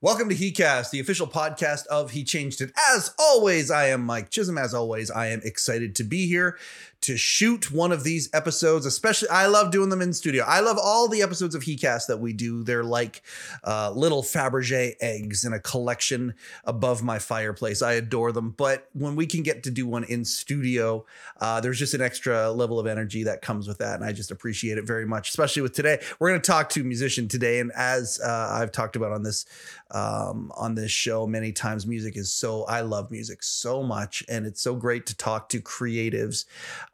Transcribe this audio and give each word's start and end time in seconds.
Welcome 0.00 0.28
to 0.28 0.34
HeCast, 0.36 0.90
the 0.90 1.00
official 1.00 1.26
podcast 1.26 1.84
of 1.88 2.12
He 2.12 2.22
Changed 2.22 2.60
It. 2.60 2.70
As 2.92 3.12
always, 3.18 3.68
I 3.68 3.88
am 3.88 4.04
Mike 4.04 4.30
Chisholm. 4.30 4.56
As 4.56 4.72
always, 4.72 5.10
I 5.10 5.26
am 5.26 5.40
excited 5.42 5.96
to 5.96 6.04
be 6.04 6.28
here 6.28 6.56
to 7.00 7.16
shoot 7.16 7.72
one 7.72 7.90
of 7.90 8.04
these 8.04 8.30
episodes. 8.32 8.86
Especially, 8.86 9.28
I 9.28 9.46
love 9.46 9.72
doing 9.72 9.88
them 9.88 10.00
in 10.00 10.12
studio. 10.12 10.44
I 10.46 10.60
love 10.60 10.78
all 10.80 11.08
the 11.08 11.22
episodes 11.22 11.56
of 11.56 11.62
HeCast 11.62 12.06
that 12.06 12.18
we 12.18 12.32
do. 12.32 12.62
They're 12.62 12.84
like 12.84 13.22
uh, 13.64 13.90
little 13.90 14.22
Fabergé 14.22 14.94
eggs 15.00 15.44
in 15.44 15.52
a 15.52 15.58
collection 15.58 16.34
above 16.62 17.02
my 17.02 17.18
fireplace. 17.18 17.82
I 17.82 17.94
adore 17.94 18.30
them. 18.30 18.50
But 18.50 18.88
when 18.92 19.16
we 19.16 19.26
can 19.26 19.42
get 19.42 19.64
to 19.64 19.70
do 19.72 19.84
one 19.84 20.04
in 20.04 20.24
studio, 20.24 21.06
uh, 21.40 21.60
there's 21.60 21.78
just 21.80 21.94
an 21.94 22.02
extra 22.02 22.52
level 22.52 22.78
of 22.78 22.86
energy 22.86 23.24
that 23.24 23.42
comes 23.42 23.66
with 23.66 23.78
that, 23.78 23.96
and 23.96 24.04
I 24.04 24.12
just 24.12 24.30
appreciate 24.30 24.78
it 24.78 24.86
very 24.86 25.06
much. 25.06 25.30
Especially 25.30 25.62
with 25.62 25.72
today, 25.72 25.98
we're 26.20 26.28
going 26.28 26.40
to 26.40 26.46
talk 26.46 26.68
to 26.70 26.82
a 26.82 26.84
musician 26.84 27.26
today, 27.26 27.58
and 27.58 27.72
as 27.74 28.20
uh, 28.24 28.50
I've 28.52 28.70
talked 28.70 28.94
about 28.94 29.10
on 29.10 29.24
this 29.24 29.44
um, 29.90 30.52
on 30.56 30.74
this 30.74 30.90
show 30.90 31.26
many 31.26 31.52
times. 31.52 31.86
Music 31.86 32.16
is 32.16 32.32
so, 32.32 32.64
I 32.64 32.82
love 32.82 33.10
music 33.10 33.42
so 33.42 33.82
much, 33.82 34.24
and 34.28 34.46
it's 34.46 34.62
so 34.62 34.74
great 34.74 35.06
to 35.06 35.16
talk 35.16 35.48
to 35.50 35.60
creatives. 35.60 36.44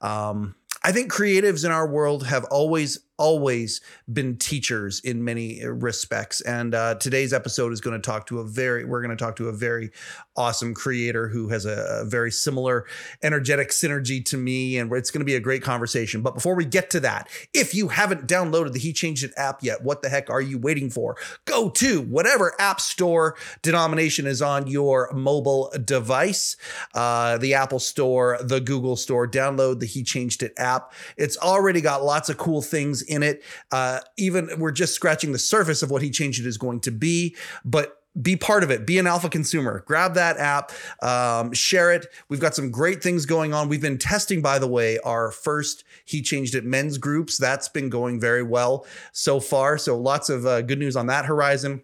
Um, 0.00 0.54
I 0.82 0.92
think 0.92 1.10
creatives 1.10 1.64
in 1.64 1.70
our 1.70 1.88
world 1.88 2.26
have 2.26 2.44
always 2.44 2.98
always 3.16 3.80
been 4.12 4.36
teachers 4.36 5.00
in 5.00 5.24
many 5.24 5.64
respects. 5.64 6.40
And 6.40 6.74
uh, 6.74 6.96
today's 6.96 7.32
episode 7.32 7.72
is 7.72 7.80
going 7.80 8.00
to 8.00 8.04
talk 8.04 8.26
to 8.26 8.40
a 8.40 8.44
very, 8.44 8.84
we're 8.84 9.02
going 9.02 9.16
to 9.16 9.22
talk 9.22 9.36
to 9.36 9.48
a 9.48 9.52
very 9.52 9.90
awesome 10.36 10.74
creator 10.74 11.28
who 11.28 11.48
has 11.48 11.64
a, 11.64 12.00
a, 12.00 12.04
very 12.04 12.30
similar 12.30 12.86
energetic 13.22 13.70
synergy 13.70 14.24
to 14.24 14.36
me. 14.36 14.78
And 14.78 14.92
it's 14.92 15.10
going 15.10 15.20
to 15.20 15.24
be 15.24 15.36
a 15.36 15.40
great 15.40 15.62
conversation. 15.62 16.22
But 16.22 16.34
before 16.34 16.56
we 16.56 16.64
get 16.64 16.90
to 16.90 17.00
that, 17.00 17.28
if 17.52 17.74
you 17.74 17.88
haven't 17.88 18.26
downloaded 18.26 18.72
the 18.72 18.80
He 18.80 18.92
Changed 18.92 19.24
It 19.24 19.32
app 19.36 19.62
yet, 19.62 19.82
what 19.82 20.02
the 20.02 20.08
heck 20.08 20.28
are 20.30 20.40
you 20.40 20.58
waiting 20.58 20.90
for? 20.90 21.16
Go 21.44 21.70
to 21.70 22.00
whatever 22.00 22.54
app 22.58 22.80
store 22.80 23.36
denomination 23.62 24.26
is 24.26 24.42
on 24.42 24.66
your 24.66 25.10
mobile 25.12 25.72
device, 25.84 26.56
uh, 26.94 27.38
the 27.38 27.54
Apple 27.54 27.78
Store, 27.78 28.38
the 28.42 28.60
Google 28.60 28.96
Store, 28.96 29.28
download 29.28 29.78
the 29.78 29.86
He 29.86 30.02
Changed 30.02 30.42
It 30.42 30.52
app. 30.56 30.92
It's 31.16 31.36
already 31.38 31.80
got 31.80 32.02
lots 32.02 32.28
of 32.28 32.38
cool 32.38 32.60
things 32.60 33.03
in 33.04 33.22
it. 33.22 33.42
Uh, 33.70 34.00
even 34.16 34.50
we're 34.58 34.72
just 34.72 34.94
scratching 34.94 35.32
the 35.32 35.38
surface 35.38 35.82
of 35.82 35.90
what 35.90 36.02
he 36.02 36.10
changed 36.10 36.40
it 36.40 36.46
is 36.46 36.58
going 36.58 36.80
to 36.80 36.90
be, 36.90 37.36
but 37.64 38.00
be 38.20 38.36
part 38.36 38.62
of 38.62 38.70
it. 38.70 38.86
Be 38.86 38.98
an 38.98 39.06
alpha 39.06 39.28
consumer. 39.28 39.82
Grab 39.86 40.14
that 40.14 40.36
app, 40.36 40.70
um, 41.02 41.52
share 41.52 41.92
it. 41.92 42.06
We've 42.28 42.40
got 42.40 42.54
some 42.54 42.70
great 42.70 43.02
things 43.02 43.26
going 43.26 43.52
on. 43.52 43.68
We've 43.68 43.80
been 43.82 43.98
testing, 43.98 44.40
by 44.40 44.58
the 44.60 44.68
way, 44.68 44.98
our 45.00 45.32
first 45.32 45.84
He 46.04 46.22
Changed 46.22 46.54
It 46.54 46.64
men's 46.64 46.96
groups. 46.96 47.38
That's 47.38 47.68
been 47.68 47.90
going 47.90 48.20
very 48.20 48.42
well 48.42 48.86
so 49.12 49.40
far. 49.40 49.78
So 49.78 49.98
lots 49.98 50.28
of 50.28 50.46
uh, 50.46 50.62
good 50.62 50.78
news 50.78 50.96
on 50.96 51.06
that 51.08 51.24
horizon 51.24 51.82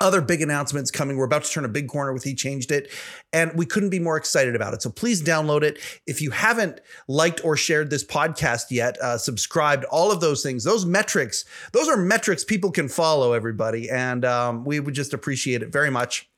other 0.00 0.20
big 0.20 0.42
announcements 0.42 0.90
coming. 0.90 1.16
We're 1.16 1.26
about 1.26 1.44
to 1.44 1.50
turn 1.50 1.64
a 1.64 1.68
big 1.68 1.88
corner 1.88 2.12
with 2.12 2.24
He 2.24 2.34
Changed 2.34 2.72
It, 2.72 2.90
and 3.32 3.52
we 3.54 3.66
couldn't 3.66 3.90
be 3.90 4.00
more 4.00 4.16
excited 4.16 4.56
about 4.56 4.74
it. 4.74 4.82
So 4.82 4.90
please 4.90 5.22
download 5.22 5.62
it. 5.62 5.78
If 6.06 6.20
you 6.20 6.30
haven't 6.30 6.80
liked 7.08 7.44
or 7.44 7.56
shared 7.56 7.90
this 7.90 8.04
podcast 8.04 8.70
yet, 8.70 8.98
uh, 9.00 9.18
subscribed, 9.18 9.84
all 9.84 10.10
of 10.10 10.20
those 10.20 10.42
things, 10.42 10.64
those 10.64 10.84
metrics, 10.84 11.44
those 11.72 11.88
are 11.88 11.96
metrics 11.96 12.42
people 12.42 12.70
can 12.70 12.88
follow, 12.88 13.32
everybody. 13.32 13.88
And 13.90 14.24
um, 14.24 14.64
we 14.64 14.80
would 14.80 14.94
just 14.94 15.14
appreciate 15.14 15.62
it 15.62 15.72
very 15.72 15.90
much. 15.90 16.28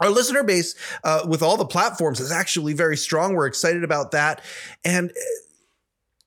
Our 0.00 0.10
listener 0.10 0.44
base 0.44 0.76
uh, 1.02 1.26
with 1.28 1.42
all 1.42 1.56
the 1.56 1.66
platforms 1.66 2.20
is 2.20 2.30
actually 2.30 2.72
very 2.72 2.96
strong. 2.96 3.34
We're 3.34 3.46
excited 3.46 3.82
about 3.82 4.12
that. 4.12 4.42
And 4.84 5.12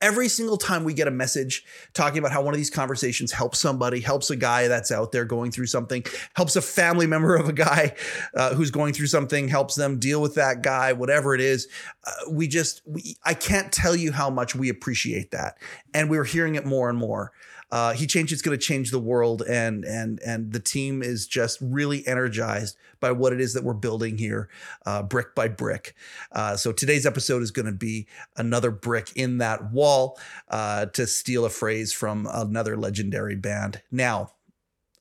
every 0.01 0.27
single 0.27 0.57
time 0.57 0.83
we 0.83 0.93
get 0.93 1.07
a 1.07 1.11
message 1.11 1.63
talking 1.93 2.17
about 2.17 2.31
how 2.31 2.41
one 2.41 2.53
of 2.53 2.57
these 2.57 2.69
conversations 2.69 3.31
helps 3.31 3.59
somebody, 3.59 3.99
helps 3.99 4.29
a 4.29 4.35
guy 4.35 4.67
that's 4.67 4.91
out 4.91 5.11
there 5.11 5.25
going 5.25 5.51
through 5.51 5.67
something, 5.67 6.03
helps 6.35 6.55
a 6.55 6.61
family 6.61 7.07
member 7.07 7.35
of 7.35 7.47
a 7.47 7.53
guy 7.53 7.95
uh, 8.35 8.53
who's 8.55 8.71
going 8.71 8.93
through 8.93 9.07
something, 9.07 9.47
helps 9.47 9.75
them 9.75 9.99
deal 9.99 10.21
with 10.21 10.35
that 10.35 10.61
guy, 10.61 10.93
whatever 10.93 11.35
it 11.35 11.41
is, 11.41 11.67
uh, 12.05 12.29
we 12.29 12.47
just, 12.47 12.81
we, 12.85 13.15
I 13.23 13.33
can't 13.33 13.71
tell 13.71 13.95
you 13.95 14.11
how 14.11 14.29
much 14.29 14.55
we 14.55 14.69
appreciate 14.69 15.31
that. 15.31 15.57
And 15.93 16.09
we're 16.09 16.23
hearing 16.23 16.55
it 16.55 16.65
more 16.65 16.89
and 16.89 16.97
more 16.97 17.31
uh, 17.71 17.93
he 17.93 18.05
changed 18.05 18.33
it's 18.33 18.41
going 18.41 18.57
to 18.57 18.63
change 18.63 18.91
the 18.91 18.99
world 18.99 19.41
and 19.47 19.85
and 19.85 20.19
and 20.25 20.51
the 20.51 20.59
team 20.59 21.01
is 21.01 21.27
just 21.27 21.57
really 21.61 22.05
energized 22.07 22.77
by 22.99 23.11
what 23.11 23.33
it 23.33 23.41
is 23.41 23.53
that 23.53 23.63
we're 23.63 23.73
building 23.73 24.17
here 24.17 24.49
uh, 24.85 25.01
brick 25.01 25.33
by 25.35 25.47
brick. 25.47 25.95
Uh, 26.31 26.55
so 26.55 26.71
today's 26.71 27.05
episode 27.05 27.41
is 27.41 27.51
going 27.51 27.65
to 27.65 27.71
be 27.71 28.07
another 28.37 28.71
brick 28.71 29.11
in 29.15 29.37
that 29.37 29.71
wall 29.71 30.19
uh, 30.49 30.85
to 30.87 31.07
steal 31.07 31.45
a 31.45 31.49
phrase 31.49 31.93
from 31.93 32.27
another 32.31 32.77
legendary 32.77 33.35
band. 33.35 33.81
Now 33.91 34.31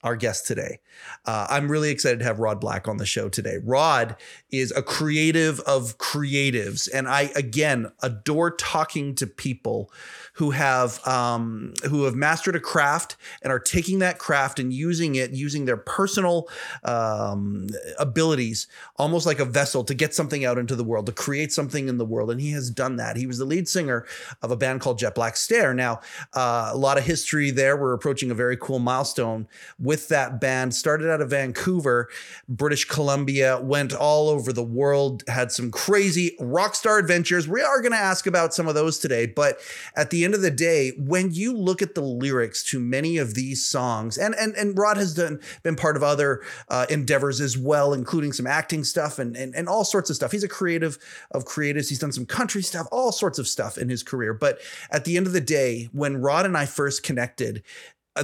our 0.02 0.16
guest 0.16 0.46
today. 0.46 0.80
Uh, 1.26 1.46
I'm 1.50 1.70
really 1.70 1.90
excited 1.90 2.18
to 2.20 2.24
have 2.24 2.40
Rod 2.40 2.60
Black 2.60 2.88
on 2.88 2.96
the 2.96 3.06
show 3.06 3.28
today. 3.28 3.58
Rod 3.62 4.16
is 4.50 4.72
a 4.72 4.82
creative 4.82 5.60
of 5.60 5.98
creatives, 5.98 6.88
and 6.92 7.08
I 7.08 7.30
again 7.36 7.92
adore 8.02 8.50
talking 8.50 9.14
to 9.16 9.26
people 9.26 9.92
who 10.34 10.52
have 10.52 11.06
um, 11.06 11.74
who 11.88 12.04
have 12.04 12.14
mastered 12.14 12.56
a 12.56 12.60
craft 12.60 13.16
and 13.42 13.52
are 13.52 13.58
taking 13.58 13.98
that 13.98 14.18
craft 14.18 14.58
and 14.58 14.72
using 14.72 15.14
it, 15.14 15.32
using 15.32 15.66
their 15.66 15.76
personal 15.76 16.48
um, 16.84 17.68
abilities, 17.98 18.66
almost 18.96 19.26
like 19.26 19.38
a 19.38 19.44
vessel 19.44 19.84
to 19.84 19.94
get 19.94 20.14
something 20.14 20.44
out 20.44 20.56
into 20.56 20.74
the 20.74 20.84
world, 20.84 21.06
to 21.06 21.12
create 21.12 21.52
something 21.52 21.88
in 21.88 21.98
the 21.98 22.06
world. 22.06 22.30
And 22.30 22.40
he 22.40 22.52
has 22.52 22.70
done 22.70 22.96
that. 22.96 23.16
He 23.16 23.26
was 23.26 23.38
the 23.38 23.44
lead 23.44 23.68
singer 23.68 24.06
of 24.40 24.50
a 24.50 24.56
band 24.56 24.80
called 24.80 24.98
Jet 24.98 25.14
Black 25.14 25.36
Stare. 25.36 25.74
Now, 25.74 26.00
uh, 26.32 26.70
a 26.72 26.76
lot 26.76 26.96
of 26.96 27.04
history 27.04 27.50
there. 27.50 27.76
We're 27.76 27.92
approaching 27.92 28.30
a 28.30 28.34
very 28.34 28.56
cool 28.56 28.78
milestone 28.78 29.46
with 29.90 30.06
that 30.06 30.40
band. 30.40 30.72
Started 30.72 31.10
out 31.10 31.20
of 31.20 31.30
Vancouver, 31.30 32.08
British 32.48 32.84
Columbia, 32.84 33.58
went 33.60 33.92
all 33.92 34.28
over 34.28 34.52
the 34.52 34.62
world, 34.62 35.24
had 35.26 35.50
some 35.50 35.72
crazy 35.72 36.36
rock 36.38 36.76
star 36.76 36.98
adventures. 36.98 37.48
We 37.48 37.60
are 37.60 37.80
going 37.82 37.90
to 37.90 37.98
ask 37.98 38.24
about 38.24 38.54
some 38.54 38.68
of 38.68 38.76
those 38.76 39.00
today, 39.00 39.26
but 39.26 39.58
at 39.96 40.10
the 40.10 40.24
end 40.24 40.36
of 40.36 40.42
the 40.42 40.50
day, 40.52 40.92
when 40.96 41.32
you 41.32 41.52
look 41.52 41.82
at 41.82 41.96
the 41.96 42.02
lyrics 42.02 42.62
to 42.66 42.78
many 42.78 43.18
of 43.18 43.34
these 43.34 43.66
songs, 43.66 44.16
and 44.16 44.32
and 44.36 44.54
and 44.54 44.78
Rod 44.78 44.96
has 44.96 45.12
done 45.12 45.40
been 45.64 45.74
part 45.74 45.96
of 45.96 46.04
other 46.04 46.40
uh, 46.68 46.86
endeavors 46.88 47.40
as 47.40 47.58
well, 47.58 47.92
including 47.92 48.32
some 48.32 48.46
acting 48.46 48.84
stuff 48.84 49.18
and, 49.18 49.36
and 49.36 49.56
and 49.56 49.68
all 49.68 49.82
sorts 49.82 50.08
of 50.08 50.14
stuff. 50.14 50.30
He's 50.30 50.44
a 50.44 50.48
creative 50.48 50.98
of 51.32 51.46
creatives. 51.46 51.88
He's 51.88 51.98
done 51.98 52.12
some 52.12 52.26
country 52.26 52.62
stuff, 52.62 52.86
all 52.92 53.10
sorts 53.10 53.40
of 53.40 53.48
stuff 53.48 53.76
in 53.76 53.88
his 53.88 54.04
career. 54.04 54.34
But 54.34 54.60
at 54.92 55.04
the 55.04 55.16
end 55.16 55.26
of 55.26 55.32
the 55.32 55.40
day, 55.40 55.88
when 55.90 56.22
Rod 56.22 56.46
and 56.46 56.56
I 56.56 56.66
first 56.66 57.02
connected, 57.02 57.64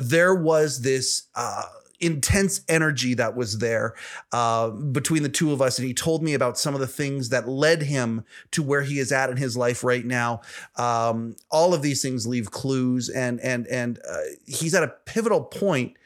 there 0.00 0.34
was 0.34 0.82
this. 0.82 1.24
Uh, 1.34 1.64
intense 2.00 2.60
energy 2.68 3.14
that 3.14 3.36
was 3.36 3.58
there 3.58 3.94
uh, 4.32 4.70
between 4.70 5.22
the 5.22 5.28
two 5.28 5.52
of 5.52 5.62
us. 5.62 5.78
And 5.78 5.86
he 5.86 5.94
told 5.94 6.22
me 6.22 6.34
about 6.34 6.58
some 6.58 6.74
of 6.74 6.80
the 6.80 6.86
things 6.86 7.30
that 7.30 7.48
led 7.48 7.82
him 7.82 8.24
to 8.52 8.62
where 8.62 8.82
he 8.82 8.98
is 8.98 9.12
at 9.12 9.30
in 9.30 9.36
his 9.36 9.56
life 9.56 9.82
right 9.82 10.04
now. 10.04 10.42
Um, 10.76 11.36
all 11.50 11.74
of 11.74 11.82
these 11.82 12.02
things 12.02 12.26
leave 12.26 12.50
clues, 12.50 13.08
and 13.08 13.40
and 13.40 13.66
and 13.68 13.98
uh, 14.08 14.18
he's 14.46 14.74
at 14.74 14.82
a 14.82 14.94
pivotal 15.06 15.42
point 15.42 15.96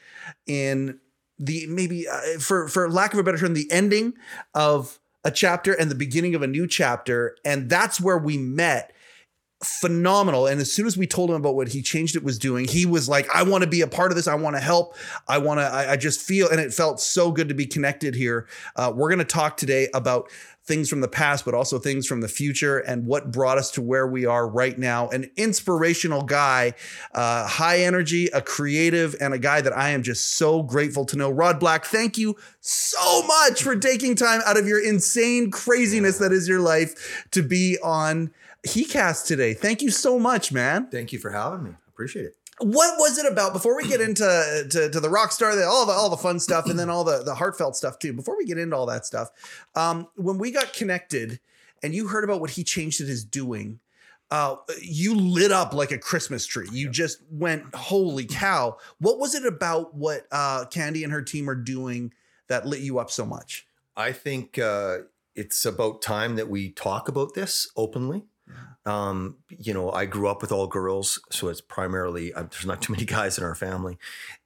in 0.47 1.01
the 1.39 1.67
maybe 1.67 2.07
uh, 2.09 2.39
for 2.39 2.69
for 2.69 2.91
lack 2.91 3.13
of 3.13 3.19
a 3.19 3.23
better 3.23 3.39
term, 3.39 3.55
the 3.55 3.71
ending 3.71 4.15
of 4.55 4.99
a 5.25 5.31
chapter 5.31 5.73
and 5.73 5.91
the 5.91 5.97
beginning 5.97 6.35
of 6.35 6.43
a 6.43 6.47
new 6.47 6.67
chapter, 6.67 7.37
and 7.45 7.69
that's 7.69 8.01
where 8.01 8.19
we 8.19 8.39
met 8.39 8.93
phenomenal. 9.63 10.47
And 10.47 10.61
as 10.61 10.73
soon 10.73 10.87
as 10.87 10.97
we 10.97 11.07
told 11.07 11.31
him 11.31 11.37
about 11.37 11.55
what 11.55 11.69
he 11.69 11.83
changed 11.83 12.17
it 12.17 12.25
was 12.25 12.39
doing, 12.39 12.67
he 12.67 12.87
was 12.87 13.09
like, 13.09 13.29
I 13.35 13.43
want 13.43 13.63
to 13.63 13.69
be 13.69 13.83
a 13.83 13.87
part 13.87 14.11
of 14.11 14.17
this. 14.17 14.27
I 14.27 14.35
want 14.35 14.57
to 14.57 14.61
help. 14.61 14.97
I 15.29 15.39
want 15.39 15.61
to, 15.61 15.65
I, 15.65 15.93
I, 15.93 15.97
just 15.97 16.21
feel, 16.21 16.49
and 16.49 16.59
it 16.59 16.73
felt 16.73 16.99
so 16.99 17.31
good 17.31 17.49
to 17.49 17.55
be 17.55 17.67
connected 17.67 18.15
here. 18.15 18.49
Uh, 18.75 18.91
we're 18.95 19.11
going 19.11 19.19
to 19.19 19.25
talk 19.25 19.59
today 19.59 19.89
about 19.93 20.31
things 20.65 20.89
from 20.89 21.01
the 21.01 21.09
past, 21.09 21.45
but 21.45 21.53
also 21.53 21.79
things 21.79 22.07
from 22.07 22.21
the 22.21 22.29
future 22.29 22.79
and 22.79 23.07
what 23.07 23.33
brought 23.33 23.59
us 23.59 23.71
to 23.73 23.83
where 23.83 24.07
we 24.07 24.25
are 24.25 24.49
right 24.49 24.79
now. 24.79 25.09
An 25.09 25.31
inspirational 25.37 26.23
guy, 26.23 26.75
uh, 27.13 27.47
high 27.47 27.81
energy, 27.81 28.29
a 28.29 28.41
creative, 28.41 29.17
and 29.21 29.35
a 29.35 29.39
guy 29.39 29.61
that 29.61 29.77
I 29.77 29.91
am 29.91 30.03
just 30.03 30.37
so 30.37 30.63
grateful 30.63 31.05
to 31.07 31.17
know. 31.17 31.29
Rod 31.29 31.61
Black, 31.61 31.85
thank 31.85 32.17
you 32.17 32.37
so 32.61 33.23
much 33.27 33.63
for 33.63 33.77
taking 33.77 34.15
time 34.15 34.41
out 34.47 34.57
of 34.57 34.67
your 34.67 34.83
insane 34.83 35.51
craziness 35.51 36.19
that 36.19 36.33
is 36.33 36.49
your 36.49 36.61
life 36.61 37.27
to 37.33 37.43
be 37.43 37.77
on 37.83 38.31
HeCast 38.67 39.27
today. 39.27 39.55
Thank 39.55 39.83
you 39.83 39.91
so 39.91 40.19
much, 40.19 40.53
man. 40.53 40.89
Thank 40.91 41.13
you 41.13 41.19
for 41.19 41.31
having 41.31 41.65
me. 41.65 41.71
Appreciate 41.89 42.27
it. 42.27 42.37
What 42.59 42.99
was 42.99 43.17
it 43.17 43.31
about 43.31 43.55
before 43.55 43.75
we 43.75 43.89
get 43.89 44.03
into 44.03 44.67
to, 44.71 44.91
to 44.91 45.01
the 45.01 45.09
rock 45.09 45.33
star, 45.33 45.57
the, 45.57 45.65
all 45.65 45.87
the 45.87 45.93
all 45.93 46.11
the 46.11 46.17
fun 46.19 46.39
stuff, 46.39 46.67
and 46.69 46.79
then 46.79 46.91
all 46.91 47.05
the 47.05 47.23
the 47.23 47.35
heartfelt 47.35 47.75
stuff 47.75 47.99
too? 47.99 48.13
Before 48.13 48.37
we 48.37 48.45
get 48.45 48.59
into 48.59 48.77
all 48.77 48.85
that 48.87 49.07
stuff, 49.07 49.31
um, 49.75 50.09
when 50.15 50.37
we 50.37 50.51
got 50.51 50.75
connected 50.75 51.41
and 51.83 51.95
you 51.95 52.09
heard 52.09 52.23
about 52.23 52.43
what 52.43 52.51
he 52.51 52.63
changed 52.63 53.01
it 53.01 53.09
is 53.09 53.25
doing, 53.25 53.81
uh, 54.31 54.57
you 54.83 55.15
lit 55.15 55.53
up 55.53 55.73
like 55.73 55.91
a 55.91 55.97
Christmas 55.97 56.45
tree. 56.45 56.69
You 56.71 56.87
yeah. 56.87 56.93
just 56.93 57.23
went, 57.31 57.75
holy 57.75 58.27
cow! 58.27 58.77
What 58.99 59.19
was 59.19 59.35
it 59.35 59.47
about 59.47 59.95
what 59.95 60.27
uh, 60.31 60.67
Candy 60.67 61.03
and 61.03 61.15
her 61.15 61.23
team 61.23 61.49
are 61.49 61.55
doing 61.55 62.13
that 62.49 62.67
lit 62.67 62.81
you 62.81 62.99
up 62.99 63.11
so 63.11 63.25
much? 63.25 63.67
I 63.97 64.13
think 64.13 64.59
uh, 64.59 64.99
it's 65.35 65.65
about 65.65 66.03
time 66.03 66.37
that 66.37 66.51
we 66.51 66.73
talk 66.73 67.09
about 67.09 67.33
this 67.33 67.71
openly 67.75 68.25
Um, 68.87 69.37
you 69.49 69.75
know, 69.75 69.93
I 69.93 70.07
grew 70.07 70.29
up 70.29 70.41
with 70.41 70.53
all 70.53 70.67
girls, 70.67 71.21
so 71.31 71.49
it's 71.49 71.61
primarily 71.61 72.33
uh, 72.33 72.45
there's 72.45 72.67
not 72.67 72.81
too 72.81 72.93
many 72.93 73.05
guys 73.19 73.37
in 73.37 73.45
our 73.45 73.55
family, 73.55 73.99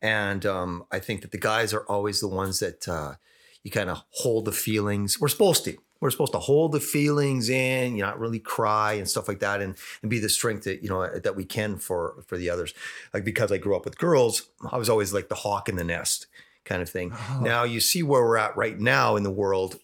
and 0.02 0.44
um, 0.44 0.84
I 0.90 0.98
think 0.98 1.22
that 1.22 1.30
the 1.30 1.38
guys 1.38 1.72
are 1.72 1.84
always 1.84 2.20
the 2.20 2.28
ones 2.28 2.58
that 2.60 2.88
uh, 2.88 3.14
you 3.62 3.70
kind 3.70 3.90
of 3.90 4.02
hold 4.10 4.44
the 4.44 4.52
feelings. 4.52 5.20
We're 5.20 5.28
supposed 5.28 5.64
to. 5.64 5.76
We're 6.00 6.10
supposed 6.10 6.32
to 6.32 6.38
hold 6.38 6.72
the 6.72 6.80
feelings 6.80 7.48
in, 7.48 7.96
you 7.96 8.02
not 8.02 8.18
really 8.18 8.40
cry 8.40 8.94
and 8.94 9.08
stuff 9.08 9.28
like 9.28 9.38
that, 9.38 9.62
and 9.62 9.76
and 10.02 10.10
be 10.10 10.18
the 10.18 10.28
strength 10.28 10.64
that 10.64 10.82
you 10.82 10.88
know 10.88 11.08
that 11.18 11.36
we 11.36 11.44
can 11.44 11.78
for 11.78 12.22
for 12.26 12.36
the 12.36 12.50
others. 12.50 12.74
Like 13.14 13.24
because 13.24 13.52
I 13.52 13.58
grew 13.58 13.76
up 13.76 13.84
with 13.84 13.98
girls, 13.98 14.50
I 14.70 14.76
was 14.76 14.90
always 14.90 15.14
like 15.14 15.28
the 15.28 15.36
hawk 15.36 15.68
in 15.68 15.76
the 15.76 15.84
nest 15.84 16.26
kind 16.64 16.82
of 16.82 16.90
thing. 16.90 17.12
Oh. 17.14 17.40
Now 17.40 17.64
you 17.64 17.80
see 17.80 18.02
where 18.02 18.22
we're 18.22 18.36
at 18.36 18.56
right 18.56 18.78
now 18.78 19.16
in 19.16 19.22
the 19.22 19.30
world. 19.30 19.78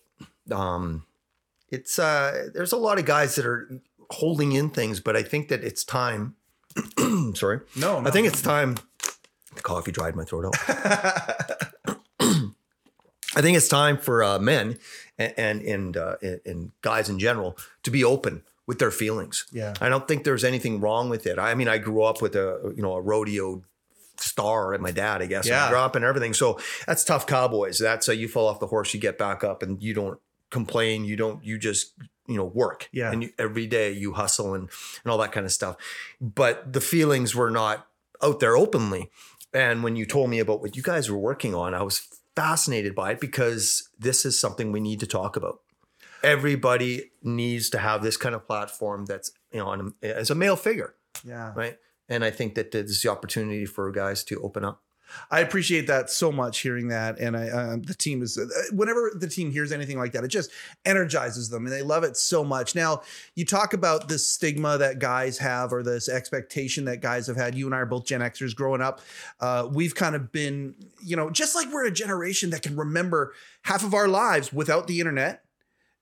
Um, 0.51 1.07
it's 1.71 1.99
uh, 1.99 2.49
there's 2.53 2.73
a 2.73 2.77
lot 2.77 2.99
of 2.99 3.05
guys 3.05 3.37
that 3.37 3.47
are 3.47 3.81
holding 4.11 4.53
in 4.53 4.71
things, 4.71 5.01
but 5.01 5.17
I 5.17 5.23
think 5.23 5.49
that 5.49 5.65
it's 5.65 5.85
time. 5.85 6.35
sorry, 7.35 7.61
No, 7.77 7.99
I 7.99 8.11
think 8.11 8.27
it's 8.27 8.43
time. 8.43 8.77
The 9.55 9.63
coffee 9.63 9.91
dried 9.91 10.15
my 10.15 10.25
throat 10.25 10.47
out. 10.47 10.55
I 13.37 13.43
think 13.43 13.57
it's 13.57 13.69
time 13.69 13.99
for 13.99 14.23
uh, 14.23 14.39
men 14.39 14.79
and 15.19 15.35
and 15.37 15.63
and, 15.63 15.97
uh, 15.97 16.17
and 16.45 16.73
guys 16.83 17.09
in 17.09 17.19
general 17.19 17.57
to 17.83 17.91
be 17.91 18.05
open 18.05 18.43
with 18.67 18.79
their 18.79 18.91
feelings. 18.93 19.47
yeah. 19.51 19.75
I 19.81 19.89
don't 19.89 20.07
think 20.07 20.23
there's 20.23 20.45
anything 20.45 20.81
wrong 20.81 21.11
with 21.11 21.27
it. 21.27 21.41
I 21.41 21.55
mean, 21.55 21.67
I 21.67 21.79
grew 21.79 22.03
up 22.03 22.23
with 22.23 22.37
a 22.37 22.73
you 22.77 22.83
know 22.83 22.95
a 22.95 23.01
rodeo 23.01 23.63
star 24.19 24.75
and 24.75 24.83
my 24.83 24.91
dad, 24.91 25.23
I 25.23 25.27
guess. 25.27 25.47
Yeah. 25.47 25.89
And 25.95 26.05
everything. 26.05 26.35
So 26.35 26.61
that's 26.87 27.03
tough 27.05 27.27
cowboys. 27.27 27.79
That's 27.79 28.09
uh, 28.09 28.13
you 28.13 28.29
fall 28.29 28.47
off 28.47 28.61
the 28.61 28.67
horse, 28.67 28.95
you 28.95 29.01
get 29.01 29.19
back 29.19 29.43
up, 29.43 29.63
and 29.63 29.83
you 29.83 29.95
don't 29.95 30.21
complain. 30.51 31.05
You 31.05 31.17
don't. 31.17 31.45
You 31.45 31.59
just 31.59 31.95
you 32.31 32.37
know 32.39 32.45
work. 32.45 32.89
Yeah. 32.93 33.11
And 33.13 33.25
you, 33.25 33.31
every 33.39 33.67
day 33.67 33.91
you 33.93 34.13
hustle 34.15 34.55
and 34.55 34.69
and 35.05 35.11
all 35.13 35.19
that 35.19 35.33
kind 35.33 35.45
of 35.45 35.53
stuff. 35.53 35.77
But 36.21 36.73
the 36.73 36.81
feelings 36.81 37.35
were 37.35 37.51
not 37.51 37.87
out 38.23 38.41
there 38.41 38.57
openly. 38.57 39.11
And 39.53 39.83
when 39.83 39.97
you 39.97 40.07
told 40.07 40.31
me 40.31 40.39
about 40.39 40.61
what 40.61 40.77
you 40.77 40.83
guys 40.83 41.11
were 41.11 41.19
working 41.19 41.55
on, 41.55 41.75
I 41.75 41.83
was 41.83 42.07
fascinated 42.37 42.95
by 42.95 43.13
it 43.13 43.21
because 43.21 43.89
this 43.99 44.25
is 44.25 44.39
something 44.41 44.71
we 44.73 44.81
need 44.81 45.01
to 45.01 45.07
talk 45.07 45.37
about. 45.37 45.59
Everybody 46.23 47.11
needs 47.23 47.71
to 47.71 47.79
have 47.79 48.03
this 48.03 48.17
kind 48.17 48.35
of 48.35 48.47
platform 48.47 49.07
that's 49.07 49.33
you 49.53 49.59
know 49.59 49.67
on 49.67 49.95
a, 50.03 50.17
as 50.17 50.31
a 50.31 50.35
male 50.35 50.57
figure, 50.57 50.95
Yeah. 51.25 51.53
right? 51.57 51.79
And 52.09 52.25
I 52.25 52.31
think 52.31 52.55
that 52.57 52.73
this 52.73 52.91
is 52.91 53.03
the 53.03 53.11
opportunity 53.11 53.67
for 53.67 53.91
guys 53.91 54.23
to 54.25 54.41
open 54.43 54.65
up. 54.65 54.83
I 55.31 55.41
appreciate 55.41 55.87
that 55.87 56.11
so 56.11 56.31
much 56.33 56.61
hearing 56.61 56.89
that. 56.89 57.19
And 57.19 57.37
I, 57.37 57.49
um, 57.49 57.83
the 57.83 57.95
team 57.95 58.23
is, 58.23 58.39
uh, 58.39 58.47
whenever 58.73 59.13
the 59.15 59.29
team 59.29 59.51
hears 59.51 59.73
anything 59.73 59.99
like 59.99 60.13
that, 60.13 60.25
it 60.25 60.29
just 60.29 60.51
energizes 60.85 61.49
them 61.49 61.67
and 61.67 61.73
they 61.73 61.83
love 61.83 62.05
it 62.05 62.17
so 62.17 62.45
much. 62.45 62.75
Now, 62.75 63.03
you 63.35 63.45
talk 63.45 63.73
about 63.73 64.09
this 64.09 64.27
stigma 64.27 64.79
that 64.79 64.99
guys 64.99 65.39
have 65.39 65.73
or 65.73 65.83
this 65.83 66.09
expectation 66.09 66.85
that 66.87 67.01
guys 67.01 67.27
have 67.27 67.37
had. 67.37 67.55
You 67.55 67.67
and 67.67 67.75
I 67.75 67.79
are 67.79 67.87
both 67.87 68.07
Gen 68.07 68.21
Xers 68.21 68.55
growing 68.55 68.81
up. 68.81 69.01
Uh, 69.41 69.69
we've 69.71 69.95
kind 69.95 70.15
of 70.15 70.33
been, 70.33 70.75
you 71.03 71.17
know, 71.17 71.31
just 71.31 71.55
like 71.55 71.73
we're 71.73 71.87
a 71.87 71.91
generation 71.91 72.51
that 72.51 72.63
can 72.63 72.77
remember 72.77 73.35
half 73.63 73.85
of 73.85 73.95
our 73.95 74.09
lives 74.09 74.53
without 74.53 74.87
the 74.87 75.01
internet 75.01 75.45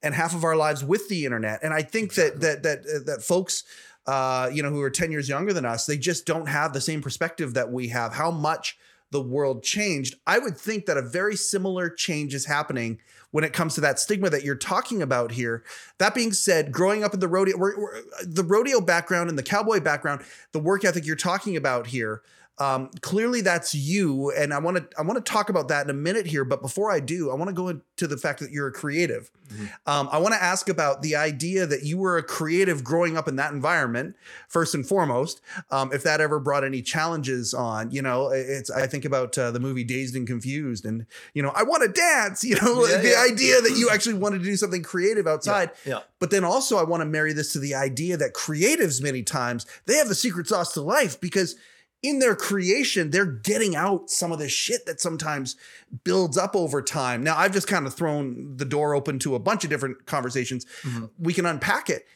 and 0.03 0.15
half 0.15 0.35
of 0.35 0.45
our 0.45 0.57
lives 0.57 0.85
with 0.85 1.09
the 1.09 1.25
internet. 1.25 1.61
And 1.63 1.75
I 1.75 1.83
think 1.83 2.15
that, 2.15 2.41
that, 2.41 2.63
that, 2.63 2.79
uh, 2.81 3.05
that 3.07 3.23
folks, 3.23 3.65
uh, 4.07 4.49
you 4.53 4.63
know, 4.63 4.71
who 4.71 4.81
are 4.81 4.91
10 4.91 5.11
years 5.11 5.29
younger 5.29 5.53
than 5.53 5.65
us, 5.65 5.87
they 5.87 5.99
just 5.99 6.25
don't 6.25 6.47
have 6.47 6.73
the 6.73 6.81
same 6.81 7.03
perspective 7.03 7.55
that 7.55 7.71
we 7.71 7.89
have. 7.89 8.15
How 8.15 8.31
much 8.31 8.79
the 9.11 9.23
world 9.23 9.63
changed. 9.63 10.17
I 10.27 10.39
would 10.39 10.57
think 10.57 10.87
that 10.87 10.97
a 10.97 11.03
very 11.03 11.37
similar 11.37 11.89
change 11.89 12.35
is 12.35 12.45
happening 12.47 13.01
when 13.31 13.45
it 13.45 13.53
comes 13.53 13.75
to 13.75 13.81
that 13.83 13.99
stigma 13.99 14.31
that 14.31 14.45
you're 14.45 14.55
talking 14.55 15.03
about 15.03 15.33
here. 15.33 15.63
That 15.99 16.15
being 16.15 16.33
said, 16.33 16.73
growing 16.73 17.05
up 17.05 17.15
in 17.15 17.21
the 17.21 17.29
rodeo, 17.29 17.57
we're, 17.57 17.79
we're- 17.79 18.01
the 18.23 18.45
rodeo 18.45 18.81
background 18.81 19.29
and 19.29 19.39
the 19.39 19.43
cowboy 19.43 19.81
background, 19.81 20.23
the 20.53 20.59
work 20.61 20.85
ethic 20.85 21.07
you're 21.07 21.17
talking 21.17 21.57
about 21.57 21.87
here, 21.89 22.23
um, 22.61 22.91
clearly 23.01 23.41
that's 23.41 23.75
you. 23.75 24.31
And 24.33 24.53
I 24.53 24.59
want 24.59 24.77
to 24.77 24.89
I 24.99 25.03
want 25.03 25.25
to 25.25 25.33
talk 25.33 25.49
about 25.49 25.69
that 25.69 25.85
in 25.85 25.91
a 25.91 25.95
minute 25.95 26.27
here. 26.27 26.45
But 26.45 26.61
before 26.63 26.91
I 26.91 27.01
do, 27.01 27.31
I 27.31 27.35
want 27.35 27.49
to 27.49 27.55
go 27.55 27.69
into 27.69 28.07
the 28.07 28.17
fact 28.17 28.41
that 28.41 28.51
you're 28.51 28.67
a 28.69 28.73
creative. 28.73 29.31
Mhm. 29.53 29.71
Um, 29.87 30.09
I 30.13 30.19
want 30.19 30.35
to 30.35 30.43
ask 30.43 30.69
about 30.69 31.01
the 31.03 31.17
idea 31.17 31.67
that 31.67 31.83
you 31.85 31.97
were 31.99 32.19
a 32.19 32.23
creative 32.23 32.85
growing 32.85 33.17
up 33.17 33.29
in 33.29 33.37
that 33.37 33.53
environment, 33.53 34.17
first 34.49 34.75
and 34.75 34.87
foremost. 34.87 35.41
Um, 35.71 35.93
if 35.93 36.03
that 36.03 36.21
ever 36.21 36.39
brought 36.39 36.65
any 36.65 36.83
challenges 36.83 37.55
on, 37.55 37.91
you 37.91 38.03
know, 38.03 38.29
it's 38.29 38.71
I 38.71 38.87
think 38.87 39.05
about 39.05 39.39
uh, 39.39 39.51
the 39.51 39.61
movie 39.61 39.85
Dazed 39.85 40.17
and 40.17 40.27
Confused, 40.27 40.85
and 40.85 41.07
you 41.35 41.43
know, 41.43 41.53
I 41.55 41.63
want 41.63 41.83
to 41.85 41.89
dance. 41.89 42.45
You 42.49 42.57
know, 42.63 42.87
Yeah, 42.87 42.99
the 42.99 43.09
yeah. 43.11 43.25
idea 43.31 43.61
that 43.61 43.77
you 43.77 43.91
actually 43.91 44.15
wanted 44.15 44.39
to 44.39 44.45
do 44.45 44.57
something 44.57 44.83
creative 44.83 45.27
outside. 45.27 45.71
Yeah. 45.85 46.01
But 46.19 46.31
then 46.31 46.43
also, 46.45 46.77
I 46.79 46.83
want 46.83 47.03
to 47.03 47.05
marry 47.07 47.33
this 47.33 47.53
to 47.53 47.59
the 47.59 47.75
idea 47.75 48.17
that 48.17 48.33
creatives, 48.35 49.03
many 49.03 49.23
times, 49.23 49.67
they 49.87 49.95
have 49.97 50.09
the 50.09 50.15
secret 50.15 50.49
sauce 50.49 50.73
to 50.75 50.81
life 50.81 51.21
because 51.21 51.57
in 52.03 52.21
their 52.21 52.37
creation, 52.37 53.11
they're 53.11 53.27
getting 53.27 53.75
out 53.75 54.09
some 54.09 54.31
of 54.31 54.39
the 54.39 54.49
shit 54.49 54.87
that 54.87 55.01
sometimes 55.01 55.57
builds 56.05 56.39
up 56.39 56.55
over 56.55 56.81
time. 56.81 57.25
Now, 57.25 57.37
I've 57.37 57.53
just 57.53 57.67
kind 57.67 57.87
of 57.87 57.95
thrown 57.95 58.57
the 58.57 58.65
door 58.65 58.95
open 58.95 59.19
to 59.21 59.35
a 59.35 59.39
bunch 59.41 59.65
of 59.65 59.71
different 59.71 60.07
conversations. 60.07 60.65
Mhm. 60.83 61.11
We 61.19 61.35
can 61.35 61.45
unpack 61.47 61.91
it. 61.91 62.07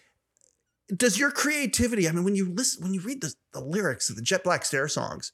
Does 0.94 1.18
your 1.18 1.30
creativity, 1.30 2.08
I 2.08 2.12
mean, 2.12 2.22
when 2.24 2.36
you 2.36 2.48
listen, 2.52 2.82
when 2.82 2.94
you 2.94 3.00
read 3.00 3.22
the, 3.22 3.34
the 3.52 3.60
lyrics 3.60 4.08
of 4.10 4.16
the 4.16 4.22
Jet 4.22 4.44
Black 4.44 4.64
Stare 4.64 4.88
songs, 4.88 5.32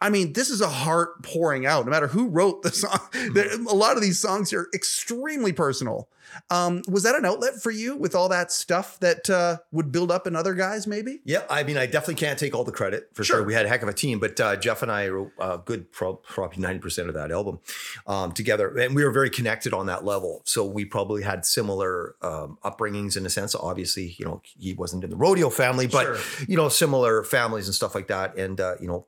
I 0.00 0.10
mean, 0.10 0.32
this 0.34 0.48
is 0.50 0.60
a 0.60 0.68
heart 0.68 1.22
pouring 1.22 1.66
out, 1.66 1.84
no 1.84 1.90
matter 1.90 2.06
who 2.08 2.28
wrote 2.28 2.62
the 2.62 2.70
song. 2.72 3.00
There- 3.34 3.52
A 3.54 3.74
lot 3.74 3.96
of 3.96 4.02
these 4.02 4.20
songs 4.20 4.52
are 4.52 4.68
extremely 4.74 5.52
personal. 5.52 6.08
Um, 6.50 6.82
was 6.86 7.04
that 7.04 7.14
an 7.16 7.24
outlet 7.24 7.54
for 7.62 7.70
you 7.70 7.96
with 7.96 8.14
all 8.14 8.28
that 8.28 8.52
stuff 8.52 9.00
that 9.00 9.30
uh, 9.30 9.56
would 9.72 9.90
build 9.90 10.10
up 10.12 10.26
in 10.26 10.36
other 10.36 10.52
guys, 10.54 10.86
maybe? 10.86 11.20
Yeah, 11.24 11.42
I 11.48 11.62
mean, 11.62 11.78
I 11.78 11.86
definitely 11.86 12.16
can't 12.16 12.38
take 12.38 12.54
all 12.54 12.64
the 12.64 12.70
credit 12.70 13.08
for 13.14 13.24
sure. 13.24 13.38
Sure. 13.38 13.44
We 13.46 13.54
had 13.54 13.64
a 13.64 13.68
heck 13.70 13.82
of 13.82 13.88
a 13.88 13.94
team, 13.94 14.18
but 14.20 14.38
uh, 14.38 14.56
Jeff 14.56 14.82
and 14.82 14.92
I 14.92 15.08
wrote 15.08 15.32
a 15.40 15.56
good, 15.56 15.90
prob- 15.90 16.22
probably 16.24 16.58
ninety 16.62 16.80
percent 16.80 17.08
of 17.08 17.14
that 17.14 17.32
album 17.32 17.60
um, 18.06 18.32
together, 18.32 18.76
and 18.76 18.94
we 18.94 19.04
were 19.04 19.10
very 19.10 19.30
connected 19.30 19.72
on 19.72 19.86
that 19.86 20.04
level. 20.04 20.42
So 20.44 20.66
we 20.66 20.84
probably 20.84 21.22
had 21.22 21.46
similar 21.46 22.14
um, 22.20 22.58
upbringings 22.62 23.16
in 23.16 23.24
a 23.24 23.30
sense. 23.30 23.54
Obviously, 23.54 24.14
you 24.18 24.26
know, 24.26 24.42
he 24.44 24.74
wasn't 24.74 25.04
in 25.04 25.10
the 25.10 25.16
rodeo 25.16 25.48
family, 25.48 25.86
but 25.86 26.04
Sure. 26.18 26.44
you 26.46 26.56
know, 26.58 26.68
similar 26.68 27.24
families 27.24 27.66
and 27.68 27.74
stuff 27.74 27.94
like 27.94 28.08
that, 28.08 28.36
and 28.36 28.60
uh, 28.60 28.74
you 28.80 28.86
know. 28.86 29.06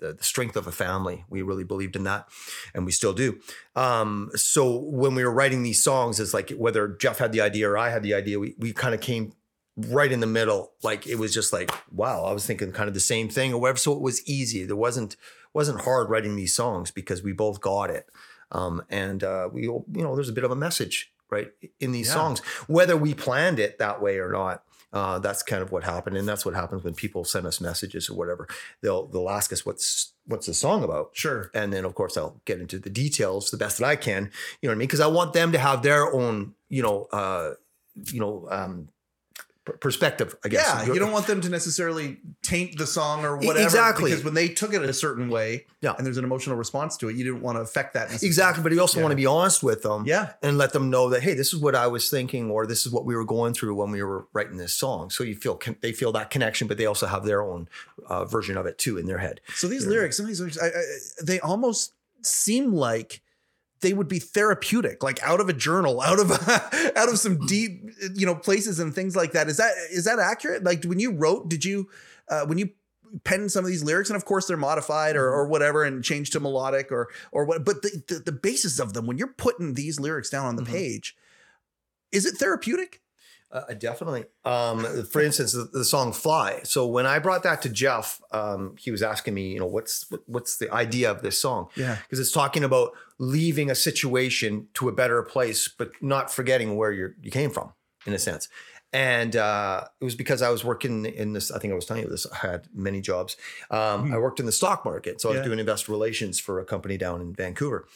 The, 0.00 0.14
the 0.14 0.24
strength 0.24 0.56
of 0.56 0.66
a 0.66 0.72
family. 0.72 1.24
We 1.28 1.42
really 1.42 1.64
believed 1.64 1.94
in 1.96 2.04
that, 2.04 2.28
and 2.74 2.84
we 2.86 2.92
still 2.92 3.12
do. 3.12 3.38
Um, 3.76 4.30
so 4.34 4.76
when 4.76 5.14
we 5.14 5.24
were 5.24 5.32
writing 5.32 5.62
these 5.62 5.82
songs, 5.84 6.18
it's 6.20 6.34
like 6.34 6.50
whether 6.50 6.88
Jeff 6.88 7.18
had 7.18 7.32
the 7.32 7.40
idea 7.40 7.68
or 7.70 7.78
I 7.78 7.90
had 7.90 8.02
the 8.02 8.14
idea, 8.14 8.38
we 8.38 8.54
we 8.58 8.72
kind 8.72 8.94
of 8.94 9.00
came 9.00 9.32
right 9.76 10.10
in 10.12 10.20
the 10.20 10.26
middle. 10.26 10.72
Like 10.82 11.06
it 11.06 11.16
was 11.18 11.32
just 11.32 11.52
like, 11.52 11.70
wow, 11.92 12.24
I 12.24 12.32
was 12.32 12.44
thinking 12.46 12.72
kind 12.72 12.88
of 12.88 12.94
the 12.94 13.00
same 13.00 13.28
thing 13.28 13.52
or 13.52 13.60
whatever. 13.60 13.78
So 13.78 13.92
it 13.92 14.00
was 14.02 14.26
easy. 14.28 14.64
There 14.64 14.76
wasn't 14.76 15.16
wasn't 15.52 15.82
hard 15.82 16.10
writing 16.10 16.36
these 16.36 16.54
songs 16.54 16.90
because 16.90 17.22
we 17.22 17.32
both 17.32 17.60
got 17.60 17.90
it. 17.90 18.06
Um, 18.52 18.82
and 18.90 19.22
uh, 19.22 19.48
we, 19.52 19.62
you 19.62 19.84
know, 19.88 20.14
there's 20.14 20.28
a 20.28 20.32
bit 20.32 20.44
of 20.44 20.50
a 20.50 20.56
message 20.56 21.12
right 21.30 21.52
in 21.78 21.92
these 21.92 22.08
Yeah. 22.08 22.14
songs, 22.14 22.40
whether 22.66 22.96
we 22.96 23.14
planned 23.14 23.58
it 23.60 23.78
that 23.78 24.02
way 24.02 24.18
or 24.18 24.32
not. 24.32 24.64
Uh, 24.92 25.18
that's 25.20 25.42
kind 25.42 25.62
of 25.62 25.70
what 25.70 25.84
happened, 25.84 26.16
and 26.16 26.28
that's 26.28 26.44
what 26.44 26.54
happens 26.54 26.82
when 26.82 26.94
people 26.94 27.24
send 27.24 27.46
us 27.46 27.60
messages 27.60 28.10
or 28.10 28.14
whatever. 28.14 28.48
They'll 28.80 29.06
they'll 29.06 29.30
ask 29.30 29.52
us 29.52 29.64
what's 29.64 30.12
what's 30.26 30.46
the 30.46 30.54
song 30.54 30.82
about, 30.82 31.10
Sure. 31.12 31.50
and 31.54 31.72
then 31.72 31.84
of 31.84 31.94
course 31.94 32.16
I'll 32.16 32.40
get 32.44 32.60
into 32.60 32.78
the 32.78 32.90
details 32.90 33.50
the 33.50 33.56
best 33.56 33.78
that 33.78 33.86
I 33.86 33.96
can. 33.96 34.30
You 34.60 34.68
know 34.68 34.70
what 34.70 34.74
I 34.74 34.78
mean? 34.78 34.86
Because 34.88 35.00
I 35.00 35.06
want 35.06 35.32
them 35.32 35.52
to 35.52 35.58
have 35.58 35.82
their 35.82 36.12
own, 36.12 36.54
you 36.68 36.82
know, 36.82 37.04
uh, 37.12 37.54
you 38.12 38.20
know, 38.20 38.48
um, 38.50 38.88
perspective. 39.64 40.34
I 40.44 40.48
guess. 40.48 40.66
Yeah, 40.86 40.92
you 40.92 40.98
don't 40.98 41.12
want 41.18 41.26
them 41.26 41.40
to 41.42 41.48
necessarily 41.48 42.18
taint 42.42 42.78
the 42.78 42.86
song 42.86 43.24
or 43.24 43.36
whatever. 43.36 43.58
Exactly. 43.62 44.10
Because 44.10 44.24
when 44.24 44.34
they 44.34 44.48
took 44.48 44.72
it 44.74 44.82
a 44.82 44.92
certain 44.92 45.28
way 45.28 45.66
Yeah. 45.80 45.94
and 45.96 46.06
there's 46.06 46.16
an 46.16 46.24
emotional 46.24 46.56
response 46.56 46.96
to 46.98 47.08
it, 47.08 47.16
you 47.16 47.24
didn't 47.24 47.42
want 47.42 47.56
to 47.56 47.62
affect 47.62 47.94
that 47.94 48.22
exactly, 48.22 48.62
but 48.62 48.72
you 48.72 48.80
also 48.80 48.98
Yeah. 48.98 49.04
want 49.04 49.12
to 49.12 49.16
be 49.16 49.26
honest 49.26 49.62
with 49.62 49.82
them. 49.82 50.04
Yeah. 50.06 50.32
and 50.42 50.56
let 50.58 50.72
them 50.72 50.90
know 50.90 51.10
that 51.10 51.22
hey, 51.22 51.34
this 51.34 51.52
is 51.52 51.60
what 51.60 51.74
I 51.74 51.86
was 51.86 52.08
thinking, 52.10 52.50
or 52.50 52.66
this 52.66 52.86
is 52.86 52.92
what 52.92 53.04
we 53.04 53.14
were 53.14 53.24
going 53.24 53.54
through 53.54 53.74
when 53.74 53.90
we 53.90 54.02
were 54.02 54.26
writing 54.32 54.56
this 54.56 54.74
song. 54.74 55.10
So 55.10 55.24
you 55.24 55.34
feel 55.36 55.60
they 55.82 55.92
feel 55.92 56.12
that 56.12 56.30
connection, 56.30 56.66
but 56.66 56.78
they 56.78 56.86
also 56.86 57.06
have 57.06 57.24
their 57.24 57.42
own 57.42 57.68
uh, 58.06 58.24
version 58.24 58.56
of 58.56 58.66
it 58.66 58.78
too 58.78 58.96
in 58.98 59.06
their 59.06 59.18
head. 59.18 59.40
So 59.54 59.68
these 59.68 59.84
Yeah. 59.84 59.90
lyrics, 59.90 60.16
some 60.16 60.24
of 60.24 60.28
these 60.28 60.40
lyrics, 60.40 60.58
I, 60.60 60.66
I, 60.68 60.70
they 61.22 61.38
almost 61.40 61.92
seem 62.22 62.72
like 62.72 63.20
they 63.80 63.92
would 63.92 64.08
be 64.08 64.18
therapeutic, 64.18 65.02
like 65.02 65.22
out 65.22 65.40
of 65.40 65.48
a 65.48 65.52
journal, 65.52 66.00
out 66.02 66.18
of 66.18 66.30
out 66.96 67.08
of 67.08 67.18
some 67.18 67.46
deep, 67.46 67.90
you 68.14 68.26
know, 68.26 68.34
places 68.34 68.78
and 68.80 68.94
things 68.94 69.16
like 69.16 69.32
that. 69.32 69.48
Is 69.48 69.56
that 69.56 69.72
is 69.90 70.04
that 70.04 70.18
accurate? 70.18 70.64
Like 70.64 70.84
when 70.84 70.98
you 71.00 71.12
wrote, 71.12 71.48
did 71.48 71.64
you 71.64 71.88
uh, 72.28 72.44
when 72.46 72.58
you 72.58 72.70
penned 73.24 73.50
some 73.50 73.64
of 73.64 73.68
these 73.70 73.82
lyrics, 73.82 74.08
and 74.08 74.16
of 74.16 74.24
course 74.24 74.46
they're 74.46 74.56
modified 74.56 75.16
or, 75.16 75.28
or 75.28 75.46
whatever 75.48 75.82
and 75.82 76.04
changed 76.04 76.32
to 76.34 76.40
melodic 76.40 76.92
or 76.92 77.08
or 77.32 77.44
what, 77.44 77.64
but 77.64 77.82
the, 77.82 78.02
the 78.08 78.14
the 78.26 78.32
basis 78.32 78.78
of 78.78 78.92
them 78.92 79.06
when 79.06 79.18
you're 79.18 79.34
putting 79.36 79.74
these 79.74 79.98
lyrics 79.98 80.30
down 80.30 80.46
on 80.46 80.56
the 80.56 80.62
Mhm. 80.62 80.66
page, 80.70 81.16
is 82.12 82.26
it 82.26 82.36
therapeutic? 82.36 83.00
Uh, 83.52 83.74
definitely. 83.74 84.24
Um, 84.44 85.04
for 85.06 85.20
instance, 85.20 85.50
the, 85.54 85.64
the 85.72 85.84
song 85.84 86.12
"Fly." 86.12 86.60
So 86.62 86.86
when 86.86 87.04
I 87.04 87.18
brought 87.18 87.42
that 87.42 87.62
to 87.62 87.68
Jeff, 87.68 88.20
um, 88.30 88.76
he 88.78 88.92
was 88.92 89.02
asking 89.02 89.34
me, 89.34 89.52
you 89.54 89.58
know, 89.58 89.66
what's 89.66 90.06
what's 90.26 90.58
the 90.58 90.72
idea 90.72 91.10
of 91.10 91.22
this 91.22 91.40
song? 91.40 91.66
Yeah. 91.74 91.96
Because 92.02 92.20
it's 92.20 92.30
talking 92.30 92.62
about 92.62 92.92
leaving 93.20 93.70
a 93.70 93.74
situation 93.74 94.66
to 94.72 94.88
a 94.88 94.92
better 94.92 95.22
place, 95.22 95.68
but 95.68 95.90
not 96.00 96.32
forgetting 96.32 96.74
where 96.76 96.90
you 96.90 97.12
you 97.22 97.30
came 97.30 97.50
from, 97.50 97.72
in 98.06 98.14
a 98.14 98.18
sense. 98.18 98.48
And 98.92 99.36
uh, 99.36 99.84
it 100.00 100.04
was 100.04 100.16
because 100.16 100.42
I 100.42 100.48
was 100.50 100.64
working 100.64 101.04
in 101.04 101.34
this. 101.34 101.52
I 101.52 101.58
think 101.60 101.70
I 101.72 101.76
was 101.76 101.84
telling 101.84 102.02
you 102.02 102.08
this. 102.08 102.26
I 102.32 102.38
had 102.38 102.66
many 102.74 103.00
jobs. 103.00 103.36
Um, 103.70 104.12
I 104.12 104.18
worked 104.18 104.40
in 104.40 104.46
the 104.46 104.52
stock 104.52 104.84
market, 104.84 105.20
so 105.20 105.28
I 105.30 105.36
was 105.36 105.42
doing 105.46 105.58
investor 105.60 105.92
relations 105.92 106.40
for 106.40 106.58
a 106.58 106.64
company 106.64 106.96
down 106.96 107.20
in 107.20 107.32
Vancouver. 107.34 107.86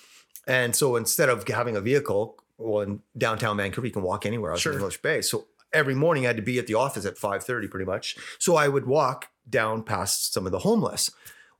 And 0.46 0.76
so 0.76 0.94
instead 0.94 1.30
of 1.30 1.48
having 1.48 1.74
a 1.74 1.80
vehicle, 1.80 2.36
well, 2.58 2.82
in 2.82 3.00
downtown 3.16 3.56
Vancouver, 3.56 3.86
you 3.86 3.92
can 3.92 4.02
walk 4.02 4.26
anywhere. 4.26 4.50
I 4.52 4.54
was 4.54 4.60
Sure. 4.60 4.72
in 4.72 4.78
English 4.78 5.00
Bay, 5.02 5.22
so 5.22 5.46
every 5.72 5.94
morning 5.94 6.26
I 6.26 6.28
had 6.28 6.36
to 6.36 6.42
be 6.42 6.58
at 6.60 6.66
the 6.68 6.74
office 6.74 7.06
at 7.06 7.16
five 7.18 7.42
thirty, 7.42 7.66
pretty 7.66 7.86
much. 7.86 8.16
So 8.38 8.54
I 8.54 8.68
would 8.68 8.86
walk 8.86 9.30
down 9.48 9.82
past 9.82 10.32
some 10.34 10.46
of 10.46 10.52
the 10.52 10.60
homeless. 10.60 11.10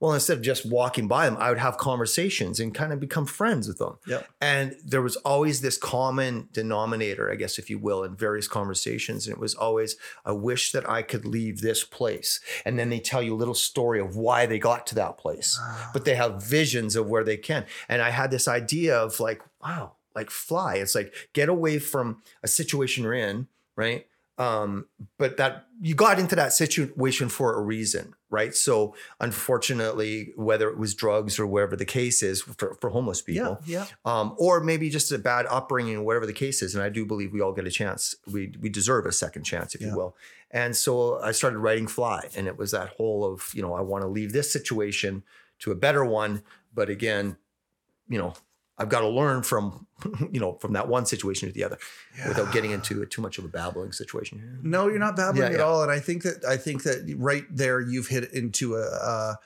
Well, 0.04 0.12
instead 0.12 0.36
of 0.36 0.42
just 0.42 0.66
walking 0.66 1.08
by 1.08 1.24
them, 1.24 1.38
I 1.40 1.48
would 1.48 1.58
have 1.58 1.78
conversations 1.78 2.60
and 2.60 2.74
kind 2.74 2.92
of 2.92 3.00
become 3.00 3.24
friends 3.24 3.66
with 3.66 3.78
them. 3.78 3.96
Yep. 4.06 4.28
And 4.38 4.76
there 4.84 5.00
was 5.00 5.16
always 5.16 5.62
this 5.62 5.78
common 5.78 6.50
denominator, 6.52 7.32
I 7.32 7.36
guess, 7.36 7.58
if 7.58 7.70
you 7.70 7.78
will, 7.78 8.04
in 8.04 8.14
various 8.14 8.46
conversations. 8.46 9.26
And 9.26 9.34
it 9.34 9.40
was 9.40 9.54
always, 9.54 9.96
I 10.22 10.32
wish 10.32 10.72
that 10.72 10.86
I 10.86 11.00
could 11.00 11.24
leave 11.24 11.62
this 11.62 11.84
place. 11.84 12.40
And 12.66 12.78
then 12.78 12.90
they 12.90 13.00
tell 13.00 13.22
you 13.22 13.32
a 13.32 13.34
little 13.34 13.54
story 13.54 13.98
of 13.98 14.14
why 14.14 14.44
they 14.44 14.58
got 14.58 14.86
to 14.88 14.94
that 14.96 15.16
place, 15.16 15.58
ah. 15.58 15.88
but 15.94 16.04
they 16.04 16.16
have 16.16 16.42
visions 16.42 16.96
of 16.96 17.06
where 17.06 17.24
they 17.24 17.38
can. 17.38 17.64
And 17.88 18.02
I 18.02 18.10
had 18.10 18.30
this 18.30 18.46
idea 18.46 18.98
of 18.98 19.20
like, 19.20 19.40
wow, 19.62 19.92
like 20.14 20.28
fly. 20.28 20.74
It's 20.74 20.94
like 20.94 21.14
get 21.32 21.48
away 21.48 21.78
from 21.78 22.20
a 22.42 22.48
situation 22.48 23.04
you're 23.04 23.14
in, 23.14 23.48
right? 23.74 24.06
Um, 24.36 24.86
but 25.16 25.36
that 25.36 25.66
you 25.80 25.94
got 25.94 26.18
into 26.18 26.34
that 26.34 26.52
situation 26.52 27.28
for 27.28 27.54
a 27.54 27.60
reason, 27.62 28.14
right? 28.30 28.52
So 28.52 28.96
unfortunately, 29.20 30.32
whether 30.36 30.68
it 30.68 30.76
was 30.76 30.94
drugs 30.94 31.38
or 31.38 31.46
whatever 31.46 31.76
the 31.76 31.84
case 31.84 32.22
is 32.22 32.42
for, 32.42 32.74
for 32.80 32.90
homeless 32.90 33.22
people, 33.22 33.60
Yeah, 33.64 33.84
yeah. 33.84 33.86
um, 34.04 34.34
or 34.38 34.60
maybe 34.60 34.90
just 34.90 35.12
a 35.12 35.18
bad 35.18 35.46
upbringing, 35.48 35.96
or 35.98 36.02
whatever 36.02 36.26
the 36.26 36.32
case 36.32 36.62
is. 36.62 36.74
And 36.74 36.82
I 36.82 36.88
do 36.88 37.06
believe 37.06 37.32
we 37.32 37.40
all 37.40 37.52
get 37.52 37.66
a 37.66 37.70
chance. 37.70 38.16
We 38.26 38.52
we 38.60 38.68
deserve 38.68 39.06
a 39.06 39.12
second 39.12 39.44
chance, 39.44 39.74
if 39.74 39.80
Yeah. 39.80 39.88
you 39.88 39.96
will. 39.96 40.16
And 40.50 40.74
so 40.74 41.20
I 41.20 41.32
started 41.32 41.58
writing 41.58 41.86
Fly, 41.86 42.28
and 42.36 42.46
it 42.48 42.56
was 42.58 42.72
that 42.72 42.88
whole 42.96 43.24
of 43.24 43.50
you 43.54 43.62
know 43.62 43.74
I 43.74 43.82
want 43.82 44.02
to 44.02 44.08
leave 44.08 44.32
this 44.32 44.50
situation 44.52 45.22
to 45.60 45.70
a 45.70 45.76
better 45.76 46.04
one, 46.04 46.42
but 46.74 46.88
again, 46.88 47.36
you 48.08 48.18
know. 48.18 48.34
I've 48.76 48.88
got 48.88 49.00
to 49.00 49.08
learn 49.08 49.42
from, 49.42 49.86
you 50.32 50.40
know, 50.40 50.54
from 50.54 50.72
that 50.72 50.88
one 50.88 51.06
situation 51.06 51.48
to 51.48 51.54
the 51.54 51.62
other, 51.64 51.78
without 52.26 52.52
getting 52.52 52.72
into 52.72 53.04
too 53.06 53.22
much 53.22 53.38
of 53.38 53.44
a 53.44 53.48
babbling 53.48 53.92
situation. 53.92 54.58
No, 54.62 54.88
you're 54.88 54.98
not 54.98 55.16
babbling 55.16 55.42
Yeah, 55.42 55.52
at 55.54 55.58
yeah. 55.58 55.64
all. 55.64 55.82
And 55.82 55.90
I 55.92 56.00
think 56.00 56.22
that 56.24 56.44
I 56.44 56.56
think 56.56 56.82
that 56.84 57.14
right 57.16 57.44
there 57.50 57.80
you've 57.80 58.08
hit 58.08 58.32
into 58.32 58.74
a 58.74 58.80
a, 58.82 59.38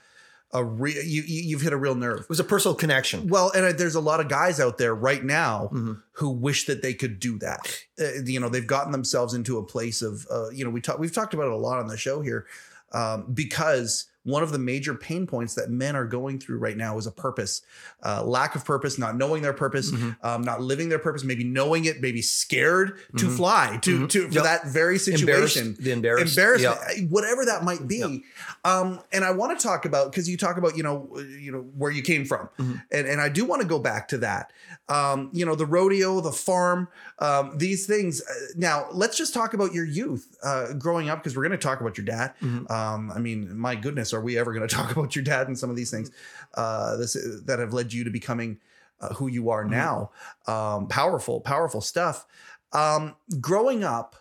a 0.54 0.64
real 0.64 1.02
you 1.04 1.22
you- 1.26 1.42
you've 1.42 1.60
hit 1.60 1.74
a 1.74 1.76
real 1.76 1.94
nerve. 1.94 2.20
It 2.20 2.28
was 2.30 2.40
a 2.40 2.44
personal 2.44 2.74
connection. 2.74 3.28
Well, 3.28 3.50
and 3.54 3.66
uh, 3.66 3.72
there's 3.72 3.94
a 3.96 4.00
lot 4.00 4.20
of 4.20 4.28
guys 4.28 4.58
out 4.60 4.78
there 4.78 4.94
right 4.94 5.22
now 5.22 5.68
Mhm. 5.74 6.02
who 6.12 6.30
wish 6.30 6.64
that 6.64 6.80
they 6.80 6.94
could 6.94 7.20
do 7.20 7.38
that. 7.40 7.84
Uh, 8.00 8.22
you 8.24 8.40
know, 8.40 8.48
they've 8.48 8.66
gotten 8.66 8.92
themselves 8.92 9.34
into 9.34 9.58
a 9.58 9.62
place 9.62 10.00
of, 10.00 10.26
uh, 10.30 10.48
you 10.48 10.64
know, 10.64 10.70
we 10.70 10.80
talk, 10.80 10.98
we've 10.98 11.12
talked 11.14 11.34
about 11.34 11.48
it 11.48 11.52
a 11.52 11.56
lot 11.56 11.78
on 11.78 11.86
the 11.88 11.98
show 11.98 12.22
here, 12.22 12.46
um, 12.92 13.26
because 13.34 14.06
one 14.24 14.42
of 14.42 14.52
the 14.52 14.58
major 14.58 14.94
pain 14.94 15.26
points 15.26 15.54
that 15.54 15.70
men 15.70 15.96
are 15.96 16.04
going 16.04 16.38
through 16.38 16.58
right 16.58 16.76
now 16.76 16.98
is 16.98 17.06
a 17.06 17.10
purpose, 17.12 17.62
uh, 18.04 18.22
lack 18.24 18.54
of 18.54 18.64
purpose, 18.64 18.98
not 18.98 19.16
knowing 19.16 19.42
their 19.42 19.52
purpose, 19.54 19.90
Mhm. 19.90 20.16
um, 20.22 20.42
not 20.42 20.60
living 20.60 20.88
their 20.90 20.98
purpose, 20.98 21.24
maybe 21.24 21.44
knowing 21.44 21.84
it, 21.86 22.00
maybe 22.02 22.20
scared 22.20 22.98
to 23.16 23.26
Mhm. 23.26 23.36
fly 23.36 23.78
to 23.82 24.00
Mhm. 24.00 24.08
to 24.10 24.28
for 24.28 24.34
Yep. 24.34 24.44
that 24.44 24.66
very 24.66 24.98
Embarrassed, 24.98 25.04
situation 25.04 25.76
the 25.80 25.92
embarrassed, 25.92 26.36
embarrassment 26.36 26.78
Yeah. 26.98 27.04
whatever 27.08 27.44
that 27.46 27.64
might 27.64 27.86
be 27.88 28.24
um 28.64 29.00
and 29.12 29.24
i 29.24 29.30
want 29.30 29.58
to 29.58 29.62
talk 29.62 29.84
about 29.84 30.10
because 30.10 30.28
you 30.28 30.36
talk 30.36 30.56
about 30.58 30.76
you 30.76 30.82
know 30.82 31.08
uh, 31.16 31.20
you 31.20 31.52
know 31.52 31.60
where 31.76 31.90
you 31.90 32.02
came 32.02 32.24
from 32.24 32.48
Mhm. 32.58 32.82
and 32.90 33.06
and 33.06 33.20
i 33.20 33.28
do 33.28 33.44
want 33.44 33.62
to 33.62 33.68
go 33.68 33.78
back 33.78 34.08
to 34.08 34.18
that 34.18 34.52
um 34.88 35.30
you 35.32 35.44
know 35.46 35.54
the 35.54 35.64
rodeo 35.66 36.20
the 36.20 36.32
farm 36.32 36.88
um 37.20 37.56
these 37.56 37.86
things 37.86 38.20
Uh, 38.20 38.34
now 38.56 38.86
let's 38.92 39.16
just 39.16 39.32
talk 39.32 39.54
about 39.54 39.72
your 39.72 39.84
youth 39.84 40.36
uh 40.42 40.72
growing 40.74 41.08
up 41.08 41.18
because 41.22 41.36
we're 41.36 41.42
going 41.46 41.58
to 41.58 41.66
talk 41.68 41.80
about 41.80 41.96
your 41.96 42.04
dad 42.04 42.32
Mhm. 42.42 42.70
um 42.70 43.10
i 43.14 43.18
mean 43.18 43.56
my 43.56 43.74
goodness 43.74 44.12
are 44.18 44.22
we 44.22 44.36
ever 44.38 44.52
going 44.52 44.66
to 44.68 44.74
talk 44.74 44.90
about 44.92 45.14
your 45.16 45.24
dad 45.24 45.46
and 45.48 45.58
some 45.58 45.70
of 45.70 45.76
these 45.76 45.90
things 45.90 46.10
uh 46.54 46.96
this 46.96 47.16
that 47.46 47.58
have 47.58 47.72
led 47.72 47.92
you 47.92 48.04
to 48.04 48.10
becoming 48.10 48.58
uh, 49.00 49.14
who 49.14 49.26
you 49.28 49.48
are 49.50 49.64
Mhm. 49.64 49.70
now 49.70 50.10
um 50.46 50.86
powerful 50.88 51.40
powerful 51.40 51.80
stuff 51.80 52.26
um 52.72 53.14
growing 53.40 53.84
up 53.84 54.16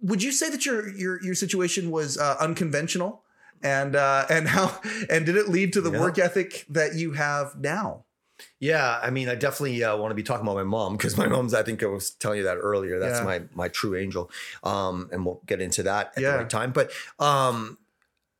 would 0.00 0.22
you 0.22 0.32
say 0.32 0.50
that 0.50 0.66
your 0.66 0.88
your 0.88 1.22
your 1.22 1.34
situation 1.34 1.90
was 1.90 2.18
uh, 2.18 2.36
unconventional 2.40 3.22
and 3.62 3.96
uh 3.96 4.26
and 4.30 4.48
how 4.48 4.80
and 5.10 5.26
did 5.26 5.36
it 5.36 5.48
lead 5.48 5.72
to 5.72 5.80
the 5.80 5.90
Yeah. 5.90 6.00
work 6.00 6.18
ethic 6.18 6.66
that 6.68 6.94
you 6.94 7.12
have 7.12 7.56
now 7.56 8.04
Yeah, 8.60 9.00
I 9.02 9.08
mean, 9.10 9.30
I 9.30 9.34
definitely 9.34 9.82
uh, 9.82 9.96
want 9.96 10.10
to 10.10 10.14
be 10.14 10.22
talking 10.22 10.44
about 10.46 10.56
my 10.56 10.62
mom 10.62 10.96
because 10.96 11.16
my 11.16 11.26
mom's. 11.26 11.54
I 11.54 11.62
think 11.62 11.82
I 11.82 11.86
was 11.86 12.10
telling 12.10 12.38
you 12.38 12.44
that 12.44 12.58
earlier. 12.58 12.98
That's 12.98 13.20
Yeah. 13.20 13.24
my 13.24 13.42
my 13.54 13.68
true 13.68 13.96
angel, 13.96 14.30
um, 14.62 15.08
and 15.10 15.24
we'll 15.24 15.40
get 15.46 15.60
into 15.62 15.82
that 15.84 16.12
at 16.16 16.22
Yeah. 16.22 16.32
the 16.32 16.38
right 16.40 16.50
time. 16.50 16.72
But 16.72 16.90
um, 17.18 17.78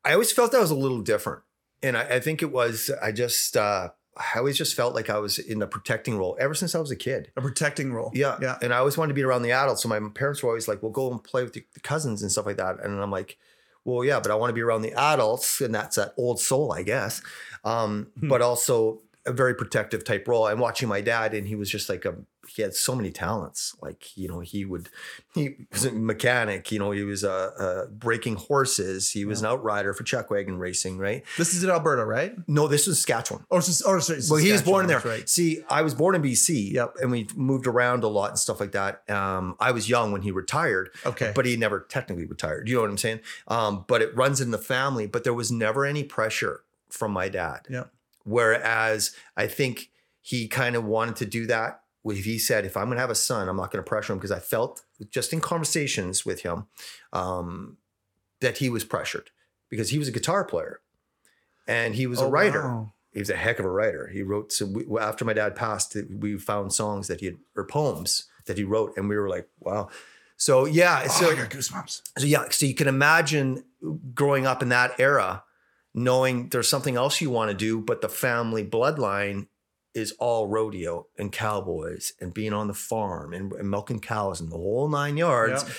I 0.06 0.12
always 0.12 0.32
felt 0.32 0.52
that 0.52 0.60
was 0.60 0.70
a 0.70 0.76
little 0.76 1.00
different, 1.02 1.42
and 1.82 1.96
I, 1.96 2.02
I 2.16 2.20
think 2.20 2.42
it 2.42 2.52
was. 2.52 2.90
I 3.02 3.12
just 3.12 3.56
uh, 3.56 3.90
I 4.16 4.38
always 4.38 4.56
just 4.56 4.74
felt 4.74 4.94
like 4.94 5.10
I 5.10 5.18
was 5.18 5.38
in 5.38 5.60
a 5.60 5.66
protecting 5.66 6.16
role 6.16 6.36
ever 6.40 6.54
since 6.54 6.74
I 6.74 6.78
was 6.78 6.90
a 6.90 6.96
kid. 6.96 7.30
a 7.36 7.42
protecting 7.42 7.92
role 7.92 8.10
Yeah, 8.14 8.38
yeah 8.40 8.56
and 8.62 8.72
I 8.72 8.78
always 8.78 8.96
wanted 8.96 9.10
to 9.10 9.14
be 9.14 9.22
around 9.22 9.42
the 9.42 9.52
adults. 9.52 9.82
So 9.82 9.88
my 9.88 10.00
parents 10.14 10.42
were 10.42 10.48
always 10.48 10.68
like, 10.68 10.82
"Well, 10.82 10.92
go 10.92 11.10
and 11.10 11.22
play 11.22 11.42
with 11.42 11.52
the 11.52 11.64
the 11.74 11.80
cousins 11.80 12.22
and 12.22 12.30
stuff 12.30 12.46
like 12.46 12.56
that." 12.56 12.82
And 12.82 13.02
I'm 13.02 13.10
like, 13.10 13.36
"Well, 13.84 14.04
yeah, 14.04 14.20
but 14.20 14.30
I 14.30 14.36
want 14.36 14.50
to 14.50 14.54
be 14.54 14.62
around 14.62 14.82
the 14.82 14.94
adults, 14.94 15.60
and 15.60 15.74
that's 15.74 15.96
that 15.96 16.14
old 16.16 16.40
soul, 16.40 16.72
I 16.72 16.82
guess." 16.82 17.20
Um, 17.64 18.12
Hmm. 18.20 18.28
But 18.28 18.42
also 18.42 19.00
a 19.26 19.32
very 19.32 19.54
protective 19.54 20.04
type 20.04 20.26
role. 20.28 20.46
I'm 20.46 20.58
watching 20.60 20.88
my 20.88 21.00
dad, 21.00 21.34
and 21.34 21.46
he 21.48 21.54
was 21.56 21.70
just 21.70 21.88
like 21.88 22.04
a 22.04 22.14
he 22.48 22.62
had 22.62 22.74
so 22.74 22.94
many 22.94 23.10
talents. 23.10 23.74
Like 23.82 24.16
you 24.16 24.28
know, 24.28 24.38
he 24.40 24.64
would 24.64 24.88
he 25.34 25.56
was 25.72 25.84
a 25.84 25.92
mechanic. 25.92 26.70
You 26.70 26.78
know, 26.78 26.92
he 26.92 27.02
was 27.02 27.24
uh, 27.24 27.50
uh 27.58 27.86
breaking 27.86 28.36
horses. 28.36 29.10
He 29.10 29.24
was 29.24 29.40
an 29.40 29.46
outrider 29.48 29.92
for 29.92 30.04
chuck 30.04 30.30
wagon 30.30 30.58
racing. 30.58 30.98
Right? 30.98 31.24
this 31.36 31.54
is 31.54 31.64
in 31.64 31.70
alberta 31.70 32.04
right 32.04 32.34
No, 32.48 32.68
this 32.68 32.86
was 32.86 32.98
Saskatchewan. 32.98 33.44
or, 33.50 33.60
Sus- 33.60 33.82
or 33.82 34.00
sorry, 34.00 34.20
Well, 34.30 34.38
he 34.38 34.52
was 34.52 34.62
born 34.62 34.86
there. 34.86 35.00
right 35.00 35.28
See, 35.28 35.62
I 35.68 35.82
was 35.82 35.94
born 35.94 36.14
in 36.14 36.22
BC. 36.22 36.72
Yep. 36.72 36.94
And 37.02 37.10
we 37.10 37.28
moved 37.34 37.66
around 37.66 38.04
a 38.04 38.08
lot 38.08 38.30
and 38.30 38.38
stuff 38.38 38.60
like 38.60 38.72
that. 38.72 39.08
Um, 39.10 39.56
I 39.58 39.72
was 39.72 39.88
young 39.88 40.12
when 40.12 40.22
he 40.22 40.30
retired, 40.30 40.90
okay 41.04 41.32
but 41.34 41.46
he 41.46 41.56
never 41.56 41.80
technically 41.80 42.26
retired. 42.26 42.68
You 42.68 42.76
know 42.76 42.82
what 42.82 42.90
I'm 42.90 42.98
saying? 42.98 43.20
Um, 43.48 43.84
but 43.88 44.02
it 44.02 44.14
runs 44.16 44.40
in 44.40 44.50
the 44.52 44.58
family. 44.58 45.06
But 45.06 45.24
there 45.24 45.34
was 45.34 45.50
never 45.50 45.84
any 45.84 46.04
pressure 46.04 46.62
from 46.88 47.10
my 47.12 47.28
dad. 47.28 47.62
Yeah. 47.68 47.84
Whereas 48.26 49.14
I 49.36 49.46
think 49.46 49.90
he 50.20 50.48
kind 50.48 50.76
of 50.76 50.84
wanted 50.84 51.16
to 51.16 51.26
do 51.26 51.46
that. 51.46 51.80
If 52.04 52.24
he 52.24 52.38
said, 52.38 52.64
if 52.64 52.76
I'm 52.76 52.84
going 52.86 52.96
to 52.96 53.00
have 53.00 53.10
a 53.10 53.14
son, 53.16 53.48
I'm 53.48 53.56
not 53.56 53.70
going 53.72 53.82
to 53.82 53.88
pressure 53.88 54.12
him 54.12 54.18
because 54.18 54.30
I 54.30 54.38
felt 54.38 54.84
just 55.10 55.32
in 55.32 55.40
conversations 55.40 56.24
with 56.26 56.42
him 56.42 56.66
um, 57.12 57.78
that 58.40 58.58
he 58.58 58.68
was 58.68 58.84
pressured 58.84 59.30
because 59.70 59.90
he 59.90 59.98
was 59.98 60.06
a 60.08 60.12
guitar 60.12 60.44
player 60.44 60.80
and 61.66 61.94
he 61.96 62.06
was 62.06 62.20
Oh, 62.20 62.26
a 62.26 62.30
writer 62.30 62.62
wow. 62.62 62.92
he 63.12 63.18
was 63.18 63.30
a 63.30 63.36
heck 63.36 63.58
of 63.58 63.64
a 63.64 63.70
writer. 63.70 64.08
He 64.12 64.22
wrote 64.22 64.52
some. 64.52 64.72
We, 64.72 64.84
after 65.00 65.24
my 65.24 65.32
dad 65.32 65.56
passed, 65.56 65.96
we 66.08 66.38
found 66.38 66.72
songs 66.72 67.08
that 67.08 67.18
he 67.20 67.26
had 67.26 67.38
or 67.56 67.64
poems 67.64 68.28
that 68.46 68.56
he 68.58 68.62
wrote, 68.62 68.92
and 68.96 69.08
we 69.08 69.16
were 69.16 69.28
like, 69.28 69.48
"Wow!" 69.58 69.88
So 70.36 70.64
yeah, 70.64 71.02
oh, 71.06 71.08
so 71.08 71.30
I 71.30 71.34
got 71.34 71.50
goosebumps 71.50 72.02
so 72.18 72.24
yeah, 72.26 72.44
so 72.50 72.66
you 72.66 72.74
can 72.74 72.86
imagine 72.86 73.64
growing 74.14 74.46
up 74.46 74.62
in 74.62 74.68
that 74.68 75.00
era, 75.00 75.42
knowing 75.96 76.50
there's 76.50 76.68
something 76.68 76.94
else 76.94 77.20
you 77.20 77.30
want 77.30 77.50
to 77.50 77.56
do, 77.56 77.80
but 77.80 78.00
the 78.02 78.08
family 78.08 78.64
bloodline 78.64 79.48
is 79.94 80.12
all 80.18 80.46
rodeo 80.46 81.06
and 81.18 81.32
cowboys 81.32 82.12
and 82.20 82.34
being 82.34 82.52
on 82.52 82.68
the 82.68 82.74
farm 82.74 83.32
and, 83.32 83.52
and 83.54 83.70
milking 83.70 83.98
cows 83.98 84.40
and 84.40 84.52
the 84.52 84.56
whole 84.56 84.88
nine 84.88 85.16
yards 85.16 85.64
Yeah. 85.64 85.74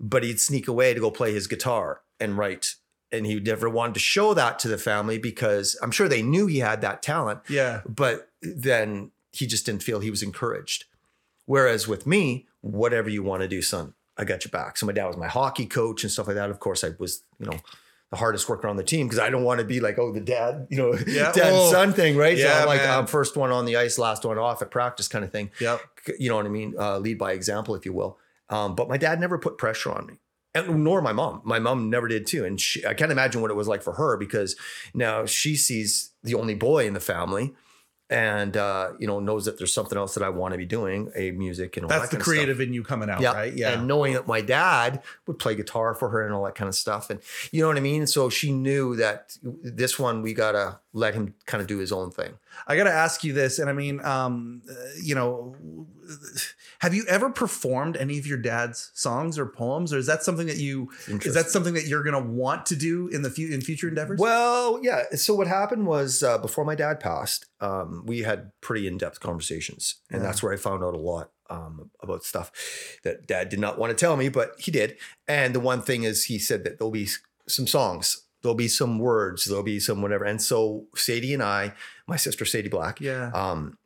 but 0.00 0.22
he'd 0.24 0.40
sneak 0.40 0.66
away 0.68 0.94
to 0.94 1.00
go 1.00 1.10
play 1.10 1.34
his 1.34 1.46
guitar 1.46 2.00
and 2.18 2.38
write. 2.38 2.76
And 3.12 3.26
he 3.26 3.38
never 3.40 3.68
wanted 3.68 3.92
to 3.94 4.00
show 4.00 4.32
that 4.34 4.58
to 4.60 4.68
the 4.68 4.78
family 4.78 5.18
because 5.18 5.76
I'm 5.82 5.90
sure 5.90 6.08
they 6.08 6.22
knew 6.22 6.46
he 6.46 6.58
had 6.60 6.80
that 6.80 7.02
talent, 7.02 7.40
yeah 7.48 7.82
but 7.86 8.30
then 8.40 9.10
he 9.32 9.46
just 9.46 9.66
didn't 9.66 9.82
feel 9.82 10.00
he 10.00 10.10
was 10.10 10.22
encouraged. 10.22 10.86
Whereas 11.44 11.86
with 11.86 12.06
me, 12.06 12.46
whatever 12.62 13.08
you 13.10 13.22
want 13.22 13.42
to 13.42 13.48
do, 13.48 13.60
son, 13.62 13.92
I 14.16 14.24
got 14.24 14.44
your 14.44 14.50
back. 14.50 14.76
So 14.78 14.86
my 14.86 14.92
dad 14.92 15.06
was 15.06 15.16
my 15.16 15.28
hockey 15.28 15.66
coach 15.66 16.02
and 16.04 16.10
stuff 16.10 16.26
like 16.26 16.36
that. 16.36 16.50
Of 16.50 16.58
course, 16.58 16.82
I 16.84 16.90
was, 16.98 17.22
you 17.38 17.46
know, 17.46 17.58
the 18.10 18.16
hardest 18.16 18.48
worker 18.48 18.66
on 18.68 18.76
the 18.76 18.82
team 18.82 19.06
because 19.06 19.18
I 19.18 19.28
don't 19.30 19.44
want 19.44 19.58
to 19.60 19.66
be 19.66 19.80
like, 19.80 19.98
oh, 19.98 20.12
the 20.12 20.20
dad, 20.20 20.66
you 20.70 20.78
know, 20.78 20.94
Yeah. 21.06 21.30
dad 21.32 21.52
Oh. 21.52 21.62
and 21.64 21.70
son 21.70 21.92
thing, 21.92 22.16
right? 22.16 22.38
so 22.38 22.48
I'm 22.48 22.66
like, 22.66 22.80
man. 22.80 22.98
I'm 23.00 23.06
first 23.06 23.36
one 23.36 23.50
on 23.50 23.64
the 23.66 23.76
ice, 23.76 23.98
last 23.98 24.24
one 24.24 24.38
off 24.38 24.62
at 24.62 24.70
practice 24.70 25.08
kind 25.08 25.24
of 25.24 25.30
thing 25.32 25.50
yep 25.60 25.80
you 26.18 26.30
know 26.30 26.36
what 26.36 26.46
I 26.46 26.48
mean? 26.48 26.74
Uh, 26.78 26.98
lead 26.98 27.18
by 27.18 27.32
example, 27.32 27.74
if 27.74 27.84
you 27.84 27.92
will. 27.92 28.18
Um, 28.48 28.74
but 28.74 28.88
my 28.88 28.96
dad 28.96 29.20
never 29.20 29.36
put 29.36 29.58
pressure 29.58 29.92
on 29.92 30.06
me, 30.06 30.14
and 30.54 30.82
nor 30.82 31.02
my 31.02 31.12
mom. 31.12 31.42
My 31.44 31.58
mom 31.58 31.90
never 31.90 32.08
did 32.08 32.26
too. 32.26 32.46
And 32.46 32.58
she, 32.58 32.86
I 32.86 32.94
can't 32.94 33.12
imagine 33.12 33.42
what 33.42 33.50
it 33.50 33.54
was 33.58 33.68
like 33.68 33.82
for 33.82 33.92
her 33.92 34.16
because 34.16 34.56
now 34.94 35.26
she 35.26 35.54
sees 35.54 36.12
the 36.22 36.34
only 36.34 36.54
boy 36.54 36.86
in 36.86 36.94
the 36.94 37.00
family, 37.00 37.52
and 38.10 38.56
uh, 38.56 38.92
you 38.98 39.06
know 39.06 39.20
knows 39.20 39.44
that 39.44 39.58
there's 39.58 39.72
something 39.72 39.98
else 39.98 40.14
that 40.14 40.22
I 40.22 40.28
want 40.30 40.52
to 40.52 40.58
be 40.58 40.64
doing, 40.64 41.10
a 41.14 41.30
music 41.32 41.76
and 41.76 41.84
all 41.84 41.88
that's 41.90 42.02
that 42.04 42.10
the 42.10 42.16
kind 42.16 42.20
of 42.20 42.24
stuff. 42.24 42.34
creative 42.34 42.60
in 42.60 42.72
you 42.72 42.82
coming 42.82 43.10
out 43.10 43.20
Yeah. 43.20 43.32
right 43.32 43.52
yeah 43.54 43.72
And 43.72 43.86
knowing 43.86 44.14
that 44.14 44.26
my 44.26 44.40
dad 44.40 45.02
would 45.26 45.38
play 45.38 45.54
guitar 45.54 45.94
for 45.94 46.08
her 46.08 46.24
and 46.24 46.34
all 46.34 46.44
that 46.44 46.54
kind 46.54 46.68
of 46.68 46.74
stuff. 46.74 47.10
And 47.10 47.20
you 47.52 47.60
know 47.60 47.68
what 47.68 47.76
I 47.76 47.80
mean? 47.80 48.06
So 48.06 48.30
she 48.30 48.50
knew 48.52 48.96
that 48.96 49.36
this 49.42 49.98
one, 49.98 50.22
we 50.22 50.32
got 50.34 50.52
to 50.52 50.78
let 50.94 51.14
him 51.14 51.34
kind 51.46 51.60
of 51.60 51.66
do 51.66 51.78
his 51.78 51.92
own 51.92 52.10
thing. 52.10 52.34
I 52.66 52.76
got 52.76 52.84
to 52.84 52.92
ask 52.92 53.22
you 53.24 53.32
this, 53.34 53.58
and 53.58 53.68
I 53.70 53.72
mean, 53.72 54.04
um, 54.04 54.62
uh, 54.68 54.74
you 55.02 55.14
know, 55.14 55.54
Have 56.80 56.94
you 56.94 57.04
ever 57.08 57.28
performed 57.30 57.96
any 57.96 58.18
of 58.18 58.26
your 58.26 58.38
dad's 58.38 58.90
songs 58.94 59.38
or 59.38 59.46
poems, 59.46 59.92
or 59.92 59.98
is 59.98 60.06
that 60.06 60.22
something 60.22 60.46
that 60.46 60.58
you 60.58 60.90
is 61.08 61.34
that 61.34 61.50
something 61.50 61.74
that 61.74 61.86
you're 61.86 62.04
gonna 62.04 62.20
want 62.24 62.66
to 62.66 62.76
do 62.76 63.08
in 63.08 63.22
the 63.22 63.30
few 63.30 63.52
in 63.52 63.60
future 63.60 63.88
endeavors? 63.88 64.20
Well, 64.20 64.78
yeah. 64.82 65.04
So 65.16 65.34
what 65.34 65.46
happened 65.48 65.86
was 65.86 66.22
uh, 66.22 66.38
before 66.38 66.64
my 66.64 66.74
dad 66.76 67.00
passed, 67.00 67.46
um, 67.60 68.04
we 68.06 68.20
had 68.20 68.52
pretty 68.60 68.86
in 68.86 68.96
depth 68.98 69.18
conversations, 69.20 69.96
and 70.10 70.20
Yeah. 70.22 70.26
that's 70.28 70.42
where 70.42 70.52
I 70.52 70.56
found 70.56 70.84
out 70.84 70.94
a 70.94 70.98
lot 70.98 71.30
um, 71.50 71.90
about 72.00 72.24
stuff 72.24 72.52
that 73.04 73.26
dad 73.26 73.48
did 73.48 73.58
not 73.58 73.78
want 73.78 73.90
to 73.90 73.96
tell 73.96 74.16
me, 74.16 74.28
but 74.28 74.52
he 74.58 74.70
did. 74.70 74.96
And 75.26 75.54
the 75.54 75.60
one 75.60 75.82
thing 75.82 76.02
is, 76.04 76.26
he 76.26 76.38
said 76.38 76.62
that 76.64 76.78
there'll 76.78 76.90
be 76.92 77.08
some 77.48 77.66
songs, 77.66 78.22
there'll 78.42 78.54
be 78.54 78.68
some 78.68 78.98
words, 78.98 79.46
there'll 79.46 79.62
be 79.64 79.80
some 79.80 80.00
whatever. 80.02 80.24
And 80.24 80.40
so 80.40 80.86
Sadie 80.94 81.34
and 81.34 81.42
I, 81.42 81.72
my 82.06 82.16
sister 82.16 82.44
Sadie 82.44 82.68
Black, 82.68 83.00
yeah. 83.00 83.30
um, 83.34 83.78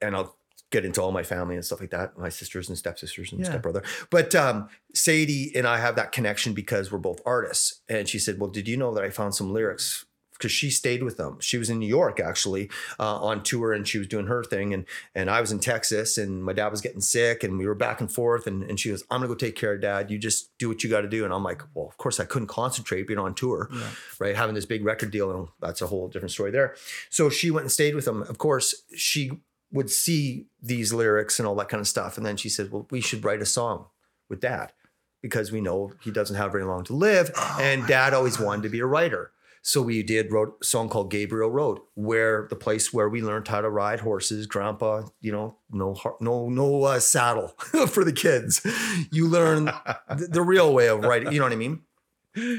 and 0.00 0.14
I'll 0.14 0.36
get 0.76 0.84
into 0.84 1.00
all 1.02 1.12
my 1.20 1.22
family 1.34 1.54
and 1.58 1.64
stuff 1.64 1.80
like 1.80 1.90
that, 1.96 2.08
my 2.18 2.28
sisters 2.40 2.68
and 2.68 2.76
stepsisters 2.84 3.32
and 3.32 3.40
Yeah. 3.40 3.50
stepbrother. 3.50 3.82
But 4.16 4.34
um, 4.34 4.68
Sadie 4.94 5.52
and 5.56 5.66
I 5.66 5.78
have 5.78 5.96
that 5.96 6.12
connection 6.12 6.52
because 6.54 6.90
we're 6.92 6.98
both 7.10 7.20
artists. 7.24 7.80
And 7.88 8.08
she 8.08 8.18
said, 8.18 8.38
"Well, 8.38 8.50
did 8.50 8.66
you 8.68 8.76
know 8.76 8.92
that 8.94 9.04
I 9.04 9.10
found 9.10 9.34
some 9.34 9.52
lyrics?" 9.52 10.04
Because 10.38 10.52
she 10.52 10.68
stayed 10.70 11.02
with 11.02 11.16
them. 11.16 11.38
She 11.40 11.56
was 11.56 11.70
in 11.70 11.78
New 11.78 11.86
York 12.00 12.20
actually 12.20 12.68
uh, 13.00 13.16
on 13.30 13.42
tour, 13.42 13.72
and 13.72 13.88
she 13.88 13.96
was 13.96 14.06
doing 14.06 14.26
her 14.26 14.44
thing, 14.44 14.74
and 14.74 14.84
and 15.14 15.30
I 15.30 15.40
was 15.40 15.50
in 15.50 15.60
Texas, 15.60 16.18
and 16.18 16.44
my 16.44 16.52
dad 16.52 16.68
was 16.68 16.82
getting 16.82 17.00
sick, 17.00 17.42
and 17.42 17.56
we 17.58 17.66
were 17.66 17.74
back 17.86 18.02
and 18.02 18.12
forth, 18.12 18.46
and 18.46 18.62
and 18.68 18.78
she 18.78 18.90
goes, 18.90 19.02
"I'm 19.10 19.20
gonna 19.20 19.28
go 19.28 19.34
take 19.34 19.56
care 19.56 19.72
of 19.72 19.80
dad. 19.80 20.10
You 20.10 20.18
just 20.18 20.50
do 20.58 20.68
what 20.68 20.84
you 20.84 20.90
got 20.90 21.00
to 21.00 21.08
do." 21.08 21.24
And 21.24 21.32
I'm 21.32 21.42
like, 21.42 21.62
"Well, 21.74 21.86
of 21.88 21.96
course 21.96 22.20
I 22.20 22.26
couldn't 22.26 22.48
concentrate 22.48 23.06
being 23.06 23.18
on 23.26 23.34
tour." 23.34 23.70
Yeah. 23.72 23.88
right? 24.18 24.36
Having 24.36 24.56
this 24.56 24.66
big 24.66 24.84
record 24.84 25.10
deal, 25.10 25.30
and 25.34 25.48
that's 25.58 25.80
a 25.80 25.86
whole 25.86 26.06
different 26.08 26.32
story 26.32 26.50
there. 26.50 26.74
So 27.08 27.30
she 27.30 27.50
went 27.50 27.64
and 27.64 27.72
stayed 27.72 27.94
with 27.94 28.06
him. 28.06 28.20
Of 28.22 28.36
course, 28.36 28.74
she 28.94 29.40
would 29.72 29.90
see 29.90 30.46
these 30.62 30.92
lyrics 30.92 31.38
and 31.38 31.46
all 31.46 31.54
that 31.56 31.68
kind 31.68 31.80
of 31.80 31.88
stuff. 31.88 32.16
And 32.16 32.24
then 32.24 32.36
she 32.36 32.48
said, 32.48 32.70
Well, 32.70 32.86
we 32.90 33.00
should 33.00 33.24
write 33.24 33.42
a 33.42 33.46
song 33.46 33.86
with 34.28 34.40
dad 34.40 34.72
because 35.22 35.50
we 35.50 35.60
know 35.60 35.92
he 36.02 36.10
doesn't 36.10 36.36
have 36.36 36.52
very 36.52 36.64
long 36.64 36.84
to 36.84 36.92
live. 36.92 37.30
Oh 37.36 37.58
and 37.60 37.86
dad 37.86 38.14
always 38.14 38.38
wanted 38.38 38.62
to 38.62 38.68
be 38.68 38.80
a 38.80 38.86
writer. 38.86 39.32
So 39.66 39.82
we 39.82 40.04
did 40.04 40.30
wrote 40.30 40.58
a 40.62 40.64
song 40.64 40.88
called 40.88 41.10
Gabriel 41.10 41.50
Road, 41.50 41.80
where 41.94 42.46
the 42.48 42.54
place 42.54 42.92
where 42.92 43.08
we 43.08 43.20
learned 43.20 43.48
how 43.48 43.60
to 43.60 43.68
ride 43.68 43.98
horses. 43.98 44.46
Grandpa, 44.46 45.02
you 45.20 45.32
know, 45.32 45.56
no 45.72 45.96
no 46.20 46.48
no 46.48 46.84
uh, 46.84 47.00
saddle 47.00 47.48
for 47.88 48.04
the 48.04 48.12
kids. 48.12 48.64
You 49.10 49.26
learn 49.26 49.64
the, 50.08 50.28
the 50.30 50.42
real 50.42 50.72
way 50.72 50.88
of 50.88 51.00
riding. 51.00 51.32
You 51.32 51.40
know 51.40 51.46
what 51.46 51.52
I 51.52 51.56
mean? 51.56 51.82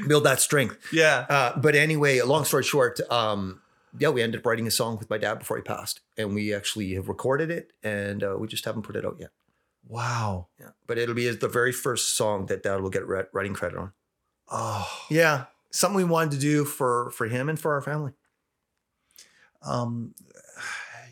Build 0.06 0.24
that 0.24 0.40
strength. 0.40 0.76
Yeah. 0.92 1.24
Uh, 1.30 1.58
but 1.58 1.74
anyway, 1.74 2.20
long 2.20 2.44
story 2.44 2.64
short, 2.64 3.00
um, 3.10 3.62
yeah, 3.98 4.08
we 4.08 4.22
ended 4.22 4.40
up 4.40 4.46
writing 4.46 4.66
a 4.66 4.70
song 4.70 4.98
with 4.98 5.08
my 5.08 5.18
dad 5.18 5.38
before 5.38 5.56
he 5.56 5.62
passed, 5.62 6.00
and 6.16 6.34
we 6.34 6.52
actually 6.52 6.94
have 6.94 7.08
recorded 7.08 7.50
it, 7.50 7.72
and 7.82 8.22
uh, 8.22 8.36
we 8.38 8.48
just 8.48 8.64
haven't 8.64 8.82
put 8.82 8.96
it 8.96 9.04
out 9.04 9.16
yet. 9.18 9.30
Wow. 9.86 10.48
Yeah, 10.60 10.70
but 10.86 10.98
it'll 10.98 11.14
be 11.14 11.28
the 11.30 11.48
very 11.48 11.72
first 11.72 12.16
song 12.16 12.46
that 12.46 12.62
dad 12.62 12.80
will 12.80 12.90
get 12.90 13.06
writing 13.06 13.54
credit 13.54 13.78
on. 13.78 13.92
Oh. 14.50 14.88
Yeah, 15.10 15.46
something 15.70 15.96
we 15.96 16.04
wanted 16.04 16.32
to 16.32 16.38
do 16.38 16.64
for 16.64 17.10
for 17.10 17.26
him 17.26 17.48
and 17.48 17.58
for 17.58 17.72
our 17.74 17.82
family. 17.82 18.12
um 19.62 20.14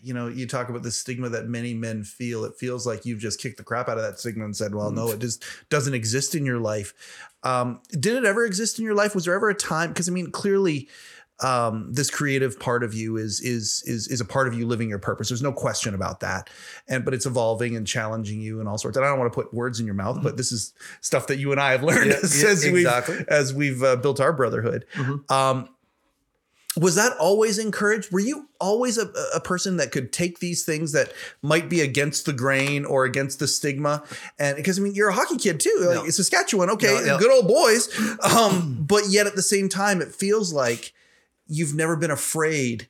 you 0.03 0.15
know 0.15 0.29
you 0.29 0.47
talk 0.47 0.69
about 0.69 0.85
the 0.85 0.91
stigma 0.91 1.29
that 1.29 1.47
many 1.49 1.75
men 1.75 2.05
feel 2.05 2.45
it 2.45 2.55
feels 2.57 2.87
like 2.87 3.05
you've 3.05 3.19
just 3.19 3.41
kicked 3.41 3.57
the 3.57 3.65
crap 3.65 3.89
out 3.89 3.99
of 3.99 4.05
that 4.05 4.21
stigma 4.21 4.45
and 4.45 4.57
said 4.57 4.73
well 4.75 4.93
no 4.93 5.09
it 5.11 5.19
just 5.19 5.43
doesn't 5.69 5.95
exist 5.95 6.35
in 6.37 6.47
your 6.47 6.61
life 6.61 6.95
um 7.43 7.81
did 7.91 8.15
it 8.15 8.25
ever 8.25 8.45
exist 8.45 8.79
in 8.79 8.85
your 8.85 8.95
life 8.95 9.15
was 9.17 9.25
there 9.25 9.35
ever 9.35 9.49
a 9.49 9.55
time 9.55 9.89
because 9.89 10.09
i 10.09 10.13
mean 10.13 10.31
clearly 10.31 10.89
um 11.41 11.93
this 11.93 12.09
creative 12.11 12.59
part 12.59 12.83
of 12.83 12.95
you 12.95 13.17
is 13.19 13.41
is 13.41 13.83
is 13.87 14.09
is 14.09 14.21
a 14.23 14.25
part 14.25 14.49
of 14.49 14.55
you 14.55 14.67
living 14.67 14.89
your 14.89 14.99
purpose 14.99 15.29
there's 15.29 15.43
no 15.43 15.53
question 15.53 15.95
about 15.95 16.21
that 16.21 16.49
and 16.89 17.05
but 17.05 17.13
it's 17.13 17.27
evolving 17.27 17.77
and 17.77 17.87
challenging 17.87 18.41
you 18.41 18.59
and 18.59 18.69
all 18.69 18.79
sorts 18.79 18.97
and 18.97 19.05
i 19.05 19.09
don't 19.11 19.19
want 19.19 19.31
to 19.31 19.35
put 19.43 19.53
words 19.53 19.79
in 19.79 19.85
your 19.85 19.95
mouth 19.95 20.19
but 20.23 20.39
this 20.39 20.51
is 20.51 20.73
stuff 21.03 21.27
that 21.27 21.39
you 21.39 21.53
and 21.53 21.61
i 21.61 21.73
have 21.73 21.83
learned 21.91 22.11
Yeah, 22.11 22.17
as, 22.23 22.43
yeah, 22.43 22.49
as 22.49 22.65
we've 22.65 22.77
exactly. 22.77 23.19
as 23.29 23.53
we've 23.53 23.83
uh, 23.83 23.97
built 23.97 24.19
our 24.19 24.33
brotherhood 24.33 24.87
Mhm. 24.95 25.31
um 25.31 25.69
was 26.79 26.95
that 26.97 27.17
always 27.19 27.59
encouraged 27.59 28.13
were 28.13 28.21
you 28.21 28.49
always 28.61 28.99
a, 28.99 29.11
a 29.35 29.41
person 29.41 29.79
that 29.79 29.93
could 29.93 30.13
take 30.13 30.41
these 30.41 30.63
things 30.65 30.93
that 30.93 31.11
might 31.43 31.71
be 31.71 31.81
against 31.81 32.27
the 32.27 32.33
grain 32.35 32.85
or 32.85 33.05
against 33.05 33.39
the 33.39 33.47
stigma 33.49 34.03
and 34.39 34.57
because 34.57 34.79
i 34.79 34.83
mean 34.83 34.95
you're 34.95 35.09
a 35.09 35.15
hockey 35.15 35.37
kid 35.39 35.59
too 35.61 35.75
like 35.87 35.97
No. 35.97 36.05
it's 36.05 36.17
saskatchewan 36.17 36.69
okay 36.71 36.87
No, 36.95 37.01
yeah. 37.01 37.19
good 37.19 37.31
old 37.31 37.49
boys 37.49 37.89
um 38.23 38.85
but 38.87 39.05
yet 39.09 39.27
at 39.27 39.37
the 39.37 39.43
same 39.43 39.69
time 39.71 40.01
it 40.03 40.15
feels 40.15 40.53
like 40.53 40.93
you've 41.47 41.75
never 41.75 41.97
been 41.97 42.11
afraid 42.11 42.89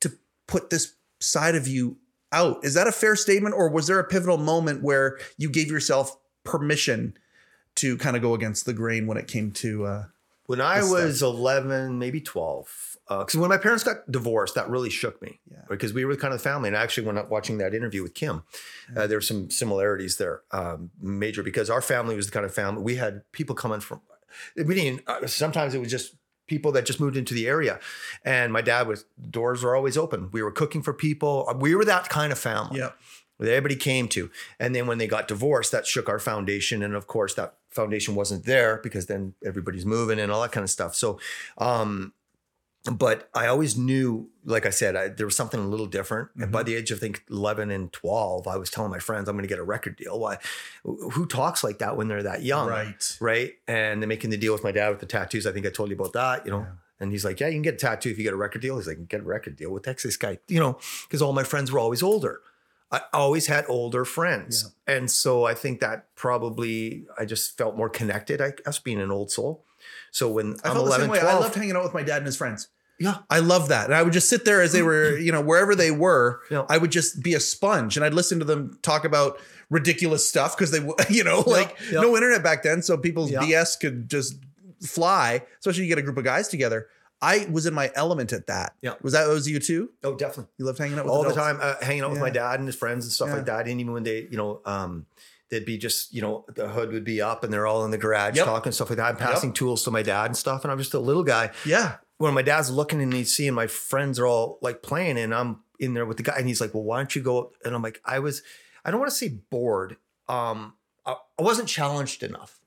to 0.00 0.12
put 0.46 0.70
this 0.70 0.94
side 1.20 1.54
of 1.54 1.66
you 1.66 1.96
out 2.32 2.64
is 2.64 2.74
that 2.74 2.86
a 2.86 2.92
fair 2.92 3.14
statement 3.16 3.54
or 3.54 3.68
was 3.68 3.86
there 3.86 3.98
a 3.98 4.04
pivotal 4.04 4.38
moment 4.38 4.82
where 4.82 5.18
you 5.36 5.50
gave 5.50 5.68
yourself 5.70 6.16
permission 6.44 7.16
to 7.74 7.96
kind 7.98 8.16
of 8.16 8.22
go 8.22 8.34
against 8.34 8.66
the 8.66 8.72
grain 8.72 9.06
when 9.06 9.16
it 9.16 9.28
came 9.28 9.50
to 9.50 9.86
uh 9.86 10.04
When 10.46 10.60
I 10.60 10.82
was 10.82 11.22
eleven, 11.22 11.98
maybe 11.98 12.20
twelve, 12.20 12.96
because 13.08 13.36
when 13.36 13.48
my 13.48 13.58
parents 13.58 13.84
got 13.84 14.10
divorced, 14.10 14.54
that 14.54 14.68
really 14.68 14.90
shook 14.90 15.22
me. 15.22 15.40
Yeah. 15.50 15.64
Because 15.68 15.92
we 15.94 16.04
were 16.04 16.16
kind 16.16 16.34
of 16.34 16.40
the 16.40 16.48
family, 16.48 16.68
and 16.68 16.76
actually, 16.76 17.06
when 17.06 17.16
I 17.16 17.22
watching 17.22 17.58
that 17.58 17.74
interview 17.74 18.02
with 18.02 18.14
Kim, 18.14 18.42
uh, 18.96 19.06
there 19.06 19.18
were 19.18 19.22
some 19.22 19.50
similarities 19.50 20.16
there, 20.16 20.42
um, 20.50 20.90
major. 21.00 21.42
Because 21.42 21.70
our 21.70 21.80
family 21.80 22.16
was 22.16 22.26
the 22.26 22.32
kind 22.32 22.44
of 22.44 22.52
family 22.52 22.82
we 22.82 22.96
had 22.96 23.22
people 23.32 23.54
coming 23.54 23.80
from. 23.80 24.00
We 24.56 24.74
didn't. 24.74 25.02
Uh, 25.06 25.26
sometimes 25.26 25.74
it 25.74 25.78
was 25.78 25.90
just 25.90 26.16
people 26.52 26.72
that 26.72 26.84
just 26.84 27.00
moved 27.00 27.16
into 27.16 27.34
the 27.34 27.46
area, 27.46 27.80
and 28.24 28.52
my 28.52 28.62
dad 28.62 28.86
was 28.86 29.04
doors 29.38 29.62
were 29.62 29.74
always 29.74 29.96
open. 29.96 30.30
We 30.32 30.42
were 30.42 30.52
cooking 30.52 30.82
for 30.82 30.92
people. 30.92 31.32
We 31.58 31.74
were 31.74 31.86
that 31.86 32.08
kind 32.08 32.32
of 32.32 32.38
family 32.38 32.78
yeah 32.80 32.90
that 33.42 33.50
everybody 33.50 33.76
came 33.76 34.08
to. 34.08 34.30
And 34.58 34.74
then 34.74 34.86
when 34.86 34.98
they 34.98 35.06
got 35.06 35.28
divorced, 35.28 35.72
that 35.72 35.86
shook 35.86 36.08
our 36.08 36.18
foundation. 36.18 36.82
And 36.82 36.94
of 36.94 37.06
course, 37.06 37.34
that 37.34 37.54
foundation 37.70 38.14
wasn't 38.14 38.44
there 38.44 38.80
because 38.82 39.06
then 39.06 39.34
everybody's 39.44 39.86
moving 39.86 40.20
and 40.20 40.30
all 40.30 40.42
that 40.42 40.52
kind 40.52 40.64
of 40.64 40.70
stuff. 40.70 40.94
So, 40.94 41.18
um, 41.58 42.12
but 42.84 43.28
I 43.32 43.46
always 43.46 43.76
knew, 43.76 44.28
like 44.44 44.66
I 44.66 44.70
said, 44.70 44.96
I, 44.96 45.08
there 45.08 45.26
was 45.26 45.36
something 45.36 45.60
a 45.60 45.66
little 45.66 45.86
different. 45.86 46.30
And 46.36 46.50
by 46.50 46.60
mm-hmm. 46.60 46.66
the 46.66 46.74
age 46.76 46.90
of 46.90 46.98
I 46.98 47.00
think 47.00 47.24
11 47.30 47.70
and 47.70 47.92
12, 47.92 48.48
I 48.48 48.56
was 48.56 48.70
telling 48.70 48.90
my 48.90 48.98
friends, 48.98 49.28
I'm 49.28 49.36
going 49.36 49.44
to 49.44 49.48
get 49.48 49.60
a 49.60 49.64
record 49.64 49.96
deal. 49.96 50.18
Why? 50.18 50.38
Who 50.82 51.26
talks 51.26 51.62
like 51.62 51.78
that 51.78 51.96
when 51.96 52.08
they're 52.08 52.24
that 52.24 52.42
young? 52.42 52.68
right 52.68 53.16
Right. 53.20 53.52
And 53.68 54.02
they're 54.02 54.08
making 54.08 54.30
the 54.30 54.36
deal 54.36 54.52
with 54.52 54.64
my 54.64 54.72
dad 54.72 54.90
with 54.90 54.98
the 54.98 55.06
tattoos. 55.06 55.46
I 55.46 55.52
think 55.52 55.64
I 55.64 55.70
told 55.70 55.90
you 55.90 55.96
about 55.96 56.12
that, 56.14 56.44
you 56.44 56.50
know. 56.50 56.60
Yeah. 56.60 56.72
And 56.98 57.10
he's 57.12 57.24
like, 57.24 57.40
Yeah, 57.40 57.48
you 57.48 57.54
can 57.54 57.62
get 57.62 57.74
a 57.74 57.78
tattoo 57.78 58.10
if 58.10 58.18
you 58.18 58.24
get 58.24 58.32
a 58.32 58.36
record 58.36 58.62
deal. 58.62 58.76
He's 58.76 58.86
like, 58.86 59.08
Get 59.08 59.20
a 59.20 59.24
record 59.24 59.56
deal. 59.56 59.70
with 59.70 59.84
Texas 59.84 60.16
guy? 60.16 60.38
You 60.48 60.60
know, 60.60 60.78
because 61.06 61.22
all 61.22 61.32
my 61.32 61.44
friends 61.44 61.70
were 61.70 61.78
always 61.78 62.02
older. 62.02 62.40
I 62.92 63.00
always 63.14 63.46
had 63.46 63.64
older 63.68 64.04
friends. 64.04 64.74
And 64.86 65.10
so 65.10 65.44
I 65.44 65.54
think 65.54 65.80
that 65.80 66.14
probably 66.14 67.06
I 67.18 67.24
just 67.24 67.56
felt 67.56 67.74
more 67.74 67.88
connected, 67.88 68.42
I 68.42 68.52
guess, 68.64 68.78
being 68.78 69.00
an 69.00 69.10
old 69.10 69.30
soul. 69.30 69.64
So 70.12 70.30
when 70.30 70.56
I 70.64 70.68
I'm 70.68 70.74
felt 70.74 70.86
11, 70.86 70.88
the 70.88 71.14
same 71.16 71.24
way. 71.24 71.28
I 71.30 71.38
loved 71.38 71.54
hanging 71.56 71.74
out 71.76 71.82
with 71.82 71.94
my 71.94 72.02
dad 72.04 72.18
and 72.18 72.26
his 72.26 72.36
friends. 72.36 72.68
yeah, 73.00 73.18
I 73.28 73.40
love 73.40 73.68
that. 73.68 73.86
And 73.86 73.94
I 73.94 74.02
would 74.04 74.12
just 74.12 74.28
sit 74.28 74.44
there 74.44 74.62
as 74.62 74.72
they 74.72 74.82
were, 74.82 75.18
you 75.26 75.32
know, 75.32 75.40
wherever 75.40 75.74
they 75.74 75.90
were, 75.90 76.40
Yeah. 76.50 76.64
I 76.68 76.78
would 76.78 76.92
just 76.92 77.20
be 77.22 77.34
a 77.34 77.40
sponge 77.40 77.96
and 77.96 78.04
I'd 78.04 78.14
listen 78.14 78.38
to 78.38 78.44
them 78.44 78.78
talk 78.82 79.04
about 79.04 79.40
ridiculous 79.70 80.28
stuff 80.28 80.56
because 80.56 80.70
they, 80.70 80.86
you 81.10 81.24
know, 81.24 81.40
like 81.46 81.76
yeah. 81.90 82.00
no 82.00 82.14
internet 82.14 82.42
back 82.44 82.62
then. 82.62 82.82
So 82.82 82.96
people's 82.96 83.30
Yeah. 83.32 83.40
BS 83.40 83.80
could 83.80 84.08
just 84.08 84.36
fly, 84.82 85.42
especially 85.58 85.82
you 85.84 85.88
get 85.88 85.98
a 85.98 86.02
group 86.02 86.16
of 86.18 86.24
guys 86.24 86.48
together. 86.48 86.88
I 87.22 87.46
was 87.50 87.66
in 87.66 87.72
my 87.74 87.90
element 87.94 88.32
at 88.32 88.48
that. 88.48 88.74
Yeah. 88.82 88.94
Was 89.00 89.12
that 89.12 89.28
was 89.28 89.48
you 89.48 89.60
too? 89.60 89.90
oh, 90.02 90.14
definitely. 90.16 90.52
You 90.58 90.66
loved 90.66 90.78
hanging 90.78 90.98
out 90.98 91.04
with 91.04 91.14
all 91.14 91.22
the 91.22 91.32
time 91.32 91.58
uh, 91.62 91.76
hanging 91.80 92.02
out 92.02 92.10
with 92.10 92.20
my 92.20 92.30
dad 92.30 92.58
and 92.58 92.66
his 92.68 92.74
friends 92.76 93.04
and 93.04 93.12
stuff 93.12 93.28
Yeah. 93.28 93.36
like 93.36 93.46
that. 93.46 93.68
And 93.68 93.80
even 93.80 93.92
when 93.92 94.02
they, 94.02 94.26
you 94.30 94.36
know, 94.36 94.60
um, 94.64 95.06
they'd 95.52 95.66
be 95.66 95.76
just, 95.76 96.12
you 96.14 96.22
know, 96.22 96.46
the 96.54 96.66
hood 96.66 96.90
would 96.92 97.04
be 97.04 97.20
up 97.20 97.44
and 97.44 97.52
they're 97.52 97.66
all 97.66 97.84
in 97.84 97.90
the 97.90 97.98
garage 97.98 98.36
Yep. 98.36 98.46
talking 98.46 98.72
stuff 98.72 98.88
like 98.88 98.96
that. 98.96 99.04
I'm 99.06 99.16
passing 99.18 99.52
tools 99.52 99.84
to 99.84 99.90
my 99.90 100.02
dad 100.02 100.24
and 100.24 100.36
stuff. 100.36 100.64
And 100.64 100.72
I'm 100.72 100.78
just 100.78 100.94
a 100.94 100.98
little 100.98 101.22
guy. 101.24 101.50
Yeah. 101.66 101.96
When 102.16 102.32
my 102.32 102.40
dad's 102.40 102.70
looking 102.70 103.02
and 103.02 103.12
he's 103.12 103.36
seeing 103.36 103.52
my 103.52 103.66
friends 103.66 104.18
are 104.18 104.26
all 104.26 104.58
like 104.62 104.82
playing 104.82 105.18
and 105.18 105.34
I'm 105.34 105.60
in 105.78 105.92
there 105.92 106.06
with 106.06 106.16
the 106.16 106.22
guy 106.22 106.36
and 106.38 106.48
he's 106.48 106.58
like, 106.58 106.72
well, 106.72 106.82
why 106.84 106.96
don't 106.96 107.14
you 107.14 107.20
go? 107.20 107.52
And 107.66 107.74
I'm 107.74 107.82
like, 107.82 108.00
I 108.04 108.18
was, 108.18 108.42
I 108.82 108.90
don't 108.90 108.98
want 108.98 109.12
to 109.12 109.16
say 109.16 109.28
bored. 109.28 109.98
Um, 110.26 110.72
I, 111.04 111.16
I 111.38 111.42
wasn't 111.42 111.68
challenged 111.68 112.22
enough. 112.22 112.58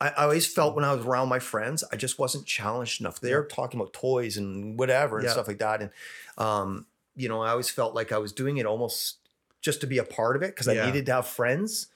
I, 0.00 0.08
I 0.08 0.22
always 0.24 0.46
felt 0.46 0.74
when 0.74 0.84
I 0.84 0.94
was 0.94 1.04
around 1.04 1.28
my 1.28 1.38
friends, 1.38 1.84
I 1.92 1.96
just 1.96 2.18
wasn't 2.18 2.46
challenged 2.46 3.00
enough. 3.00 3.20
They 3.20 3.34
were 3.34 3.44
talking 3.44 3.78
about 3.78 3.92
toys 3.92 4.38
and 4.38 4.78
whatever 4.78 5.18
and 5.18 5.26
Yeah. 5.26 5.32
stuff 5.32 5.48
like 5.48 5.58
that. 5.58 5.82
And, 5.82 5.90
um, 6.38 6.86
you 7.14 7.28
know, 7.28 7.42
I 7.42 7.50
always 7.50 7.68
felt 7.68 7.94
like 7.94 8.10
I 8.10 8.16
was 8.18 8.32
doing 8.32 8.56
it 8.56 8.64
almost 8.64 9.18
just 9.60 9.80
to 9.82 9.86
be 9.86 9.98
a 9.98 10.04
part 10.04 10.36
of 10.36 10.42
it 10.42 10.54
because 10.54 10.66
Yeah. 10.66 10.82
I 10.84 10.86
needed 10.86 11.04
to 11.06 11.12
have 11.12 11.26
friends. 11.26 11.88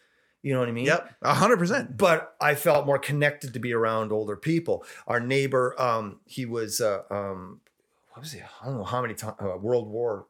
You 0.43 0.55
know 0.55 0.61
what 0.61 0.69
I 0.69 0.73
mean? 0.73 0.87
Yep. 0.87 1.17
A 1.23 1.35
hundred 1.35 1.59
percent. 1.59 1.97
But 1.99 2.35
I 2.41 2.55
felt 2.55 2.87
more 2.87 2.99
connected 2.99 3.53
to 3.55 3.59
be 3.61 3.73
around 3.75 4.11
older 4.13 4.37
people. 4.37 4.85
Our 5.07 5.21
neighbor, 5.21 5.75
um, 5.81 6.21
he 6.25 6.47
was, 6.47 6.81
uh, 6.81 7.03
um, 7.11 7.61
what 8.11 8.23
was 8.23 8.33
he? 8.33 8.41
I 8.41 8.65
don't 8.67 8.79
know 8.79 8.85
how 8.85 9.03
many 9.03 9.15
times, 9.15 9.37
uh, 9.41 9.57
World 9.59 9.89
War 9.89 10.27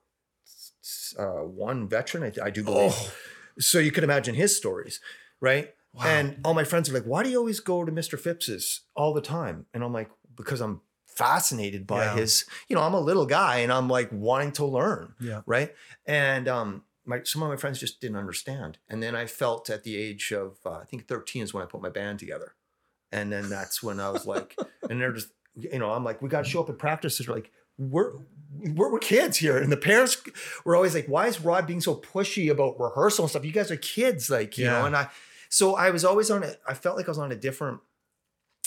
uh, 1.19 1.25
One 1.45 1.89
veteran, 1.89 2.25
I, 2.41 2.47
I 2.47 2.51
do 2.51 2.65
believe. 2.65 2.93
Oh, 2.95 3.13
So 3.59 3.79
you 3.79 3.93
can 3.93 4.05
imagine 4.05 4.35
his 4.35 4.57
stories, 4.57 5.01
right? 5.41 5.75
wow. 5.93 6.05
And 6.07 6.41
all 6.45 6.55
my 6.55 6.65
friends 6.65 6.89
are 6.89 6.95
like, 6.95 7.05
why 7.05 7.23
do 7.23 7.31
you 7.31 7.39
always 7.39 7.61
go 7.61 7.85
to 7.85 7.93
Mr. 7.93 8.19
Phipps's 8.19 8.81
all 8.97 9.13
the 9.13 9.21
time? 9.21 9.67
And 9.75 9.83
I'm 9.85 9.93
like, 9.93 10.11
because 10.37 10.61
I'm 10.61 10.81
fascinated 11.07 11.87
by 11.87 12.05
Yeah. 12.05 12.15
his, 12.17 12.45
you 12.69 12.77
know, 12.77 12.83
I'm 12.83 12.95
a 12.95 13.01
little 13.01 13.27
guy 13.27 13.59
and 13.59 13.73
I'm 13.73 13.89
like 13.89 14.11
wanting 14.13 14.53
to 14.53 14.65
learn, 14.65 15.15
yeah. 15.21 15.43
right? 15.47 15.75
And 16.07 16.49
um, 16.49 16.83
my 17.11 17.23
some 17.25 17.43
of 17.43 17.49
my 17.51 17.57
friends 17.57 17.79
just 17.81 18.01
didn't 18.01 18.17
understand. 18.17 18.79
And 18.89 19.03
then 19.03 19.15
I 19.15 19.27
felt 19.27 19.69
at 19.69 19.85
the 19.85 19.97
age 19.97 20.33
of 20.33 20.57
uh, 20.65 20.71
I 20.79 20.85
think 20.85 21.07
13 21.07 21.43
is 21.43 21.53
when 21.53 21.63
I 21.63 21.67
put 21.67 21.83
my 21.83 21.91
band 21.91 22.19
together. 22.19 22.55
And 23.13 23.31
then 23.33 23.51
that's 23.51 23.83
when 23.83 24.01
I 24.01 24.09
was 24.11 24.25
like, 24.27 24.57
and 24.89 25.01
they're 25.01 25.13
just, 25.13 25.29
you 25.57 25.79
know, 25.79 25.91
I'm 25.91 26.05
like, 26.05 26.23
we 26.23 26.29
got 26.29 26.45
to 26.45 26.51
show 26.51 26.61
up 26.63 26.71
at 26.71 26.79
practices. 26.79 27.29
We're 27.29 27.35
like, 27.35 27.51
we're, 27.77 28.13
we're, 28.53 28.93
we're 28.93 28.99
kids 29.01 29.37
here. 29.39 29.59
And 29.59 29.71
the 29.73 29.77
parents 29.77 30.17
were 30.65 30.77
always 30.77 30.95
like, 30.95 31.07
why 31.07 31.27
is 31.27 31.41
Rod 31.41 31.67
being 31.67 31.81
so 31.81 31.97
pushy 31.97 32.51
about 32.51 32.79
rehearsal 32.81 33.25
and 33.25 33.31
stuff? 33.31 33.45
You 33.45 33.53
guys 33.53 33.71
are 33.71 33.77
kids, 33.77 34.31
like, 34.31 34.57
you 34.59 34.65
Yeah. 34.67 34.79
know, 34.81 34.87
and 34.87 34.97
I, 34.97 35.09
so 35.49 35.75
I 35.75 35.91
was 35.91 36.05
always 36.05 36.31
on 36.31 36.43
it. 36.45 36.61
I 36.69 36.75
felt 36.75 36.97
like 36.97 37.07
I 37.09 37.11
was 37.11 37.19
on 37.19 37.33
a 37.33 37.37
different 37.37 37.81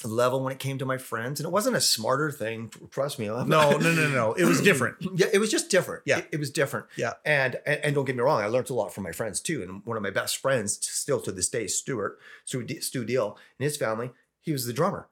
level 0.07 0.43
when 0.43 0.51
it 0.53 0.59
came 0.59 0.77
to 0.77 0.85
my 0.85 0.97
friends. 0.97 1.39
And 1.39 1.47
it 1.47 1.51
wasn't 1.51 1.75
a 1.75 1.81
smarter 1.81 2.31
thing. 2.31 2.71
Trust 2.91 3.19
me. 3.19 3.27
No, 3.27 3.43
no, 3.43 3.77
no, 3.77 4.09
no. 4.09 4.33
It 4.33 4.45
was 4.45 4.61
different. 4.69 4.97
Yeah, 5.15 5.27
it 5.33 5.39
was 5.39 5.49
just 5.51 5.69
different. 5.69 6.03
Yeah. 6.05 6.19
it, 6.19 6.29
it 6.33 6.39
was 6.39 6.49
different. 6.51 6.87
Yeah. 6.95 7.13
and, 7.25 7.57
and 7.65 7.79
and 7.83 7.95
don't 7.95 8.05
get 8.05 8.15
me 8.15 8.21
wrong, 8.21 8.41
I 8.41 8.47
learned 8.47 8.69
a 8.69 8.73
lot 8.73 8.93
from 8.93 9.03
my 9.03 9.11
friends 9.11 9.39
too. 9.41 9.61
And 9.63 9.85
one 9.85 9.97
of 9.97 10.03
my 10.03 10.09
best 10.11 10.37
friends, 10.37 10.79
still 10.81 11.19
to 11.21 11.31
this 11.31 11.49
day, 11.49 11.67
Stuart, 11.67 12.17
Stu, 12.45 12.63
Deal, 13.05 13.37
and 13.59 13.63
his 13.63 13.77
family, 13.77 14.11
he 14.41 14.51
was 14.51 14.65
the 14.65 14.73
drummer. 14.73 15.07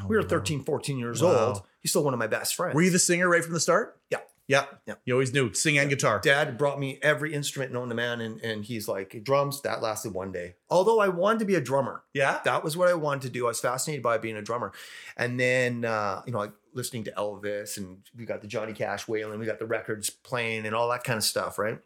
Oh, 0.00 0.06
we 0.06 0.16
were 0.16 0.22
13, 0.22 0.62
14 0.62 0.98
years 0.98 1.22
Wow. 1.22 1.46
old. 1.46 1.62
He's 1.80 1.90
still 1.90 2.04
one 2.04 2.14
of 2.14 2.18
my 2.20 2.26
best 2.28 2.54
friends. 2.54 2.74
Were 2.74 2.82
you 2.82 2.90
the 2.90 2.98
singer 2.98 3.28
right 3.28 3.42
from 3.44 3.52
the 3.54 3.60
start? 3.60 3.98
Yeah. 4.10 4.18
Yeah. 4.48 4.64
Yeah. 4.86 4.94
You 5.04 5.12
always 5.12 5.32
knew 5.32 5.52
sing 5.52 5.78
and 5.78 5.88
guitar. 5.90 6.18
Dad 6.20 6.56
brought 6.58 6.80
me 6.80 6.98
every 7.02 7.34
instrument 7.34 7.70
known 7.72 7.88
to 7.90 7.94
man, 7.94 8.20
and 8.22 8.40
and 8.40 8.64
he's 8.64 8.88
like 8.88 9.22
drums. 9.22 9.60
That 9.62 9.82
lasted 9.82 10.14
one 10.14 10.32
day. 10.32 10.56
Although 10.70 10.98
I 11.00 11.08
wanted 11.08 11.38
to 11.40 11.44
be 11.44 11.54
a 11.54 11.60
drummer, 11.60 12.02
Yeah. 12.14 12.40
that 12.44 12.64
was 12.64 12.76
what 12.76 12.88
I 12.88 12.94
wanted 12.94 13.22
to 13.22 13.28
do. 13.30 13.44
I 13.44 13.48
was 13.48 13.60
fascinated 13.60 14.02
by 14.02 14.16
being 14.18 14.36
a 14.36 14.42
drummer, 14.42 14.72
and 15.16 15.38
then 15.38 15.84
uh, 15.84 16.22
you 16.26 16.32
know, 16.32 16.38
like 16.38 16.52
listening 16.72 17.04
to 17.04 17.12
Elvis, 17.12 17.76
and 17.76 17.98
we 18.16 18.24
got 18.24 18.40
the 18.40 18.46
Johnny 18.48 18.72
Cash 18.72 19.06
wailing, 19.06 19.38
we 19.38 19.46
got 19.46 19.58
the 19.58 19.66
records 19.66 20.08
playing, 20.10 20.64
and 20.66 20.74
all 20.74 20.88
that 20.88 21.04
kind 21.04 21.18
of 21.18 21.24
stuff, 21.24 21.58
right? 21.58 21.78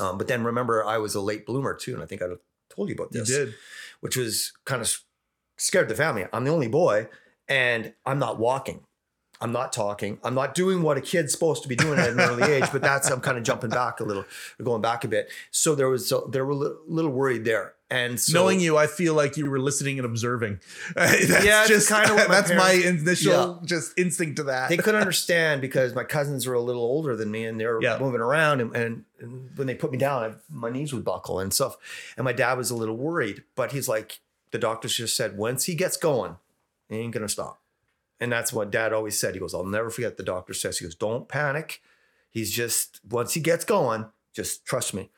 Um, 0.00 0.16
but 0.18 0.28
then 0.28 0.44
remember, 0.44 0.84
I 0.84 0.98
was 0.98 1.14
a 1.14 1.20
late 1.20 1.44
bloomer 1.46 1.74
too, 1.74 1.94
and 1.94 2.02
I 2.02 2.06
think 2.06 2.22
I 2.22 2.26
told 2.74 2.88
you 2.88 2.94
about 2.94 3.08
You 3.12 3.20
this, 3.20 3.28
did. 3.28 3.54
which 4.00 4.16
was 4.16 4.52
kind 4.64 4.80
of 4.82 4.96
scared 5.58 5.88
the 5.88 5.94
family. 5.94 6.26
I'm 6.32 6.44
the 6.44 6.50
only 6.50 6.68
boy, 6.68 7.08
and 7.48 7.92
I'm 8.06 8.18
not 8.18 8.38
walking. 8.38 8.84
I'm 9.40 9.52
not 9.52 9.72
talking. 9.72 10.18
I'm 10.24 10.34
not 10.34 10.54
doing 10.54 10.82
what 10.82 10.96
a 10.96 11.00
kid's 11.00 11.32
supposed 11.32 11.62
to 11.62 11.68
be 11.68 11.76
doing 11.76 11.98
at 11.98 12.10
an 12.10 12.20
early 12.20 12.42
age. 12.54 12.64
But 12.72 12.82
that's 12.82 13.10
I'm 13.10 13.20
kind 13.20 13.36
of 13.38 13.44
jumping 13.44 13.70
back 13.70 14.00
a 14.00 14.04
little, 14.04 14.24
going 14.62 14.82
back 14.82 15.04
a 15.04 15.08
bit. 15.08 15.30
So 15.50 15.74
there 15.74 15.88
was 15.88 16.08
so 16.08 16.28
they 16.32 16.40
were 16.40 16.52
a 16.52 16.72
little 16.88 17.10
worried 17.10 17.44
there, 17.44 17.74
and 17.90 18.18
so, 18.18 18.32
Knowing 18.32 18.60
you, 18.60 18.76
I 18.78 18.86
feel 18.86 19.14
like 19.14 19.36
you 19.36 19.50
were 19.50 19.58
listening 19.60 19.98
and 19.98 20.06
observing. 20.06 20.60
that's 20.94 21.44
Yeah, 21.44 21.66
just 21.66 21.88
kinda 21.88 22.14
what 22.14 22.28
my 22.28 22.34
that's 22.34 22.50
my 22.50 22.78
parents- 22.80 23.02
initial 23.02 23.60
just 23.64 23.92
instinct 23.98 24.36
to 24.36 24.44
that. 24.44 24.68
they 24.70 24.76
couldn't 24.78 25.00
understand 25.00 25.60
because 25.60 25.94
my 25.94 26.04
cousins 26.04 26.46
were 26.46 26.54
a 26.54 26.60
little 26.60 26.82
older 26.82 27.14
than 27.14 27.30
me 27.30 27.44
and 27.44 27.60
they 27.60 27.66
were 27.66 27.82
Yeah. 27.82 27.98
moving 27.98 28.20
around 28.20 28.60
and, 28.60 28.74
and, 28.74 29.04
and 29.20 29.50
when 29.56 29.66
they 29.66 29.74
put 29.74 29.92
me 29.92 29.98
down 29.98 30.22
I, 30.24 30.34
my 30.50 30.70
knees 30.70 30.92
would 30.92 31.04
buckle 31.04 31.38
and 31.40 31.52
stuff 31.52 31.76
and 32.16 32.24
my 32.24 32.32
dad 32.32 32.54
was 32.58 32.70
a 32.70 32.74
little 32.76 32.96
worried 32.96 33.44
but 33.54 33.72
he's 33.72 33.86
like 33.88 34.20
the 34.50 34.58
doctors 34.58 34.96
just 34.96 35.16
said 35.16 35.36
once 35.36 35.64
he 35.64 35.74
gets 35.74 35.96
going 35.96 36.36
he 36.88 36.96
ain't 36.96 37.12
gonna 37.14 37.28
stop 37.28 37.60
and 38.20 38.30
that's 38.32 38.52
what 38.52 38.70
dad 38.70 38.92
always 38.92 39.18
said 39.18 39.34
he 39.34 39.40
goes 39.40 39.54
i'll 39.54 39.64
never 39.64 39.90
forget 39.90 40.16
the 40.16 40.22
doctor 40.22 40.54
says 40.54 40.78
he 40.78 40.84
goes 40.84 40.94
don't 40.94 41.28
panic 41.28 41.80
he's 42.30 42.50
just 42.50 43.00
once 43.08 43.34
he 43.34 43.40
gets 43.40 43.64
going 43.64 44.06
just 44.34 44.64
trust 44.64 44.94
me 44.94 45.10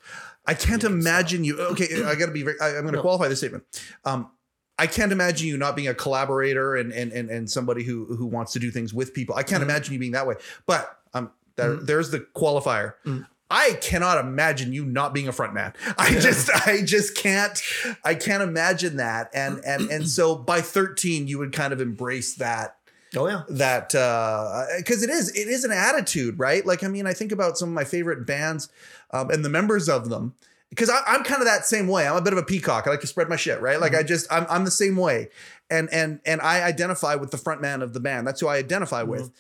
I 0.47 0.55
can't 0.55 0.83
You 0.83 0.89
can 0.89 0.99
imagine 0.99 1.45
you. 1.45 1.61
Okay, 1.61 1.89
I 2.07 2.15
got 2.15 2.25
to 2.27 2.33
be. 2.33 2.43
Very, 2.43 2.59
I, 2.59 2.69
I'm 2.69 2.81
going 2.81 2.87
to 2.87 2.93
No. 2.93 3.03
qualify 3.03 3.29
this 3.29 3.41
statement. 3.41 3.65
Um, 4.07 4.31
I 4.79 4.87
can't 4.87 5.13
imagine 5.13 5.47
you 5.47 5.59
not 5.59 5.77
being 5.77 5.89
a 5.89 5.93
collaborator 5.95 6.75
and 6.75 6.91
and 6.91 7.13
and, 7.13 7.29
and 7.29 7.51
somebody 7.51 7.85
who 7.85 8.07
who 8.17 8.25
wants 8.25 8.55
to 8.55 8.59
do 8.59 8.71
things 8.71 8.95
with 8.95 9.13
people. 9.13 9.35
I 9.35 9.43
can't 9.43 9.61
Mhm. 9.61 9.67
imagine 9.67 9.93
you 9.93 10.01
being 10.01 10.13
that 10.13 10.27
way. 10.27 10.37
But 10.65 11.01
um, 11.13 11.33
there, 11.57 11.75
Mhm. 11.77 11.85
there's 11.87 12.11
the 12.13 12.21
qualifier. 12.35 12.95
Mhm. 13.05 13.27
I 13.51 13.77
cannot 13.83 14.25
imagine 14.25 14.73
you 14.73 14.87
not 14.87 15.13
being 15.13 15.29
a 15.29 15.33
front 15.33 15.53
man. 15.53 15.75
I 15.99 16.13
just, 16.19 16.49
I 16.67 16.81
just 16.83 17.15
can't, 17.15 17.61
I 18.05 18.15
can't 18.15 18.43
imagine 18.43 18.97
that. 18.97 19.29
And 19.35 19.63
and 19.67 19.91
and 19.91 20.09
so 20.09 20.35
by 20.35 20.63
13, 20.63 21.29
you 21.29 21.39
would 21.39 21.53
kind 21.53 21.75
of 21.75 21.81
embrace 21.83 22.37
that 22.37 22.78
oh 23.19 23.29
yeah. 23.29 23.43
that 23.49 23.95
uh 23.95 24.65
because 24.79 25.03
it 25.03 25.11
is 25.11 25.31
it 25.37 25.49
is 25.49 25.65
an 25.65 25.73
attitude 25.73 26.39
right? 26.39 26.65
Like 26.65 26.85
i 26.85 26.89
mean 26.89 27.07
i 27.07 27.13
think 27.13 27.33
about 27.33 27.59
some 27.59 27.69
of 27.69 27.75
my 27.75 27.85
favorite 27.85 28.27
bands 28.27 28.69
um 29.11 29.31
and 29.31 29.45
the 29.45 29.49
members 29.49 29.89
of 29.89 30.09
them 30.09 30.35
because 30.71 30.91
i'm 30.91 31.25
kind 31.25 31.41
of 31.41 31.47
that 31.47 31.65
same 31.65 31.89
way. 31.89 32.07
I'm 32.07 32.17
a 32.17 32.23
bit 32.23 32.33
of 32.33 32.39
a 32.39 32.45
peacock. 32.45 32.87
I 32.87 32.91
like 32.91 33.01
to 33.01 33.07
spread 33.07 33.29
my 33.29 33.37
shit 33.37 33.61
right? 33.61 33.81
Like 33.81 33.95
i 33.95 34.03
just 34.03 34.31
I'm, 34.33 34.47
I'm 34.49 34.65
the 34.65 34.71
same 34.71 34.97
way. 34.97 35.29
And 35.71 35.89
and 35.93 36.21
and 36.25 36.41
i 36.41 36.63
identify 36.63 37.15
with 37.15 37.31
the 37.31 37.39
front 37.39 37.61
man 37.61 37.83
of 37.83 37.93
the 37.93 38.01
band. 38.01 38.27
That's 38.27 38.41
who 38.41 38.49
i 38.49 38.57
identify 38.57 39.03
with. 39.03 39.31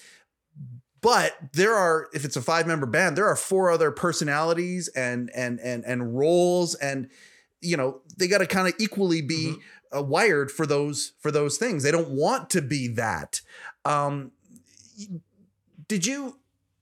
But 1.00 1.36
there 1.52 1.74
are 1.74 2.08
if 2.12 2.24
it's 2.24 2.36
a 2.36 2.42
five 2.42 2.66
member 2.66 2.86
band 2.86 3.16
there 3.16 3.26
are 3.26 3.36
four 3.36 3.70
other 3.70 3.90
personalities 3.90 4.88
and 4.88 5.30
and 5.34 5.60
and 5.60 5.84
and 5.84 6.18
roles 6.18 6.74
and 6.74 7.08
you 7.60 7.76
know 7.76 8.00
they 8.16 8.26
got 8.28 8.38
to 8.38 8.46
kind 8.46 8.68
of 8.68 8.74
equally 8.78 9.22
be 9.22 9.56
uh, 9.94 10.02
wired 10.02 10.50
for 10.50 10.66
those 10.66 11.12
for 11.18 11.30
those 11.30 11.56
things. 11.56 11.82
They 11.82 11.90
don't 11.90 12.10
want 12.10 12.50
to 12.50 12.62
be 12.62 12.88
that 12.88 13.40
um 13.88 14.32
did 15.88 16.06
you 16.06 16.36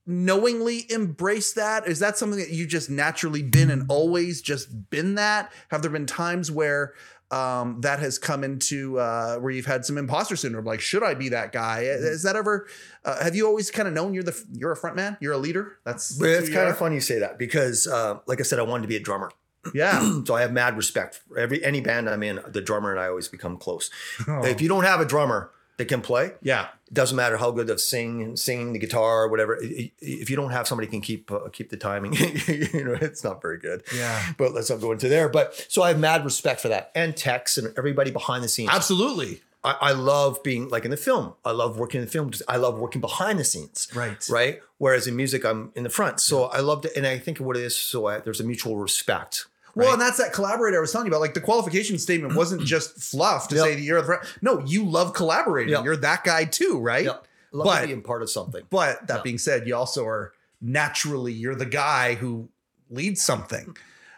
knowingly 0.05 0.89
embrace 0.89 1.53
that? 1.53 1.87
Is 1.87 1.99
that 1.99 2.17
something 2.17 2.39
that 2.39 2.49
you 2.49 2.65
just 2.65 2.89
naturally 2.89 3.43
been 3.43 3.69
and 3.69 3.85
always 3.89 4.41
just 4.41 4.89
been 4.89 5.15
that? 5.15 5.51
Have 5.69 5.81
there 5.81 5.91
been 5.91 6.05
times 6.05 6.49
where 6.49 6.93
um, 7.29 7.81
that 7.81 7.99
has 7.99 8.17
come 8.17 8.45
into 8.45 8.99
uh, 8.99 9.37
where 9.37 9.51
you've 9.51 9.65
had 9.65 9.83
some 9.83 9.97
imposter 9.97 10.37
syndrome 10.37 10.63
like 10.63 10.79
should 10.79 11.03
i 11.03 11.13
be 11.13 11.29
that 11.29 11.51
guy? 11.51 11.81
Is 11.81 12.23
that 12.23 12.37
ever 12.37 12.67
uh, 13.03 13.21
have 13.21 13.35
you 13.35 13.45
always 13.45 13.69
kind 13.69 13.87
of 13.87 13.93
known 13.93 14.13
you're 14.13 14.23
the 14.23 14.45
you're 14.53 14.71
a 14.71 14.77
front 14.77 14.95
man 14.95 15.17
you're 15.19 15.33
a 15.33 15.37
leader? 15.37 15.79
That's, 15.83 16.17
but 16.17 16.29
it's 16.29 16.49
kind 16.49 16.69
of 16.69 16.77
funny 16.77 16.95
you 16.95 17.01
say 17.01 17.19
that 17.19 17.37
because 17.37 17.85
uh, 17.85 18.19
like 18.27 18.39
i 18.39 18.43
said 18.43 18.59
i 18.59 18.61
wanted 18.61 18.83
to 18.83 18.87
be 18.87 18.95
a 18.95 19.01
drummer. 19.01 19.31
Yeah. 19.73 20.21
So 20.25 20.35
I 20.35 20.41
have 20.41 20.53
mad 20.53 20.77
respect 20.77 21.21
for 21.27 21.37
every 21.37 21.63
any 21.63 21.81
band 21.81 22.09
I'm 22.09 22.23
in. 22.23 22.39
The 22.47 22.61
drummer 22.61 22.91
and 22.91 22.99
I 22.99 23.07
always 23.07 23.27
become 23.27 23.57
close. 23.57 23.89
Oh. 24.27 24.43
If 24.45 24.61
you 24.61 24.69
don't 24.69 24.83
have 24.83 25.01
a 25.01 25.05
drummer 25.05 25.51
that 25.77 25.85
can 25.85 26.01
play, 26.01 26.31
yeah 26.41 26.67
it 26.87 26.93
doesn't 26.93 27.17
matter 27.17 27.35
how 27.35 27.51
good 27.51 27.69
of 27.69 27.81
sing, 27.81 28.37
singing 28.37 28.71
the 28.71 28.79
guitar 28.79 29.23
or 29.23 29.27
whatever. 29.27 29.57
If 29.61 30.29
you 30.29 30.35
don't 30.37 30.51
have 30.51 30.67
somebody 30.67 30.87
can 30.87 31.01
keep 31.01 31.31
uh, 31.31 31.49
keep 31.51 31.69
the 31.69 31.77
timing, 31.77 32.13
you 32.47 32.85
know 32.85 32.97
it's 33.01 33.23
not 33.23 33.41
very 33.41 33.57
good. 33.57 33.83
yeah 33.93 34.33
But 34.37 34.53
let's 34.53 34.69
not 34.69 34.79
go 34.79 34.91
into 34.91 35.09
there. 35.09 35.27
But 35.27 35.65
so 35.69 35.81
I 35.81 35.89
have 35.89 35.99
mad 35.99 36.23
respect 36.23 36.61
for 36.61 36.69
that 36.69 36.91
and 36.95 37.15
Tex 37.15 37.57
and 37.57 37.73
everybody 37.77 38.11
behind 38.11 38.43
the 38.43 38.47
scenes. 38.47 38.69
absolutely 38.71 39.41
I, 39.63 39.75
I 39.81 39.91
love 39.91 40.41
being 40.43 40.69
like 40.69 40.85
in 40.85 40.91
the 40.91 40.97
film. 40.97 41.33
I 41.43 41.51
love 41.51 41.77
working 41.77 41.99
in 41.99 42.05
the 42.05 42.11
film. 42.11 42.31
I 42.47 42.57
love 42.57 42.79
working 42.79 43.01
behind 43.01 43.39
the 43.39 43.43
scenes 43.43 43.87
right 43.93 44.25
right? 44.29 44.61
Whereas 44.77 45.07
in 45.07 45.15
music, 45.15 45.43
I'm 45.43 45.71
in 45.75 45.83
the 45.83 45.89
front. 45.89 46.19
So 46.19 46.45
I 46.45 46.59
loved 46.59 46.85
it, 46.85 46.93
and 46.95 47.05
I 47.05 47.17
think 47.19 47.39
what 47.39 47.57
it 47.57 47.63
is, 47.63 47.75
so 47.75 48.05
I, 48.05 48.19
there's 48.19 48.39
a 48.39 48.43
mutual 48.43 48.77
respect. 48.77 49.47
Well, 49.77 49.87
right? 49.87 49.93
and 49.93 50.01
that's 50.01 50.17
that 50.17 50.33
collaborator 50.33 50.77
I 50.77 50.81
was 50.81 50.91
telling 50.91 51.07
you 51.07 51.11
about. 51.11 51.21
Like 51.21 51.33
the 51.33 51.41
qualification 51.41 51.97
statement 51.97 52.35
wasn't 52.35 52.63
just 52.63 52.97
fluff 52.99 53.47
to 53.49 53.55
Yep. 53.55 53.63
say 53.65 53.75
that 53.75 53.81
you're 53.81 53.99
the 54.01 54.05
front. 54.05 54.23
No, 54.41 54.59
you 54.65 54.83
love 54.85 55.13
collaborating. 55.13 55.73
Yep. 55.73 55.85
You're 55.85 55.97
that 55.97 56.23
guy 56.23 56.45
too, 56.45 56.79
right? 56.79 57.05
Yeah. 57.05 57.17
love 57.51 57.65
But- 57.65 57.85
being 57.87 58.01
part 58.01 58.21
of 58.21 58.29
something. 58.29 58.63
But 58.69 59.07
that 59.07 59.17
Yeah. 59.17 59.21
being 59.23 59.37
said, 59.37 59.67
you 59.67 59.75
also 59.75 60.05
are 60.05 60.33
naturally 60.61 61.31
you're 61.33 61.55
the 61.55 61.65
guy 61.65 62.15
who 62.15 62.49
leads 62.89 63.23
something. 63.23 63.75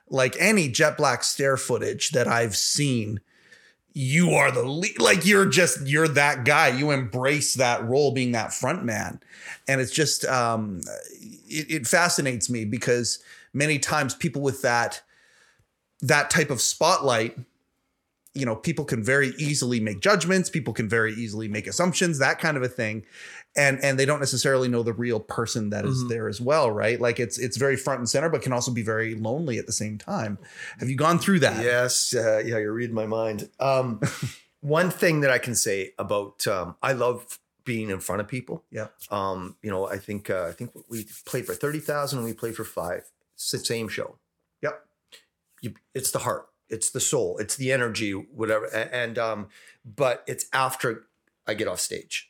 Like 0.10 0.36
any 0.40 0.68
jet 0.70 0.98
black 0.98 1.24
stare 1.24 1.56
footage 1.58 2.10
that 2.12 2.28
I've 2.28 2.56
seen, 2.56 3.20
you 3.94 4.32
are 4.32 4.52
the 4.52 4.64
lead. 4.64 5.00
Like 5.00 5.26
you're 5.26 5.46
just 5.46 5.86
you're 5.86 6.08
that 6.08 6.44
guy. 6.46 6.70
You 6.70 6.92
embrace 6.92 7.54
that 7.56 7.84
role, 7.88 8.12
being 8.12 8.32
that 8.32 8.54
front 8.54 8.84
man, 8.86 9.20
and 9.68 9.80
it's 9.82 9.92
just 9.92 10.26
um, 10.26 10.82
it, 11.48 11.70
it 11.72 11.88
fascinates 11.88 12.50
me 12.50 12.66
because 12.66 13.20
many 13.54 13.78
times 13.80 14.16
people 14.16 14.42
with 14.42 14.62
that 14.64 15.02
that 16.02 16.30
type 16.30 16.50
of 16.50 16.62
spotlight 16.62 17.38
you 18.36 18.46
know 18.46 18.56
people 18.56 18.86
can 18.86 19.04
very 19.04 19.30
easily 19.40 19.80
make 19.80 20.00
judgments 20.02 20.50
people 20.50 20.72
can 20.74 20.88
very 20.88 21.14
easily 21.14 21.48
make 21.48 21.66
assumptions 21.68 22.20
that 22.20 22.40
kind 22.40 22.56
of 22.58 22.64
a 22.64 22.68
thing 22.70 23.04
and 23.58 23.84
and 23.84 23.98
they 24.00 24.06
don't 24.06 24.20
necessarily 24.20 24.68
know 24.68 24.84
the 24.84 24.94
real 24.94 25.20
person 25.20 25.72
that 25.72 25.84
is 25.84 26.04
Mhm. 26.04 26.10
there 26.10 26.30
as 26.30 26.40
well 26.40 26.70
right 26.70 27.02
like 27.02 27.20
it's 27.20 27.40
it's 27.40 27.58
very 27.58 27.76
front 27.76 28.00
and 28.00 28.08
center 28.10 28.30
but 28.30 28.44
can 28.44 28.54
also 28.54 28.72
be 28.72 28.84
very 28.84 29.16
lonely 29.16 29.58
at 29.58 29.66
the 29.66 29.72
same 29.74 29.98
time 29.98 30.38
have 30.80 30.88
you 30.90 30.96
gone 30.96 31.18
through 31.18 31.40
that 31.40 31.64
Yes, 31.64 32.14
uh, 32.14 32.38
yeah, 32.46 32.60
you're 32.60 32.72
reading 32.72 32.96
my 32.96 33.08
mind. 33.08 33.50
Um, 33.60 34.00
one 34.62 34.92
thing 34.92 35.22
that 35.22 35.32
I 35.32 35.40
can 35.40 35.56
say 35.56 35.94
about 35.98 36.46
um, 36.48 36.76
I 36.84 36.94
love 36.94 37.40
being 37.66 37.90
in 37.90 38.00
front 38.00 38.22
of 38.22 38.28
people. 38.28 38.64
Yeah. 38.72 38.88
Um, 39.12 39.56
you 39.62 39.70
know, 39.72 39.88
I 39.88 39.98
think 39.98 40.30
uh, 40.30 40.46
I 40.50 40.52
think 40.54 40.72
we 40.88 41.08
played 41.26 41.46
for 41.46 41.54
thirty 41.56 41.80
thousand 41.80 42.20
and 42.20 42.28
we 42.28 42.34
played 42.34 42.56
for 42.56 42.64
five. 42.64 43.04
It's 43.36 43.52
the 43.52 43.58
same 43.60 43.88
show. 43.90 44.18
You, 45.62 45.74
it's 45.94 46.12
the 46.12 46.20
heart. 46.20 46.48
It's 46.70 46.92
the 46.92 47.00
soul. 47.00 47.38
It's 47.40 47.56
the 47.56 47.72
energy. 47.72 48.12
Whatever. 48.12 48.66
And 48.68 49.18
um, 49.18 49.48
but 49.86 50.24
it's 50.28 50.46
after 50.54 51.06
I 51.48 51.54
get 51.56 51.68
off 51.68 51.80
stage. 51.80 52.30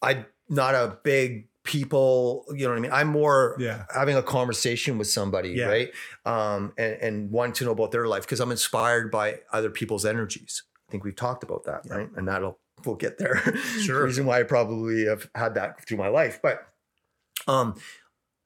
I'm 0.00 0.26
not 0.48 0.74
a 0.74 0.98
big 1.04 1.48
people. 1.64 2.44
You 2.54 2.64
know 2.64 2.70
what 2.70 2.78
I 2.78 2.80
mean. 2.80 2.92
I'm 2.92 3.08
more 3.08 3.56
yeah 3.58 3.84
having 3.94 4.16
a 4.16 4.22
conversation 4.22 4.98
with 4.98 5.06
somebody, 5.08 5.50
Yeah. 5.50 5.66
right? 5.66 5.90
Um, 6.24 6.72
and, 6.78 6.94
and 6.94 7.30
wanting 7.30 7.52
to 7.54 7.64
know 7.66 7.70
about 7.72 7.92
their 7.92 8.08
life 8.08 8.22
because 8.22 8.40
I'm 8.40 8.50
inspired 8.50 9.10
by 9.10 9.40
other 9.52 9.70
people's 9.70 10.04
energies. 10.04 10.62
I 10.88 10.90
think 10.92 11.04
we've 11.04 11.14
talked 11.16 11.44
about 11.44 11.64
that, 11.64 11.82
Yeah. 11.86 11.94
right? 11.94 12.08
And 12.16 12.26
that'll 12.26 12.58
we'll 12.84 12.96
get 12.96 13.18
there. 13.18 13.36
Sure. 13.82 14.04
reason 14.04 14.26
why 14.26 14.40
I 14.40 14.42
probably 14.42 15.04
have 15.06 15.28
had 15.36 15.54
that 15.54 15.86
through 15.86 15.98
my 15.98 16.08
life, 16.08 16.40
but 16.42 16.66
um, 17.46 17.74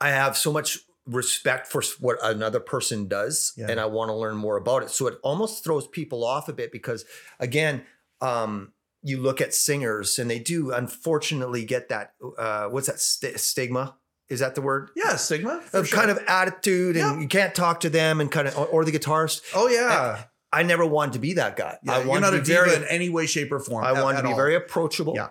I 0.00 0.10
have 0.10 0.36
so 0.36 0.52
much 0.52 0.78
respect 1.06 1.66
for 1.68 1.82
what 2.00 2.18
another 2.22 2.60
person 2.60 3.06
does 3.08 3.52
Yeah. 3.56 3.66
and 3.70 3.78
I 3.80 3.86
want 3.86 4.08
to 4.08 4.14
learn 4.14 4.36
more 4.36 4.56
about 4.56 4.82
it. 4.82 4.90
So 4.90 5.06
it 5.06 5.18
almost 5.22 5.62
throws 5.64 5.86
people 5.86 6.24
off 6.24 6.48
a 6.48 6.52
bit 6.52 6.72
because 6.72 7.04
again, 7.38 7.84
um, 8.20 8.72
you 9.02 9.20
look 9.20 9.40
at 9.40 9.54
singers 9.54 10.18
and 10.18 10.28
they 10.28 10.38
do 10.40 10.72
unfortunately 10.72 11.64
get 11.64 11.88
that 11.90 12.14
uh, 12.38 12.66
what's 12.68 12.88
that 12.88 12.98
st- 13.00 13.38
stigma? 13.38 13.96
Is 14.28 14.40
that 14.40 14.56
the 14.56 14.60
word? 14.62 14.90
Yeah, 14.96 15.14
stigma. 15.16 15.62
Of 15.72 15.86
sure. 15.86 15.98
kind 15.98 16.10
of 16.10 16.18
attitude 16.26 16.96
and 16.96 17.14
Yeah. 17.16 17.20
you 17.20 17.28
can't 17.28 17.54
talk 17.54 17.80
to 17.80 17.90
them 17.90 18.20
and 18.20 18.30
kind 18.32 18.48
of 18.48 18.58
or, 18.58 18.66
or 18.66 18.84
the 18.84 18.90
guitarist. 18.90 19.42
Oh 19.54 19.68
yeah. 19.68 20.24
I 20.52 20.62
never 20.64 20.84
wanted 20.86 21.12
to 21.14 21.18
be 21.20 21.34
that 21.34 21.56
guy. 21.56 21.78
yeah 21.84 21.98
I 21.98 22.02
you're 22.04 22.20
not 22.20 22.30
to 22.30 22.38
a 22.38 22.40
be 22.40 22.46
very 22.46 22.74
in 22.74 22.84
any 22.84 23.08
way, 23.10 23.26
shape, 23.26 23.52
or 23.52 23.60
form. 23.60 23.84
I 23.84 23.92
at- 23.96 24.02
want 24.02 24.16
to 24.16 24.22
be 24.24 24.30
all. 24.30 24.36
very 24.36 24.56
approachable. 24.56 25.12
Yeah. 25.14 25.28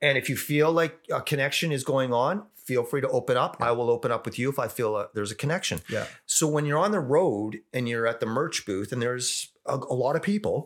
And 0.00 0.16
if 0.16 0.30
you 0.30 0.36
feel 0.36 0.72
like 0.72 0.98
a 1.12 1.20
connection 1.20 1.72
is 1.72 1.84
going 1.84 2.14
on, 2.14 2.46
feel 2.70 2.84
free 2.90 3.00
to 3.00 3.08
open 3.08 3.36
up. 3.44 3.56
I 3.60 3.72
will 3.72 3.90
open 3.90 4.10
up 4.12 4.22
with 4.26 4.38
you 4.38 4.48
if 4.54 4.58
I 4.66 4.68
feel 4.68 4.90
uh 5.00 5.06
there's 5.14 5.32
a 5.32 5.34
connection. 5.44 5.80
Yeah. 5.88 6.06
So 6.26 6.44
when 6.54 6.64
you're 6.66 6.78
on 6.86 6.92
the 6.92 7.00
road 7.16 7.50
and 7.74 7.88
you're 7.88 8.06
at 8.12 8.18
the 8.20 8.26
merch 8.26 8.64
booth 8.68 8.92
and 8.92 9.00
there's 9.04 9.28
a, 9.66 9.74
a 9.76 9.96
lot 10.04 10.14
of 10.16 10.22
people 10.22 10.56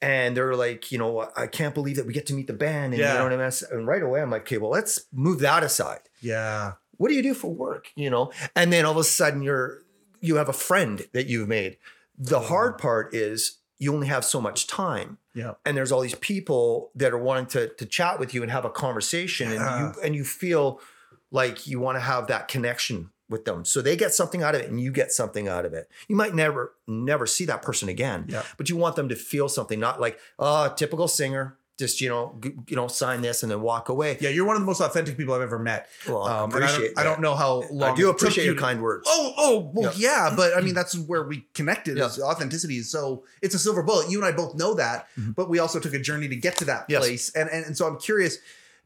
and 0.00 0.36
they're 0.36 0.54
like, 0.66 0.92
you 0.92 0.98
know, 0.98 1.28
I 1.36 1.46
can't 1.46 1.74
believe 1.74 1.96
that 1.96 2.06
we 2.06 2.12
get 2.12 2.26
to 2.26 2.34
meet 2.34 2.46
the 2.46 2.52
band. 2.66 2.92
And 2.94 3.00
Yeah. 3.00 3.12
you 3.12 3.18
know 3.18 3.24
what 3.24 3.32
I 3.32 3.48
mean? 3.50 3.52
And 3.78 3.86
right 3.86 4.02
away 4.08 4.20
I'm 4.22 4.30
like, 4.30 4.42
okay, 4.42 4.58
well, 4.58 4.70
let's 4.70 4.94
move 5.12 5.38
that 5.40 5.62
aside. 5.62 6.00
Yeah. 6.20 6.72
What 6.98 7.08
do 7.10 7.14
you 7.14 7.22
do 7.22 7.34
for 7.34 7.52
work? 7.52 7.84
You 7.96 8.08
know? 8.10 8.32
And 8.54 8.72
then 8.72 8.84
all 8.86 8.92
of 8.92 8.98
a 8.98 9.04
sudden 9.04 9.42
you're 9.42 9.82
you 10.20 10.36
have 10.36 10.48
a 10.48 10.58
friend 10.68 11.06
that 11.12 11.26
you've 11.26 11.48
made. 11.48 11.76
The 12.18 12.40
hard 12.40 12.78
part 12.78 13.14
is 13.14 13.58
you 13.78 13.92
only 13.92 14.06
have 14.06 14.24
so 14.24 14.40
much 14.40 14.66
time 14.66 15.18
Yeah. 15.34 15.52
and 15.66 15.76
there's 15.76 15.92
all 15.92 16.00
these 16.00 16.14
people 16.32 16.90
that 17.00 17.12
are 17.12 17.22
wanting 17.28 17.46
to 17.54 17.68
to 17.80 17.84
chat 17.98 18.18
with 18.18 18.32
you 18.34 18.40
and 18.42 18.50
have 18.50 18.64
a 18.64 18.70
conversation 18.70 19.50
Yeah. 19.50 19.56
and 19.58 19.94
you 19.96 20.02
and 20.04 20.14
you 20.16 20.24
feel 20.24 20.80
like 21.30 21.66
you 21.66 21.80
want 21.80 21.96
to 21.96 22.00
have 22.00 22.26
that 22.28 22.48
connection 22.48 23.10
with 23.28 23.44
them 23.44 23.64
so 23.64 23.82
they 23.82 23.96
get 23.96 24.14
something 24.14 24.42
out 24.42 24.54
of 24.54 24.60
it 24.60 24.70
and 24.70 24.80
you 24.80 24.92
get 24.92 25.10
something 25.10 25.48
out 25.48 25.64
of 25.64 25.72
it 25.74 25.90
you 26.08 26.14
might 26.14 26.34
never 26.34 26.74
never 26.86 27.26
see 27.26 27.44
that 27.44 27.60
person 27.62 27.88
again 27.88 28.24
Yeah. 28.28 28.42
but 28.56 28.68
you 28.68 28.76
want 28.76 28.94
them 28.94 29.08
to 29.08 29.16
feel 29.16 29.48
something 29.48 29.80
not 29.80 30.00
like 30.00 30.18
oh 30.38 30.72
typical 30.76 31.08
singer 31.08 31.58
just 31.76 32.00
you 32.00 32.08
know 32.08 32.40
you 32.68 32.76
know 32.76 32.86
sign 32.86 33.20
this 33.22 33.42
and 33.42 33.50
then 33.50 33.60
walk 33.60 33.88
away 33.90 34.16
Yeah. 34.20 34.30
You're 34.30 34.46
one 34.46 34.54
of 34.56 34.62
the 34.62 34.66
most 34.66 34.80
authentic 34.80 35.16
people 35.18 35.34
I've 35.34 35.42
ever 35.42 35.58
met. 35.58 35.88
well 36.08 36.22
I 36.22 36.38
Um, 36.38 36.52
I, 36.52 36.56
appreciate 36.56 36.94
don't, 36.94 36.98
I 36.98 37.02
don't 37.02 37.20
know 37.20 37.34
how 37.34 37.64
long. 37.70 37.92
I 37.92 37.94
do 37.96 38.08
appreciate 38.10 38.44
you 38.44 38.52
your 38.52 38.54
to- 38.54 38.60
kind 38.62 38.80
words 38.80 39.04
Oh, 39.10 39.34
oh, 39.36 39.70
well, 39.74 39.92
yeah. 39.96 40.32
but 40.34 40.56
I 40.56 40.60
mean, 40.62 40.72
that's 40.74 40.96
where 40.96 41.24
we 41.24 41.46
connected. 41.52 41.98
Yeah. 41.98 42.06
Is 42.06 42.18
authenticity 42.20 42.76
is 42.78 42.90
so 42.90 43.24
it's 43.42 43.54
a 43.54 43.58
silver 43.58 43.82
bullet. 43.82 44.08
You 44.08 44.18
and 44.18 44.24
I 44.26 44.32
both 44.32 44.54
know 44.54 44.72
that, 44.74 45.08
Mhm. 45.18 45.34
but 45.34 45.50
we 45.50 45.58
also 45.58 45.78
took 45.80 45.92
a 45.92 45.98
journey 45.98 46.28
to 46.28 46.36
get 46.36 46.56
to 46.58 46.64
that 46.66 46.86
Yes. 46.88 47.00
place. 47.00 47.30
And, 47.34 47.50
and 47.50 47.66
and 47.66 47.76
so 47.76 47.86
I'm 47.86 47.98
curious, 47.98 48.38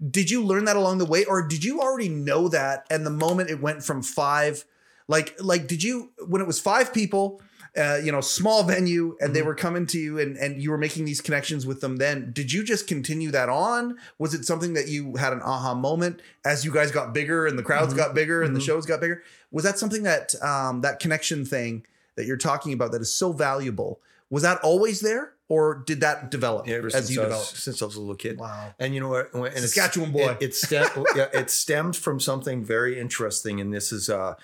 did 0.08 0.30
you 0.30 0.42
learn 0.44 0.64
that 0.64 0.76
along 0.76 0.98
the 0.98 1.04
way, 1.06 1.24
or 1.24 1.46
did 1.46 1.64
you 1.64 1.80
already 1.80 2.08
know 2.08 2.48
that? 2.48 2.86
And 2.90 3.04
the 3.04 3.10
moment 3.10 3.50
it 3.50 3.60
went 3.60 3.82
from 3.84 4.02
five, 4.02 4.64
like 5.08 5.34
like 5.40 5.66
did 5.66 5.82
you 5.82 6.10
when 6.26 6.40
it 6.40 6.46
was 6.46 6.60
five 6.60 6.92
people, 6.94 7.42
uh, 7.76 7.98
you 8.02 8.10
know, 8.10 8.20
small 8.20 8.62
venue, 8.62 9.16
and 9.20 9.34
they 9.34 9.40
Mhm. 9.42 9.46
were 9.46 9.54
coming 9.54 9.86
to 9.86 9.98
you, 9.98 10.18
and 10.18 10.36
and 10.36 10.62
you 10.62 10.70
were 10.70 10.78
making 10.78 11.04
these 11.04 11.20
connections 11.20 11.66
with 11.66 11.80
them. 11.80 11.96
Then 11.96 12.30
did 12.32 12.52
you 12.52 12.64
just 12.64 12.86
continue 12.86 13.30
that 13.32 13.48
on? 13.48 13.96
Was 14.18 14.32
it 14.34 14.44
something 14.44 14.72
that 14.74 14.88
you 14.88 15.16
had 15.16 15.32
an 15.32 15.42
aha 15.42 15.74
moment 15.74 16.20
as 16.44 16.64
you 16.64 16.72
guys 16.72 16.90
got 16.90 17.12
bigger 17.12 17.46
and 17.46 17.58
the 17.58 17.62
crowds 17.62 17.92
Mhm. 17.92 17.98
got 17.98 18.14
bigger 18.14 18.42
and 18.42 18.56
the 18.56 18.60
Mhm. 18.60 18.64
shows 18.66 18.86
got 18.86 19.00
bigger? 19.00 19.22
Was 19.50 19.64
that 19.64 19.78
something 19.78 20.04
that 20.04 20.34
um, 20.42 20.80
that 20.80 20.98
connection 21.00 21.44
thing 21.44 21.84
that 22.16 22.24
you're 22.26 22.36
talking 22.36 22.72
about 22.72 22.92
that 22.92 23.00
is 23.02 23.12
so 23.14 23.32
valuable? 23.32 24.00
Was 24.30 24.42
that 24.44 24.60
always 24.62 25.00
there, 25.00 25.32
or 25.48 25.82
did 25.86 26.00
that 26.02 26.30
develop 26.30 26.66
Yeah, 26.68 26.76
as 26.76 26.92
since 26.94 27.10
you 27.10 27.20
I 27.20 27.24
was, 27.24 27.30
developed? 27.32 27.56
since 27.56 27.82
I 27.82 27.84
was 27.84 27.96
a 27.96 28.00
little 28.00 28.14
kid 28.14 28.38
Wow, 28.38 28.72
And 28.78 28.94
you 28.94 29.00
know 29.00 29.08
what? 29.08 29.34
And 29.34 29.58
Saskatchewan 29.58 30.12
boy. 30.12 30.36
It, 30.40 30.42
it, 30.42 30.54
stem, 30.54 30.86
yeah, 31.16 31.26
it 31.32 31.50
stemmed 31.50 31.96
from 31.96 32.20
something 32.20 32.64
very 32.64 32.98
interesting, 32.98 33.60
and 33.60 33.74
this 33.74 33.90
is 33.92 34.08
uh, 34.08 34.34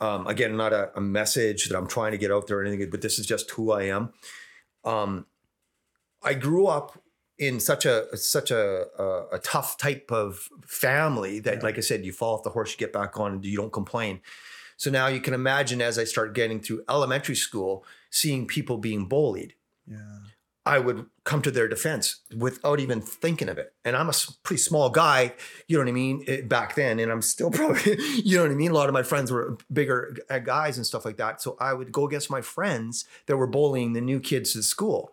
um, 0.00 0.26
again 0.26 0.56
not 0.56 0.72
a, 0.72 0.90
a 0.96 1.00
message 1.00 1.68
that 1.68 1.76
I'm 1.76 1.86
trying 1.86 2.12
to 2.12 2.18
get 2.18 2.32
out 2.32 2.46
there 2.46 2.58
or 2.60 2.64
anything, 2.64 2.88
but 2.90 3.02
this 3.02 3.18
is 3.18 3.26
just 3.26 3.50
who 3.50 3.72
I 3.72 3.82
am. 3.84 4.12
Um, 4.84 5.26
I 6.22 6.34
grew 6.34 6.66
up 6.66 6.98
in 7.38 7.60
such 7.60 7.84
a 7.84 8.16
such 8.16 8.50
a, 8.50 8.86
a, 8.98 9.36
a 9.36 9.38
tough 9.40 9.76
type 9.76 10.10
of 10.10 10.48
family 10.66 11.40
that, 11.40 11.56
Yeah. 11.58 11.62
like 11.62 11.76
I 11.76 11.82
said, 11.82 12.04
you 12.06 12.12
fall 12.12 12.36
off 12.38 12.42
the 12.44 12.50
horse, 12.50 12.70
you 12.72 12.78
get 12.78 12.92
back 12.94 13.20
on, 13.20 13.32
and 13.34 13.44
you 13.44 13.56
don't 13.58 13.72
complain. 13.72 14.20
So 14.78 14.90
now 14.90 15.06
you 15.08 15.20
can 15.20 15.34
imagine 15.34 15.82
as 15.82 15.98
I 15.98 16.04
start 16.04 16.34
getting 16.34 16.60
through 16.60 16.84
elementary 16.88 17.34
school, 17.36 17.84
seeing 18.20 18.46
people 18.46 18.78
being 18.78 19.06
bullied. 19.08 19.52
yeah, 19.86 20.18
I 20.64 20.78
would 20.80 21.06
come 21.24 21.42
to 21.42 21.50
their 21.52 21.68
defense 21.68 22.22
without 22.36 22.80
even 22.80 23.00
thinking 23.00 23.48
of 23.48 23.56
it. 23.58 23.72
And 23.84 23.94
I'm 23.96 24.08
a 24.08 24.14
pretty 24.42 24.60
small 24.60 24.90
guy, 24.90 25.34
you 25.68 25.76
know 25.76 25.84
what 25.84 25.88
I 25.88 25.92
mean, 25.92 26.24
eh, 26.26 26.40
back 26.42 26.74
then. 26.74 26.98
And 26.98 27.12
I'm 27.12 27.22
still 27.22 27.50
probably, 27.58 27.96
you 28.24 28.36
know 28.36 28.42
what 28.42 28.50
I 28.50 28.54
mean? 28.54 28.72
A 28.72 28.74
lot 28.74 28.88
of 28.88 28.92
my 28.94 29.04
friends 29.04 29.30
were 29.30 29.56
bigger 29.72 30.16
uh, 30.28 30.40
guys 30.40 30.76
and 30.76 30.84
stuff 30.86 31.04
like 31.04 31.18
that. 31.18 31.40
So 31.40 31.56
I 31.60 31.72
would 31.72 31.92
go 31.92 32.04
against 32.06 32.30
my 32.30 32.40
friends 32.40 33.04
that 33.26 33.36
were 33.36 33.46
bullying 33.46 33.92
the 33.92 34.00
new 34.00 34.18
kids 34.18 34.54
to 34.54 34.62
school. 34.62 35.12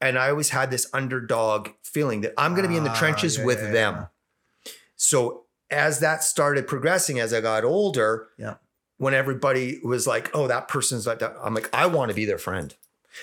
And 0.00 0.16
I 0.18 0.28
always 0.30 0.50
had 0.50 0.70
this 0.70 0.86
underdog 0.92 1.70
feeling 1.82 2.20
that 2.20 2.34
I'm 2.38 2.52
going 2.52 2.64
to 2.64 2.68
be 2.68 2.76
in 2.76 2.84
the 2.84 2.90
Ah, 2.90 2.98
trenches 2.98 3.38
yeah, 3.38 3.44
with 3.46 3.62
yeah, 3.62 3.70
them. 3.72 3.94
yeah. 3.94 4.72
So 4.96 5.44
as 5.70 5.98
that 6.00 6.22
started 6.22 6.66
progressing, 6.68 7.18
as 7.18 7.32
I 7.34 7.40
got 7.40 7.64
older, 7.64 8.28
Yeah. 8.38 8.56
When 8.98 9.14
everybody 9.14 9.80
was 9.82 10.06
like, 10.06 10.30
"Oh, 10.34 10.48
that 10.48 10.68
person's 10.68 11.06
like 11.06 11.18
that," 11.20 11.34
I'm 11.42 11.54
like, 11.54 11.68
I 11.74 11.86
want 11.86 12.10
to 12.10 12.14
be 12.14 12.24
their 12.24 12.38
friend. 12.38 12.74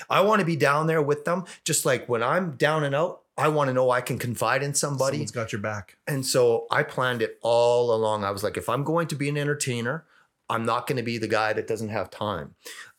I 0.09 0.21
want 0.21 0.39
to 0.39 0.45
be 0.45 0.55
down 0.55 0.87
there 0.87 1.01
with 1.01 1.25
them. 1.25 1.45
Just 1.65 1.85
like 1.85 2.07
when 2.07 2.23
I'm 2.23 2.51
down 2.51 2.83
and 2.83 2.95
out, 2.95 3.21
I 3.37 3.47
want 3.47 3.69
to 3.69 3.73
know 3.73 3.89
I 3.89 4.01
can 4.01 4.17
confide 4.17 4.63
in 4.63 4.73
somebody. 4.73 5.17
Someone's 5.17 5.31
got 5.31 5.51
your 5.51 5.61
back. 5.61 5.97
And 6.07 6.25
so 6.25 6.67
I 6.71 6.83
planned 6.83 7.21
it 7.21 7.39
all 7.41 7.93
along. 7.93 8.23
I 8.23 8.31
was 8.31 8.43
like, 8.43 8.57
if 8.57 8.69
I'm 8.69 8.83
going 8.83 9.07
to 9.07 9.15
be 9.15 9.29
an 9.29 9.37
entertainer, 9.37 10.05
I'm 10.49 10.65
not 10.65 10.87
going 10.87 10.97
to 10.97 11.03
be 11.03 11.17
the 11.17 11.27
guy 11.27 11.53
that 11.53 11.67
doesn't 11.67 11.89
have 11.89 12.09
time. 12.09 12.55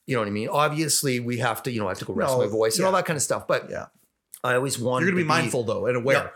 You 0.06 0.16
know 0.16 0.22
what 0.22 0.28
I 0.28 0.32
mean? 0.32 0.48
Obviously, 0.48 1.20
we 1.20 1.38
have 1.38 1.62
to, 1.64 1.70
you 1.70 1.80
know, 1.80 1.87
I 1.87 1.90
have 1.90 1.98
to 1.98 2.04
go 2.04 2.12
rest 2.12 2.32
No, 2.32 2.38
my 2.38 2.46
voice 2.46 2.76
and 2.76 2.87
all 2.87 2.92
that 2.92 3.06
kind 3.06 3.16
of 3.16 3.22
stuff. 3.22 3.46
But 3.46 3.70
Yeah, 3.70 3.87
I 4.42 4.54
always 4.54 4.78
wanted 4.78 5.06
you're 5.06 5.12
gonna 5.12 5.22
be 5.22 5.24
to 5.24 5.28
mindful 5.28 5.62
though 5.62 5.87
and 5.87 5.96
aware. 5.96 6.32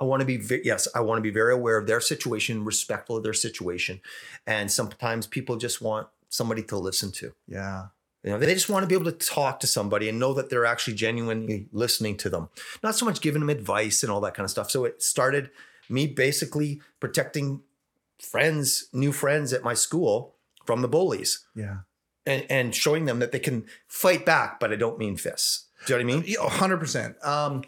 I 0.00 0.04
want 0.04 0.20
to 0.20 0.26
be 0.26 0.36
ve- 0.36 0.62
yes, 0.64 0.88
I 0.94 1.00
want 1.00 1.18
to 1.18 1.22
be 1.22 1.30
very 1.30 1.52
aware 1.52 1.76
of 1.78 1.86
their 1.86 2.00
situation, 2.00 2.64
respectful 2.64 3.16
of 3.16 3.22
their 3.22 3.32
situation, 3.32 4.00
and 4.46 4.70
sometimes 4.70 5.26
people 5.26 5.56
just 5.56 5.80
want 5.80 6.08
somebody 6.28 6.62
to 6.64 6.76
listen 6.78 7.10
to. 7.12 7.32
Yeah, 7.46 7.86
You 8.22 8.30
know, 8.30 8.38
they 8.38 8.52
just 8.54 8.68
want 8.68 8.82
to 8.84 8.86
be 8.86 8.94
able 8.94 9.10
to 9.10 9.26
talk 9.26 9.60
to 9.60 9.66
somebody 9.66 10.08
and 10.08 10.18
know 10.18 10.34
that 10.34 10.50
they're 10.50 10.66
actually 10.66 10.94
genuinely 10.94 11.68
listening 11.72 12.16
to 12.18 12.28
them, 12.30 12.48
not 12.82 12.94
so 12.94 13.04
much 13.06 13.20
giving 13.20 13.40
them 13.40 13.50
advice 13.50 14.02
and 14.02 14.12
all 14.12 14.20
that 14.20 14.34
kind 14.34 14.44
of 14.44 14.50
stuff. 14.50 14.70
So 14.70 14.84
it 14.84 15.02
started 15.02 15.50
me 15.88 16.06
basically 16.06 16.80
protecting 17.00 17.62
friends, 18.20 18.88
new 18.92 19.12
friends 19.12 19.52
at 19.52 19.62
my 19.62 19.74
school 19.74 20.34
from 20.66 20.82
the 20.82 20.88
bullies, 20.88 21.46
yeah. 21.54 21.78
and 22.26 22.44
and 22.50 22.74
showing 22.74 23.06
them 23.06 23.20
that 23.20 23.32
they 23.32 23.38
can 23.38 23.64
fight 23.86 24.26
back, 24.26 24.60
but 24.60 24.72
I 24.72 24.76
don't 24.76 24.98
mean 24.98 25.16
fists. 25.16 25.64
Do 25.86 25.94
you 25.94 26.04
know 26.04 26.04
what 26.06 26.14
I 26.14 26.20
mean? 26.20 26.36
Hundred 26.50 26.78
percent. 26.78 27.16
Um, 27.24 27.62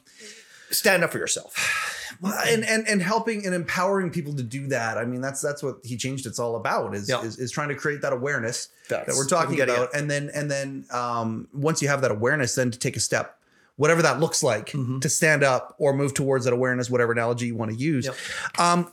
Stand 0.70 1.02
up 1.02 1.10
for 1.10 1.18
yourself. 1.18 1.96
Well, 2.20 2.38
and 2.46 2.64
and 2.64 2.86
and 2.88 3.02
helping 3.02 3.46
and 3.46 3.54
empowering 3.54 4.10
people 4.10 4.34
to 4.34 4.42
do 4.42 4.66
that. 4.68 4.98
I 4.98 5.04
mean, 5.04 5.20
that's 5.20 5.40
that's 5.40 5.62
what 5.62 5.78
he 5.84 5.96
changed. 5.96 6.26
It's 6.26 6.38
all 6.38 6.56
about 6.56 6.94
is 6.94 7.08
Yeah. 7.08 7.22
is, 7.22 7.38
is 7.38 7.50
trying 7.50 7.68
to 7.70 7.74
create 7.74 8.02
that 8.02 8.12
awareness 8.12 8.68
that 8.88 9.06
we're 9.08 9.26
talking 9.26 9.60
about, 9.60 9.94
at. 9.94 10.00
and 10.00 10.10
then 10.10 10.30
and 10.34 10.50
then 10.50 10.84
um, 10.90 11.48
once 11.52 11.80
you 11.82 11.88
have 11.88 12.00
that 12.02 12.10
awareness, 12.10 12.54
then 12.54 12.70
to 12.70 12.78
take 12.78 12.96
a 12.96 13.00
step, 13.00 13.38
whatever 13.76 14.02
that 14.02 14.20
looks 14.20 14.42
like, 14.42 14.70
Mhm. 14.70 15.00
to 15.00 15.08
stand 15.08 15.42
up 15.42 15.74
or 15.78 15.92
move 15.94 16.12
towards 16.14 16.44
that 16.44 16.52
awareness, 16.52 16.90
whatever 16.90 17.12
analogy 17.12 17.46
you 17.46 17.54
want 17.56 17.70
to 17.70 17.76
use. 17.76 18.06
Yep. 18.06 18.14
Um, 18.58 18.92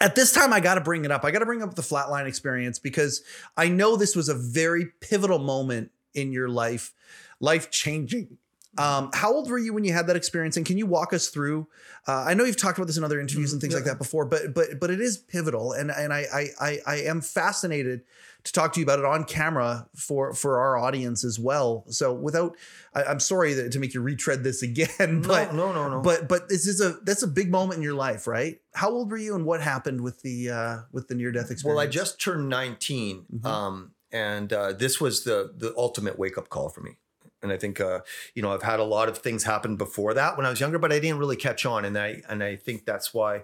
at 0.00 0.14
this 0.14 0.30
time, 0.32 0.52
I 0.52 0.60
got 0.60 0.74
to 0.74 0.82
bring 0.82 1.06
it 1.06 1.10
up. 1.10 1.24
I 1.24 1.30
got 1.30 1.38
to 1.38 1.46
bring 1.46 1.62
up 1.62 1.74
the 1.74 1.80
flatline 1.82 2.26
experience 2.26 2.78
because 2.78 3.22
I 3.56 3.68
know 3.68 3.96
this 3.96 4.14
was 4.14 4.28
a 4.28 4.34
very 4.34 4.86
pivotal 5.00 5.38
moment 5.38 5.90
in 6.12 6.32
your 6.32 6.48
life, 6.50 6.92
life 7.40 7.70
changing. 7.70 8.36
Um, 8.78 9.10
how 9.14 9.32
old 9.32 9.50
were 9.50 9.58
you 9.58 9.72
when 9.72 9.84
you 9.84 9.92
had 9.92 10.06
that 10.08 10.16
experience? 10.16 10.56
And 10.56 10.66
can 10.66 10.78
you 10.78 10.86
walk 10.86 11.12
us 11.12 11.28
through? 11.28 11.66
Uh, 12.06 12.24
I 12.26 12.34
know 12.34 12.44
you've 12.44 12.56
talked 12.56 12.78
about 12.78 12.86
this 12.86 12.96
in 12.96 13.04
other 13.04 13.20
interviews 13.20 13.52
and 13.52 13.60
things 13.60 13.74
like 13.74 13.84
that 13.84 13.98
before, 13.98 14.24
but 14.24 14.54
but 14.54 14.78
but 14.80 14.90
it 14.90 15.00
is 15.00 15.16
pivotal, 15.18 15.72
and 15.72 15.90
and 15.90 16.12
I 16.12 16.24
I 16.32 16.48
I, 16.60 16.78
I 16.86 16.96
am 17.02 17.20
fascinated 17.20 18.02
to 18.44 18.52
talk 18.52 18.72
to 18.74 18.80
you 18.80 18.86
about 18.86 19.00
it 19.00 19.04
on 19.04 19.24
camera 19.24 19.88
for 19.96 20.32
for 20.32 20.60
our 20.60 20.76
audience 20.78 21.24
as 21.24 21.36
well. 21.38 21.84
So 21.88 22.12
without, 22.12 22.56
I, 22.94 23.02
I'm 23.02 23.18
sorry 23.18 23.54
that, 23.54 23.72
to 23.72 23.80
make 23.80 23.92
you 23.92 24.00
retread 24.00 24.44
this 24.44 24.62
again, 24.70 25.22
but 25.22 25.52
no, 25.52 25.72
no, 25.72 25.88
no, 25.88 25.96
no. 25.96 26.00
but 26.02 26.28
but 26.28 26.48
this 26.48 26.66
is 26.66 26.80
a 26.80 26.98
that's 27.02 27.22
a 27.22 27.28
big 27.28 27.50
moment 27.50 27.78
in 27.78 27.82
your 27.82 27.94
life, 27.94 28.26
right? 28.26 28.60
How 28.74 28.90
old 28.90 29.10
were 29.10 29.16
you, 29.16 29.34
and 29.34 29.44
what 29.44 29.60
happened 29.60 30.00
with 30.02 30.22
the 30.22 30.50
uh, 30.50 30.76
with 30.92 31.08
the 31.08 31.14
near 31.16 31.32
death 31.32 31.50
experience? 31.50 31.64
Well, 31.64 31.78
I 31.78 31.88
just 31.88 32.20
turned 32.20 32.48
19, 32.48 33.24
Mhm. 33.34 33.44
um, 33.46 33.92
and 34.12 34.52
uh, 34.52 34.72
this 34.72 35.00
was 35.00 35.24
the 35.24 35.52
the 35.56 35.74
ultimate 35.76 36.18
wake 36.18 36.38
up 36.38 36.48
call 36.48 36.68
for 36.68 36.82
me. 36.82 36.98
And 37.46 37.52
I 37.52 37.56
think 37.58 37.80
uh, 37.80 38.00
you 38.34 38.42
know 38.42 38.52
I've 38.52 38.62
had 38.62 38.80
a 38.80 38.84
lot 38.84 39.08
of 39.08 39.18
things 39.18 39.44
happen 39.44 39.76
before 39.76 40.12
that 40.14 40.36
when 40.36 40.44
I 40.44 40.50
was 40.50 40.60
younger, 40.60 40.78
but 40.78 40.92
I 40.92 40.98
didn't 40.98 41.18
really 41.18 41.36
catch 41.36 41.64
on, 41.64 41.84
and 41.84 41.96
I 41.96 42.22
and 42.28 42.42
I 42.42 42.56
think 42.56 42.84
that's 42.84 43.14
why 43.14 43.42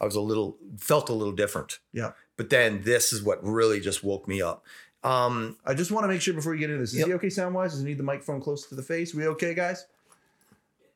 I 0.00 0.04
was 0.04 0.16
a 0.16 0.20
little 0.20 0.56
felt 0.78 1.08
a 1.08 1.12
little 1.12 1.32
different. 1.34 1.78
Yeah. 1.92 2.12
But 2.36 2.48
then 2.50 2.82
this 2.82 3.12
is 3.12 3.22
what 3.22 3.44
really 3.44 3.78
just 3.80 4.02
woke 4.02 4.26
me 4.26 4.40
up. 4.42 4.64
Um, 5.04 5.56
I 5.66 5.74
just 5.74 5.90
want 5.90 6.04
to 6.04 6.08
make 6.08 6.20
sure 6.22 6.32
before 6.32 6.54
you 6.54 6.60
get 6.60 6.70
into 6.70 6.80
this, 6.80 6.92
is 6.92 7.00
Yep. 7.00 7.06
he 7.08 7.14
okay 7.14 7.28
sound 7.30 7.54
wise? 7.54 7.72
Does 7.72 7.80
he 7.80 7.86
need 7.86 7.98
the 7.98 8.02
microphone 8.04 8.40
close 8.40 8.66
to 8.68 8.74
the 8.74 8.82
face? 8.82 9.14
We 9.14 9.26
okay, 9.26 9.52
guys? 9.54 9.86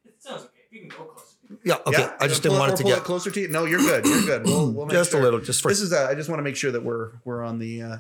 It 0.06 0.14
sounds 0.18 0.42
okay. 0.42 0.50
If 0.66 0.72
you 0.72 0.80
can 0.80 0.88
go 0.88 1.04
close. 1.04 1.34
Yeah. 1.64 1.76
Okay. 1.86 2.00
Yeah? 2.02 2.12
I 2.20 2.26
just 2.26 2.42
Pull 2.42 2.50
didn't 2.52 2.56
it- 2.56 2.58
want 2.60 2.72
it 2.72 2.76
to 2.76 2.82
pull 2.82 2.90
get 2.92 2.98
it 2.98 3.04
closer 3.04 3.30
to 3.30 3.40
you. 3.40 3.48
No, 3.48 3.64
you're 3.66 3.78
good. 3.80 4.04
You're 4.06 4.22
good. 4.22 4.44
We'll, 4.44 4.70
we'll 4.72 4.86
make 4.86 4.94
just 4.94 5.10
sure. 5.12 5.20
a 5.20 5.22
little, 5.22 5.40
just 5.40 5.60
for 5.62 5.68
This 5.68 5.80
is. 5.80 5.92
Uh, 5.92 6.08
I 6.10 6.14
just 6.14 6.28
want 6.28 6.38
to 6.38 6.42
make 6.42 6.56
sure 6.56 6.72
that 6.72 6.82
we're 6.84 7.12
we're 7.24 7.42
on 7.44 7.58
the. 7.58 7.82
Uh, 7.82 7.96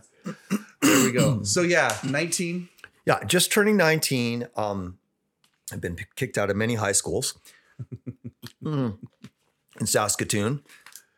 there 0.82 1.04
we 1.04 1.12
go. 1.12 1.40
So 1.44 1.62
yeah, 1.62 1.96
19. 2.04 2.68
Yeah, 3.06 3.22
just 3.24 3.50
turning 3.52 3.76
19. 3.76 4.48
Um, 4.56 4.98
I've 5.72 5.80
been 5.80 5.96
kicked 6.16 6.36
out 6.38 6.50
of 6.50 6.56
many 6.56 6.74
high 6.74 6.92
schools 6.92 7.38
Mm. 8.64 8.98
in 9.80 9.86
Saskatoon, 9.86 10.62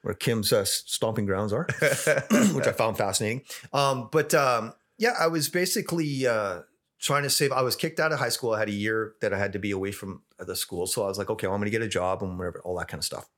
where 0.02 0.14
Kim's 0.14 0.52
uh, 0.52 0.64
stomping 0.64 1.24
grounds 1.26 1.52
are, 1.52 1.66
which 2.54 2.66
I 2.66 2.72
found 2.72 2.98
fascinating. 2.98 3.42
Um, 3.72 4.08
but 4.10 4.34
um, 4.34 4.74
yeah, 4.98 5.14
I 5.18 5.28
was 5.28 5.48
basically 5.48 6.26
uh, 6.26 6.60
trying 6.98 7.22
to 7.22 7.30
save. 7.30 7.52
I 7.52 7.62
was 7.62 7.76
kicked 7.76 8.00
out 8.00 8.12
of 8.12 8.18
high 8.18 8.28
school. 8.28 8.52
I 8.52 8.58
had 8.58 8.68
a 8.68 8.72
year 8.72 9.14
that 9.20 9.32
I 9.32 9.38
had 9.38 9.52
to 9.54 9.58
be 9.58 9.70
away 9.70 9.92
from 9.92 10.22
the 10.38 10.56
school, 10.56 10.86
so 10.86 11.04
I 11.04 11.06
was 11.06 11.16
like, 11.18 11.30
okay, 11.30 11.46
well, 11.46 11.54
I'm 11.54 11.60
going 11.60 11.70
to 11.70 11.78
get 11.78 11.82
a 11.82 11.88
job 11.88 12.22
and 12.22 12.38
whatever, 12.38 12.60
all 12.64 12.76
that 12.78 12.88
kind 12.88 13.00
of 13.00 13.04
stuff. 13.04 13.28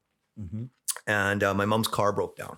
Mm-hmm. 0.40 0.64
and 1.06 1.42
uh, 1.42 1.52
my 1.52 1.66
mom's 1.66 1.88
car 1.88 2.12
broke 2.12 2.36
down. 2.36 2.56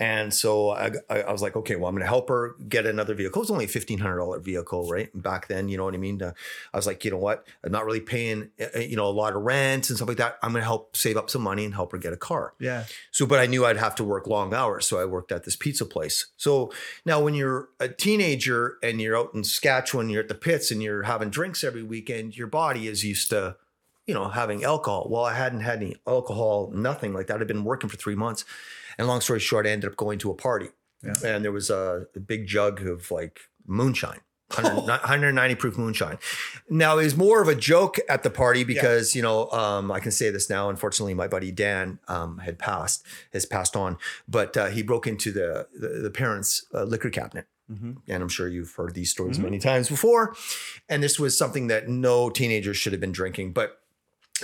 And 0.00 0.32
so 0.32 0.70
I, 0.70 0.92
I 1.10 1.32
was 1.32 1.42
like, 1.42 1.56
okay, 1.56 1.74
well, 1.74 1.88
I'm 1.88 1.94
going 1.94 2.04
to 2.04 2.08
help 2.08 2.28
her 2.28 2.54
get 2.68 2.86
another 2.86 3.14
vehicle. 3.14 3.40
It 3.40 3.46
was 3.46 3.50
only 3.50 3.64
a 3.64 3.68
fifteen 3.68 3.98
hundred 3.98 4.18
dollar 4.18 4.38
vehicle, 4.38 4.88
right? 4.88 5.10
Back 5.12 5.48
then, 5.48 5.68
you 5.68 5.76
know 5.76 5.84
what 5.84 5.94
I 5.94 5.96
mean. 5.96 6.22
Uh, 6.22 6.32
I 6.72 6.76
was 6.76 6.86
like, 6.86 7.04
you 7.04 7.10
know 7.10 7.16
what? 7.16 7.44
I'm 7.64 7.72
not 7.72 7.84
really 7.84 8.00
paying, 8.00 8.50
uh, 8.60 8.78
you 8.78 8.94
know, 8.94 9.06
a 9.06 9.10
lot 9.10 9.34
of 9.34 9.42
rent 9.42 9.88
and 9.90 9.96
stuff 9.96 10.06
like 10.06 10.18
that. 10.18 10.38
I'm 10.40 10.52
going 10.52 10.62
to 10.62 10.66
help 10.66 10.96
save 10.96 11.16
up 11.16 11.28
some 11.28 11.42
money 11.42 11.64
and 11.64 11.74
help 11.74 11.90
her 11.90 11.98
get 11.98 12.12
a 12.12 12.16
car. 12.16 12.54
Yeah. 12.60 12.84
So, 13.10 13.26
but 13.26 13.40
I 13.40 13.46
knew 13.46 13.66
I'd 13.66 13.76
have 13.76 13.96
to 13.96 14.04
work 14.04 14.28
long 14.28 14.54
hours. 14.54 14.86
So 14.86 15.00
I 15.00 15.04
worked 15.04 15.32
at 15.32 15.42
this 15.42 15.56
pizza 15.56 15.84
place. 15.84 16.26
So 16.36 16.70
now 17.04 17.20
when 17.20 17.34
you're 17.34 17.70
a 17.80 17.88
teenager 17.88 18.78
and 18.84 19.00
you're 19.00 19.18
out 19.18 19.34
in 19.34 19.42
Saskatchewan, 19.42 20.10
you're 20.10 20.22
at 20.22 20.28
the 20.28 20.36
pits 20.36 20.70
and 20.70 20.80
you're 20.80 21.02
having 21.02 21.28
drinks 21.28 21.64
every 21.64 21.82
weekend, 21.82 22.36
your 22.36 22.46
body 22.46 22.86
is 22.86 23.04
used 23.04 23.30
to, 23.30 23.56
you 24.06 24.14
know, 24.14 24.28
having 24.28 24.62
alcohol. 24.62 25.08
Well, 25.10 25.24
I 25.24 25.34
hadn't 25.34 25.62
had 25.62 25.82
any 25.82 25.96
alcohol, 26.06 26.70
nothing 26.72 27.12
like 27.12 27.26
that. 27.26 27.40
I'd 27.40 27.48
been 27.48 27.64
working 27.64 27.90
for 27.90 27.96
three 27.96 28.14
months. 28.14 28.44
And 28.98 29.06
long 29.06 29.20
story 29.20 29.40
short, 29.40 29.66
I 29.66 29.70
ended 29.70 29.90
up 29.90 29.96
going 29.96 30.18
to 30.20 30.30
a 30.30 30.34
party. 30.34 30.68
Yeah. 31.04 31.14
And 31.24 31.44
there 31.44 31.52
was 31.52 31.70
a, 31.70 32.06
a 32.16 32.20
big 32.20 32.46
jug 32.46 32.84
of 32.86 33.10
like 33.10 33.40
moonshine. 33.66 34.20
100 34.54 34.86
190 34.86 35.54
proof 35.56 35.76
moonshine. 35.76 36.18
Now 36.70 36.96
it 36.98 37.04
was 37.04 37.14
more 37.16 37.42
of 37.42 37.48
a 37.48 37.54
joke 37.54 37.98
at 38.08 38.22
the 38.22 38.30
party 38.30 38.64
because 38.64 39.14
you 39.14 39.20
know 39.20 39.50
um, 39.50 39.92
I 39.92 40.00
can 40.00 40.10
say 40.10 40.30
this 40.30 40.48
now. 40.48 40.70
Unfortunately, 40.70 41.12
my 41.12 41.28
buddy 41.28 41.52
Dan 41.52 41.98
um, 42.08 42.38
had 42.38 42.58
passed, 42.58 43.04
has 43.34 43.44
passed 43.44 43.76
on, 43.76 43.98
but 44.26 44.56
uh, 44.56 44.66
he 44.68 44.82
broke 44.82 45.06
into 45.06 45.30
the 45.32 45.68
the, 45.78 46.00
the 46.02 46.10
parents' 46.10 46.64
uh, 46.74 46.84
liquor 46.84 47.10
cabinet, 47.10 47.46
Mm-hmm. 47.70 47.92
and 48.08 48.22
I'm 48.22 48.30
sure 48.30 48.48
you've 48.48 48.72
heard 48.74 48.94
these 48.94 49.10
stories 49.10 49.38
Mhm. 49.38 49.42
many 49.42 49.58
times 49.58 49.90
before. 49.90 50.34
And 50.88 51.02
this 51.02 51.18
was 51.20 51.36
something 51.36 51.66
that 51.66 51.86
no 51.86 52.30
teenagers 52.30 52.78
should 52.78 52.92
have 52.94 53.00
been 53.00 53.12
drinking, 53.12 53.52
but. 53.52 53.78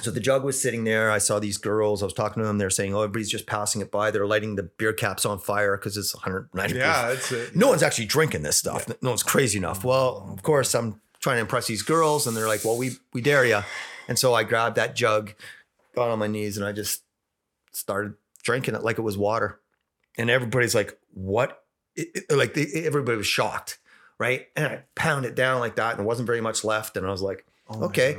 So 0.02 0.10
the 0.10 0.20
jug 0.20 0.42
was 0.44 0.60
sitting 0.60 0.84
there. 0.84 1.10
I 1.10 1.18
saw 1.18 1.38
these 1.38 1.56
girls. 1.56 2.02
I 2.02 2.06
was 2.06 2.12
talking 2.14 2.42
to 2.42 2.46
them. 2.46 2.58
They're 2.58 2.68
saying, 2.70 2.94
"Oh, 2.94 3.02
everybody's 3.02 3.30
just 3.30 3.46
passing 3.46 3.80
it 3.80 3.90
by. 3.92 4.10
They're 4.10 4.26
lighting 4.26 4.56
the 4.56 4.64
beer 4.64 4.92
caps 4.92 5.24
on 5.24 5.38
fire 5.38 5.76
because 5.76 5.96
it's 5.96 6.14
190 6.14 6.72
proof." 6.74 6.82
Yeah, 6.84 7.08
that's 7.08 7.30
it. 7.32 7.54
no 7.54 7.68
one's 7.68 7.82
actually 7.82 8.06
drinking 8.06 8.42
this 8.42 8.56
stuff. 8.56 8.88
No 9.02 9.10
one's 9.10 9.22
crazy 9.22 9.58
enough. 9.58 9.84
Well, 9.84 10.28
of 10.32 10.42
course, 10.42 10.74
I'm 10.74 11.00
trying 11.20 11.36
to 11.36 11.40
impress 11.42 11.66
these 11.68 11.82
girls, 11.82 12.26
and 12.26 12.36
they're 12.36 12.48
like, 12.48 12.64
"Well, 12.64 12.76
we 12.76 12.92
we 13.12 13.20
dare 13.20 13.44
you." 13.46 13.60
And 14.08 14.18
so 14.18 14.34
I 14.34 14.42
grabbed 14.42 14.76
that 14.76 14.96
jug, 14.96 15.32
got 15.94 16.08
on 16.10 16.18
my 16.18 16.26
knees, 16.26 16.56
and 16.56 16.66
I 16.66 16.72
just 16.72 17.02
started 17.72 18.14
drinking 18.42 18.74
it 18.74 18.82
like 18.82 18.98
it 18.98 19.02
was 19.02 19.16
water. 19.16 19.60
And 20.18 20.28
everybody's 20.30 20.74
like, 20.74 20.98
"What?" 21.12 21.62
It- 21.96 22.24
it- 22.28 22.36
like 22.36 22.54
they, 22.54 22.66
everybody 22.84 23.16
was 23.16 23.26
shocked, 23.26 23.78
right? 24.18 24.48
And 24.56 24.66
I 24.66 24.82
pounded 24.96 25.32
it 25.32 25.34
down 25.36 25.60
like 25.60 25.76
that, 25.76 25.90
and 25.90 25.98
there 26.00 26.06
wasn't 26.06 26.26
very 26.26 26.40
much 26.40 26.64
left. 26.64 26.96
And 26.96 27.06
I 27.06 27.10
was 27.10 27.22
like, 27.22 27.46
Oh 27.68 27.84
Okay. 27.84 28.18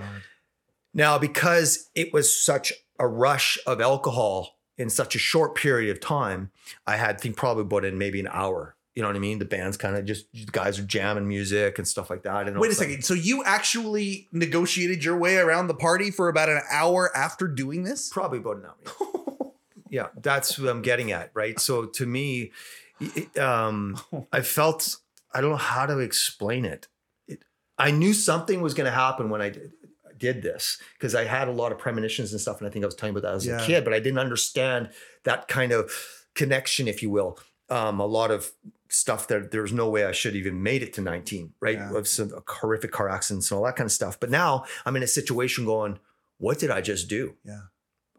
Now, 0.96 1.20
because 1.20 1.90
it 1.94 2.14
was 2.14 2.34
such 2.34 2.74
a 2.98 3.06
rush 3.06 3.60
of 3.68 3.82
alcohol 3.82 4.56
in 4.78 4.90
such 4.90 5.14
a 5.14 5.20
short 5.20 5.54
period 5.54 5.92
of 5.92 6.02
time, 6.02 6.52
I 6.88 6.96
had 6.96 7.16
I 7.16 7.20
think 7.20 7.36
probably 7.36 7.64
about 7.64 7.86
in 7.86 7.98
maybe 7.98 8.20
an 8.20 8.30
hour. 8.32 8.76
You 8.96 9.02
know 9.02 9.10
what 9.10 9.18
I 9.18 9.20
mean? 9.20 9.40
The 9.40 9.46
band's 9.46 9.76
kind 9.76 9.98
of 9.98 10.06
just 10.06 10.32
the 10.32 10.46
guys 10.46 10.80
are 10.80 10.84
jamming 10.84 11.28
music 11.28 11.78
and 11.78 11.86
stuff 11.86 12.10
like 12.10 12.24
that. 12.24 12.48
And 12.48 12.58
Wait 12.58 12.72
a 12.72 12.76
second. 12.76 13.04
So 13.04 13.14
you 13.14 13.44
actually 13.44 14.30
negotiated 14.32 15.04
your 15.04 15.18
way 15.18 15.36
around 15.36 15.68
the 15.68 15.74
party 15.74 16.12
for 16.12 16.30
about 16.30 16.48
an 16.48 16.62
hour 16.72 17.16
after 17.16 17.50
doing 17.50 17.84
this? 17.84 18.10
Probably 18.10 18.40
about 18.40 18.58
an 18.58 18.66
hour. 18.66 19.52
yeah, 19.90 20.08
that's 20.22 20.58
what 20.58 20.70
I'm 20.70 20.82
getting 20.82 21.12
at, 21.12 21.32
right? 21.34 21.60
So 21.60 21.88
to 21.88 22.06
me, 22.06 22.54
it, 23.02 23.38
um, 23.38 24.00
I 24.32 24.40
felt 24.40 24.96
I 25.34 25.42
don't 25.42 25.52
know 25.52 25.58
how 25.58 25.86
to 25.86 26.00
explain 26.00 26.64
it. 26.64 26.88
it 27.28 27.44
I 27.78 27.92
knew 27.92 28.14
something 28.14 28.62
was 28.62 28.74
going 28.74 28.86
to 28.86 28.96
happen 28.98 29.30
when 29.30 29.42
I 29.42 29.50
did, 29.50 29.74
did 30.18 30.42
this 30.42 30.80
because 30.98 31.16
I 31.16 31.26
had 31.26 31.48
a 31.48 31.52
lot 31.52 31.72
of 31.72 31.78
premonitions 31.78 32.32
and 32.32 32.42
stuff, 32.42 32.60
and 32.60 32.68
I 32.68 32.72
think 32.72 32.84
I 32.84 32.88
was 32.88 32.96
telling 32.96 33.14
you 33.14 33.20
about 33.20 33.30
that 33.30 33.36
as 33.36 33.46
Yeah. 33.46 33.62
a 33.62 33.66
kid, 33.66 33.84
but 33.84 33.94
I 33.94 34.00
didn't 34.00 34.20
understand 34.20 34.90
that 35.24 35.48
kind 35.48 35.72
of 35.72 35.92
connection, 36.34 36.88
if 36.88 37.02
you 37.02 37.10
will. 37.10 37.40
Um, 37.70 38.00
a 38.00 38.06
lot 38.06 38.30
of 38.32 38.52
stuff 38.90 39.28
that 39.28 39.52
there's 39.52 39.74
no 39.74 39.90
way 39.90 40.06
I 40.06 40.12
should 40.12 40.36
even 40.36 40.62
made 40.62 40.84
it 40.84 40.94
to 40.94 41.02
19, 41.02 41.54
right? 41.60 41.76
Yeah. 41.78 41.94
Of 41.96 42.08
some 42.08 42.32
horrific 42.48 42.92
car 42.92 43.10
accidents 43.10 43.50
and 43.52 43.58
all 43.58 43.66
that 43.66 43.76
kind 43.76 43.88
of 43.88 43.92
stuff. 43.92 44.20
But 44.20 44.30
now 44.30 44.66
I'm 44.86 44.96
in 44.96 45.04
a 45.04 45.08
situation 45.08 45.66
going, 45.66 46.00
what 46.38 46.60
did 46.60 46.70
I 46.70 46.82
just 46.82 47.10
do? 47.10 47.36
Yeah. 47.44 47.62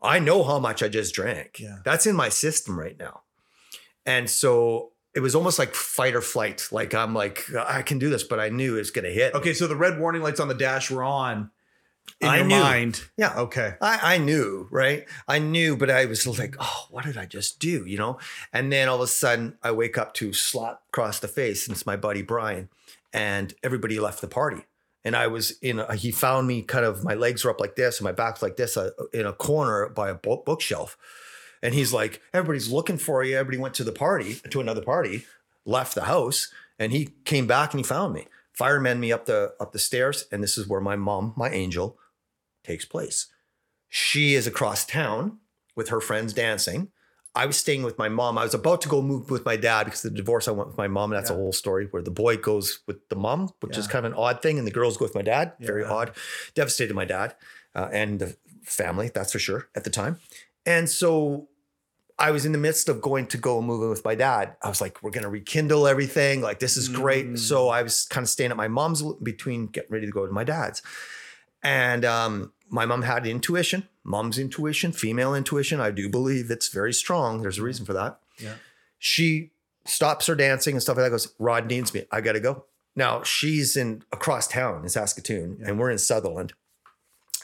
I 0.03 0.19
know 0.19 0.43
how 0.43 0.59
much 0.59 0.83
I 0.83 0.89
just 0.89 1.15
drank. 1.15 1.61
Yeah. 1.61 1.79
That's 1.85 2.07
in 2.07 2.17
my 2.17 2.29
system 2.29 2.79
right 2.79 2.99
now. 2.99 3.23
And 4.05 4.29
so 4.29 4.93
it 5.15 5.21
was 5.21 5.35
almost 5.35 5.59
like 5.59 5.75
fight 5.75 6.15
or 6.15 6.21
flight. 6.21 6.69
Like 6.71 6.95
I'm 6.95 7.15
like, 7.15 7.45
I 7.57 7.83
can 7.83 7.99
do 7.99 8.11
this, 8.11 8.23
but 8.23 8.39
I 8.39 8.49
knew 8.51 8.77
it's 8.77 8.91
gonna 8.91 9.11
hit. 9.11 9.35
Okay, 9.35 9.55
so 9.55 9.67
the 9.67 9.77
red 9.77 9.99
warning 9.99 10.23
lights 10.23 10.41
on 10.41 10.49
the 10.49 10.55
dash 10.55 10.91
were 10.91 11.03
on 11.03 11.51
in 12.21 12.29
I 12.29 12.37
your 12.38 12.47
knew. 12.47 12.61
mind. 12.61 13.03
Yeah. 13.16 13.38
Okay. 13.38 13.75
I, 13.81 14.14
I 14.14 14.19
knew, 14.19 14.69
right? 14.71 15.07
I 15.29 15.38
knew, 15.38 15.77
but 15.77 15.90
I 15.90 16.05
was 16.07 16.27
like, 16.38 16.57
oh, 16.59 16.87
what 16.90 17.05
did 17.05 17.16
I 17.16 17.27
just 17.27 17.59
do? 17.59 17.85
You 17.87 17.99
know? 17.99 18.19
And 18.53 18.73
then 18.73 18.88
all 18.88 18.97
of 18.97 19.03
a 19.03 19.07
sudden 19.07 19.59
I 19.62 19.73
wake 19.73 19.99
up 19.99 20.14
to 20.14 20.33
slap 20.33 20.81
across 20.88 21.21
the 21.21 21.29
face, 21.29 21.66
and 21.66 21.75
it's 21.77 21.87
my 21.87 21.97
buddy 21.97 22.23
Brian. 22.23 22.69
And 23.12 23.55
everybody 23.62 23.99
left 23.99 24.21
the 24.21 24.29
party. 24.29 24.62
And 25.05 25.14
I 25.14 25.29
was 25.29 25.53
in, 25.62 25.79
a, 25.79 25.95
he 25.95 26.11
found 26.11 26.49
me 26.49 26.62
kind 26.62 26.85
of, 26.85 27.05
my 27.05 27.14
legs 27.14 27.45
were 27.45 27.51
up 27.51 27.61
like 27.61 27.77
this 27.77 27.99
and 27.99 28.05
my 28.05 28.12
back's 28.12 28.42
like 28.42 28.57
this 28.57 28.77
uh, 28.77 28.90
in 29.12 29.25
a 29.25 29.33
corner 29.33 29.88
by 29.88 30.11
a 30.11 30.14
bo- 30.14 30.42
bookshelf. 30.45 30.99
And 31.62 31.75
he's 31.75 31.92
like, 31.92 32.21
everybody's 32.35 32.71
looking 32.71 32.99
for 32.99 33.23
you. 33.23 33.37
Everybody 33.37 33.59
went 33.59 33.75
to 33.75 33.85
the 33.85 33.92
party, 33.92 34.40
to 34.51 34.61
another 34.61 34.83
party, 34.83 35.25
left 35.64 35.95
the 35.95 36.05
house, 36.05 36.53
and 36.79 36.92
he 36.92 37.11
came 37.25 37.47
back 37.47 37.73
and 37.73 37.79
he 37.81 37.85
found 37.85 38.14
me. 38.14 38.27
Fireman 38.57 38.99
me 39.01 39.12
up 39.12 39.27
the 39.27 39.55
up 39.61 39.73
the 39.73 39.79
stairs, 39.79 40.27
and 40.33 40.42
this 40.42 40.57
is 40.57 40.66
where 40.66 40.81
my 40.81 40.97
mom, 40.97 41.35
my 41.37 41.51
angel, 41.51 41.99
takes 42.64 42.85
place. 42.85 43.27
She 43.88 44.35
is 44.35 44.47
across 44.47 44.85
town 44.85 45.38
with 45.77 45.88
her 45.90 46.01
friends 46.01 46.33
dancing. 46.33 46.88
I 47.35 47.45
was 47.45 47.59
staying 47.59 47.83
with 47.83 47.99
my 47.99 48.09
mom. 48.09 48.38
I 48.38 48.45
was 48.45 48.55
about 48.55 48.81
to 48.81 48.88
go 48.88 49.03
move 49.03 49.31
with 49.31 49.45
my 49.45 49.57
dad 49.57 49.85
because 49.85 50.03
of 50.07 50.12
the 50.12 50.16
divorce. 50.16 50.49
I 50.49 50.53
went 50.53 50.69
with 50.69 50.79
my 50.79 50.88
mom. 50.88 51.12
And 51.12 51.19
that's 51.19 51.29
Yeah. 51.31 51.37
a 51.37 51.38
whole 51.38 51.53
story 51.53 51.87
where 51.90 52.03
the 52.03 52.11
boy 52.11 52.38
goes 52.38 52.81
with 52.87 53.07
the 53.11 53.16
mom, 53.16 53.51
which 53.61 53.77
is 53.77 53.87
kind 53.87 54.07
of 54.07 54.12
an 54.12 54.19
odd 54.19 54.40
thing, 54.40 54.57
and 54.59 54.66
the 54.66 54.71
girls 54.71 54.97
go 54.97 55.05
with 55.05 55.14
my 55.14 55.21
dad. 55.21 55.53
Very 55.61 55.85
odd. 55.85 56.16
Devastated 56.55 56.95
my 56.95 57.05
dad 57.05 57.37
uh, 57.75 57.88
and 57.92 58.21
the 58.21 58.37
family, 58.64 59.11
that's 59.12 59.33
for 59.33 59.38
sure, 59.38 59.69
at 59.75 59.85
the 59.85 59.90
time. 59.90 60.19
And 60.64 60.88
so 60.88 61.49
I 62.18 62.31
was 62.31 62.46
in 62.46 62.52
the 62.52 62.59
midst 62.59 62.88
of 62.88 63.02
going 63.02 63.26
to 63.26 63.37
go 63.37 63.61
move 63.61 63.83
in 63.83 63.90
with 63.90 64.05
my 64.05 64.14
dad. 64.14 64.57
I 64.62 64.68
was 64.68 64.81
like, 64.81 65.02
we're 65.02 65.11
going 65.11 65.24
to 65.24 65.29
rekindle 65.31 65.87
everything. 65.87 66.40
Like, 66.40 66.61
this 66.61 66.76
is 66.76 66.88
great. 66.88 67.26
Mm. 67.26 67.38
So 67.38 67.68
I 67.68 67.83
was 67.83 68.07
kind 68.07 68.24
of 68.24 68.31
staying 68.31 68.50
at 68.50 68.57
my 68.57 68.68
mom's 68.68 69.02
between 69.22 69.66
getting 69.66 69.92
ready 69.92 70.07
to 70.07 70.12
go 70.12 70.26
to 70.26 70.33
my 70.33 70.44
dad's. 70.44 70.83
And 71.62 72.05
um, 72.05 72.52
my 72.70 72.87
mom 72.87 73.02
had 73.02 73.26
intuition, 73.26 73.88
mom's 74.02 74.38
intuition, 74.38 74.92
female 74.92 75.35
intuition. 75.35 75.79
I 75.81 75.90
do 75.90 76.09
believe 76.09 76.50
it's 76.50 76.68
very 76.68 76.92
strong. 76.92 77.42
There's 77.42 77.59
a 77.59 77.62
reason 77.62 77.85
for 77.85 77.92
that. 77.92 78.18
Yeah. 78.38 78.55
She 78.98 79.50
stops 79.85 80.26
her 80.26 80.35
dancing 80.35 80.74
and 80.74 80.83
stuff 80.83 80.96
like 80.96 81.07
that. 81.07 81.11
Goes, 81.11 81.35
Rod 81.38 81.66
needs 81.66 81.92
me. 81.92 82.05
I 82.11 82.20
got 82.22 82.33
to 82.33 82.40
go. 82.40 82.64
Now 82.94 83.22
she's 83.24 83.76
in 83.76 84.05
across 84.11 84.48
town 84.48 84.83
in 84.83 84.88
Saskatoon, 84.88 85.59
Yeah. 85.61 85.68
and 85.68 85.79
we're 85.79 85.90
in 85.90 85.98
Sutherland. 85.98 86.55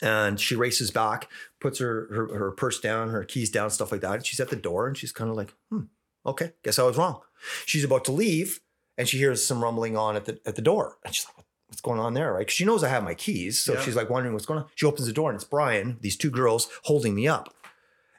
And 0.02 0.38
she 0.40 0.56
races 0.56 0.90
back, 0.90 1.28
puts 1.60 1.78
her, 1.78 2.08
her 2.12 2.36
her 2.36 2.50
purse 2.50 2.80
down, 2.80 3.10
her 3.10 3.22
keys 3.24 3.50
down, 3.50 3.70
stuff 3.70 3.92
like 3.92 4.00
that. 4.00 4.14
And 4.14 4.26
she's 4.26 4.40
at 4.40 4.50
the 4.50 4.56
door, 4.56 4.88
and 4.88 4.96
she's 4.98 5.12
kind 5.12 5.30
of 5.30 5.36
like, 5.36 5.54
"Hmm, 5.70 5.82
okay, 6.26 6.52
guess 6.64 6.78
I 6.78 6.82
was 6.82 6.96
wrong." 6.98 7.20
She's 7.66 7.84
about 7.84 8.04
to 8.06 8.12
leave, 8.12 8.60
and 8.98 9.08
she 9.08 9.18
hears 9.18 9.44
some 9.44 9.62
rumbling 9.62 9.96
on 9.96 10.16
at 10.16 10.24
the 10.24 10.40
at 10.44 10.56
the 10.56 10.62
door, 10.62 10.98
and 11.04 11.14
she's 11.14 11.24
like, 11.36 11.46
"What's 11.68 11.80
going 11.80 12.00
on 12.00 12.14
there?" 12.14 12.32
Right? 12.32 12.46
'Cause 12.46 12.54
she 12.54 12.64
knows 12.64 12.82
I 12.82 12.88
have 12.88 13.04
my 13.04 13.14
keys, 13.14 13.62
so 13.62 13.74
Yeah. 13.74 13.80
she's 13.82 13.94
like 13.96 14.10
wondering 14.10 14.34
what's 14.34 14.44
going 14.46 14.58
on. 14.60 14.66
She 14.74 14.86
opens 14.86 15.06
the 15.06 15.12
door, 15.12 15.30
and 15.30 15.36
it's 15.36 15.44
Brian, 15.48 15.98
these 16.00 16.16
two 16.16 16.30
girls 16.30 16.68
holding 16.82 17.14
me 17.14 17.28
up. 17.28 17.54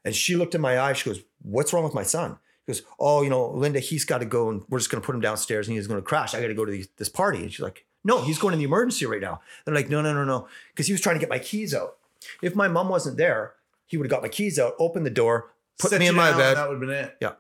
And 0.06 0.16
she 0.16 0.36
looked 0.38 0.56
in 0.56 0.62
my 0.62 0.80
eyes. 0.80 0.98
She 1.00 1.10
goes, 1.10 1.22
"What's 1.42 1.74
wrong 1.74 1.84
with 1.84 1.94
my 1.94 2.04
son?" 2.04 2.40
She 2.66 2.72
goes, 2.72 2.84
"Oh, 2.98 3.24
you 3.24 3.30
know, 3.30 3.50
Linda, 3.52 3.80
he's 3.82 4.06
got 4.06 4.20
to 4.20 4.26
go, 4.26 4.50
and 4.50 4.64
we're 4.70 4.80
just 4.80 4.90
going 4.90 5.02
to 5.02 5.06
put 5.06 5.16
him 5.16 5.22
downstairs, 5.22 5.68
and 5.68 5.76
he's 5.76 5.88
going 5.88 6.00
to 6.00 6.06
crash. 6.06 6.34
I 6.34 6.40
got 6.40 6.48
to 6.48 6.54
go 6.54 6.64
to 6.64 6.86
this 6.96 7.10
party." 7.10 7.40
And 7.44 7.52
she's 7.52 7.60
like, 7.60 7.86
"No, 8.04 8.22
he's 8.22 8.40
going 8.40 8.52
to 8.54 8.58
the 8.58 8.64
emergency 8.64 9.06
right 9.06 9.22
now." 9.22 9.42
They're 9.66 9.76
like, 9.76 9.90
"No, 9.90 10.02
no, 10.02 10.14
no, 10.14 10.24
no," 10.24 10.48
because 10.72 10.88
he 10.88 10.94
was 10.94 11.02
trying 11.02 11.16
to 11.16 11.20
get 11.20 11.30
my 11.30 11.40
keys 11.40 11.74
out. 11.74 11.98
If 12.42 12.56
my 12.56 12.68
mom 12.68 12.90
wasn't 12.90 13.18
there, 13.18 13.54
he 13.86 13.98
would 13.98 14.06
have 14.06 14.12
got 14.12 14.22
my 14.22 14.30
keys 14.30 14.58
out, 14.60 14.74
opened 14.80 15.06
the 15.06 15.10
door, 15.12 15.52
put 15.80 15.92
Set 15.92 16.00
me 16.00 16.08
in 16.08 16.16
my 16.16 16.30
down, 16.30 16.40
bed, 16.40 16.58
That 16.58 16.70
would 16.70 16.76
have 16.76 16.82
been 16.82 16.90
it. 16.90 17.18
Yeah. 17.22 17.34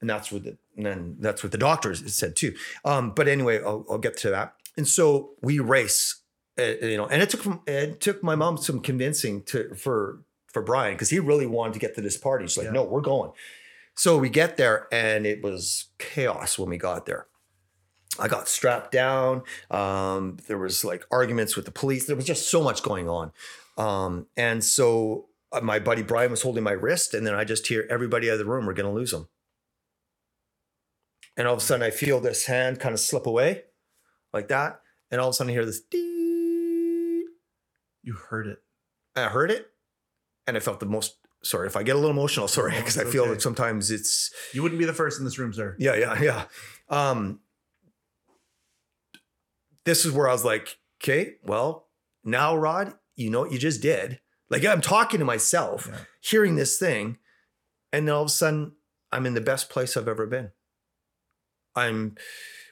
And 0.00 0.08
that's 0.08 0.32
what 0.32 0.44
the 0.44 0.56
and 0.76 0.86
then 0.86 1.16
that's 1.20 1.42
what 1.42 1.52
the 1.52 1.58
doctors 1.58 2.14
said 2.14 2.34
too. 2.36 2.54
Um, 2.84 3.10
but 3.10 3.28
anyway, 3.28 3.62
I'll, 3.62 3.84
I'll 3.90 3.98
get 3.98 4.16
to 4.18 4.30
that. 4.30 4.54
And 4.76 4.88
so 4.88 5.32
we 5.42 5.58
race, 5.58 6.22
uh, 6.58 6.62
you 6.62 6.96
know, 6.96 7.06
and 7.06 7.20
it 7.20 7.28
took 7.28 7.42
from 7.42 7.60
it 7.66 8.00
took 8.00 8.22
my 8.22 8.34
mom 8.34 8.56
some 8.56 8.80
convincing 8.80 9.42
to 9.44 9.74
for 9.74 10.20
for 10.46 10.62
Brian 10.62 10.94
because 10.94 11.10
he 11.10 11.18
really 11.18 11.46
wanted 11.46 11.74
to 11.74 11.78
get 11.78 11.94
to 11.96 12.00
this 12.00 12.16
party. 12.16 12.46
She's 12.46 12.56
like, 12.56 12.66
Yeah. 12.66 12.72
no, 12.72 12.84
we're 12.84 13.02
going. 13.02 13.32
So 13.94 14.16
we 14.16 14.30
get 14.30 14.56
there 14.56 14.88
and 14.90 15.26
it 15.26 15.42
was 15.42 15.86
chaos 15.98 16.58
when 16.58 16.70
we 16.70 16.78
got 16.78 17.04
there. 17.04 17.26
I 18.18 18.28
got 18.28 18.48
strapped 18.48 18.92
down. 18.92 19.42
Um, 19.70 20.38
there 20.46 20.58
was 20.58 20.84
like 20.84 21.04
arguments 21.10 21.56
with 21.56 21.64
the 21.64 21.70
police. 21.70 22.06
There 22.06 22.16
was 22.16 22.26
just 22.26 22.50
so 22.50 22.62
much 22.62 22.82
going 22.82 23.08
on. 23.08 23.32
Um, 23.78 24.26
and 24.36 24.62
so 24.64 25.28
uh, 25.52 25.60
my 25.60 25.78
buddy 25.78 26.02
Brian 26.02 26.30
was 26.30 26.42
holding 26.42 26.64
my 26.64 26.72
wrist, 26.72 27.14
and 27.14 27.26
then 27.26 27.34
I 27.34 27.44
just 27.44 27.66
hear 27.68 27.86
everybody 27.88 28.28
out 28.28 28.34
of 28.34 28.38
the 28.40 28.44
room, 28.44 28.66
we're 28.66 28.74
gonna 28.74 28.92
lose 28.92 29.12
him. 29.12 29.28
And 31.36 31.46
all 31.46 31.54
of 31.54 31.60
a 31.60 31.62
sudden 31.62 31.82
I 31.86 31.90
feel 31.90 32.20
this 32.20 32.46
hand 32.46 32.80
kind 32.80 32.92
of 32.92 33.00
slip 33.00 33.26
away 33.26 33.62
like 34.32 34.48
that. 34.48 34.80
And 35.10 35.20
all 35.20 35.28
of 35.28 35.32
a 35.32 35.34
sudden 35.34 35.50
I 35.50 35.54
hear 35.54 35.64
this 35.64 35.80
dee. 35.80 37.24
You 38.02 38.14
heard 38.14 38.46
it. 38.46 38.58
And 39.16 39.24
I 39.24 39.28
heard 39.28 39.50
it 39.50 39.70
and 40.46 40.56
I 40.56 40.60
felt 40.60 40.80
the 40.80 40.86
most 40.86 41.16
sorry 41.42 41.66
if 41.66 41.76
I 41.76 41.82
get 41.82 41.96
a 41.96 41.98
little 41.98 42.10
emotional, 42.10 42.48
sorry, 42.48 42.76
because 42.76 42.98
I 42.98 43.04
feel 43.04 43.26
that 43.28 43.40
sometimes 43.40 43.90
it's 43.90 44.30
You 44.52 44.62
wouldn't 44.62 44.78
be 44.78 44.84
the 44.84 44.92
first 44.92 45.18
in 45.18 45.24
this 45.24 45.38
room, 45.38 45.52
sir. 45.52 45.76
yeah, 45.78 45.94
yeah, 45.94 46.20
yeah. 46.20 46.44
Um, 46.88 47.40
this 49.84 50.04
is 50.04 50.12
where 50.12 50.28
I 50.28 50.32
was 50.32 50.44
like, 50.44 50.78
okay, 51.02 51.34
well, 51.42 51.88
now, 52.24 52.56
Rod, 52.56 52.94
you 53.16 53.30
know 53.30 53.40
what 53.40 53.52
you 53.52 53.58
just 53.58 53.80
did. 53.82 54.20
Like 54.50 54.64
I'm 54.64 54.80
talking 54.80 55.18
to 55.20 55.24
myself, 55.24 55.86
Yeah. 55.90 55.98
hearing 56.20 56.56
this 56.56 56.78
thing, 56.78 57.18
and 57.92 58.06
then 58.08 58.14
all 58.14 58.22
of 58.22 58.26
a 58.28 58.30
sudden, 58.30 58.72
I'm 59.12 59.26
in 59.26 59.34
the 59.34 59.40
best 59.40 59.70
place 59.70 59.96
I've 59.96 60.08
ever 60.08 60.26
been. 60.26 60.50
I'm, 61.74 62.16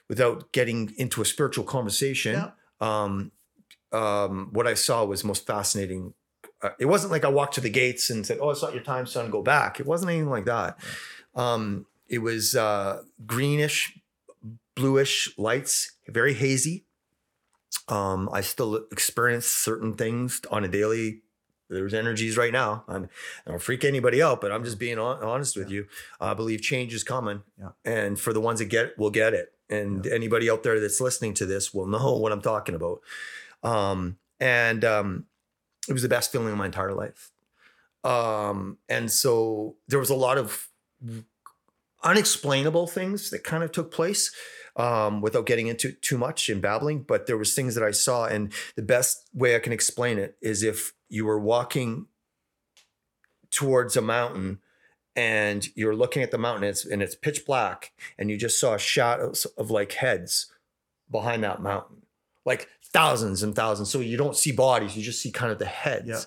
without 0.09 0.51
getting 0.53 0.93
into 0.97 1.21
a 1.21 1.25
spiritual 1.25 1.63
conversation, 1.65 2.33
Yeah. 2.33 2.51
um, 2.81 3.31
um, 3.91 4.49
what 4.51 4.67
I 4.67 4.73
saw 4.75 5.03
was 5.05 5.23
most 5.23 5.47
fascinating. 5.47 6.13
Uh, 6.61 6.71
it 6.79 6.85
wasn't 6.85 7.11
like 7.11 7.23
I 7.25 7.29
walked 7.29 7.55
to 7.55 7.61
the 7.61 7.69
gates 7.69 8.09
and 8.09 8.25
said, 8.25 8.37
"Oh, 8.41 8.49
it's 8.51 8.61
not 8.61 8.73
your 8.73 8.83
time, 8.83 9.07
son. 9.07 9.31
Go 9.31 9.41
back." 9.41 9.79
It 9.79 9.85
wasn't 9.85 10.11
anything 10.11 10.29
like 10.29 10.45
that. 10.45 10.77
Um, 11.33 11.85
it 12.07 12.19
was 12.19 12.55
uh, 12.55 13.03
greenish, 13.25 13.97
bluish 14.75 15.33
lights, 15.37 15.93
very 16.07 16.33
hazy. 16.33 16.85
Um, 17.87 18.29
I 18.31 18.41
still 18.41 18.85
experience 18.91 19.45
certain 19.47 19.93
things 19.93 20.41
on 20.51 20.63
a 20.63 20.67
daily. 20.67 21.21
There's 21.69 21.93
energies 21.93 22.35
right 22.37 22.51
now. 22.51 22.83
I'm, 22.87 23.09
I 23.45 23.51
don't 23.51 23.61
freak 23.61 23.83
anybody 23.83 24.21
out, 24.23 24.41
but 24.41 24.51
I'm 24.51 24.63
just 24.63 24.79
being 24.79 24.97
hon- 24.97 25.21
honest 25.23 25.55
with 25.55 25.69
you. 25.69 25.85
I 26.19 26.33
believe 26.33 26.61
change 26.61 26.93
is 26.93 27.03
coming, 27.03 27.43
Yeah. 27.59 27.69
and 27.85 28.19
for 28.19 28.33
the 28.33 28.41
ones 28.41 28.59
that 28.59 28.65
get 28.65 28.85
it, 28.85 28.97
will 28.97 29.11
get 29.11 29.33
it. 29.33 29.53
And 29.69 30.07
anybody 30.07 30.49
out 30.49 30.63
there 30.63 30.79
that's 30.79 30.99
listening 30.99 31.35
to 31.35 31.45
this 31.45 31.71
will 31.73 31.85
know 31.85 32.13
what 32.17 32.31
I'm 32.31 32.41
talking 32.41 32.73
about. 32.73 33.01
Um, 33.61 34.17
and 34.39 34.83
um, 34.83 35.25
it 35.87 35.93
was 35.93 36.01
the 36.01 36.09
best 36.09 36.31
feeling 36.31 36.51
of 36.51 36.57
my 36.57 36.65
entire 36.65 36.93
life. 36.93 37.31
Um, 38.03 38.77
and 38.87 39.11
so 39.11 39.75
there 39.87 39.99
was 39.99 40.09
a 40.09 40.15
lot 40.15 40.39
of 40.39 40.69
unexplainable 42.03 42.87
things 42.87 43.29
that 43.29 43.43
kind 43.43 43.63
of 43.63 43.71
took 43.71 43.91
place 43.91 44.33
um, 44.79 45.21
without 45.21 45.45
getting 45.45 45.67
into 45.67 45.91
too 45.91 46.17
much 46.17 46.49
and 46.49 46.61
babbling. 46.61 47.03
But 47.03 47.27
there 47.27 47.37
was 47.37 47.53
things 47.53 47.75
that 47.75 47.83
I 47.83 47.91
saw, 47.91 48.25
and 48.25 48.51
the 48.75 48.81
best 48.81 49.29
way 49.33 49.55
I 49.55 49.59
can 49.59 49.73
explain 49.73 50.17
it 50.17 50.37
is 50.41 50.63
if 50.63 50.93
you 51.09 51.25
were 51.25 51.39
walking 51.39 52.07
towards 53.51 53.97
a 53.97 54.01
mountain 54.01 54.59
and 55.15 55.67
you're 55.75 55.95
looking 55.95 56.21
at 56.23 56.31
the 56.31 56.37
mountain 56.37 56.63
and 56.63 56.69
it's, 56.69 56.85
and 56.85 57.01
it's 57.01 57.15
pitch 57.15 57.45
black 57.45 57.91
and 58.17 58.29
you 58.29 58.37
just 58.37 58.59
saw 58.59 58.77
shadows 58.77 59.45
of 59.57 59.71
like 59.71 59.93
heads 59.93 60.51
behind 61.09 61.43
that 61.43 61.59
mountain 61.61 62.03
like 62.45 62.69
thousands 62.93 63.41
and 63.41 63.55
thousands 63.55 63.89
so 63.89 63.99
you 63.99 64.17
don't 64.17 64.37
see 64.37 64.51
bodies 64.51 64.95
you 64.95 65.01
just 65.01 65.19
see 65.21 65.31
kind 65.31 65.51
of 65.51 65.57
the 65.57 65.65
heads 65.65 66.07
Yeah. 66.07 66.19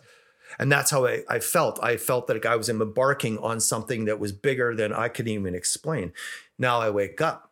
and 0.58 0.70
that's 0.70 0.90
how 0.90 1.06
I, 1.06 1.22
I 1.28 1.38
felt 1.38 1.78
i 1.80 1.96
felt 1.96 2.26
that 2.26 2.44
i 2.44 2.56
was 2.56 2.68
embarking 2.68 3.38
on 3.38 3.60
something 3.60 4.06
that 4.06 4.18
was 4.18 4.32
bigger 4.32 4.74
than 4.74 4.92
i 4.92 5.06
could 5.08 5.28
even 5.28 5.54
explain 5.54 6.12
now 6.58 6.80
i 6.80 6.90
wake 6.90 7.20
up 7.20 7.51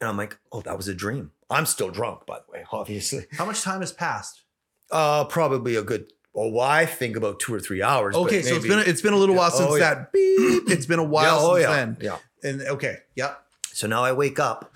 and 0.00 0.08
i'm 0.08 0.16
like 0.16 0.38
oh 0.52 0.60
that 0.62 0.76
was 0.76 0.88
a 0.88 0.94
dream 0.94 1.30
i'm 1.50 1.66
still 1.66 1.90
drunk 1.90 2.26
by 2.26 2.38
the 2.38 2.52
way 2.52 2.64
obviously 2.72 3.26
How 3.32 3.44
much 3.44 3.62
time 3.62 3.80
has 3.80 3.92
passed? 3.92 4.42
uh 4.90 5.24
probably 5.24 5.76
a 5.76 5.82
good 5.82 6.12
oh 6.34 6.58
i 6.60 6.84
think 6.86 7.16
about 7.16 7.40
two 7.40 7.54
or 7.54 7.60
three 7.60 7.82
hours 7.82 8.14
but 8.14 8.22
Okay, 8.22 8.42
so 8.42 8.56
it's 8.56 8.64
maybe- 8.64 8.76
been 8.82 8.88
it's 8.90 9.02
been 9.02 9.12
a 9.14 9.16
little 9.18 9.34
while 9.36 9.50
since 9.50 9.70
Oh, 9.70 9.76
yeah. 9.76 9.94
that 9.94 10.12
beep. 10.12 10.68
It's 10.68 10.86
been 10.86 10.98
a 10.98 11.04
while 11.04 11.24
yeah, 11.24 11.38
oh, 11.40 11.54
since 11.56 11.62
yeah, 11.62 11.76
then. 11.76 11.96
yeah 12.00 12.18
And 12.50 12.62
okay, 12.76 12.96
yeah. 13.16 13.34
So 13.72 13.86
now 13.86 14.04
I 14.04 14.12
wake 14.12 14.38
up 14.38 14.74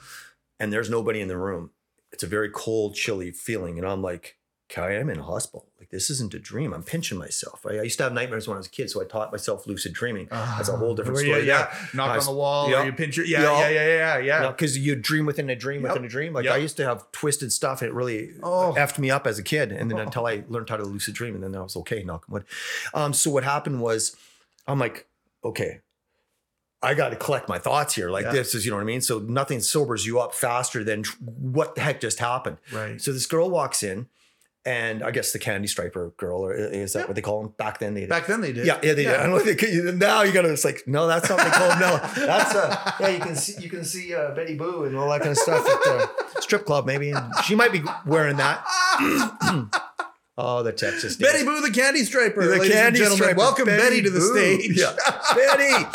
and 0.59 0.73
there's 0.73 0.89
nobody 0.91 1.21
in 1.21 1.29
the 1.29 1.37
room. 1.37 1.71
It's 2.13 2.23
a 2.23 2.27
very 2.27 2.51
cold, 2.51 2.95
chilly 2.95 3.31
feeling. 3.31 3.79
And 3.79 3.87
I'm 3.87 4.03
like, 4.03 4.38
okay, 4.71 4.83
I 4.83 5.01
am 5.01 5.09
in 5.11 5.19
a 5.19 5.23
hospital. 5.23 5.66
Like, 5.79 5.89
this 5.91 6.11
isn't 6.11 6.35
a 6.35 6.39
dream. 6.39 6.73
I'm 6.75 6.83
pinching 6.83 7.16
myself. 7.19 7.64
I, 7.69 7.79
I 7.79 7.83
used 7.83 7.97
to 7.99 8.05
have 8.05 8.12
nightmares 8.12 8.47
when 8.47 8.57
I 8.57 8.59
was 8.59 8.66
a 8.66 8.71
kid. 8.71 8.91
So 8.91 9.01
I 9.01 9.05
taught 9.05 9.33
myself 9.33 9.66
lucid 9.66 9.95
dreaming. 9.95 10.29
That's 10.31 10.69
a 10.69 10.77
whole 10.77 10.95
different 10.95 11.19
story. 11.19 11.41
you, 11.41 11.47
yeah, 11.47 11.73
knock 11.95 12.14
Nice. 12.16 12.27
on 12.29 12.35
the 12.35 12.39
wall, 12.39 12.71
Yeah. 12.71 12.83
or 12.83 12.85
you 12.87 12.93
pinch 12.93 13.16
your 13.16 13.25
yeah, 13.27 13.43
Yeah. 13.43 13.61
yeah, 13.61 13.69
yeah, 13.69 13.87
yeah, 13.87 14.19
yeah. 14.19 14.43
yeah. 14.43 14.51
Because 14.51 14.77
you 14.77 14.95
dream 14.97 15.25
within 15.27 15.49
a 15.49 15.57
dream 15.57 15.83
Yep. 15.83 15.91
within 15.93 16.05
a 16.05 16.09
dream. 16.09 16.33
Like 16.35 16.45
Yep. 16.45 16.55
I 16.55 16.59
used 16.59 16.77
to 16.79 16.85
have 16.85 17.11
twisted 17.12 17.53
stuff 17.53 17.83
it 17.83 17.93
really 17.95 18.33
Oh. 18.43 18.75
effed 18.77 18.99
me 18.99 19.11
up 19.11 19.27
as 19.27 19.39
a 19.39 19.43
kid. 19.43 19.73
And 19.73 19.91
then 19.91 19.99
Oh. 19.99 20.03
until 20.07 20.27
I 20.27 20.45
learned 20.49 20.69
how 20.69 20.77
to 20.77 20.85
lucid 20.85 21.14
dream 21.14 21.35
and 21.35 21.43
then 21.43 21.55
I 21.57 21.62
was 21.62 21.77
okay, 21.77 22.03
knock 22.03 22.25
on 22.29 22.33
wood. 22.35 22.45
Um, 22.93 23.14
so 23.14 23.31
what 23.31 23.45
happened 23.45 23.81
was 23.81 24.14
I'm 24.66 24.79
like, 24.79 25.07
okay, 25.45 25.81
I 26.83 26.95
got 26.95 27.09
to 27.09 27.16
collect 27.16 27.49
my 27.49 27.59
thoughts 27.59 27.95
here. 27.95 28.11
Like 28.11 28.25
Yeah. 28.27 28.33
this 28.33 28.55
is, 28.55 28.64
you 28.64 28.71
know 28.71 28.77
what 28.77 28.83
I 28.83 28.87
mean? 28.87 29.01
So 29.01 29.19
nothing 29.19 29.61
sobers 29.61 30.07
you 30.07 30.21
up 30.21 30.35
faster 30.35 30.85
than 30.85 31.05
what 31.21 31.75
the 31.75 31.81
heck 31.81 32.01
just 32.01 32.19
happened. 32.21 32.59
Right. 32.73 33.01
So 33.01 33.12
this 33.12 33.27
girl 33.27 33.49
walks 33.51 33.83
in 33.83 34.07
and 34.65 35.03
I 35.03 35.11
guess 35.11 35.33
the 35.33 35.39
candy 35.39 35.69
striper 35.69 36.13
girl, 36.17 36.45
or 36.45 36.53
is 36.55 36.93
that 36.93 37.01
Yeah. 37.01 37.07
what 37.07 37.15
they 37.15 37.23
call 37.23 37.43
them 37.43 37.55
back 37.57 37.79
then? 37.79 37.95
They 37.95 38.01
did. 38.01 38.09
Back 38.11 38.27
then 38.27 38.41
they 38.41 38.53
did. 38.53 38.67
yeah, 38.67 38.79
yeah, 38.83 38.93
they 38.93 39.05
did. 39.05 39.15
I 39.15 39.27
don't 39.27 39.45
they 39.45 39.93
now 39.93 40.23
you 40.23 40.33
gotta, 40.33 40.53
it's 40.53 40.65
like, 40.65 40.83
no, 40.87 41.07
that's 41.07 41.29
not 41.29 41.39
what 41.39 41.45
they 41.45 41.51
call 41.51 41.69
them. 41.71 41.81
No, 41.81 41.97
that's, 42.27 42.55
uh, 42.55 42.93
yeah, 43.01 43.09
you 43.09 43.21
can 43.21 43.37
see, 43.37 43.63
you 43.63 43.71
can 43.71 43.85
see 43.85 44.15
uh, 44.15 44.33
Betty 44.35 44.57
Boo 44.57 44.85
and 44.85 44.97
all 44.97 45.09
that 45.11 45.21
kind 45.21 45.31
of 45.33 45.39
stuff 45.39 45.67
at 45.67 45.83
the 46.35 46.41
strip 46.41 46.67
club, 46.67 46.87
maybe. 46.87 47.11
And 47.11 47.33
she 47.45 47.55
might 47.55 47.73
be 47.73 47.83
wearing 48.05 48.37
that. 48.39 48.65
oh, 50.39 50.63
the 50.63 50.73
Texas 50.73 51.17
days. 51.17 51.33
Betty 51.33 51.45
Boo, 51.45 51.61
the 51.61 51.71
candy 51.71 52.05
striper. 52.05 52.45
The 52.45 52.51
ladies 52.51 52.65
and 52.67 52.73
candy 52.75 52.99
gentlemen. 52.99 53.19
striper. 53.19 53.39
Welcome 53.39 53.67
Betty, 53.67 54.03
to 54.03 54.11
the 54.11 54.19
Boo. 54.21 54.37
stage. 54.37 54.77
Yeah. 54.79 54.97
Betty. 55.35 55.87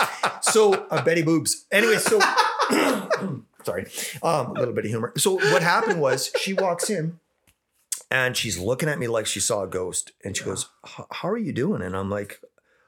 So, 0.42 0.74
uh, 0.90 1.04
Betty 1.04 1.22
Boobs. 1.22 1.66
Anyway, 1.72 1.98
so, 1.98 2.20
sorry, 3.64 3.86
um, 4.24 4.48
a 4.48 4.54
little 4.54 4.74
bit 4.74 4.86
of 4.86 4.92
humor. 4.92 5.14
So, 5.18 5.34
what 5.36 5.62
happened 5.64 6.00
was 6.02 6.32
she 6.40 6.54
walks 6.54 6.90
in 6.90 7.20
and 8.14 8.38
she's 8.38 8.60
looking 8.60 8.90
at 8.90 9.00
me 9.00 9.08
like 9.08 9.26
she 9.26 9.40
saw 9.40 9.64
a 9.64 9.68
ghost. 9.68 10.12
And 10.24 10.38
she 10.38 10.44
goes, 10.44 10.70
How 10.86 11.28
are 11.28 11.38
you 11.38 11.52
doing? 11.52 11.82
And 11.82 11.98
I'm 11.98 12.12
like, 12.12 12.40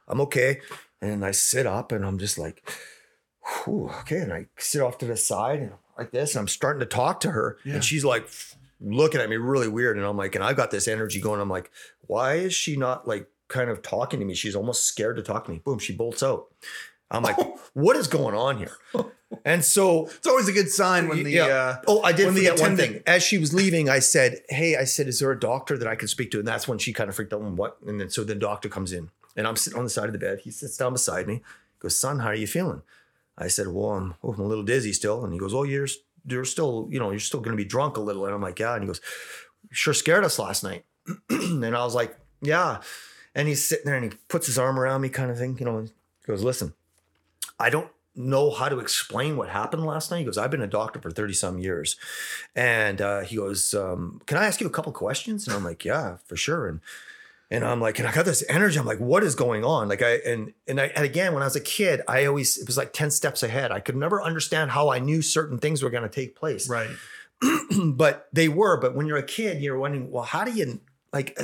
I'm 0.08 0.22
okay. 0.22 0.62
And 1.02 1.26
I 1.26 1.32
sit 1.32 1.66
up 1.66 1.92
and 1.92 2.06
I'm 2.06 2.20
just 2.20 2.38
like, 2.38 2.70
Whew, 3.42 3.90
okay. 4.02 4.20
And 4.20 4.32
I 4.32 4.46
sit 4.60 4.84
off 4.84 5.00
to 5.00 5.06
the 5.06 5.18
side 5.18 5.62
and 5.62 5.72
like 5.98 6.12
this. 6.12 6.36
And 6.36 6.42
I'm 6.42 6.48
starting 6.48 6.80
to 6.82 6.86
talk 6.86 7.22
to 7.22 7.32
her. 7.32 7.58
Yeah. 7.66 7.74
And 7.74 7.84
she's 7.84 8.06
like, 8.06 8.30
looking 8.80 9.20
at 9.20 9.28
me 9.28 9.38
really 9.38 9.68
weird. 9.68 9.98
And 9.98 10.06
I'm 10.06 10.16
like, 10.16 10.36
and 10.36 10.44
I've 10.44 10.58
got 10.58 10.70
this 10.70 10.88
energy 10.88 11.20
going. 11.20 11.42
I'm 11.42 11.50
like, 11.50 11.72
why 12.02 12.36
is 12.36 12.54
she 12.54 12.78
not 12.78 13.08
like 13.08 13.28
kind 13.48 13.72
of 13.72 13.82
talking 13.82 14.20
to 14.20 14.26
me? 14.28 14.36
She's 14.36 14.56
almost 14.56 14.84
scared 14.84 15.16
to 15.16 15.24
talk 15.24 15.46
to 15.46 15.52
me. 15.52 15.58
Boom, 15.58 15.80
she 15.80 15.94
bolts 15.94 16.22
out. 16.22 16.54
I'm 17.10 17.24
like, 17.24 17.38
what 17.74 17.96
is 17.96 18.08
going 18.08 18.36
on 18.36 18.60
here? 18.60 18.78
And 19.44 19.64
so, 19.64 20.06
It's 20.08 20.28
always 20.28 20.48
a 20.48 20.52
good 20.54 20.70
sign 20.70 21.08
when 21.08 21.24
the 21.24 21.32
Yeah. 21.32 21.46
uh, 21.46 21.82
oh, 21.88 22.02
I 22.04 22.12
did 22.12 22.34
forget 22.34 22.60
one 22.60 22.78
thing. 22.78 23.02
As 23.06 23.24
she 23.24 23.38
was 23.38 23.54
leaving, 23.54 23.90
I 23.90 24.00
said, 24.00 24.42
hey, 24.50 24.76
I 24.76 24.84
said, 24.86 25.08
is 25.08 25.20
there 25.20 25.32
a 25.32 25.40
doctor 25.40 25.78
that 25.78 25.88
I 25.88 25.96
can 25.96 26.08
speak 26.08 26.32
to? 26.32 26.40
And 26.40 26.48
that's 26.48 26.68
when 26.68 26.78
she 26.78 26.94
kind 26.94 27.10
of 27.10 27.16
freaked 27.16 27.34
out. 27.34 27.42
And 27.42 27.58
what? 27.58 27.78
And 27.86 28.00
then 28.00 28.10
so 28.10 28.24
the 28.24 28.36
doctor 28.36 28.70
comes 28.70 28.92
in 28.94 29.10
and 29.36 29.48
I'm 29.48 29.56
sitting 29.56 29.78
on 29.78 29.84
the 29.86 29.90
side 29.90 30.06
of 30.06 30.14
the 30.14 30.20
bed. 30.20 30.40
He 30.44 30.52
sits 30.52 30.78
down 30.78 30.94
beside 30.94 31.28
me, 31.28 31.42
goes, 31.80 31.98
son, 31.98 32.20
how 32.20 32.28
are 32.30 32.36
you 32.36 32.48
feeling? 32.48 32.82
I 33.38 33.48
said, 33.48 33.68
well, 33.68 33.92
I'm, 33.92 34.16
oh, 34.24 34.32
I'm 34.34 34.40
a 34.40 34.48
little 34.48 34.64
dizzy 34.64 34.94
still. 34.94 35.24
And 35.26 35.34
he 35.34 35.40
goes, 35.40 35.54
oh, 35.54 35.64
you're, 35.64 35.88
you're 36.26 36.46
still, 36.46 36.88
you 36.90 37.00
know, 37.00 37.12
you're 37.12 37.20
still 37.20 37.42
going 37.42 37.56
to 37.56 37.62
be 37.62 37.68
drunk 37.68 37.98
a 37.98 38.02
little. 38.02 38.26
And 38.26 38.34
I'm 38.34 38.42
like, 38.42 38.60
yeah. 38.60 38.76
And 38.76 38.84
he 38.84 38.88
goes, 38.88 39.02
sure 39.72 39.94
scared 39.94 40.24
us 40.24 40.40
last 40.40 40.64
night. 40.64 40.86
and 41.30 41.66
I 41.76 41.84
was 41.84 41.96
like, 41.96 42.18
yeah. 42.42 42.82
And 43.36 43.48
he's 43.50 43.64
sitting 43.64 43.86
there 43.86 43.96
and 43.96 44.06
he 44.12 44.18
puts 44.30 44.48
his 44.48 44.58
arm 44.58 44.80
around 44.80 45.02
me, 45.02 45.10
kind 45.10 45.30
of 45.30 45.38
thing, 45.38 45.58
you 45.60 45.66
know, 45.66 45.78
and 45.80 45.92
goes, 46.26 46.42
listen, 46.42 46.74
I 47.60 47.70
don't 47.70 47.90
know 48.16 48.52
how 48.52 48.70
to 48.70 48.80
explain 48.80 49.38
what 49.38 49.50
happened 49.50 49.86
last 49.86 50.12
night. 50.12 50.20
He 50.20 50.26
goes, 50.26 50.38
I've 50.38 50.52
been 50.52 50.62
a 50.62 50.68
doctor 50.68 51.00
for 51.00 51.12
30 51.12 51.34
some 51.34 51.60
years. 51.60 51.96
And 52.56 53.02
uh, 53.02 53.22
he 53.22 53.36
goes, 53.36 53.74
um, 53.74 54.22
Can 54.26 54.38
I 54.38 54.46
ask 54.46 54.62
you 54.62 54.68
a 54.68 54.72
couple 54.72 54.92
questions? 54.92 55.48
And 55.48 55.56
I'm 55.56 55.64
like, 55.64 55.86
Yeah, 55.86 56.18
for 56.26 56.36
sure. 56.36 56.68
And 56.68 56.82
and 57.52 57.64
I'm 57.64 57.80
like, 57.80 58.00
and 58.00 58.08
I 58.08 58.12
got 58.12 58.26
this 58.26 58.44
energy. 58.50 58.80
I'm 58.80 58.88
like, 58.88 59.00
what 59.00 59.24
is 59.24 59.36
going 59.36 59.64
on? 59.64 59.88
Like 59.88 60.02
I 60.02 60.16
and 60.26 60.54
and 60.68 60.82
I 60.82 60.88
and 60.88 61.06
again, 61.06 61.34
when 61.34 61.44
I 61.44 61.46
was 61.46 61.56
a 61.56 61.62
kid, 61.62 62.02
I 62.08 62.26
always 62.26 62.58
it 62.58 62.66
was 62.66 62.78
like 62.78 62.92
10 62.92 63.12
steps 63.12 63.44
ahead. 63.44 63.72
I 63.72 63.80
could 63.80 63.96
never 63.96 64.22
understand 64.22 64.72
how 64.72 64.90
I 64.90 65.00
knew 65.00 65.22
certain 65.22 65.60
things 65.60 65.84
were 65.84 65.92
going 65.92 66.04
to 66.04 66.10
take 66.10 66.36
place. 66.36 66.68
right. 66.68 66.90
but 67.94 68.28
they 68.34 68.48
were. 68.48 68.80
But 68.80 68.96
when 68.96 69.06
you're 69.06 69.18
a 69.18 69.24
kid, 69.24 69.62
you're 69.62 69.78
wondering, 69.78 70.10
well, 70.10 70.24
how 70.24 70.44
do 70.44 70.52
you 70.52 70.80
like 71.14 71.38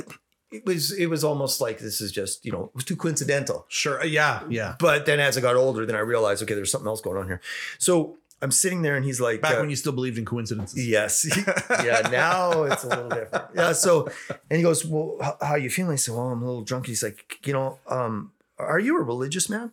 it 0.52 0.64
was 0.66 0.92
it 0.92 1.06
was 1.06 1.24
almost 1.24 1.60
like 1.60 1.78
this 1.78 2.00
is 2.00 2.12
just, 2.12 2.44
you 2.44 2.52
know, 2.52 2.64
it 2.64 2.74
was 2.74 2.84
too 2.84 2.96
coincidental. 2.96 3.64
Sure. 3.68 4.00
Uh, 4.00 4.04
Yeah. 4.04 4.42
Yeah. 4.48 4.74
But 4.78 5.06
then 5.06 5.20
as 5.20 5.36
I 5.38 5.40
got 5.40 5.56
older, 5.56 5.86
then 5.86 5.96
I 5.96 6.00
realized, 6.00 6.42
okay, 6.42 6.54
there's 6.54 6.70
something 6.70 6.88
else 6.88 7.00
going 7.00 7.16
on 7.16 7.26
here. 7.26 7.40
So 7.78 8.16
I'm 8.40 8.50
sitting 8.50 8.82
there 8.82 8.96
and 8.96 9.04
he's 9.04 9.20
like, 9.20 9.40
Back 9.40 9.56
uh, 9.56 9.60
when 9.60 9.70
you 9.70 9.76
still 9.76 9.92
believed 9.92 10.18
in 10.18 10.24
coincidences. 10.24 10.86
Yes. 10.86 11.24
yeah. 11.70 12.08
Now 12.10 12.64
it's 12.64 12.84
a 12.84 12.88
little 12.88 13.08
different. 13.08 13.44
Yeah. 13.54 13.72
So, 13.72 14.08
and 14.50 14.56
he 14.56 14.62
goes, 14.62 14.84
"Well, 14.84 15.16
how, 15.20 15.36
how 15.40 15.54
you 15.54 15.70
feeling?" 15.70 15.92
I 15.92 15.96
said, 15.96 16.14
"Well, 16.14 16.26
I'm 16.28 16.42
a 16.42 16.46
little 16.46 16.62
drunk." 16.64 16.86
He's 16.86 17.02
like, 17.04 17.38
"You 17.46 17.52
know, 17.52 17.78
um, 17.86 18.32
are 18.58 18.80
you 18.80 18.98
a 18.98 19.02
religious 19.02 19.48
man?" 19.48 19.70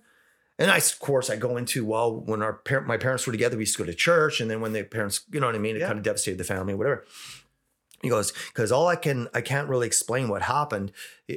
And 0.59 0.69
I, 0.69 0.77
of 0.77 0.99
course, 0.99 1.30
I 1.30 1.38
go 1.38 1.55
into 1.57 1.86
well, 1.86 2.13
when 2.13 2.41
our 2.43 2.51
parent, 2.53 2.86
my 2.86 2.97
parents 2.97 3.25
were 3.25 3.32
together, 3.32 3.55
we 3.57 3.61
used 3.63 3.77
to 3.77 3.84
go 3.84 3.86
to 3.89 3.95
church, 3.95 4.41
and 4.41 4.51
then 4.51 4.59
when 4.61 4.73
the 4.73 4.84
parents, 4.84 5.21
you 5.32 5.39
know 5.39 5.45
what 5.47 5.55
I 5.55 5.59
mean, 5.59 5.75
it 5.77 5.80
Yeah. 5.80 5.88
kind 5.88 5.97
of 5.97 6.03
devastated 6.03 6.38
the 6.38 6.43
family, 6.43 6.73
whatever. 6.73 7.05
He 8.01 8.09
goes, 8.09 8.31
because 8.47 8.71
all 8.71 8.87
I 8.87 8.95
can, 8.95 9.27
I 9.33 9.41
can't 9.41 9.67
really 9.67 9.87
explain 9.87 10.29
what 10.29 10.43
happened. 10.43 10.91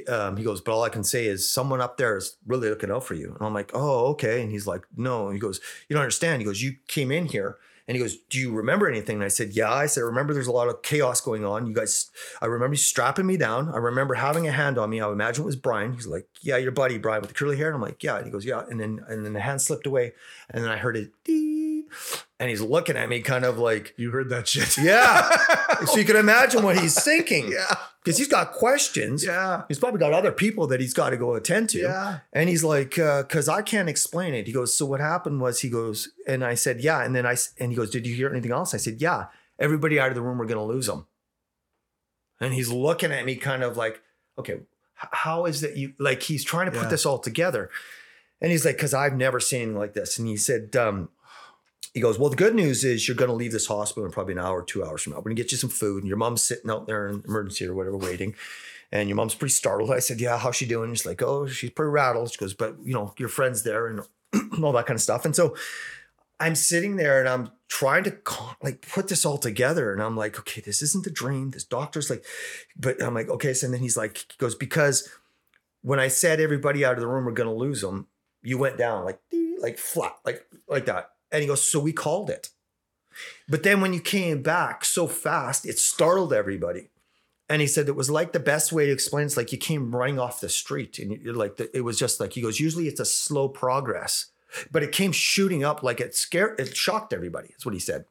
Um, 0.07 0.37
he 0.37 0.43
goes, 0.43 0.61
but 0.61 0.73
all 0.73 0.83
I 0.83 0.89
can 0.89 1.03
say 1.03 1.25
is 1.25 1.49
someone 1.49 1.81
up 1.81 1.97
there 1.97 2.15
is 2.15 2.37
really 2.47 2.69
looking 2.69 2.91
out 2.91 3.03
for 3.03 3.15
you. 3.15 3.33
And 3.33 3.45
I'm 3.45 3.53
like, 3.53 3.71
oh, 3.73 4.07
okay. 4.11 4.41
And 4.41 4.51
he's 4.51 4.65
like, 4.65 4.83
no. 4.95 5.29
He 5.29 5.39
goes, 5.39 5.59
you 5.87 5.95
don't 5.95 6.03
understand. 6.03 6.41
He 6.41 6.45
goes, 6.45 6.61
you 6.61 6.75
came 6.87 7.11
in 7.11 7.25
here. 7.25 7.57
And 7.85 7.97
he 7.97 8.01
goes, 8.01 8.15
do 8.29 8.39
you 8.39 8.53
remember 8.53 8.89
anything? 8.89 9.17
And 9.17 9.25
I 9.25 9.27
said, 9.27 9.49
yeah. 9.51 9.69
I 9.69 9.87
said, 9.87 10.01
remember 10.01 10.33
there's 10.33 10.47
a 10.47 10.53
lot 10.53 10.69
of 10.69 10.81
chaos 10.83 11.19
going 11.19 11.43
on. 11.43 11.67
You 11.67 11.73
guys, 11.73 12.11
I 12.41 12.45
remember 12.45 12.75
you 12.75 12.77
strapping 12.77 13.25
me 13.25 13.35
down. 13.35 13.67
I 13.73 13.77
remember 13.77 14.13
having 14.13 14.47
a 14.47 14.53
hand 14.53 14.77
on 14.77 14.89
me. 14.89 15.01
I 15.01 15.11
imagine 15.11 15.43
it 15.43 15.45
was 15.45 15.57
Brian. 15.57 15.91
He's 15.91 16.07
like, 16.07 16.25
yeah, 16.41 16.55
your 16.55 16.71
buddy 16.71 16.97
Brian 16.97 17.19
with 17.19 17.31
the 17.31 17.35
curly 17.35 17.57
hair. 17.57 17.67
And 17.67 17.75
I'm 17.75 17.81
like, 17.81 18.01
yeah. 18.01 18.15
And 18.15 18.25
he 18.25 18.31
goes, 18.31 18.45
yeah. 18.45 18.63
And 18.69 18.79
then, 18.79 19.03
and 19.09 19.25
then 19.25 19.33
the 19.33 19.41
hand 19.41 19.61
slipped 19.61 19.85
away. 19.85 20.13
And 20.49 20.63
then 20.63 20.71
I 20.71 20.77
heard 20.77 20.95
it, 20.95 21.11
dee, 21.25 21.62
and 22.39 22.49
he's 22.49 22.61
looking 22.61 22.97
at 22.97 23.09
me 23.09 23.21
kind 23.21 23.45
of 23.45 23.57
like, 23.57 23.93
You 23.97 24.11
heard 24.11 24.29
that 24.29 24.47
shit. 24.47 24.77
yeah. 24.83 25.29
so 25.85 25.97
you 25.97 26.05
can 26.05 26.15
imagine 26.15 26.63
what 26.63 26.77
he's 26.77 27.01
thinking 27.03 27.51
yeah. 27.51 27.75
because 28.03 28.17
he's 28.17 28.27
got 28.27 28.51
questions. 28.51 29.25
Yeah. 29.25 29.63
He's 29.67 29.79
probably 29.79 29.99
got 29.99 30.13
other 30.13 30.31
people 30.31 30.67
that 30.67 30.79
he's 30.79 30.93
got 30.93 31.11
to 31.11 31.17
go 31.17 31.35
attend 31.35 31.69
to. 31.69 31.79
Yeah. 31.79 32.19
And 32.31 32.49
he's 32.49 32.63
like, 32.63 32.91
because 32.91 33.47
I 33.49 33.61
can't 33.61 33.89
explain 33.89 34.33
it. 34.33 34.47
He 34.47 34.53
goes, 34.53 34.75
so 34.75 34.85
what 34.85 34.99
happened 34.99 35.41
was 35.41 35.61
he 35.61 35.69
goes, 35.69 36.09
and 36.27 36.43
I 36.43 36.55
said, 36.55 36.81
yeah. 36.81 37.03
And 37.03 37.15
then 37.15 37.25
I, 37.25 37.35
and 37.59 37.71
he 37.71 37.75
goes, 37.75 37.89
did 37.89 38.05
you 38.07 38.15
hear 38.15 38.29
anything 38.29 38.51
else? 38.51 38.73
I 38.73 38.77
said, 38.77 39.01
yeah. 39.01 39.27
Everybody 39.59 39.99
out 39.99 40.09
of 40.09 40.15
the 40.15 40.21
room, 40.21 40.37
we're 40.37 40.45
going 40.47 40.57
to 40.57 40.63
lose 40.73 40.87
them. 40.87 41.05
And 42.41 42.53
he's 42.53 42.69
looking 42.69 43.11
at 43.11 43.25
me 43.25 43.35
kind 43.35 43.63
of 43.63 43.77
like, 43.77 44.01
okay, 44.37 44.61
how 44.95 45.45
is 45.45 45.61
that 45.61 45.77
you, 45.77 45.93
like, 45.99 46.23
he's 46.23 46.43
trying 46.43 46.65
to 46.65 46.71
put 46.71 46.83
Yeah. 46.83 46.89
this 46.89 47.05
all 47.05 47.19
together. 47.19 47.69
And 48.41 48.51
he's 48.51 48.65
like, 48.65 48.75
because 48.75 48.93
I've 48.93 49.13
never 49.15 49.39
seen 49.39 49.61
anything 49.61 49.77
like 49.77 49.93
this. 49.93 50.17
And 50.19 50.27
he 50.27 50.35
said, 50.35 50.75
um, 50.75 51.09
he 51.93 52.01
goes, 52.01 52.17
Well, 52.17 52.29
the 52.29 52.35
good 52.35 52.55
news 52.55 52.83
is 52.83 53.07
you're 53.07 53.17
going 53.17 53.29
to 53.29 53.35
leave 53.35 53.51
this 53.51 53.67
hospital 53.67 54.05
in 54.05 54.11
probably 54.11 54.33
an 54.33 54.39
hour 54.39 54.59
or 54.59 54.63
two 54.63 54.83
hours 54.83 55.03
from 55.03 55.13
now. 55.13 55.19
We're 55.19 55.25
going 55.25 55.35
to 55.35 55.43
get 55.43 55.51
you 55.51 55.57
some 55.57 55.69
food. 55.69 56.03
And 56.03 56.07
your 56.07 56.17
mom's 56.17 56.41
sitting 56.41 56.69
out 56.69 56.87
there 56.87 57.07
in 57.07 57.23
emergency 57.27 57.65
or 57.65 57.73
whatever 57.73 57.97
waiting. 57.97 58.35
And 58.91 59.09
your 59.09 59.15
mom's 59.15 59.35
pretty 59.35 59.53
startled. 59.53 59.91
I 59.91 59.99
said, 59.99 60.19
Yeah, 60.19 60.37
how's 60.37 60.55
she 60.55 60.65
doing? 60.65 60.93
She's 60.93 61.05
like, 61.05 61.21
Oh, 61.21 61.47
she's 61.47 61.69
pretty 61.69 61.91
rattled. 61.91 62.31
She 62.31 62.37
goes, 62.37 62.53
But, 62.53 62.77
you 62.83 62.93
know, 62.93 63.13
your 63.17 63.29
friend's 63.29 63.63
there 63.63 63.87
and 63.87 64.01
all 64.63 64.71
that 64.73 64.87
kind 64.87 64.97
of 64.97 65.01
stuff. 65.01 65.25
And 65.25 65.35
so 65.35 65.55
I'm 66.39 66.55
sitting 66.55 66.95
there 66.95 67.19
and 67.19 67.29
I'm 67.29 67.51
trying 67.67 68.03
to 68.05 68.17
like 68.61 68.87
put 68.87 69.07
this 69.07 69.25
all 69.25 69.37
together. 69.37 69.93
And 69.93 70.01
I'm 70.01 70.17
like, 70.17 70.39
Okay, 70.39 70.61
this 70.61 70.81
isn't 70.81 71.07
a 71.07 71.11
dream. 71.11 71.51
This 71.51 71.63
doctor's 71.63 72.09
like, 72.09 72.25
but 72.75 73.01
I'm 73.03 73.13
like, 73.13 73.29
Okay. 73.29 73.53
So 73.53 73.69
then 73.69 73.81
he's 73.81 73.97
like, 73.97 74.17
He 74.17 74.37
goes, 74.39 74.55
Because 74.55 75.09
when 75.83 75.99
I 75.99 76.07
said 76.07 76.39
everybody 76.39 76.83
out 76.83 76.93
of 76.93 77.01
the 77.01 77.07
room 77.07 77.25
were 77.25 77.31
going 77.31 77.49
to 77.49 77.55
lose 77.55 77.81
them, 77.81 78.07
you 78.41 78.57
went 78.57 78.77
down 78.77 79.05
like, 79.05 79.19
like 79.59 79.77
flat, 79.77 80.17
like, 80.25 80.45
like 80.67 80.85
that. 80.85 81.12
And 81.33 81.41
he 81.41 81.47
goes, 81.47 81.69
So 81.69 81.79
we 81.79 81.91
called 81.91 82.29
it. 82.29 82.49
But 83.49 83.63
then 83.63 83.81
when 83.81 83.93
you 83.93 83.99
came 83.99 84.41
back 84.41 84.85
so 84.85 85.07
fast, 85.07 85.67
it 85.67 85.77
startled 85.79 86.31
everybody. 86.31 86.89
And 87.49 87.61
he 87.61 87.67
said 87.67 87.87
it 87.87 87.95
was 87.95 88.09
like 88.09 88.31
the 88.31 88.39
best 88.39 88.71
way 88.71 88.85
to 88.85 88.91
explain 88.91 89.25
it's 89.25 89.37
like 89.37 89.51
you 89.51 89.57
came 89.57 89.95
running 89.95 90.17
off 90.17 90.39
the 90.39 90.49
street 90.49 90.97
and 90.97 91.11
you're 91.21 91.35
like, 91.35 91.57
the, 91.57 91.75
it 91.75 91.81
was 91.81 91.99
just 91.99 92.19
like, 92.19 92.33
he 92.33 92.41
goes, 92.41 92.59
usually 92.59 92.87
it's 92.87 93.01
a 93.01 93.05
slow 93.05 93.49
progress, 93.49 94.27
but 94.71 94.81
it 94.81 94.91
came 94.91 95.11
shooting 95.11 95.63
up 95.63 95.83
like 95.83 95.99
it 95.99 96.15
scared, 96.15 96.59
it 96.59 96.75
shocked 96.75 97.11
everybody. 97.11 97.49
That's 97.49 97.65
what 97.65 97.73
he 97.73 97.79
said. 97.79 98.05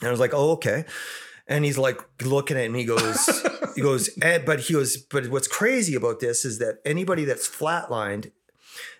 And 0.00 0.08
I 0.08 0.10
was 0.10 0.20
like, 0.20 0.34
oh, 0.34 0.52
okay. 0.52 0.84
And 1.48 1.64
he's 1.64 1.78
like 1.78 2.00
looking 2.22 2.58
at 2.58 2.70
me, 2.70 2.80
he 2.80 2.84
goes, 2.84 3.42
he 3.74 3.80
goes, 3.80 4.10
eh, 4.22 4.38
but 4.38 4.60
he 4.60 4.74
goes, 4.74 4.98
but 4.98 5.28
what's 5.28 5.48
crazy 5.48 5.94
about 5.94 6.20
this 6.20 6.44
is 6.44 6.58
that 6.58 6.76
anybody 6.84 7.24
that's 7.24 7.48
flatlined, 7.48 8.30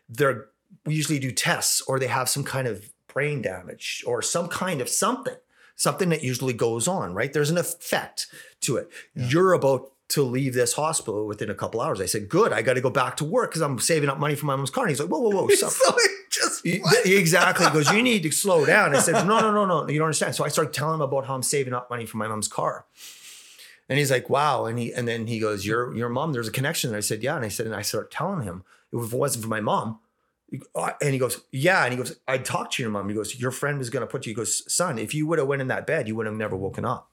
they're 0.09 0.46
we 0.86 0.94
usually 0.94 1.18
do 1.18 1.32
tests 1.32 1.82
or 1.82 1.98
they 1.98 2.07
have 2.07 2.28
some 2.28 2.44
kind 2.44 2.66
of 2.66 2.90
brain 3.12 3.42
damage 3.42 4.04
or 4.06 4.22
some 4.22 4.48
kind 4.48 4.80
of 4.80 4.88
something, 4.88 5.36
something 5.76 6.08
that 6.11 6.22
usually 6.22 6.52
goes 6.52 6.88
on, 6.88 7.14
right? 7.14 7.32
There's 7.32 7.50
an 7.50 7.58
effect 7.58 8.26
to 8.62 8.76
it. 8.76 8.90
You're 9.14 9.52
about 9.52 9.92
to 10.11 10.22
leave 10.22 10.54
this 10.54 10.72
hospital 10.72 11.26
within 11.26 11.50
a 11.50 11.54
couple 11.54 11.80
hours. 11.80 12.00
I 12.00 12.06
said, 12.06 12.28
good. 12.28 12.52
I 12.52 12.62
got 12.62 12.74
to 12.74 12.80
go 12.80 12.90
back 12.90 13.16
to 13.18 13.24
work 13.24 13.50
because 13.50 13.62
I'm 13.62 13.78
saving 13.78 14.08
up 14.08 14.18
money 14.18 14.34
for 14.34 14.46
my 14.46 14.56
mom's 14.56 14.70
car. 14.70 14.84
And 14.84 14.90
he's 14.90 15.00
like, 15.00 15.08
whoa, 15.08 15.20
whoa, 15.20 15.30
whoa. 15.30 15.48
So 15.54 15.68
just? 16.30 16.64
Exactly. 17.06 17.66
He 17.66 17.72
goes, 17.72 17.90
you 17.92 18.02
need 18.02 18.22
to 18.24 18.30
slow 18.30 18.66
down. 18.66 18.94
I 18.94 18.98
said, 19.00 19.12
no, 19.26 19.40
no, 19.40 19.52
no, 19.52 19.64
no. 19.64 19.88
You 19.88 19.98
don't 19.98 20.06
understand. 20.06 20.34
So 20.34 20.44
I 20.44 20.48
started 20.48 20.72
telling 20.72 20.96
him 20.96 21.02
about 21.02 21.26
how 21.26 21.34
I'm 21.34 21.42
saving 21.42 21.74
up 21.74 21.90
money 21.90 22.06
for 22.06 22.16
my 22.16 22.28
mom's 22.28 22.48
car. 22.48 22.86
And 23.88 23.98
he's 23.98 24.11
like, 24.11 24.30
wow. 24.30 24.66
And 24.66 24.78
he 24.78 24.92
and 24.92 25.06
then 25.06 25.26
he 25.26 25.40
goes, 25.40 25.66
Your 25.66 25.94
your 25.96 26.08
mom, 26.08 26.32
there's 26.32 26.46
a 26.46 26.52
connection. 26.52 26.90
And 26.90 26.96
I 26.96 27.00
said, 27.00 27.24
Yeah. 27.24 27.34
And 27.34 27.44
I 27.44 27.48
said, 27.48 27.66
and 27.66 27.74
I 27.74 27.82
started 27.82 28.12
telling 28.12 28.42
him, 28.42 28.62
if 28.92 29.12
it 29.12 29.16
wasn't 29.16 29.44
for 29.44 29.50
my 29.50 29.61
mom. 29.61 29.98
Uh, 30.74 30.92
and 31.01 31.12
he 31.12 31.18
goes, 31.18 31.40
Yeah. 31.53 31.84
And 31.84 31.92
he 31.92 31.98
goes, 31.98 32.16
I 32.26 32.38
talked 32.38 32.74
to 32.74 32.82
your 32.82 32.90
mom. 32.90 33.09
He 33.09 33.14
goes, 33.14 33.38
Your 33.38 33.51
friend 33.51 33.78
was 33.78 33.90
gonna 33.90 34.07
put 34.07 34.26
you. 34.26 34.30
He 34.30 34.34
goes, 34.34 34.72
son, 34.72 34.98
if 34.98 35.14
you 35.14 35.26
would 35.26 35.38
have 35.38 35.48
went 35.48 35.62
in 35.62 35.68
that 35.68 35.86
bed, 35.86 36.09
you 36.09 36.16
would 36.16 36.26
have 36.26 36.34
never 36.34 36.57
woken 36.57 36.84
up. 36.84 37.11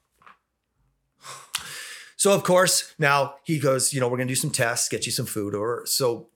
So 2.20 2.34
of 2.34 2.44
course, 2.44 2.96
now 2.98 3.36
he 3.44 3.60
goes, 3.60 3.94
you 3.94 4.00
know, 4.00 4.08
we're 4.08 4.18
gonna 4.18 4.28
do 4.28 4.36
some 4.36 4.50
tests, 4.50 4.90
get 4.90 5.06
you 5.06 5.12
some 5.12 5.28
food, 5.28 5.54
or 5.54 5.86
so 5.86 6.30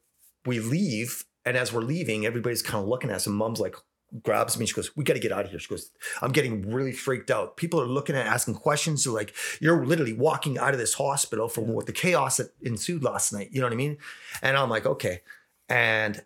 we 0.45 0.59
leave. 0.59 1.23
And 1.43 1.57
as 1.57 1.73
we're 1.73 1.81
leaving, 1.81 2.23
everybody's 2.23 2.61
kind 2.61 2.83
of 2.83 2.87
looking 2.87 3.09
at 3.09 3.15
us. 3.15 3.25
And 3.25 3.35
mom's 3.35 3.59
like, 3.59 3.75
grabs 4.23 4.57
me. 4.57 4.65
She 4.65 4.73
goes, 4.73 4.95
We 4.95 5.03
got 5.03 5.13
to 5.13 5.19
get 5.19 5.31
out 5.31 5.45
of 5.45 5.51
here. 5.51 5.59
She 5.59 5.69
goes, 5.69 5.91
I'm 6.21 6.31
getting 6.31 6.71
really 6.71 6.91
freaked 6.91 7.31
out. 7.31 7.57
People 7.57 7.81
are 7.81 7.87
looking 7.87 8.15
at, 8.15 8.25
asking 8.25 8.55
questions. 8.55 9.03
They're 9.03 9.13
like, 9.13 9.33
You're 9.59 9.85
literally 9.85 10.13
walking 10.13 10.57
out 10.57 10.73
of 10.73 10.79
this 10.79 10.93
hospital 10.93 11.47
from 11.47 11.67
what 11.67 11.85
the 11.85 11.93
chaos 11.93 12.37
that 12.37 12.53
ensued 12.61 13.03
last 13.03 13.31
night. 13.33 13.49
You 13.51 13.61
know 13.61 13.67
what 13.67 13.73
I 13.73 13.77
mean? 13.77 13.97
And 14.41 14.57
I'm 14.57 14.69
like, 14.69 14.85
Okay. 14.85 15.21
And 15.69 16.21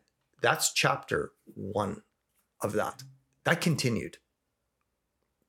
that's 0.45 0.71
chapter 0.73 1.31
one 1.55 2.01
of 2.61 2.73
that. 2.73 3.03
That 3.45 3.61
continued. 3.61 4.17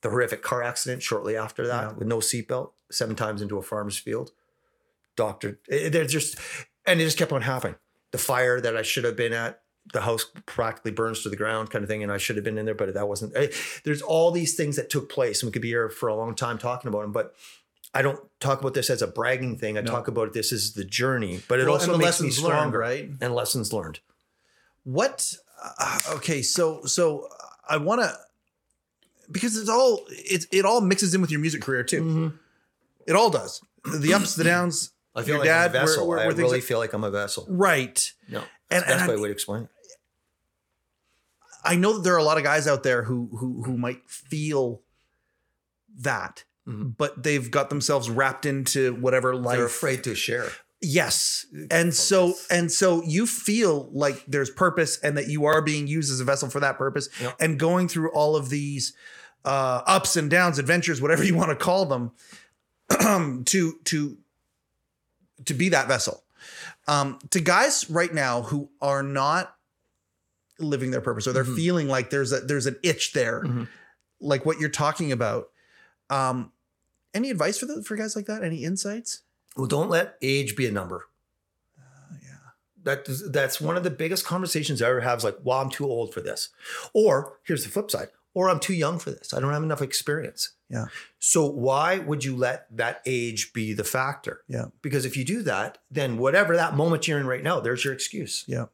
The 0.02 0.10
horrific 0.10 0.42
car 0.42 0.62
accident 0.62 1.02
shortly 1.02 1.36
after 1.36 1.66
that 1.66 1.82
Yeah. 1.84 1.92
with 1.92 2.06
no 2.08 2.18
seatbelt, 2.18 2.72
seven 2.90 3.16
times 3.16 3.42
into 3.42 3.58
a 3.58 3.62
farmer's 3.62 3.98
field. 3.98 4.30
Doctor, 5.16 5.58
it- 5.68 5.90
they're 5.92 6.04
just, 6.06 6.36
and 6.86 7.00
it 7.00 7.04
just 7.04 7.18
kept 7.18 7.32
on 7.32 7.42
happening. 7.42 7.76
The 8.12 8.18
fire 8.18 8.60
that 8.60 8.76
I 8.76 8.82
should 8.82 9.04
have 9.04 9.16
been 9.16 9.32
at, 9.32 9.62
the 9.92 10.00
house 10.02 10.26
practically 10.46 10.90
burns 10.92 11.22
to 11.22 11.28
the 11.28 11.36
ground 11.36 11.70
kind 11.70 11.84
of 11.84 11.88
thing 11.88 12.02
and 12.02 12.10
i 12.10 12.18
should 12.18 12.34
have 12.34 12.44
been 12.44 12.58
in 12.58 12.66
there 12.66 12.74
but 12.74 12.92
that 12.92 13.06
wasn't 13.08 13.32
eh, 13.36 13.46
there's 13.84 14.02
all 14.02 14.32
these 14.32 14.56
things 14.56 14.74
that 14.74 14.90
took 14.90 15.08
place 15.08 15.40
and 15.40 15.48
we 15.48 15.52
could 15.52 15.62
be 15.62 15.68
here 15.68 15.88
for 15.88 16.08
a 16.08 16.14
long 16.16 16.34
time 16.34 16.58
talking 16.58 16.88
about 16.88 17.02
them 17.02 17.12
but 17.12 17.36
i 17.94 18.02
don't 18.02 18.18
talk 18.40 18.58
about 18.60 18.74
this 18.74 18.90
as 18.90 19.00
a 19.00 19.06
bragging 19.06 19.56
thing 19.56 19.78
i 19.78 19.80
No. 19.80 19.92
talk 19.92 20.08
about 20.08 20.32
this 20.32 20.52
as 20.52 20.72
the 20.72 20.82
journey 20.84 21.40
but 21.46 21.60
it 21.60 21.66
Well, 21.66 21.74
also 21.74 21.92
makes 21.96 21.98
me 22.20 22.26
lessons 22.26 22.42
learned, 22.42 22.52
stronger 22.56 22.78
right? 22.80 23.10
and 23.20 23.32
lessons 23.32 23.72
learned 23.72 24.00
What? 24.86 25.34
Uh, 25.80 26.00
okay, 26.16 26.42
so 26.42 26.84
so 26.84 27.28
I 27.68 27.76
want 27.78 28.00
to 28.02 28.14
because 29.30 29.56
it's 29.56 29.68
all 29.68 30.04
it 30.08 30.46
it 30.52 30.64
all 30.64 30.80
mixes 30.80 31.12
in 31.14 31.20
with 31.20 31.30
your 31.32 31.40
music 31.40 31.60
career 31.60 31.82
too. 31.82 32.32
It 33.06 33.16
all 33.16 33.28
does. 33.30 33.60
The 33.84 34.14
ups, 34.14 34.36
the 34.36 34.44
downs. 34.44 34.92
i 35.16 35.22
feel 35.22 35.28
Your 35.30 35.38
like 35.38 35.46
dad, 35.46 35.70
i'm 35.70 35.76
a 35.76 35.86
vessel 35.86 36.06
where- 36.06 36.18
where- 36.18 36.24
i 36.24 36.26
where 36.28 36.34
things 36.36 36.42
really 36.44 36.58
are- 36.58 36.62
feel 36.62 36.78
like 36.78 36.92
i'm 36.92 37.02
a 37.04 37.10
vessel 37.10 37.46
Right. 37.48 38.12
no 38.28 38.40
And- 38.70 38.82
that's 38.84 38.90
and 38.90 39.00
the 39.00 39.04
I- 39.04 39.16
way 39.16 39.22
way 39.22 39.28
to 39.28 39.32
explain 39.32 39.62
it 39.64 39.70
I 41.64 41.74
know 41.76 41.94
that 41.94 42.02
there 42.04 42.14
are 42.14 42.18
a 42.18 42.22
lot 42.24 42.36
of 42.38 42.44
guys 42.44 42.68
out 42.68 42.82
there 42.84 43.02
who 43.04 43.28
who 43.38 43.62
who 43.64 43.76
might 43.76 44.08
feel 44.08 44.82
that, 45.98 46.44
Mhm. 46.68 46.96
but 46.96 47.22
they've 47.24 47.50
got 47.50 47.70
themselves 47.70 48.08
wrapped 48.10 48.46
into 48.46 48.94
whatever 48.94 49.34
life. 49.34 49.56
they're 49.56 49.66
afraid 49.66 50.04
to 50.04 50.14
share 50.14 50.52
Yes. 50.82 51.46
And 51.70 51.94
so 51.94 52.34
and 52.50 52.70
so 52.70 53.02
you 53.02 53.26
feel 53.26 53.88
like 53.92 54.24
there's 54.26 54.50
purpose 54.50 54.98
and 55.00 55.16
that 55.16 55.28
you 55.28 55.46
are 55.46 55.62
being 55.62 55.86
used 55.86 56.12
as 56.12 56.20
a 56.20 56.24
vessel 56.24 56.50
for 56.50 56.60
that 56.60 56.76
purpose 56.76 57.08
Yep. 57.20 57.36
and 57.40 57.58
going 57.58 57.88
through 57.88 58.10
all 58.12 58.36
of 58.36 58.50
these 58.50 58.92
uh 59.44 59.82
ups 59.86 60.16
and 60.16 60.30
downs, 60.30 60.58
adventures, 60.58 61.00
whatever 61.00 61.24
you 61.24 61.34
want 61.34 61.48
to 61.50 61.56
call 61.56 61.86
them 61.86 62.12
to 63.46 63.78
to 63.84 64.18
to 65.46 65.54
be 65.54 65.68
that 65.70 65.88
vessel. 65.88 66.24
Um 66.86 67.18
to 67.30 67.40
guys 67.40 67.88
right 67.90 68.12
now 68.12 68.42
who 68.42 68.68
are 68.82 69.02
not 69.02 69.54
living 70.58 70.90
their 70.90 71.00
purpose 71.00 71.26
or 71.26 71.32
they're 71.32 71.44
Mhm. 71.44 71.56
feeling 71.56 71.88
like 71.88 72.10
there's 72.10 72.32
a 72.32 72.40
there's 72.40 72.66
an 72.66 72.76
itch 72.82 73.12
there 73.12 73.42
Mhm. 73.44 73.68
like 74.20 74.44
what 74.44 74.58
you're 74.60 74.68
talking 74.68 75.10
about. 75.10 75.48
Um 76.10 76.52
any 77.14 77.30
advice 77.30 77.56
for 77.58 77.64
the 77.66 77.82
for 77.82 77.96
guys 77.96 78.14
like 78.14 78.26
that? 78.26 78.44
Any 78.44 78.62
insights? 78.62 79.22
Well 79.56 79.66
don't 79.66 79.88
let 79.90 80.16
age 80.22 80.56
be 80.56 80.66
a 80.66 80.72
number 80.72 81.06
yeah. 82.22 82.28
that 82.84 83.06
that's 83.32 83.60
one 83.60 83.76
of 83.76 83.84
the 83.84 83.90
biggest 83.90 84.24
conversations 84.24 84.80
I 84.82 84.88
ever 84.88 85.00
have 85.00 85.18
is 85.18 85.24
like, 85.24 85.38
well, 85.42 85.60
I'm 85.60 85.70
too 85.70 85.86
old 85.86 86.12
for 86.14 86.20
this. 86.20 86.50
Or 86.92 87.38
here's 87.44 87.64
the 87.64 87.70
flip 87.70 87.90
side, 87.90 88.08
or 88.34 88.48
I'm 88.48 88.60
too 88.60 88.74
young 88.74 88.98
for 88.98 89.10
this. 89.10 89.32
I 89.34 89.40
don't 89.40 89.52
have 89.52 89.62
enough 89.62 89.82
experience. 89.82 90.52
Yeah. 90.68 90.86
So 91.18 91.46
why 91.48 91.98
would 91.98 92.24
you 92.24 92.36
let 92.36 92.66
that 92.76 93.00
age 93.06 93.52
be 93.52 93.72
the 93.72 93.84
factor? 93.84 94.42
Yeah. 94.48 94.66
Because 94.82 95.04
if 95.04 95.16
you 95.16 95.24
do 95.24 95.42
that, 95.42 95.78
then 95.90 96.18
whatever 96.18 96.56
that 96.56 96.74
moment 96.76 97.06
you're 97.08 97.18
in 97.20 97.26
right 97.26 97.42
now, 97.42 97.60
there's 97.60 97.84
your 97.84 97.94
excuse. 97.94 98.44
Yeah. 98.46 98.66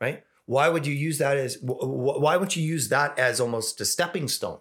Right? 0.00 0.22
Why 0.44 0.68
would 0.68 0.86
you 0.86 0.94
use 0.94 1.18
that 1.18 1.36
as 1.36 1.56
wh- 1.56 1.80
wh- 1.82 2.20
why 2.20 2.36
wouldn't 2.36 2.54
you 2.56 2.62
use 2.62 2.88
that 2.90 3.18
as 3.18 3.40
almost 3.40 3.80
a 3.80 3.84
stepping 3.84 4.28
stone? 4.28 4.58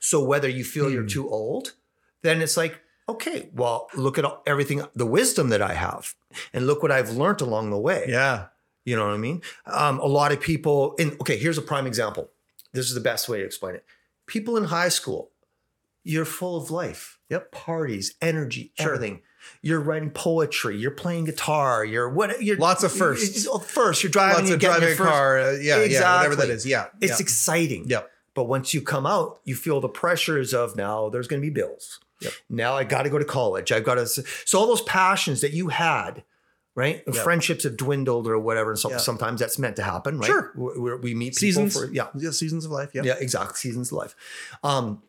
So 0.00 0.24
whether 0.24 0.48
you 0.48 0.64
feel 0.64 0.90
you're 0.90 1.02
Hmm. 1.02 1.08
too 1.08 1.30
old, 1.30 1.74
then 2.22 2.42
it's 2.42 2.56
like, 2.56 2.80
okay, 3.08 3.48
well, 3.54 3.88
look 3.94 4.18
at 4.18 4.24
everything, 4.46 4.82
the 4.94 5.06
wisdom 5.06 5.48
that 5.48 5.62
I 5.62 5.74
have, 5.74 6.14
and 6.52 6.66
look 6.66 6.82
what 6.82 6.92
I've 6.92 7.10
learned 7.10 7.40
along 7.40 7.70
the 7.70 7.78
way. 7.78 8.06
Yeah. 8.08 8.46
You 8.84 8.96
know 8.96 9.06
what 9.06 9.14
I 9.14 9.18
mean? 9.18 9.42
Um, 9.66 9.98
a 10.00 10.06
lot 10.06 10.32
of 10.32 10.40
people, 10.40 10.94
in 10.94 11.16
okay, 11.20 11.36
here's 11.36 11.58
a 11.58 11.62
prime 11.62 11.86
example. 11.86 12.30
This 12.72 12.86
is 12.88 12.94
the 12.94 13.00
best 13.00 13.28
way 13.28 13.38
to 13.38 13.44
explain 13.44 13.74
it. 13.74 13.84
People 14.26 14.56
in 14.56 14.64
high 14.64 14.88
school, 14.88 15.30
you're 16.04 16.24
full 16.24 16.56
of 16.56 16.70
life. 16.70 17.18
Yep. 17.28 17.52
Parties, 17.52 18.14
energy, 18.22 18.72
Sure. 18.78 18.94
everything. 18.94 19.20
You're 19.62 19.80
writing 19.80 20.10
poetry. 20.10 20.76
You're 20.78 20.90
playing 20.90 21.24
guitar. 21.24 21.84
You're 21.84 22.08
what? 22.08 22.42
You're 22.42 22.56
Lots 22.56 22.82
of 22.82 22.92
firsts. 22.92 23.46
First, 23.66 24.02
you're 24.02 24.10
driving. 24.10 24.44
Lots 24.44 24.50
of 24.52 24.60
driving 24.60 24.92
a 24.92 24.96
car. 24.96 25.38
uh, 25.38 25.52
yeah. 25.52 25.84
Yeah. 25.84 26.16
Whatever 26.16 26.36
that 26.36 26.50
is. 26.50 26.66
Yeah. 26.66 26.86
It's 27.00 27.12
yeah. 27.12 27.24
exciting. 27.24 27.88
Yep. 27.88 28.10
But 28.34 28.44
once 28.44 28.72
you 28.72 28.82
come 28.82 29.06
out, 29.06 29.40
you 29.44 29.54
feel 29.54 29.80
the 29.80 29.88
pressures 29.88 30.54
of 30.54 30.76
now 30.76 31.08
there's 31.08 31.28
going 31.28 31.42
to 31.42 31.46
be 31.46 31.52
bills. 31.52 32.00
Yep. 32.20 32.32
Now 32.48 32.74
I 32.74 32.84
got 32.84 33.02
to 33.02 33.10
go 33.10 33.18
to 33.18 33.24
college. 33.24 33.70
I've 33.72 33.84
got 33.84 33.94
to. 33.96 34.06
So 34.06 34.58
all 34.58 34.66
those 34.66 34.82
passions 34.82 35.40
that 35.42 35.52
you 35.52 35.68
had, 35.68 36.24
right? 36.74 37.02
Yep. 37.06 37.14
Friendships 37.16 37.64
have 37.64 37.76
dwindled 37.76 38.26
or 38.26 38.38
whatever. 38.38 38.70
And 38.70 38.78
so, 38.78 38.90
Yeah. 38.90 38.96
sometimes 38.98 39.40
that's 39.40 39.58
meant 39.58 39.76
to 39.76 39.82
happen, 39.82 40.18
right? 40.18 40.26
Sure. 40.26 40.52
We, 40.56 40.94
we- 40.96 41.14
meet 41.14 41.36
people 41.36 41.38
seasons. 41.38 41.74
for 41.74 41.86
yeah, 41.92 42.08
Yeah. 42.16 42.30
Seasons 42.30 42.64
of 42.64 42.70
life. 42.70 42.90
Yeah. 42.94 43.02
yeah, 43.04 43.14
exactly. 43.18 43.56
Seasons 43.56 43.88
of 43.88 43.98
life. 43.98 44.14
Um, 44.64 45.02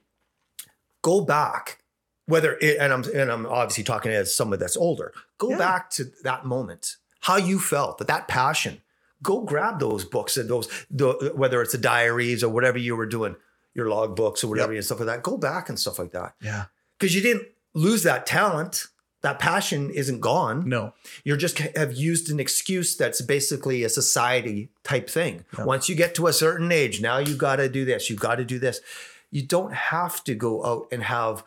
go 1.01 1.21
back, 1.21 1.79
whether 2.25 2.57
it, 2.61 2.77
and 2.79 2.93
I'm 2.93 3.03
and 3.15 3.31
I'm 3.31 3.45
obviously 3.45 3.83
talking 3.83 4.11
as 4.11 4.33
someone 4.35 4.59
that's 4.59 4.77
older. 4.77 5.13
Go 5.37 5.49
Yeah. 5.51 5.57
back 5.57 5.89
to 5.91 6.05
that 6.23 6.45
moment, 6.45 6.97
how 7.21 7.37
you 7.37 7.59
felt, 7.59 7.97
that 7.99 8.07
that 8.07 8.27
passion. 8.27 8.81
Go 9.21 9.41
grab 9.41 9.79
those 9.81 10.05
books 10.05 10.37
and 10.37 10.49
those, 10.49 10.69
the, 10.89 11.33
whether 11.35 11.61
it's 11.61 11.73
the 11.73 11.77
diaries 11.77 12.41
or 12.41 12.47
whatever 12.47 12.77
you 12.77 12.95
were 12.95 13.05
doing, 13.05 13.35
your 13.73 13.89
log 13.89 14.15
books 14.15 14.45
or 14.45 14.47
whatever 14.47 14.71
Yep. 14.71 14.77
and 14.77 14.85
stuff 14.85 14.99
like 14.99 15.07
that. 15.07 15.23
Go 15.23 15.35
back 15.37 15.67
and 15.67 15.77
stuff 15.77 15.99
like 15.99 16.11
that 16.11 16.35
Yeah. 16.41 16.65
Because 16.99 17.15
you 17.15 17.21
didn't 17.21 17.47
lose 17.73 18.03
that 18.03 18.25
talent. 18.25 18.87
That 19.21 19.37
passion 19.37 19.89
isn't 19.89 20.21
gone 20.21 20.69
No. 20.69 20.93
you're 21.25 21.35
just 21.35 21.57
have 21.57 21.91
used 21.91 22.29
an 22.31 22.39
excuse 22.39 22.95
that's 22.95 23.21
basically 23.21 23.83
a 23.83 23.89
society 23.89 24.69
type 24.83 25.09
thing. 25.09 25.43
Yeah. 25.57 25.65
Once 25.65 25.89
you 25.89 25.95
get 25.95 26.15
to 26.15 26.27
a 26.27 26.33
certain 26.33 26.71
age, 26.71 27.01
now 27.01 27.17
you 27.17 27.35
got 27.35 27.57
to 27.57 27.67
do 27.67 27.83
this, 27.83 28.09
you 28.09 28.15
got 28.15 28.35
to 28.35 28.45
do 28.45 28.59
this. 28.59 28.79
You 29.29 29.41
don't 29.45 29.73
have 29.73 30.23
to 30.23 30.35
go 30.35 30.65
out 30.65 30.87
and 30.89 31.03
have 31.03 31.43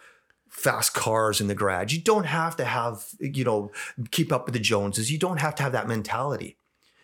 fast 0.50 0.92
cars 0.92 1.40
in 1.40 1.46
the 1.48 1.54
garage. 1.54 1.94
You 1.94 2.00
don't 2.02 2.26
have 2.26 2.56
to 2.56 2.64
have, 2.66 3.06
you 3.18 3.42
know, 3.42 3.72
keep 4.10 4.30
up 4.32 4.44
with 4.44 4.52
the 4.52 4.60
Joneses. 4.60 5.10
You 5.10 5.18
don't 5.18 5.40
have 5.40 5.54
to 5.56 5.62
have 5.62 5.72
that 5.72 5.88
mentality. 5.88 6.56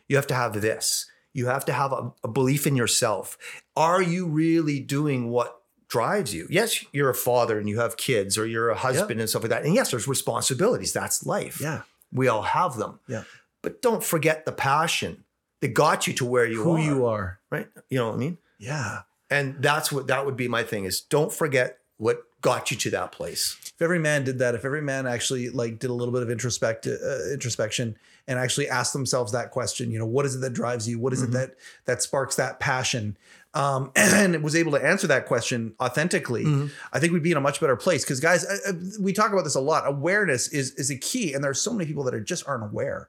You 0.06 0.16
have 0.16 0.26
to 0.26 0.34
have 0.34 0.60
this. 0.60 1.06
You 1.32 1.46
have 1.46 1.64
to 1.64 1.72
have 1.72 1.92
a, 1.92 2.12
a 2.22 2.28
belief 2.28 2.66
in 2.66 2.76
yourself. 2.76 3.38
Are 3.74 4.02
you 4.02 4.26
really 4.26 4.80
doing 4.80 5.30
what 5.30 5.57
drives 5.88 6.34
you? 6.34 6.46
Yes, 6.50 6.84
you're 6.92 7.10
a 7.10 7.14
father 7.14 7.58
and 7.58 7.68
you 7.68 7.80
have 7.80 7.96
kids 7.96 8.36
or 8.38 8.46
you're 8.46 8.68
a 8.70 8.76
husband 8.76 9.20
and 9.20 9.28
stuff 9.28 9.42
like 9.42 9.50
that. 9.50 9.64
And 9.64 9.74
yes, 9.74 9.90
there's 9.90 10.06
responsibilities. 10.08 10.92
That's 10.92 11.24
life. 11.26 11.60
Yeah. 11.60 11.82
We 12.12 12.28
all 12.28 12.42
have 12.42 12.76
them. 12.76 13.00
Yeah. 13.08 13.24
But 13.62 13.82
don't 13.82 14.04
forget 14.04 14.44
the 14.46 14.52
passion 14.52 15.24
that 15.60 15.68
got 15.74 16.06
you 16.06 16.12
to 16.14 16.24
where 16.24 16.46
you 16.46 16.62
Who 16.62 16.72
are. 16.76 16.80
you 16.80 17.06
are. 17.06 17.40
Right. 17.50 17.68
You 17.90 17.98
know 17.98 18.08
what 18.08 18.14
I 18.14 18.18
mean? 18.18 18.38
Yeah. 18.58 19.00
And 19.30 19.62
that's 19.62 19.90
what 19.92 20.06
that 20.06 20.24
would 20.24 20.36
be 20.36 20.48
my 20.48 20.62
thing 20.62 20.84
is 20.84 21.00
don't 21.00 21.32
forget 21.32 21.78
what 21.96 22.22
got 22.40 22.70
you 22.70 22.76
to 22.76 22.90
that 22.90 23.10
place. 23.10 23.56
if 23.64 23.82
every 23.82 23.98
man 23.98 24.22
did 24.24 24.38
that, 24.38 24.54
if 24.54 24.64
every 24.64 24.80
man 24.80 25.06
actually 25.06 25.50
like 25.50 25.78
did 25.80 25.90
a 25.90 25.92
little 25.92 26.12
bit 26.14 26.22
of 26.22 26.28
introspect 26.30 26.86
uh, 26.86 27.32
introspection 27.32 27.96
and 28.28 28.38
actually 28.38 28.68
asked 28.68 28.92
themselves 28.92 29.32
that 29.32 29.50
question, 29.50 29.90
you 29.90 29.98
know, 29.98 30.06
what 30.06 30.24
is 30.24 30.36
it 30.36 30.38
that 30.38 30.52
drives 30.52 30.88
you? 30.88 30.98
What 31.00 31.12
is 31.12 31.20
Mhm. 31.22 31.28
it 31.28 31.30
that 31.32 31.54
that 31.86 32.02
sparks 32.02 32.36
that 32.36 32.60
passion? 32.60 33.16
Um, 33.54 33.90
and 33.96 34.42
was 34.42 34.54
able 34.54 34.72
to 34.72 34.84
answer 34.84 35.06
that 35.06 35.24
question 35.26 35.72
authentically, 35.80 36.44
Mhm. 36.44 36.70
I 36.92 37.00
think 37.00 37.12
we'd 37.14 37.22
be 37.22 37.30
in 37.30 37.38
a 37.38 37.40
much 37.40 37.60
better 37.60 37.76
place. 37.76 38.04
Because 38.04 38.20
guys, 38.20 38.44
I, 38.44 38.70
I- 38.70 38.72
we 39.00 39.12
talk 39.14 39.32
about 39.32 39.44
this 39.44 39.54
a 39.54 39.60
lot. 39.60 39.86
Awareness 39.86 40.48
is 40.48 40.72
is 40.74 40.90
a 40.90 40.96
key, 40.96 41.32
and 41.32 41.42
there 41.42 41.50
are 41.50 41.54
so 41.54 41.72
many 41.72 41.86
people 41.86 42.04
that 42.04 42.14
are 42.14 42.20
just 42.20 42.46
aren't 42.46 42.62
aware. 42.64 43.08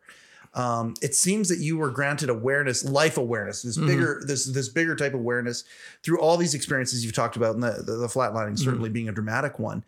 Um, 0.55 0.95
it 1.01 1.13
seems 1.13 1.49
that 1.49 1.59
you 1.59 1.77
were 1.77 1.91
granted 1.91 2.29
awareness, 2.29 2.83
life 2.83 3.17
awareness, 3.17 3.61
this 3.63 3.77
Mhm. 3.77 3.85
bigger, 3.87 4.23
this 4.25 4.45
this 4.45 4.69
bigger 4.69 4.95
type 4.95 5.13
of 5.13 5.19
awareness 5.19 5.63
through 6.03 6.19
all 6.19 6.37
these 6.37 6.53
experiences 6.55 7.03
you've 7.03 7.13
talked 7.13 7.35
about, 7.35 7.53
and 7.55 7.63
the 7.63 7.83
the, 7.85 7.97
the 7.97 8.07
flatlining 8.07 8.57
certainly 8.57 8.89
being 8.89 9.09
a 9.09 9.11
dramatic 9.11 9.59
one. 9.59 9.83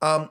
Um, 0.00 0.30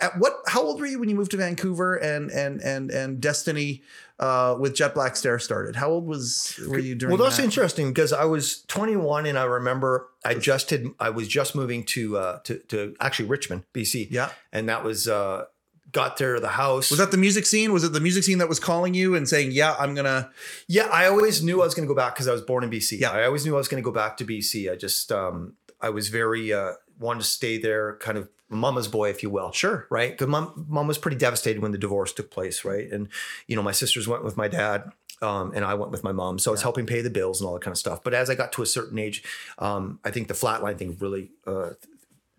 at 0.00 0.18
what? 0.18 0.34
How 0.48 0.62
old 0.62 0.80
were 0.80 0.86
you 0.86 0.98
when 1.00 1.08
you 1.08 1.14
moved 1.16 1.30
to 1.32 1.36
Vancouver 1.38 1.94
and 1.96 2.30
and 2.30 2.60
and 2.60 2.90
and 2.90 3.20
Destiny 3.20 3.82
uh, 4.18 4.56
with 4.58 4.74
Jet 4.74 4.94
Black 4.94 5.16
Stare 5.16 5.38
started? 5.38 5.76
How 5.76 5.90
old 5.90 6.06
was 6.06 6.58
were 6.68 6.78
you 6.78 6.94
during? 6.94 7.16
well, 7.16 7.24
that's 7.24 7.38
that? 7.38 7.44
interesting 7.44 7.88
because 7.88 8.12
I 8.12 8.24
was 8.24 8.62
21 8.64 9.26
and 9.26 9.38
I 9.38 9.44
remember 9.44 10.08
I 10.24 10.34
just 10.34 10.70
had 10.70 10.86
I 11.00 11.10
was 11.10 11.28
just 11.28 11.54
moving 11.54 11.84
to 11.86 12.16
uh 12.16 12.38
to, 12.44 12.58
to 12.68 12.94
actually 13.00 13.28
Richmond, 13.28 13.64
BC. 13.74 14.08
Yeah. 14.10 14.30
And 14.52 14.68
that 14.68 14.84
was 14.84 15.08
uh 15.08 15.46
got 15.94 16.18
there 16.18 16.34
to 16.34 16.40
the 16.40 16.48
house. 16.48 16.90
Was 16.90 16.98
that 16.98 17.10
the 17.10 17.16
music 17.16 17.46
scene? 17.46 17.72
Was 17.72 17.84
it 17.84 17.92
the 17.92 18.00
music 18.00 18.24
scene 18.24 18.38
that 18.38 18.48
was 18.48 18.60
calling 18.60 18.92
you 18.92 19.14
and 19.14 19.26
saying, 19.26 19.52
"Yeah, 19.52 19.74
I'm 19.78 19.94
gonna"? 19.94 20.30
Yeah, 20.68 20.88
I 20.92 21.06
always 21.06 21.42
knew 21.42 21.62
I 21.62 21.64
was 21.64 21.74
going 21.74 21.88
to 21.88 21.92
go 21.92 21.96
back 21.96 22.14
because 22.14 22.28
I 22.28 22.32
was 22.32 22.42
born 22.42 22.64
in 22.64 22.70
BC. 22.70 23.00
Yeah. 23.00 23.12
I 23.12 23.24
always 23.24 23.46
knew 23.46 23.54
I 23.54 23.58
was 23.58 23.68
going 23.68 23.82
to 23.82 23.84
go 23.84 23.94
back 23.94 24.18
to 24.18 24.24
BC. 24.24 24.70
I 24.70 24.76
just, 24.76 25.10
um, 25.10 25.54
I 25.80 25.90
was 25.90 26.08
very 26.08 26.52
uh, 26.52 26.72
wanted 26.98 27.20
to 27.20 27.26
stay 27.26 27.58
there, 27.58 27.96
kind 27.96 28.18
of 28.18 28.28
mama's 28.54 28.88
boy, 28.88 29.10
if 29.10 29.22
you 29.22 29.30
will. 29.30 29.52
Sure. 29.52 29.86
Right, 29.90 30.10
because 30.12 30.28
mom, 30.28 30.66
mom 30.68 30.86
was 30.86 30.98
pretty 30.98 31.16
devastated 31.16 31.60
when 31.62 31.72
the 31.72 31.78
divorce 31.78 32.12
took 32.12 32.30
place, 32.30 32.64
right? 32.64 32.90
And 32.90 33.08
you 33.46 33.56
know, 33.56 33.62
my 33.62 33.72
sisters 33.72 34.06
went 34.08 34.24
with 34.24 34.36
my 34.36 34.48
dad, 34.48 34.92
um, 35.22 35.52
and 35.54 35.64
I 35.64 35.74
went 35.74 35.90
with 35.92 36.02
my 36.04 36.12
mom, 36.12 36.38
so 36.38 36.50
I 36.50 36.52
was 36.52 36.62
helping 36.62 36.86
pay 36.86 37.00
the 37.00 37.10
bills 37.10 37.40
and 37.40 37.48
all 37.48 37.54
that 37.54 37.62
kind 37.62 37.72
of 37.72 37.78
stuff. 37.78 38.02
But 38.02 38.14
as 38.14 38.28
I 38.30 38.34
got 38.34 38.52
to 38.54 38.62
a 38.62 38.66
certain 38.66 38.98
age, 38.98 39.22
um, 39.58 39.98
I 40.04 40.10
think 40.10 40.28
the 40.28 40.34
flatline 40.34 40.76
thing 40.78 40.96
really 41.00 41.30
uh, 41.46 41.70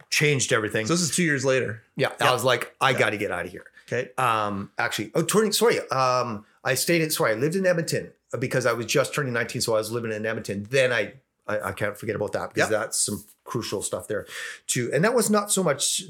changed 0.10 0.54
everything. 0.54 0.86
So 0.86 0.94
this 0.94 1.02
is 1.02 1.16
two 1.16 1.24
years 1.24 1.44
later. 1.46 1.84
yeah, 1.96 2.10
Yeah. 2.20 2.30
I 2.30 2.34
was 2.34 2.44
like, 2.44 2.76
I 2.80 2.92
Yeah. 2.92 3.00
got 3.00 3.10
to 3.12 3.18
get 3.18 3.32
out 3.32 3.46
of 3.46 3.52
here 3.52 3.66
Okay. 3.88 4.10
um 4.18 4.72
actually 4.80 5.12
oh 5.14 5.22
turning 5.22 5.52
sorry 5.52 5.78
um 5.92 6.44
i 6.64 6.74
stayed 6.74 7.02
in 7.04 7.12
sorry 7.12 7.34
i 7.34 7.36
lived 7.36 7.56
in 7.56 7.68
edmonton 7.68 8.12
because 8.40 8.66
i 8.66 8.74
was 8.74 8.88
just 8.88 9.14
turning 9.14 9.32
19 9.32 9.62
so 9.62 9.76
i 9.76 9.78
was 9.78 9.92
living 9.92 10.12
in 10.12 10.26
edmonton 10.26 10.66
then 10.72 10.92
i 10.92 11.14
i, 11.46 11.60
I 11.70 11.72
can't 11.72 11.96
forget 11.96 12.16
about 12.16 12.32
that 12.32 12.52
because 12.52 12.72
Yep. 12.72 12.80
that's 12.80 12.98
some 12.98 13.24
crucial 13.46 13.82
stuff 13.82 14.08
there 14.10 14.26
too. 14.68 14.90
And 14.94 15.04
that 15.06 15.14
was 15.16 15.30
not 15.30 15.52
so 15.52 15.64
much 15.64 16.04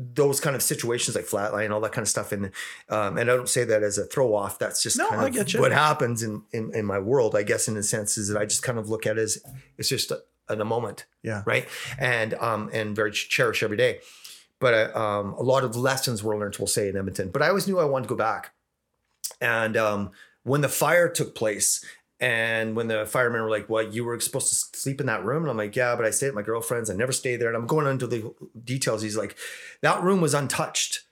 those 0.00 0.38
kind 0.38 0.54
of 0.54 0.62
situations 0.62 1.16
like 1.16 1.24
flatline 1.26 1.64
and 1.64 1.72
all 1.74 1.80
that 1.80 1.90
kind 1.92 2.04
of 2.04 2.08
stuff. 2.08 2.30
And 2.32 2.52
um 2.88 3.18
and 3.18 3.28
i 3.30 3.34
don't 3.36 3.48
say 3.48 3.64
that 3.64 3.82
as 3.82 3.98
a 3.98 4.04
throw 4.04 4.32
off 4.34 4.56
that's 4.58 4.80
just 4.82 4.96
No, 4.96 5.08
kind 5.08 5.20
I 5.20 5.26
of 5.26 5.34
get 5.34 5.52
you. 5.52 5.60
what 5.60 5.72
happens 5.72 6.22
in, 6.22 6.42
in 6.52 6.72
in 6.72 6.84
my 6.86 7.00
world 7.00 7.34
i 7.34 7.42
guess 7.42 7.66
in 7.68 7.76
a 7.76 7.82
sense 7.82 8.16
is 8.16 8.28
that 8.28 8.40
i 8.40 8.44
just 8.44 8.62
kind 8.62 8.78
of 8.78 8.88
look 8.88 9.06
at 9.06 9.18
it 9.18 9.22
as 9.22 9.42
it's 9.76 9.88
just 9.88 10.12
a, 10.12 10.22
in 10.50 10.60
a 10.60 10.64
moment. 10.64 11.04
Yeah. 11.22 11.42
right? 11.44 11.66
And 11.98 12.32
um 12.34 12.70
and 12.72 12.94
very 12.96 13.10
cherish 13.12 13.62
every 13.62 13.76
day. 13.76 13.98
But 14.60 14.72
uh, 14.96 14.98
um, 14.98 15.34
a 15.34 15.42
lot 15.42 15.62
of 15.62 15.76
lessons 15.76 16.22
were 16.22 16.36
learned 16.38 16.56
we'll 16.58 16.66
say 16.68 16.88
in 16.88 16.96
edmonton. 16.96 17.30
But 17.30 17.42
i 17.42 17.48
always 17.48 17.66
knew 17.66 17.78
i 17.80 17.84
wanted 17.84 18.04
to 18.08 18.14
go 18.14 18.16
back. 18.16 18.52
And 19.40 19.76
um, 19.76 20.10
when 20.44 20.62
the 20.62 20.68
fire 20.68 21.08
took 21.08 21.34
place 21.34 21.84
and 22.20 22.74
when 22.74 22.88
the 22.88 23.06
firemen 23.06 23.42
were 23.42 23.50
like 23.50 23.68
well 23.68 23.82
you 23.82 24.04
were 24.04 24.18
supposed 24.20 24.48
to 24.48 24.78
sleep 24.78 25.00
in 25.00 25.06
that 25.06 25.24
room? 25.24 25.42
And 25.42 25.50
i'm 25.50 25.56
like 25.56 25.76
yeah 25.76 25.94
but 25.96 26.04
i 26.04 26.10
stayed 26.10 26.28
at 26.28 26.34
my 26.34 26.42
girlfriend's. 26.42 26.90
I 26.90 26.94
never 26.94 27.12
stayed 27.12 27.36
there. 27.36 27.48
And 27.48 27.56
i'm 27.56 27.66
going 27.66 27.86
into 27.86 28.06
the 28.06 28.34
details. 28.64 29.02
He's 29.02 29.16
like 29.16 29.36
that 29.82 30.02
room 30.02 30.20
was 30.20 30.34
untouched. 30.34 31.04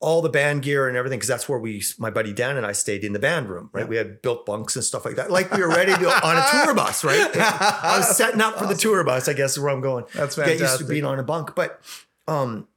All 0.00 0.20
the 0.20 0.28
band 0.28 0.62
gear 0.62 0.86
and 0.86 0.98
everything 0.98 1.18
because 1.18 1.28
that's 1.28 1.48
where 1.48 1.58
we 1.58 1.82
my 1.98 2.10
buddy 2.10 2.34
dan 2.34 2.58
and 2.58 2.66
i 2.66 2.72
stayed 2.72 3.04
in 3.04 3.14
the 3.14 3.18
band 3.18 3.48
room 3.48 3.70
right? 3.72 3.84
Yeah. 3.84 3.88
we 3.88 3.96
had 3.96 4.20
built 4.20 4.44
bunks 4.44 4.76
and 4.76 4.84
stuff 4.84 5.06
like 5.06 5.16
that. 5.16 5.30
Like 5.30 5.50
we 5.50 5.62
were 5.62 5.68
ready 5.68 5.94
to 5.94 6.00
go 6.00 6.10
on 6.10 6.36
a 6.36 6.44
tour 6.50 6.74
bus 6.74 7.04
right? 7.04 7.30
I 7.34 7.96
was 7.98 8.14
setting 8.14 8.42
up 8.42 8.58
for 8.58 8.66
the 8.66 8.74
tour 8.74 9.02
bus 9.02 9.28
i 9.28 9.32
guess 9.32 9.52
is 9.52 9.60
where 9.60 9.70
i'm 9.72 9.80
going. 9.80 10.04
That's 10.12 10.34
fantastic. 10.34 10.58
get 10.58 10.68
used 10.68 10.78
to 10.80 10.84
being 10.84 11.04
on 11.06 11.18
a 11.18 11.22
bunk. 11.22 11.54
But 11.54 11.80
um, 12.28 12.68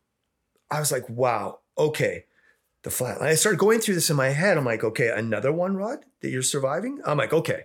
I 0.70 0.80
was 0.80 0.92
like, 0.92 1.08
wow, 1.10 1.60
okay, 1.78 2.26
the 2.84 2.90
flat. 2.92 3.22
I 3.22 3.36
started 3.36 3.60
going 3.60 3.80
through 3.80 3.96
this 3.96 4.10
in 4.10 4.16
my 4.16 4.30
head. 4.30 4.58
I'm 4.58 4.66
like, 4.66 4.84
okay, 4.84 5.10
another 5.10 5.52
one, 5.52 5.76
Rod, 5.76 6.06
that 6.22 6.30
you're 6.30 6.42
surviving. 6.42 7.00
I'm 7.06 7.18
like, 7.18 7.34
okay, 7.34 7.64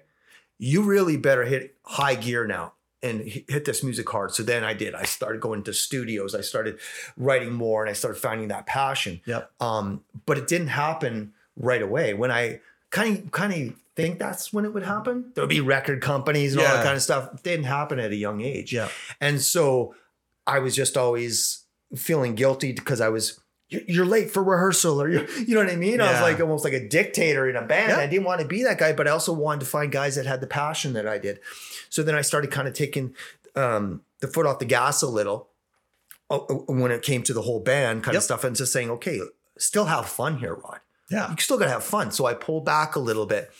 you 0.59 0.83
really 0.83 1.17
better 1.17 1.45
hit 1.45 1.77
high 1.85 2.15
gear 2.15 2.47
now 2.47 2.75
and 3.03 3.21
hit 3.23 3.65
this 3.65 3.83
music 3.83 4.09
hard. 4.09 4.33
So 4.33 4.43
then 4.43 4.63
I 4.65 4.75
did. 4.75 4.95
I 4.95 5.03
started 5.05 5.41
going 5.41 5.65
to 5.65 5.73
studios. 5.73 6.35
I 6.35 6.41
started 6.41 6.79
writing 7.17 7.53
more, 7.53 7.83
and 7.83 7.91
I 7.91 7.95
started 7.95 8.21
finding 8.21 8.49
that 8.49 8.67
passion. 8.67 9.21
Yep. 9.27 9.51
Um, 9.61 10.05
but 10.25 10.39
it 10.39 10.47
didn't 10.47 10.69
happen 10.69 11.33
right 11.57 11.83
away. 11.83 12.15
When 12.15 12.31
I 12.31 12.61
kind 12.91 13.19
of 13.19 13.31
kind 13.33 13.53
of 13.71 13.75
think 13.97 14.19
that's 14.19 14.53
when 14.53 14.65
it 14.65 14.73
would 14.73 14.85
happen, 14.85 15.33
there 15.35 15.43
would 15.43 15.51
be 15.51 15.61
record 15.61 16.01
companies 16.01 16.55
and 16.55 16.63
all 16.63 16.69
that 16.69 16.85
kind 16.85 16.97
of 16.97 17.03
stuff. 17.03 17.35
It 17.35 17.43
didn't 17.43 17.67
happen 17.67 17.99
at 17.99 18.11
a 18.13 18.17
young 18.17 18.41
age. 18.41 18.73
Yeah. 18.73 18.89
And 19.21 19.41
so 19.43 19.95
I 20.47 20.61
was 20.61 20.75
just 20.75 20.97
always 20.97 21.65
feeling 21.97 22.35
guilty 22.35 22.73
because 22.73 23.01
I 23.01 23.09
was 23.11 23.31
"You- 23.33 23.41
you're 23.87 24.07
late 24.07 24.31
for 24.31 24.43
rehearsal 24.43 25.01
or 25.03 25.09
you 25.09 25.27
you 25.47 25.55
know 25.55 25.62
what 25.64 25.73
I 25.73 25.77
mean? 25.77 26.01
I 26.01 26.12
was 26.12 26.20
like 26.20 26.41
almost 26.41 26.64
like 26.64 26.73
a 26.75 26.89
dictator 26.89 27.49
in 27.49 27.57
a 27.57 27.62
band. 27.62 27.91
Yeah. 27.91 27.99
I 27.99 28.07
didn't 28.07 28.25
want 28.25 28.41
to 28.41 28.47
be 28.47 28.62
that 28.64 28.79
guy, 28.79 28.93
but 28.93 29.07
I 29.09 29.11
also 29.11 29.33
wanted 29.33 29.61
to 29.61 29.66
find 29.66 29.91
guys 29.93 30.16
that 30.16 30.27
had 30.27 30.41
the 30.41 30.47
passion 30.47 30.93
that 30.95 31.07
I 31.07 31.18
did. 31.18 31.41
So 31.89 32.03
then 32.03 32.14
I 32.14 32.20
started 32.23 32.51
kind 32.51 32.68
of 32.68 32.75
taking 32.75 33.14
um, 33.57 34.03
the 34.20 34.29
foot 34.29 34.47
off 34.47 34.59
the 34.59 34.64
gas 34.64 35.03
a 35.03 35.07
little 35.09 35.49
uh, 36.31 36.37
uh, 36.39 36.55
when 36.68 36.91
it 36.91 37.03
came 37.03 37.23
to 37.25 37.33
the 37.35 37.43
whole 37.43 37.61
band 37.61 38.03
kind 38.05 38.14
Yep. 38.14 38.20
of 38.20 38.25
stuff 38.25 38.45
and 38.45 38.57
just 38.57 38.73
saying, 38.73 38.91
okay, 38.91 39.20
still 39.59 39.85
have 39.87 40.07
fun 40.09 40.39
here, 40.39 40.55
Rod 40.55 40.81
Yeah. 41.11 41.31
you 41.31 41.37
still 41.39 41.59
got 41.59 41.66
to 41.66 41.70
have 41.73 41.85
fun. 41.85 42.11
So 42.11 42.25
I 42.27 42.35
pulled 42.35 42.64
back 42.64 42.97
a 42.97 43.01
little 43.01 43.27
bit. 43.27 43.51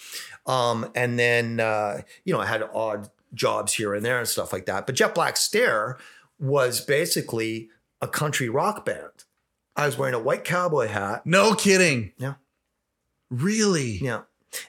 Um, 0.47 0.91
and 0.95 1.19
then, 1.19 1.61
uh, 1.61 2.03
you 2.25 2.33
know, 2.33 2.41
I 2.41 2.47
had 2.47 2.63
odd 2.75 3.11
jobs 3.35 3.75
here 3.75 3.95
and 3.95 4.05
there 4.05 4.19
and 4.19 4.27
stuff 4.29 4.53
like 4.53 4.67
that. 4.67 4.87
But 4.87 4.95
Jet 4.95 5.15
Black 5.15 5.37
Stare 5.37 5.99
was 6.41 6.81
basically 6.81 7.69
a 8.01 8.09
country 8.09 8.49
rock 8.49 8.85
band. 8.85 9.25
I 9.77 9.87
was 9.87 9.97
wearing 9.97 10.15
a 10.15 10.19
white 10.21 10.45
cowboy 10.45 10.89
hat. 10.89 11.25
No 11.27 11.55
kidding. 11.55 12.13
Yeah. 12.19 12.35
Really? 13.31 13.99
Yeah. 14.03 14.23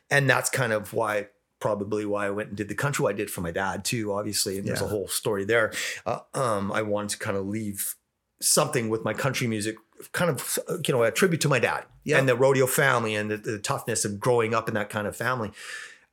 And 0.10 0.30
that's 0.30 0.50
kind 0.50 0.72
of 0.72 0.94
why, 0.94 1.28
probably 1.60 2.06
why 2.06 2.28
I 2.28 2.30
went 2.30 2.50
and 2.50 2.58
did 2.58 2.70
the 2.70 2.76
country 2.76 3.06
I 3.08 3.12
did 3.14 3.30
for 3.30 3.42
my 3.42 3.52
dad 3.52 3.84
too, 3.84 4.14
obviously. 4.14 4.58
And 4.58 4.68
there's 4.68 4.80
Yeah. 4.80 4.88
a 4.88 4.90
whole 4.90 5.08
story 5.08 5.44
there. 5.44 5.74
Uh, 6.06 6.20
um, 6.34 6.72
I 6.72 6.82
wanted 6.82 7.10
to 7.12 7.18
kind 7.20 7.36
of 7.38 7.46
leave 7.46 7.96
something 8.42 8.90
with 8.90 9.04
my 9.04 9.14
country 9.14 9.48
music, 9.48 9.76
kind 10.14 10.30
of, 10.30 10.60
you 10.86 10.94
know, 10.94 11.04
a 11.04 11.12
tribute 11.12 11.42
to 11.42 11.50
my 11.50 11.60
dad 11.60 11.86
Yeah. 12.04 12.18
and 12.18 12.28
the 12.28 12.36
rodeo 12.36 12.66
family 12.68 13.16
and 13.16 13.30
the, 13.32 13.38
the 13.38 13.60
toughness 13.60 14.06
of 14.06 14.20
growing 14.20 14.54
up 14.54 14.68
in 14.68 14.74
that 14.76 14.90
kind 14.90 15.08
of 15.08 15.16
family. 15.16 15.52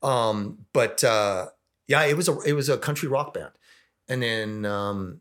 Um, 0.03 0.67
but 0.73 1.05
uh, 1.05 1.49
yeah, 1.87 2.05
it 2.05 2.17
was 2.17 2.29
a 2.29 2.39
it 2.41 2.55
was 2.55 2.69
a 2.69 2.79
country 2.79 3.07
rock 3.09 3.35
band, 3.35 3.51
and 4.09 4.23
then 4.23 4.65
um, 4.65 5.21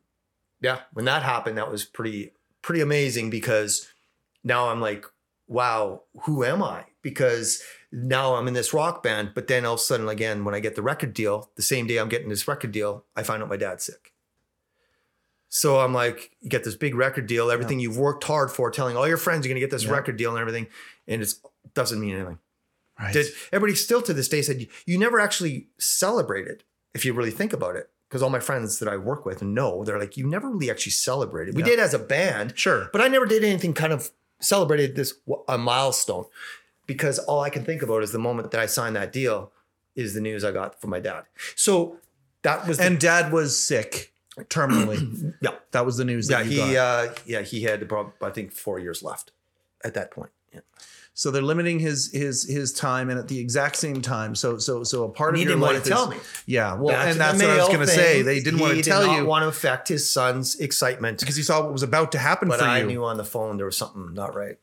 yeah, 0.62 0.82
when 0.94 1.04
that 1.06 1.22
happened, 1.24 1.58
that 1.58 1.70
was 1.70 1.84
pretty 1.84 2.32
pretty 2.62 2.82
amazing 2.82 3.30
because 3.30 3.88
now 4.44 4.70
I'm 4.70 4.82
like, 4.82 5.06
wow, 5.48 6.04
who 6.24 6.44
am 6.44 6.62
I? 6.62 6.86
Because 7.02 7.62
now 7.92 8.36
I'm 8.36 8.48
in 8.48 8.54
this 8.54 8.74
rock 8.74 9.02
band, 9.02 9.32
but 9.34 9.48
then 9.48 9.66
all 9.66 9.74
of 9.76 9.80
a 9.80 9.84
sudden, 9.84 10.08
again, 10.08 10.46
when 10.46 10.54
I 10.54 10.60
get 10.60 10.76
the 10.76 10.82
record 10.82 11.14
deal, 11.14 11.50
the 11.56 11.62
same 11.62 11.88
day 11.88 11.98
I'm 11.98 12.10
getting 12.10 12.30
this 12.30 12.48
record 12.48 12.72
deal, 12.72 13.06
I 13.16 13.24
find 13.24 13.42
out 13.42 13.50
my 13.50 13.58
dad's 13.58 13.84
sick. 13.84 14.14
So 15.52 15.80
I'm 15.80 15.94
like, 15.94 16.32
you 16.42 16.50
get 16.50 16.64
this 16.64 16.76
big 16.76 16.94
record 16.94 17.26
deal, 17.26 17.50
everything 17.50 17.80
you've 17.80 17.98
worked 17.98 18.24
hard 18.24 18.52
for, 18.52 18.70
telling 18.70 18.96
all 18.96 19.08
your 19.08 19.18
friends 19.18 19.46
you're 19.46 19.52
gonna 19.54 19.60
get 19.60 19.72
this 19.72 19.86
Yeah. 19.86 19.94
record 19.94 20.16
deal 20.18 20.30
and 20.32 20.40
everything, 20.40 20.68
and 21.08 21.24
it 21.24 21.34
doesn't 21.74 22.00
mean 22.00 22.16
anything. 22.16 22.38
Right. 23.00 23.14
Did 23.14 23.28
everybody 23.52 23.76
still 23.76 24.02
to 24.04 24.14
this 24.14 24.28
day 24.28 24.42
said 24.44 24.62
you, 24.62 24.68
you 24.86 25.00
never 25.00 25.20
actually 25.20 25.70
celebrated 25.80 26.64
if 26.94 27.06
you 27.06 27.14
really 27.14 27.32
think 27.32 27.54
about 27.54 27.76
it? 27.76 27.90
Because 28.10 28.24
all 28.24 28.32
my 28.32 28.40
friends 28.40 28.80
that 28.80 28.90
I 28.90 28.98
work 28.98 29.24
with 29.26 29.42
know 29.44 29.84
they're 29.84 30.00
like, 30.00 30.18
you 30.18 30.26
never 30.26 30.50
really 30.50 30.72
actually 30.72 30.94
celebrated. 30.94 31.56
We 31.56 31.62
Yeah. 31.62 31.70
did 31.70 31.80
as 31.80 31.94
a 31.94 32.00
band, 32.00 32.58
sure. 32.58 32.90
but 32.92 33.02
I 33.02 33.08
never 33.08 33.26
did 33.28 33.44
anything 33.44 33.74
kind 33.74 33.94
of 33.94 34.10
celebrated 34.42 34.96
this 34.96 35.14
a 35.48 35.58
milestone 35.58 36.26
because 36.88 37.20
all 37.20 37.42
I 37.42 37.50
can 37.52 37.64
think 37.66 37.82
about 37.84 38.02
is 38.04 38.12
the 38.12 38.20
moment 38.20 38.50
that 38.52 38.60
I 38.60 38.66
signed 38.66 38.96
that 38.96 39.12
deal 39.14 39.52
is 39.96 40.14
the 40.16 40.22
news 40.22 40.44
I 40.44 40.52
got 40.52 40.80
from 40.82 40.90
my 40.90 41.00
dad. 41.00 41.26
So 41.56 41.98
that 42.42 42.68
was 42.68 42.78
the, 42.78 42.86
And 42.86 43.00
dad 43.00 43.32
was 43.32 43.62
sick 43.62 44.14
terminally. 44.46 45.34
yeah 45.42 45.52
that 45.72 45.86
was 45.86 45.98
the 45.98 46.06
news 46.06 46.30
yeah 46.30 46.42
he 46.44 46.58
got. 46.58 46.76
uh, 46.76 47.14
yeah 47.26 47.42
he 47.42 47.64
had 47.64 47.82
about 47.84 48.14
I 48.22 48.30
think 48.30 48.54
four 48.54 48.80
years 48.80 49.04
left 49.04 49.32
at 49.84 49.94
that 49.94 50.10
point. 50.12 50.32
Yeah. 50.54 50.62
So 51.20 51.32
they're 51.32 51.42
limiting 51.42 51.80
his 51.80 52.10
his 52.14 52.46
his 52.46 52.72
time 52.72 53.10
and 53.10 53.20
at 53.20 53.28
the 53.28 53.38
exact 53.40 53.76
same 53.76 54.02
time. 54.02 54.36
So 54.36 54.58
so 54.58 54.86
so 54.86 55.04
a 55.04 55.10
part 55.10 55.32
And 55.32 55.36
of 55.36 55.40
he 55.40 55.44
your 55.44 55.50
didn't 55.50 55.62
want 55.64 55.74
life 55.74 55.84
to 55.84 55.90
tell 55.90 56.10
me. 56.10 56.16
Yeah, 56.46 56.76
well, 56.76 56.96
and 56.96 57.20
that's 57.20 57.42
what 57.42 57.50
I 57.50 57.58
was 57.58 57.68
going 57.68 57.82
to 57.82 57.88
say. 57.88 58.22
They 58.22 58.40
didn't 58.40 58.62
want 58.62 58.78
to 58.78 58.82
tell 58.82 59.18
you 59.18 59.26
want 59.26 59.44
to 59.44 59.50
affect 59.50 59.90
his 59.90 60.10
son's 60.10 60.56
excitement 60.56 61.20
because 61.20 61.36
he 61.36 61.44
saw 61.44 61.62
what 61.62 61.74
was 61.74 61.84
about 61.84 62.14
to 62.14 62.20
happen 62.20 62.48
but 62.48 62.60
for 62.60 62.66
I 62.66 62.80
you. 62.80 62.86
knew 62.86 63.04
on 63.04 63.18
the 63.18 63.26
phone 63.26 63.58
there 63.58 63.66
was 63.66 63.76
something 63.76 64.14
not 64.14 64.34
right. 64.34 64.60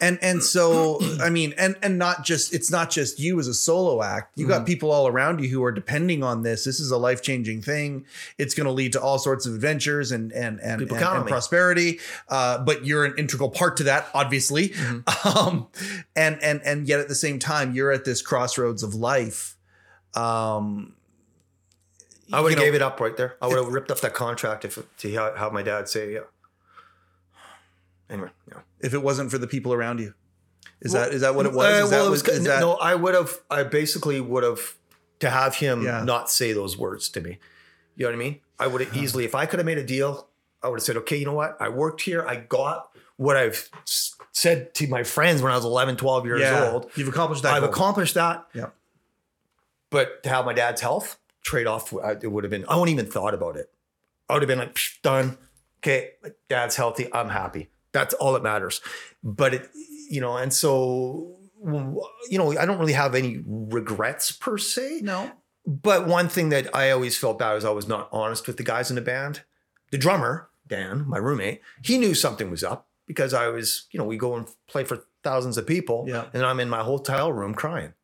And 0.00 0.18
and 0.22 0.42
so 0.42 0.98
i 1.20 1.28
mean 1.30 1.52
and 1.58 1.76
and 1.82 1.98
not 1.98 2.24
just 2.24 2.52
it's 2.54 2.70
not 2.70 2.90
just 2.90 3.18
you 3.18 3.38
as 3.40 3.48
a 3.48 3.54
solo 3.54 4.02
act 4.02 4.38
you 4.38 4.44
Mm-hmm. 4.44 4.52
got 4.58 4.66
people 4.66 4.90
all 4.90 5.06
around 5.06 5.40
you 5.40 5.48
who 5.48 5.62
are 5.64 5.72
depending 5.72 6.22
on 6.22 6.42
this 6.42 6.64
this 6.64 6.80
is 6.80 6.90
a 6.90 6.96
life-changing 6.96 7.62
thing 7.62 8.06
it's 8.38 8.54
going 8.54 8.66
to 8.66 8.72
lead 8.72 8.92
to 8.92 9.00
all 9.00 9.18
sorts 9.18 9.46
of 9.46 9.54
adventures 9.54 10.12
and 10.12 10.32
and 10.32 10.60
and, 10.60 10.78
People 10.80 10.96
and, 10.96 11.04
count 11.04 11.18
and 11.18 11.26
prosperity 11.26 11.98
uh, 12.28 12.58
but 12.58 12.84
you're 12.84 13.04
an 13.04 13.14
integral 13.18 13.50
part 13.50 13.76
to 13.78 13.84
that 13.84 14.08
obviously 14.14 14.68
Mm-hmm. 14.68 15.28
um 15.48 15.68
and 16.14 16.42
and 16.42 16.60
and 16.64 16.86
yet 16.88 17.00
at 17.00 17.08
the 17.08 17.14
same 17.14 17.38
time 17.38 17.74
you're 17.74 17.92
at 17.92 18.04
this 18.04 18.22
crossroads 18.22 18.82
of 18.82 18.94
life 18.94 19.56
um 20.14 20.94
I 22.32 22.40
would 22.40 22.52
have 22.52 22.60
gave 22.60 22.74
it 22.74 22.82
up 22.82 23.00
right 23.00 23.16
there. 23.16 23.36
I 23.40 23.46
would 23.46 23.56
have 23.56 23.68
ripped 23.68 23.90
off 23.90 24.02
that 24.02 24.12
contract 24.12 24.64
if 24.66 24.78
to 24.98 25.10
have 25.12 25.52
my 25.52 25.62
dad 25.62 25.88
say 25.88 26.12
yeah. 26.12 26.20
Anyway, 28.10 28.30
yeah. 28.50 28.60
if 28.80 28.94
it 28.94 29.02
wasn't 29.02 29.30
for 29.30 29.38
the 29.38 29.46
people 29.46 29.72
around 29.72 30.00
you 30.00 30.14
is 30.80 30.92
Well, 30.94 31.04
that 31.04 31.14
is 31.14 31.20
that 31.22 31.34
what 31.34 31.46
it 31.46 31.52
was 31.52 31.66
Uh, 31.66 31.68
is 31.84 31.90
well, 31.90 32.02
that 32.02 32.06
it 32.06 32.10
was, 32.10 32.22
was 32.22 32.38
is 32.38 32.44
that 32.44 32.60
no. 32.60 32.74
I 32.74 32.94
would 32.94 33.14
have. 33.14 33.38
I 33.50 33.62
basically 33.64 34.20
would 34.20 34.44
have 34.44 34.76
to 35.20 35.30
have 35.30 35.56
him 35.56 35.82
Yeah. 35.82 36.04
not 36.04 36.30
say 36.30 36.52
those 36.52 36.78
words 36.78 37.08
to 37.10 37.20
me. 37.20 37.38
You 37.96 38.04
know 38.06 38.10
what 38.10 38.14
I 38.14 38.18
mean? 38.18 38.40
I 38.58 38.66
would 38.68 38.80
have 38.80 38.96
easily, 38.96 39.24
if 39.24 39.34
I 39.34 39.46
could 39.46 39.58
have 39.58 39.66
made 39.66 39.78
a 39.78 39.84
deal, 39.84 40.28
I 40.62 40.68
would 40.68 40.78
have 40.78 40.84
said, 40.84 40.96
okay, 40.98 41.16
you 41.16 41.24
know 41.26 41.32
what? 41.32 41.56
I 41.60 41.68
worked 41.68 42.02
here. 42.02 42.24
I 42.26 42.36
got 42.36 42.90
what 43.16 43.36
I've 43.36 43.68
said 44.32 44.72
to 44.74 44.86
my 44.86 45.02
friends 45.02 45.42
when 45.42 45.50
I 45.52 45.56
was 45.56 45.64
11, 45.64 45.96
12 45.96 46.24
years 46.26 46.40
yeah 46.40 46.70
old. 46.70 46.90
you've 46.94 47.08
accomplished 47.08 47.42
that 47.42 47.54
I've 47.54 47.62
goal. 47.62 47.70
accomplished 47.70 48.14
that. 48.14 48.46
Yeah. 48.54 48.66
But 49.90 50.22
to 50.22 50.28
have 50.28 50.44
my 50.44 50.52
dad's 50.52 50.80
health 50.80 51.18
trade 51.42 51.66
off, 51.66 51.92
it 52.22 52.30
would 52.30 52.44
have 52.44 52.50
been, 52.50 52.64
I 52.68 52.76
wouldn't 52.76 52.92
even 52.96 53.10
thought 53.10 53.34
about 53.34 53.56
it. 53.56 53.70
I 54.28 54.34
would 54.34 54.42
have 54.42 54.48
been 54.48 54.58
like, 54.58 54.74
"Psh, 54.74 55.00
done. 55.02 55.38
Okay, 55.80 56.10
my 56.22 56.30
dad's 56.48 56.76
healthy. 56.76 57.08
I'm 57.12 57.30
happy. 57.30 57.70
That's 57.98 58.14
all 58.14 58.32
that 58.34 58.44
matters. 58.44 58.80
But 59.24 59.54
it, 59.54 59.70
you 60.08 60.20
know, 60.20 60.36
and 60.36 60.52
so, 60.52 61.36
you 62.30 62.38
know, 62.38 62.56
I 62.56 62.64
don't 62.64 62.78
really 62.78 62.92
have 62.92 63.16
any 63.16 63.42
regrets 63.44 64.30
per 64.30 64.56
se. 64.56 65.00
no 65.02 65.32
But 65.66 66.06
one 66.06 66.28
thing 66.28 66.50
that 66.50 66.72
I 66.72 66.92
always 66.92 67.18
felt 67.18 67.40
bad 67.40 67.56
is 67.56 67.64
I 67.64 67.70
was 67.70 67.88
not 67.88 68.08
honest 68.12 68.46
with 68.46 68.56
the 68.56 68.62
guys 68.62 68.88
in 68.88 68.94
the 68.94 69.02
band. 69.02 69.42
The 69.90 69.98
drummer, 69.98 70.48
Dan, 70.68 71.04
my 71.08 71.18
roommate, 71.18 71.60
he 71.82 71.98
knew 71.98 72.14
something 72.14 72.52
was 72.52 72.62
up 72.62 72.86
because 73.08 73.34
I 73.34 73.48
was, 73.48 73.88
you 73.90 73.98
know, 73.98 74.04
we 74.04 74.16
go 74.16 74.36
and 74.36 74.46
play 74.68 74.84
for 74.84 75.04
thousands 75.24 75.58
of 75.58 75.66
people. 75.66 76.04
Yeah. 76.06 76.26
And 76.32 76.44
I'm 76.44 76.60
in 76.60 76.68
my 76.68 76.84
hotel 76.84 77.32
room 77.32 77.52
crying. 77.52 77.94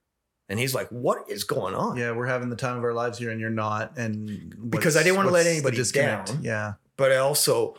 And 0.49 0.59
he's 0.59 0.75
like, 0.75 0.89
what 0.89 1.31
is 1.31 1.45
going 1.45 1.75
on? 1.75 1.97
Yeah, 1.97 2.11
we're 2.11 2.27
having 2.27 2.51
the 2.51 2.57
time 2.57 2.77
of 2.77 2.83
our 2.85 2.93
lives 2.93 3.19
here, 3.19 3.31
and 3.31 3.41
you're 3.41 3.49
not. 3.49 3.97
And 3.97 4.53
Because 4.69 4.97
I 4.97 5.03
didn't 5.05 5.17
wanna 5.17 5.31
let 5.31 5.39
what's 5.39 5.45
the 5.45 5.51
anybody 5.53 5.83
down. 5.93 6.43
Yeah, 6.43 6.75
But 6.97 7.13
I 7.13 7.17
also 7.17 7.77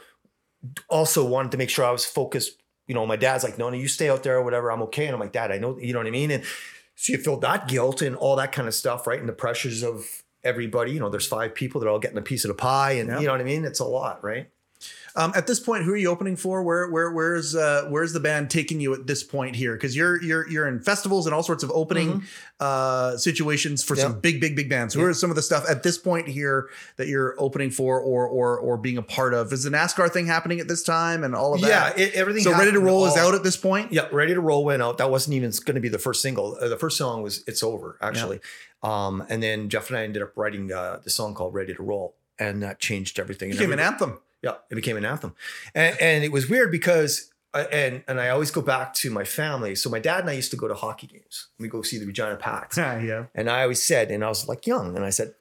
also 0.89 1.26
wanted 1.26 1.51
to 1.51 1.57
make 1.57 1.70
sure 1.70 1.86
I 1.86 1.91
was 1.91 2.05
focused. 2.05 2.61
You 2.88 2.95
know, 2.95 3.05
my 3.05 3.16
dad's 3.16 3.43
like, 3.43 3.57
no, 3.57 3.70
no, 3.70 3.76
you 3.78 3.88
stay 3.88 4.09
out 4.09 4.24
there 4.24 4.38
or 4.38 4.43
whatever. 4.43 4.72
I'm 4.72 4.82
okay. 4.84 5.05
And 5.05 5.13
I'm 5.13 5.20
like, 5.20 5.32
Dad, 5.32 5.51
I 5.51 5.57
know, 5.57 5.78
you 5.80 5.93
know 5.93 5.99
what 5.99 6.07
I 6.07 6.11
mean? 6.11 6.32
And 6.32 6.43
so 6.95 7.13
you 7.13 7.18
feel 7.20 7.38
that 7.39 7.68
guilt 7.68 8.01
and 8.01 8.16
all 8.16 8.36
that 8.38 8.51
kind 8.51 8.68
of 8.68 8.74
stuff, 8.74 9.07
right? 9.07 9.20
And 9.20 9.28
the 9.28 9.34
pressures 9.34 9.84
of 9.84 10.05
everybody. 10.43 10.91
You 10.91 10.99
know, 10.99 11.09
there's 11.09 11.28
five 11.28 11.55
people 11.55 11.82
that 11.82 11.88
are 11.88 11.89
all 11.89 11.99
getting 11.99 12.18
a 12.18 12.22
piece 12.22 12.45
of 12.45 12.49
the 12.49 12.55
pie, 12.55 12.93
and 12.93 13.09
Yeah. 13.09 13.20
you 13.20 13.26
know 13.26 13.32
what 13.32 13.41
I 13.41 13.45
mean? 13.45 13.66
It's 13.66 13.80
a 13.80 13.86
lot, 13.86 14.24
right? 14.24 14.49
Um, 15.18 15.32
at 15.36 15.47
this 15.47 15.59
point, 15.61 15.84
who 15.86 15.93
are 15.93 15.97
you 15.97 16.09
opening 16.09 16.36
for? 16.36 16.61
Where 16.61 16.89
where 16.89 17.11
where's 17.11 17.55
uh, 17.55 17.86
where's 17.89 18.11
the 18.13 18.20
band 18.20 18.49
taking 18.49 18.82
you 18.82 18.93
at 18.93 19.07
this 19.07 19.24
point 19.24 19.55
here? 19.55 19.74
Because 19.74 19.95
you're 19.95 20.22
you're 20.22 20.47
you're 20.49 20.68
in 20.68 20.82
festivals 20.82 21.26
and 21.26 21.34
all 21.34 21.41
sorts 21.43 21.63
of 21.63 21.72
opening 21.72 22.24
uh, 22.59 23.18
situations 23.18 23.84
for 23.84 23.95
some 23.95 24.11
Mm-hmm. 24.13 24.20
Big 24.22 24.41
big 24.41 24.55
big 24.55 24.70
bands. 24.70 24.93
Who 24.93 25.03
are 25.05 25.13
some 25.13 25.30
of 25.30 25.36
the 25.36 25.41
stuff 25.41 25.66
at 25.70 25.84
this 25.84 25.97
point 25.97 26.28
here 26.28 26.70
that 26.97 27.07
you're 27.07 27.36
opening 27.39 27.72
for 27.72 27.99
or 27.99 28.28
or 28.28 28.57
or 28.59 28.78
being 28.78 28.97
a 28.97 29.01
part 29.01 29.34
of? 29.34 29.51
Is 29.53 29.63
the 29.63 29.70
NASCAR 29.70 30.11
thing 30.11 30.28
happening 30.28 30.59
at 30.59 30.68
this 30.68 30.84
time 30.84 31.24
and 31.24 31.34
all 31.36 31.53
of 31.53 31.61
Yeah, 31.61 31.68
that? 31.91 31.99
it, 31.99 32.13
everything. 32.13 32.43
so 32.43 32.51
ready 32.51 32.72
to 32.72 32.80
roll 32.80 33.05
is 33.05 33.16
out 33.18 33.34
at 33.36 33.43
this 33.43 33.57
point. 33.57 33.91
Yeah, 33.93 34.07
ready 34.11 34.34
to 34.34 34.41
roll 34.41 34.63
went 34.66 34.82
out. 34.82 34.97
That 34.97 35.09
wasn't 35.11 35.36
even 35.36 35.51
going 35.66 35.76
to 35.76 35.82
be 35.82 35.89
the 35.89 35.97
first 35.99 36.22
single. 36.22 36.57
Uh, 36.59 36.68
the 36.68 36.78
first 36.78 36.97
song 36.97 37.22
was 37.24 37.43
"It's 37.47 37.63
Over" 37.63 37.97
actually, 38.01 38.39
um, 38.84 39.26
and 39.30 39.41
then 39.41 39.70
Jeff 39.70 39.89
and 39.89 39.97
I 39.97 40.03
ended 40.03 40.22
up 40.22 40.34
writing 40.36 40.72
uh, 40.72 40.99
the 41.03 41.09
song 41.09 41.34
called 41.36 41.53
"Ready 41.53 41.74
to 41.74 41.82
Roll," 41.84 42.16
and 42.38 42.61
that 42.63 42.80
changed 42.80 43.20
everything. 43.20 43.49
And 43.51 43.57
Became 43.59 43.74
an 43.74 43.80
anthem. 43.80 44.20
Yeah, 44.46 44.58
it 44.70 44.76
became 44.76 44.96
an 44.96 45.06
anthem, 45.06 45.34
and, 45.74 46.00
and 46.00 46.24
it 46.24 46.32
was 46.32 46.48
weird 46.48 46.72
because 46.72 47.32
uh, 47.56 47.66
and 47.72 48.04
and 48.08 48.22
I 48.22 48.30
always 48.30 48.52
go 48.52 48.62
back 48.62 48.93
to 48.96 49.10
my 49.10 49.24
family. 49.24 49.74
So 49.74 49.89
my 49.89 49.98
dad 49.98 50.20
and 50.20 50.30
I 50.30 50.34
used 50.34 50.52
to 50.52 50.58
go 50.58 50.68
to 50.68 50.76
hockey 50.76 51.08
games. 51.08 51.48
We 51.60 51.68
go 51.68 51.82
see 51.82 51.98
the 51.98 52.06
Regina 52.06 52.36
Pats, 52.36 52.78
yeah. 52.78 53.26
and 53.34 53.50
I 53.50 53.64
always 53.64 53.82
said, 53.82 54.12
and 54.12 54.24
I 54.24 54.30
was 54.30 54.48
like 54.48 54.68
young, 54.68 54.96
and 54.96 55.04
I 55.04 55.10
said, 55.10 55.34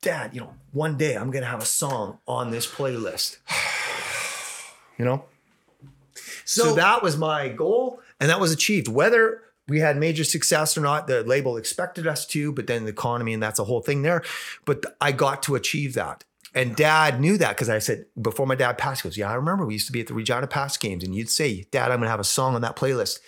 Dad, 0.00 0.34
you 0.34 0.40
know, 0.40 0.54
one 0.72 0.96
day 0.96 1.16
I'm 1.16 1.30
gonna 1.30 1.44
have 1.44 1.60
a 1.60 1.66
song 1.66 2.18
on 2.26 2.50
this 2.50 2.66
playlist. 2.66 3.36
You 4.98 5.06
know, 5.06 5.24
so, 6.44 6.64
So, 6.64 6.74
that 6.74 7.02
was 7.02 7.16
my 7.16 7.48
goal, 7.48 8.00
and 8.20 8.28
that 8.28 8.38
was 8.38 8.52
achieved. 8.52 8.86
Whether 8.86 9.40
we 9.66 9.80
had 9.80 9.96
major 9.96 10.24
success 10.24 10.76
or 10.76 10.82
not, 10.82 11.06
the 11.06 11.22
label 11.22 11.56
expected 11.56 12.06
us 12.06 12.26
to, 12.26 12.52
but 12.52 12.66
then 12.66 12.84
the 12.84 12.90
economy, 12.90 13.32
and 13.32 13.42
that's 13.42 13.58
a 13.58 13.64
whole 13.64 13.80
thing 13.80 14.02
there. 14.02 14.22
But 14.66 14.84
I 15.00 15.12
got 15.12 15.42
to 15.44 15.54
achieve 15.54 15.94
that. 15.94 16.24
And 16.54 16.74
dad 16.74 17.20
knew 17.20 17.38
that 17.38 17.50
because 17.50 17.68
I 17.68 17.78
said, 17.78 18.06
before 18.20 18.46
my 18.46 18.56
dad 18.56 18.76
passed, 18.76 19.02
he 19.02 19.08
goes, 19.08 19.16
Yeah, 19.16 19.30
I 19.30 19.34
remember 19.34 19.64
we 19.64 19.74
used 19.74 19.86
to 19.86 19.92
be 19.92 20.00
at 20.00 20.08
the 20.08 20.14
Regina 20.14 20.46
Pats 20.46 20.76
games, 20.76 21.04
and 21.04 21.14
you'd 21.14 21.30
say, 21.30 21.66
Dad, 21.70 21.92
I'm 21.92 21.98
going 21.98 22.06
to 22.06 22.10
have 22.10 22.20
a 22.20 22.24
song 22.24 22.54
on 22.54 22.62
that 22.62 22.76
playlist. 22.76 23.20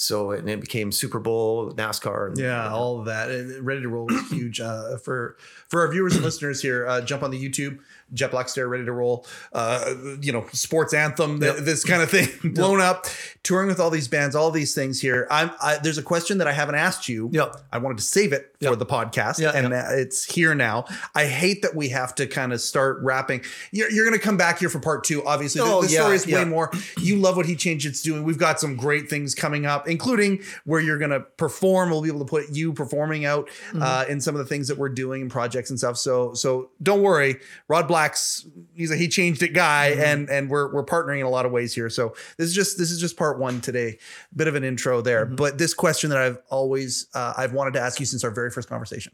So 0.00 0.30
and 0.30 0.48
it 0.48 0.62
became 0.62 0.92
Super 0.92 1.20
Bowl, 1.20 1.72
NASCAR. 1.72 2.28
And, 2.28 2.38
Yeah, 2.38 2.70
all 2.70 3.00
of 3.00 3.04
that. 3.04 3.30
And 3.30 3.66
Ready 3.66 3.82
to 3.82 3.88
Roll 3.88 4.10
is 4.10 4.30
huge 4.30 4.58
uh, 4.58 4.96
for 4.96 5.36
for 5.68 5.82
our 5.82 5.92
viewers 5.92 6.14
and 6.14 6.24
listeners 6.24 6.62
here. 6.62 6.86
Uh, 6.86 7.02
jump 7.02 7.22
on 7.22 7.30
the 7.30 7.48
YouTube, 7.48 7.80
Jet 8.12 8.30
Black 8.30 8.48
Stare, 8.48 8.68
Ready 8.68 8.84
to 8.84 8.92
Roll. 8.92 9.26
Uh, 9.52 9.94
you 10.20 10.32
know, 10.32 10.46
sports 10.52 10.94
anthem, 10.94 11.40
th- 11.40 11.56
Yep. 11.56 11.64
this 11.64 11.84
kind 11.84 12.02
of 12.02 12.10
thing, 12.10 12.28
blown 12.54 12.80
up, 12.80 13.06
touring 13.42 13.68
with 13.68 13.80
all 13.80 13.90
these 13.90 14.08
bands, 14.08 14.34
all 14.36 14.50
these 14.50 14.74
things 14.74 15.00
here. 15.00 15.26
I'm 15.30 15.50
I, 15.62 15.78
there's 15.82 15.98
a 15.98 16.02
question 16.02 16.38
that 16.38 16.46
I 16.46 16.52
haven't 16.52 16.74
asked 16.76 17.08
you. 17.08 17.30
Yep. 17.32 17.56
I 17.72 17.78
wanted 17.78 17.98
to 17.98 18.04
save 18.04 18.32
it 18.32 18.54
for 18.58 18.70
Yep. 18.70 18.78
the 18.78 18.86
podcast, 18.86 19.38
Yeah, 19.38 19.50
and 19.54 19.72
uh, 19.72 19.84
it's 19.90 20.24
here 20.24 20.54
now. 20.54 20.84
I 21.14 21.26
hate 21.26 21.62
that 21.62 21.74
we 21.74 21.88
have 21.90 22.14
to 22.16 22.26
kind 22.26 22.52
of 22.52 22.60
start 22.60 22.98
wrapping. 23.02 23.42
You're, 23.72 23.90
you're 23.90 24.04
going 24.06 24.18
to 24.18 24.24
come 24.24 24.36
back 24.36 24.58
here 24.58 24.68
for 24.68 24.80
part 24.80 25.04
two. 25.04 25.24
Obviously, 25.24 25.60
the, 25.60 25.66
Oh, 25.66 25.82
the 25.82 25.90
yeah, 25.92 26.00
story 26.00 26.16
is 26.16 26.26
way 26.26 26.44
more. 26.44 26.70
You 26.98 27.16
love 27.16 27.36
what 27.36 27.46
he 27.46 27.56
changed. 27.56 27.86
It's 27.86 28.02
doing. 28.02 28.24
We've 28.24 28.36
got 28.38 28.60
some 28.60 28.76
great 28.76 29.08
things 29.08 29.34
coming 29.34 29.64
up. 29.66 29.88
including 29.88 30.42
where 30.64 30.80
you're 30.80 30.98
going 30.98 31.10
to 31.10 31.20
perform. 31.20 31.90
We'll 31.90 32.02
be 32.02 32.08
able 32.08 32.20
to 32.20 32.24
put 32.24 32.50
you 32.50 32.72
performing 32.72 33.24
out 33.24 33.48
Mm-hmm. 33.70 33.82
uh, 33.82 34.04
in 34.08 34.20
some 34.20 34.34
of 34.34 34.38
the 34.38 34.44
things 34.44 34.68
that 34.68 34.78
we're 34.78 34.88
doing 34.88 35.22
and 35.22 35.30
projects 35.30 35.70
and 35.70 35.78
stuff. 35.78 35.96
So 35.96 36.34
so 36.34 36.70
don't 36.82 37.02
worry, 37.02 37.36
Rod 37.68 37.86
Black's 38.00 38.46
he's 38.74 38.90
a 38.90 38.96
he 38.96 39.08
changed 39.08 39.42
it 39.42 39.50
guy, 39.52 39.90
Mm-hmm. 39.92 40.00
and 40.02 40.30
and 40.30 40.50
we're 40.50 40.72
we're 40.72 40.84
partnering 40.84 41.20
in 41.20 41.26
a 41.26 41.30
lot 41.30 41.44
of 41.44 41.52
ways 41.52 41.74
here. 41.74 41.90
So 41.90 42.14
this 42.38 42.48
is 42.48 42.54
just 42.54 42.78
this 42.78 42.90
is 42.90 42.98
just 42.98 43.16
part 43.18 43.38
one 43.38 43.60
today. 43.60 43.98
Bit 44.34 44.48
of 44.48 44.54
an 44.54 44.64
intro 44.64 45.02
there, 45.02 45.26
Mm-hmm. 45.26 45.36
but 45.36 45.58
this 45.58 45.74
question 45.74 46.08
that 46.10 46.18
I've 46.18 46.38
always 46.48 47.08
uh, 47.14 47.34
I've 47.36 47.52
wanted 47.52 47.74
to 47.74 47.80
ask 47.80 48.00
you 48.00 48.06
since 48.06 48.24
our 48.24 48.30
very 48.30 48.50
first 48.50 48.68
conversation, 48.70 49.12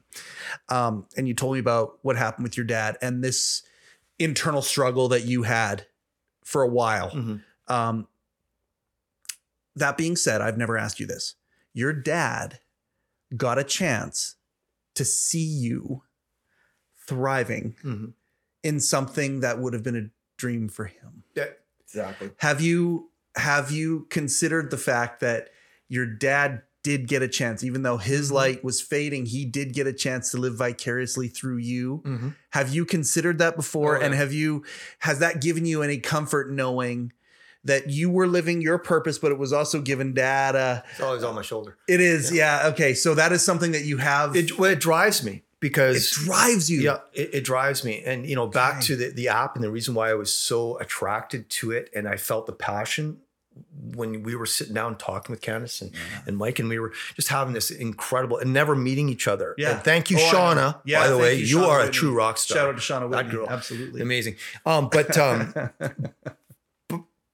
um, 0.68 1.04
and 1.16 1.26
you 1.26 1.34
told 1.34 1.54
me 1.54 1.58
about 1.58 1.98
what 2.02 2.16
happened 2.16 2.44
with 2.44 2.56
your 2.56 2.66
dad 2.66 2.96
and 3.02 3.24
this 3.24 3.62
internal 4.20 4.62
struggle 4.62 5.08
that 5.08 5.24
you 5.24 5.42
had 5.42 5.86
for 6.44 6.62
a 6.62 6.68
while. 6.68 7.10
Mhm. 7.10 7.42
Um, 7.66 8.06
that 9.74 9.96
being 9.98 10.14
said, 10.16 10.40
I've 10.40 10.56
never 10.56 10.78
asked 10.78 11.00
you 11.00 11.06
this. 11.06 11.34
Your 11.74 11.92
dad 11.92 12.60
got 13.36 13.58
a 13.58 13.64
chance 13.64 14.36
to 14.94 15.04
see 15.04 15.44
you 15.44 16.02
thriving 17.06 17.74
Mhm. 17.84 18.12
In 18.66 18.80
something 18.80 19.40
that 19.40 19.58
would 19.60 19.72
have 19.72 19.82
been 19.84 19.96
a 19.96 20.10
dream 20.38 20.68
for 20.68 20.86
him. 20.86 21.22
Yeah, 21.34 21.46
exactly. 21.80 22.30
Have 22.38 22.60
you 22.60 23.10
have 23.36 23.70
you 23.70 24.06
considered 24.10 24.70
the 24.70 24.78
fact 24.78 25.20
that 25.20 25.50
your 25.88 26.06
dad 26.06 26.62
did 26.82 27.06
get 27.06 27.20
a 27.22 27.28
chance 27.28 27.62
even 27.62 27.82
though 27.82 27.98
his 27.98 28.30
Mhm. 28.30 28.34
light 28.34 28.64
was 28.64 28.80
fading, 28.80 29.26
he 29.26 29.44
did 29.44 29.74
get 29.74 29.86
a 29.86 29.92
chance 29.92 30.30
to 30.30 30.36
live 30.38 30.54
vicariously 30.56 31.28
through 31.28 31.58
you? 31.58 32.02
Mhm. 32.06 32.34
Have 32.50 32.70
you 32.74 32.84
considered 32.86 33.38
that 33.38 33.54
before? 33.56 33.96
Oh, 33.96 34.00
yeah. 34.00 34.06
And 34.06 34.14
have 34.14 34.32
you 34.32 34.64
has 35.00 35.18
that 35.20 35.40
given 35.42 35.64
you 35.66 35.82
any 35.82 35.98
comfort 35.98 36.50
knowing 36.50 37.12
that 37.64 37.90
you 37.90 38.08
were 38.08 38.26
living 38.28 38.60
your 38.62 38.78
purpose, 38.78 39.18
but 39.18 39.32
it 39.32 39.38
was 39.38 39.52
also 39.52 39.80
given 39.80 40.14
dad 40.14 40.54
a 40.54 40.84
It's 40.92 41.00
always 41.00 41.24
on 41.24 41.34
my 41.34 41.42
shoulder. 41.42 41.76
it 41.88 42.00
is, 42.00 42.32
yeah. 42.32 42.68
Okay. 42.68 42.94
So 42.94 43.14
that 43.14 43.32
is 43.32 43.42
something 43.42 43.72
that 43.72 43.84
you 43.84 43.96
have 43.98 44.34
it, 44.36 44.50
It, 44.50 44.58
well, 44.58 44.70
it 44.70 44.80
drives 44.80 45.22
me 45.24 45.42
because 45.60 46.12
it 46.12 46.24
drives 46.24 46.70
you. 46.70 46.80
Yeah, 46.80 46.98
it, 47.12 47.30
it 47.34 47.44
drives 47.44 47.84
me. 47.84 48.02
And 48.04 48.26
you 48.26 48.34
know, 48.36 48.46
back 48.46 48.76
Okay. 48.78 48.86
to 48.86 48.96
the, 48.96 49.08
the 49.10 49.28
app 49.28 49.54
and 49.56 49.64
the 49.64 49.70
reason 49.70 49.94
why 49.94 50.10
I 50.10 50.14
was 50.14 50.32
so 50.32 50.78
attracted 50.78 51.48
to 51.50 51.70
it 51.72 51.90
and 51.94 52.06
I 52.08 52.16
felt 52.16 52.46
the 52.46 52.52
passion 52.52 53.18
when 53.94 54.22
we 54.22 54.36
were 54.36 54.44
sitting 54.44 54.74
down 54.74 54.98
talking 54.98 55.32
with 55.32 55.40
Candace 55.40 55.80
and, 55.80 55.90
and 56.26 56.36
Mike 56.36 56.58
and 56.58 56.68
we 56.68 56.78
were 56.78 56.92
just 57.14 57.28
having 57.28 57.54
this 57.54 57.70
incredible 57.70 58.36
and 58.36 58.52
never 58.52 58.74
meeting 58.76 59.08
each 59.08 59.26
other. 59.26 59.54
Yeah. 59.56 59.70
And 59.76 59.82
thank 59.82 60.10
you, 60.10 60.18
Oh, 60.18 60.30
Shauna. 60.30 60.80
Yeah, 60.84 61.00
by 61.00 61.08
the 61.08 61.16
way, 61.16 61.36
you, 61.36 61.60
you, 61.60 61.64
are 61.64 61.80
a 61.80 61.90
true 61.90 62.12
rock 62.12 62.36
star. 62.36 62.58
Shout 62.58 62.68
out 62.68 62.76
to 62.76 62.80
Shauna 62.82 63.10
That 63.12 63.30
girl. 63.30 63.48
Absolutely. 63.48 64.02
Amazing. 64.02 64.36
Um, 64.66 64.90
but 64.92 65.16
um, 65.16 65.54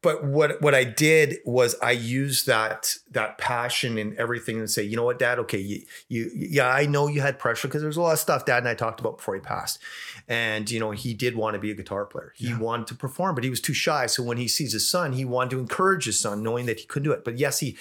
but 0.02 0.24
what 0.24 0.60
what 0.60 0.74
I 0.74 0.84
did 0.84 1.38
was 1.44 1.76
I 1.80 1.92
used 1.92 2.46
that 2.48 2.96
that 3.12 3.38
passion 3.38 3.98
and 3.98 4.16
everything 4.18 4.58
and 4.58 4.68
say, 4.68 4.82
you 4.82 4.96
know 4.96 5.04
what, 5.04 5.18
Dad? 5.18 5.38
Okay, 5.40 5.58
you 5.58 5.82
you 6.08 6.30
yeah, 6.34 6.68
I 6.68 6.86
know 6.86 7.06
you 7.06 7.20
had 7.20 7.38
pressure 7.38 7.68
because 7.68 7.82
there's 7.82 7.96
a 7.96 8.02
lot 8.02 8.12
of 8.12 8.18
stuff 8.18 8.44
Dad 8.44 8.58
and 8.58 8.68
I 8.68 8.74
talked 8.74 9.00
about 9.00 9.18
before 9.18 9.34
he 9.34 9.40
passed, 9.40 9.78
and 10.28 10.68
you 10.70 10.80
know 10.80 10.90
he 10.90 11.14
did 11.14 11.36
want 11.36 11.54
to 11.54 11.60
be 11.60 11.70
a 11.70 11.74
guitar 11.74 12.04
player. 12.04 12.32
He 12.36 12.48
Yeah. 12.48 12.58
wanted 12.58 12.88
to 12.88 12.94
perform, 12.96 13.34
but 13.36 13.44
he 13.44 13.50
was 13.50 13.60
too 13.60 13.74
shy. 13.74 14.06
So 14.06 14.22
when 14.22 14.38
he 14.38 14.48
sees 14.48 14.72
his 14.72 14.88
son, 14.88 15.12
he 15.12 15.24
wanted 15.24 15.50
to 15.50 15.60
encourage 15.60 16.04
his 16.06 16.18
son, 16.18 16.42
knowing 16.42 16.66
that 16.66 16.80
he 16.80 16.86
couldn't 16.86 17.04
do 17.08 17.12
it. 17.12 17.24
But 17.24 17.38
yes, 17.38 17.60
he 17.60 17.76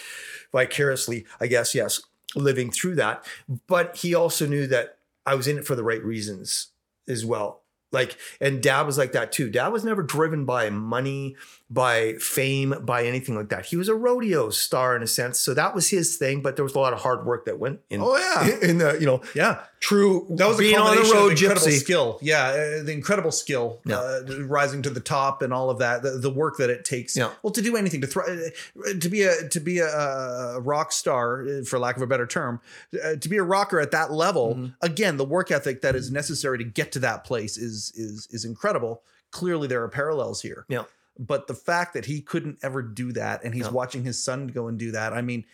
vicariously, 0.51 1.25
I 1.39 1.47
guess, 1.47 1.73
yes, 1.73 2.01
living 2.35 2.71
through 2.71 2.95
that. 2.95 3.25
But 3.67 3.97
he 3.97 4.13
also 4.13 4.45
knew 4.45 4.67
that 4.67 4.97
I 5.25 5.35
was 5.35 5.47
in 5.47 5.57
it 5.57 5.65
for 5.65 5.75
the 5.75 5.83
right 5.83 6.03
reasons 6.03 6.67
as 7.07 7.25
well. 7.25 7.60
Like, 7.91 8.17
and 8.39 8.63
dad 8.63 8.83
was 8.83 8.97
like 8.97 9.11
that 9.11 9.31
too. 9.31 9.49
Dad 9.49 9.69
was 9.69 9.83
never 9.83 10.01
driven 10.01 10.45
by 10.45 10.69
money, 10.69 11.35
by 11.69 12.13
fame, 12.13 12.73
by 12.81 13.05
anything 13.05 13.35
like 13.35 13.49
that. 13.49 13.65
He 13.65 13.75
was 13.75 13.89
a 13.89 13.95
rodeo 13.95 14.49
star 14.49 14.95
in 14.95 15.03
a 15.03 15.07
sense. 15.07 15.39
So 15.39 15.53
that 15.53 15.75
was 15.75 15.89
his 15.89 16.17
thing, 16.17 16.41
but 16.41 16.55
there 16.55 16.63
was 16.63 16.75
a 16.75 16.79
lot 16.79 16.93
of 16.93 17.01
hard 17.01 17.25
work 17.25 17.45
that 17.45 17.59
went 17.59 17.81
in. 17.89 18.01
Oh, 18.01 18.17
yeah. 18.17 18.59
In 18.61 18.77
the, 18.77 18.97
you 18.99 19.05
know, 19.05 19.21
yeah. 19.35 19.63
True 19.81 20.25
That 20.29 20.47
was 20.47 20.57
being 20.57 20.75
a 20.77 20.79
on 20.79 20.95
the 20.95 21.01
combination 21.01 21.17
road 21.17 21.37
gypsy. 21.57 21.79
skill. 21.79 22.19
Yeah, 22.21 22.43
uh, 22.45 22.83
the 22.83 22.91
incredible 22.93 23.31
skill, 23.31 23.81
Yeah. 23.83 23.97
uh, 23.97 24.21
rising 24.45 24.81
to 24.83 24.89
the 24.89 24.99
top, 24.99 25.41
and 25.41 25.51
all 25.51 25.69
of 25.69 25.79
that. 25.79 26.03
The, 26.03 26.11
the 26.11 26.29
work 26.29 26.57
that 26.57 26.69
it 26.69 26.85
takes. 26.85 27.17
Yeah. 27.17 27.31
Well, 27.41 27.51
to 27.51 27.61
do 27.61 27.75
anything 27.75 27.99
to 28.01 28.07
thrive, 28.07 28.53
to 28.99 29.09
be 29.09 29.23
a 29.23 29.49
to 29.49 29.59
be 29.59 29.79
a, 29.79 29.87
a 29.89 30.59
rock 30.61 30.91
star, 30.91 31.43
uh, 31.43 31.63
for 31.65 31.79
lack 31.79 31.97
of 31.97 32.01
a 32.03 32.07
better 32.07 32.27
term, 32.27 32.61
uh, 33.03 33.15
to 33.15 33.27
be 33.27 33.37
a 33.37 33.43
rocker 33.43 33.79
at 33.81 33.91
that 33.91 34.11
level. 34.13 34.55
Mm-hmm. 34.55 34.65
Again, 34.81 35.17
the 35.17 35.25
work 35.25 35.51
ethic 35.51 35.81
that 35.81 35.95
is 35.95 36.11
necessary 36.11 36.57
to 36.59 36.63
get 36.63 36.91
to 36.93 36.99
that 36.99 37.23
place 37.23 37.57
is 37.57 37.91
is 37.95 38.27
is 38.31 38.45
incredible. 38.45 39.01
Clearly, 39.31 39.67
there 39.67 39.81
are 39.83 39.89
parallels 39.89 40.41
here. 40.41 40.65
Yeah. 40.69 40.83
But 41.19 41.47
the 41.47 41.53
fact 41.55 41.93
that 41.95 42.05
he 42.05 42.21
couldn't 42.21 42.59
ever 42.63 42.81
do 42.81 43.11
that, 43.13 43.43
and 43.43 43.53
he's 43.53 43.65
Yeah. 43.65 43.71
watching 43.71 44.03
his 44.03 44.21
son 44.23 44.47
go 44.47 44.67
and 44.67 44.77
do 44.77 44.91
that. 44.91 45.11
I 45.13 45.21
mean, 45.21 45.45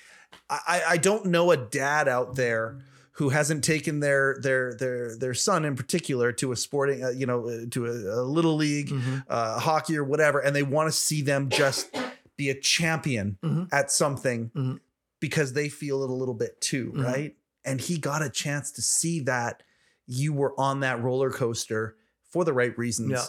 I, 0.49 0.83
I 0.89 0.97
don't 0.97 1.25
know 1.27 1.51
a 1.51 1.57
dad 1.57 2.07
out 2.07 2.35
there 2.35 2.79
who 3.17 3.29
hasn't 3.29 3.63
taken 3.63 3.99
their 3.99 4.37
their 4.41 4.75
their 4.75 5.17
their 5.17 5.33
son 5.33 5.65
in 5.65 5.75
particular 5.75 6.31
to 6.31 6.51
a 6.51 6.55
sporting 6.55 7.03
uh, 7.03 7.09
you 7.09 7.25
know 7.25 7.47
uh, 7.49 7.65
to 7.71 7.85
a, 7.87 8.21
a 8.21 8.23
little 8.23 8.55
league 8.55 8.89
Mhm. 8.89 9.23
uh, 9.27 9.59
hockey 9.59 9.97
or 9.97 10.03
whatever 10.03 10.39
and 10.39 10.55
they 10.55 10.63
want 10.63 10.87
to 10.87 10.91
see 10.91 11.21
them 11.21 11.49
just 11.49 11.95
be 12.37 12.49
a 12.49 12.59
champion 12.59 13.37
Mhm. 13.43 13.69
at 13.71 13.91
something 13.91 14.51
Mhm. 14.55 14.79
because 15.19 15.53
they 15.53 15.67
feel 15.67 16.03
it 16.03 16.09
a 16.11 16.13
little 16.13 16.35
bit 16.35 16.61
too 16.61 16.91
Mhm. 16.95 17.03
right 17.03 17.35
and 17.65 17.81
he 17.81 17.97
got 17.97 18.21
a 18.21 18.29
chance 18.29 18.71
to 18.73 18.81
see 18.83 19.19
that 19.21 19.63
you 20.05 20.31
were 20.31 20.53
on 20.59 20.81
that 20.81 21.01
roller 21.01 21.31
coaster 21.31 21.95
for 22.31 22.45
the 22.45 22.53
right 22.53 22.77
reasons 22.77 23.11
Yeah. 23.11 23.25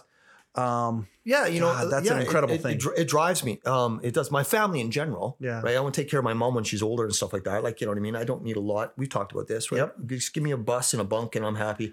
Um 0.59 1.07
Yeah, 1.25 1.47
you 1.47 1.61
know, 1.61 1.73
God, 1.73 1.91
that's 1.91 2.07
yeah, 2.07 2.15
an 2.15 2.23
incredible 2.23 2.55
it, 2.55 2.63
thing. 2.63 2.77
It, 2.77 3.03
it 3.03 3.09
drives 3.09 3.45
me. 3.45 3.61
Um, 3.67 4.01
it 4.03 4.15
does 4.15 4.31
my 4.31 4.43
family 4.43 4.81
in 4.81 4.91
general. 4.91 5.37
Yeah. 5.39 5.61
Right. 5.61 5.77
I 5.77 5.81
want 5.81 5.95
to 5.95 6.01
take 6.01 6.11
care 6.11 6.21
of 6.21 6.25
my 6.25 6.33
mom 6.33 6.55
when 6.55 6.65
she's 6.65 6.83
older 6.83 7.05
and 7.05 7.15
stuff 7.15 7.33
like 7.33 7.45
that. 7.45 7.63
Like, 7.63 7.81
you 7.81 7.87
know 7.87 7.93
what 7.93 7.99
I 7.99 8.01
mean? 8.01 8.17
I 8.17 8.25
don't 8.25 8.43
need 8.43 8.57
a 8.57 8.61
lot. 8.61 8.95
We've 8.97 9.11
talked 9.11 9.33
about 9.33 9.47
this, 9.47 9.71
right? 9.71 9.79
Yep. 9.79 9.97
Just 10.07 10.33
give 10.33 10.43
me 10.43 10.53
a 10.53 10.57
bus 10.57 10.95
and 10.95 11.01
a 11.03 11.05
bunk 11.05 11.37
and 11.37 11.45
I'm 11.45 11.57
happy. 11.57 11.93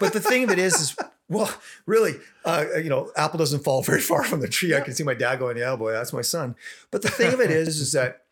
But 0.00 0.12
the 0.12 0.20
thing 0.20 0.44
of 0.44 0.50
it 0.50 0.58
is, 0.58 0.74
is 0.74 0.96
well, 1.28 1.50
really, 1.86 2.14
uh, 2.44 2.66
you 2.76 2.90
know, 2.90 3.10
apple 3.16 3.38
doesn't 3.38 3.64
fall 3.64 3.82
very 3.82 4.00
far 4.00 4.22
from 4.22 4.40
the 4.40 4.48
tree. 4.48 4.74
I 4.74 4.80
can 4.80 4.94
see 4.94 5.04
my 5.04 5.14
dad 5.14 5.38
going, 5.38 5.56
yeah, 5.56 5.74
boy, 5.76 5.92
that's 5.92 6.12
my 6.12 6.22
son. 6.22 6.54
But 6.90 7.02
the 7.02 7.08
thing 7.08 7.32
of 7.32 7.40
it 7.40 7.50
is, 7.50 7.80
is 7.80 7.92
that 7.92 8.24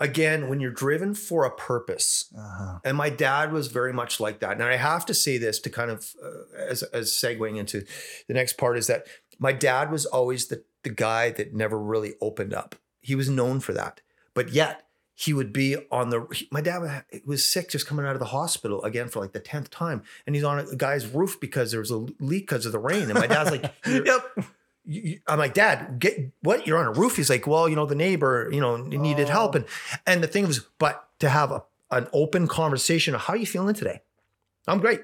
again, 0.00 0.48
when 0.48 0.58
you're 0.58 0.72
driven 0.72 1.14
for 1.14 1.44
a 1.44 1.50
purpose, 1.50 2.24
uh, 2.36 2.80
and 2.84 2.96
my 2.96 3.08
dad 3.08 3.52
was 3.52 3.68
very 3.68 3.92
much 3.92 4.18
like 4.18 4.40
that. 4.40 4.58
Now 4.58 4.66
I 4.66 4.74
have 4.74 5.06
to 5.06 5.14
say 5.14 5.38
this 5.38 5.60
to 5.60 5.70
kind 5.70 5.92
of 5.92 6.12
uh, 6.22 6.58
as 6.58 6.82
as 6.82 7.12
segueing 7.12 7.56
into 7.56 7.84
the 8.26 8.34
next 8.34 8.58
part 8.58 8.76
is 8.76 8.88
that 8.88 9.06
my 9.38 9.52
dad 9.52 9.90
was 9.90 10.06
always 10.06 10.46
the 10.46 10.62
the 10.82 10.90
guy 10.90 11.30
that 11.30 11.54
never 11.54 11.78
really 11.78 12.14
opened 12.20 12.52
up. 12.54 12.74
He 13.00 13.14
was 13.14 13.28
known 13.28 13.60
for 13.60 13.72
that, 13.72 14.00
but 14.34 14.50
yet 14.50 14.86
he 15.14 15.32
would 15.32 15.52
be 15.52 15.76
on 15.90 16.10
the. 16.10 16.26
he- 16.34 16.48
my 16.50 16.60
dad 16.60 17.04
was 17.24 17.44
sick, 17.46 17.68
just 17.68 17.86
coming 17.86 18.04
out 18.06 18.14
of 18.14 18.18
the 18.20 18.26
hospital 18.26 18.82
again 18.82 19.08
for 19.08 19.20
like 19.20 19.32
the 19.32 19.40
tenth 19.40 19.70
time, 19.70 20.02
and 20.26 20.34
he's 20.34 20.44
on 20.44 20.58
a 20.58 20.74
guy's 20.76 21.06
roof 21.06 21.38
because 21.40 21.70
there 21.70 21.80
was 21.80 21.90
a 21.90 21.96
leak 22.18 22.42
because 22.48 22.66
of 22.66 22.72
the 22.72 22.78
rain. 22.78 23.04
And 23.04 23.14
my 23.14 23.26
dad's 23.26 23.50
like, 23.50 23.72
yep 23.86 24.24
I'm 25.28 25.38
like, 25.38 25.54
Dad, 25.54 26.00
get 26.00 26.32
what? 26.40 26.66
You're 26.66 26.78
on 26.78 26.86
a 26.86 26.98
roof. 26.98 27.14
He's 27.16 27.30
like, 27.30 27.46
Well, 27.46 27.68
you 27.68 27.76
know, 27.76 27.86
the 27.86 27.94
neighbor, 27.94 28.48
you 28.52 28.60
know, 28.60 28.76
needed 28.76 29.28
Oh. 29.28 29.32
help. 29.32 29.54
And 29.54 29.64
and 30.08 30.22
the 30.22 30.26
thing 30.26 30.44
was, 30.46 30.58
but 30.78 31.06
to 31.20 31.28
have 31.28 31.52
a, 31.52 31.62
an 31.92 32.08
open 32.12 32.48
conversation 32.48 33.14
of 33.14 33.20
how 33.20 33.34
are 33.34 33.36
you 33.36 33.46
feeling 33.46 33.74
today? 33.76 34.02
I'm 34.66 34.80
great. 34.80 35.02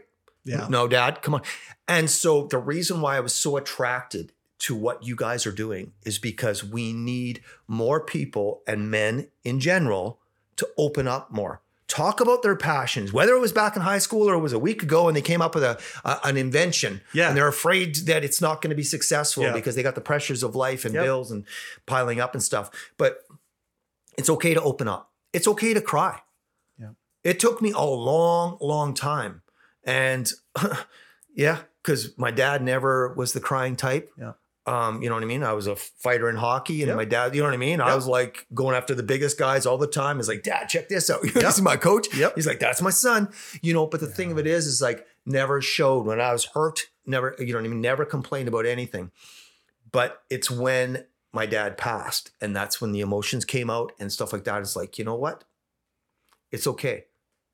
Yeah 0.48 0.66
No, 0.68 0.88
Dad, 0.88 1.22
come 1.22 1.34
on. 1.34 1.42
And 1.86 2.08
so 2.10 2.46
the 2.46 2.58
reason 2.58 3.00
why 3.00 3.16
I 3.16 3.20
was 3.20 3.34
so 3.34 3.56
attracted 3.56 4.32
to 4.60 4.74
what 4.74 5.04
you 5.04 5.14
guys 5.14 5.46
are 5.46 5.52
doing 5.52 5.92
is 6.04 6.18
because 6.18 6.64
we 6.64 6.92
need 6.92 7.40
more 7.68 8.00
people 8.00 8.62
and 8.66 8.90
men 8.90 9.28
in 9.44 9.60
general 9.60 10.18
to 10.56 10.68
open 10.76 11.06
up 11.06 11.30
more. 11.30 11.60
Talk 11.86 12.20
about 12.20 12.42
their 12.42 12.56
passions, 12.56 13.12
whether 13.12 13.32
it 13.32 13.40
was 13.40 13.52
back 13.52 13.76
in 13.76 13.82
high 13.82 13.98
school 14.00 14.28
or 14.28 14.34
it 14.34 14.40
was 14.40 14.52
a 14.52 14.58
week 14.58 14.82
ago 14.82 15.08
and 15.08 15.16
they 15.16 15.22
came 15.22 15.40
up 15.40 15.54
with 15.54 15.64
a, 15.64 15.78
a- 16.04 16.20
an 16.24 16.36
invention. 16.36 17.00
Yeah. 17.14 17.28
And 17.28 17.36
they're 17.36 17.48
afraid 17.48 17.94
that 18.08 18.24
it's 18.24 18.40
not 18.42 18.60
going 18.60 18.70
to 18.70 18.76
be 18.76 18.82
successful 18.82 19.44
Yeah. 19.44 19.52
because 19.54 19.74
they 19.76 19.82
got 19.82 19.94
the 19.94 20.02
pressures 20.02 20.42
of 20.42 20.54
life 20.54 20.84
and 20.84 20.92
Yep. 20.94 21.04
bills 21.04 21.30
and 21.30 21.44
piling 21.86 22.20
up 22.20 22.34
and 22.34 22.42
stuff. 22.42 22.70
But 22.98 23.24
it's 24.18 24.28
okay 24.28 24.52
to 24.54 24.60
open 24.62 24.86
up. 24.88 25.12
It's 25.32 25.48
okay 25.48 25.72
to 25.72 25.80
cry. 25.80 26.20
Yeah. 26.78 26.90
It 27.24 27.38
took 27.40 27.62
me 27.62 27.70
a 27.70 27.84
long, 27.84 28.58
long 28.60 28.92
time. 28.92 29.42
And 29.88 30.30
yeah, 31.34 31.60
because 31.82 32.16
my 32.18 32.30
dad 32.30 32.62
never 32.62 33.14
was 33.14 33.32
the 33.32 33.40
crying 33.40 33.74
type. 33.74 34.12
Yeah. 34.18 34.32
Um, 34.66 35.02
you 35.02 35.08
know 35.08 35.14
what 35.14 35.24
I 35.24 35.26
mean? 35.26 35.42
I 35.42 35.54
was 35.54 35.66
a 35.66 35.76
fighter 35.76 36.28
in 36.28 36.36
hockey, 36.36 36.82
and 36.82 36.88
Yep. 36.88 36.96
my 36.96 37.06
dad, 37.06 37.34
you 37.34 37.40
know 37.40 37.48
what 37.48 37.54
I 37.54 37.58
mean? 37.58 37.80
I 37.80 37.94
was 37.94 38.06
like 38.06 38.46
going 38.52 38.76
after 38.76 38.94
the 38.94 39.02
biggest 39.02 39.38
guys 39.38 39.64
all 39.64 39.78
the 39.78 39.86
time. 39.86 40.18
He's 40.18 40.28
like, 40.28 40.42
Dad, 40.42 40.66
check 40.66 40.90
this 40.90 41.08
out. 41.08 41.24
Yep. 41.24 41.32
this 41.32 41.54
is 41.54 41.62
my 41.62 41.76
coach. 41.78 42.14
Yep. 42.14 42.34
He's 42.34 42.46
like, 42.46 42.60
That's 42.60 42.82
my 42.82 42.90
son. 42.90 43.30
You 43.62 43.72
know, 43.72 43.86
but 43.86 44.00
the 44.00 44.06
thing 44.06 44.30
of 44.30 44.38
it 44.38 44.46
is, 44.46 44.66
is 44.66 44.82
like 44.82 45.06
never 45.24 45.62
showed 45.62 46.04
when 46.04 46.20
I 46.20 46.32
was 46.34 46.44
hurt, 46.44 46.88
never, 47.06 47.34
you 47.38 47.46
know 47.54 47.60
what 47.60 47.64
I 47.64 47.68
mean? 47.68 47.80
Never 47.80 48.04
complained 48.04 48.48
about 48.48 48.66
anything. 48.66 49.10
But 49.90 50.22
it's 50.28 50.50
when 50.50 51.06
my 51.32 51.46
dad 51.46 51.78
passed, 51.78 52.32
and 52.42 52.54
that's 52.54 52.78
when 52.78 52.92
the 52.92 53.00
emotions 53.00 53.46
came 53.46 53.70
out 53.70 53.92
and 53.98 54.12
stuff 54.12 54.34
like 54.34 54.44
that. 54.44 54.60
It's 54.60 54.76
like, 54.76 54.98
you 54.98 55.04
know 55.06 55.14
what? 55.14 55.44
It's 56.52 56.66
okay. 56.66 57.06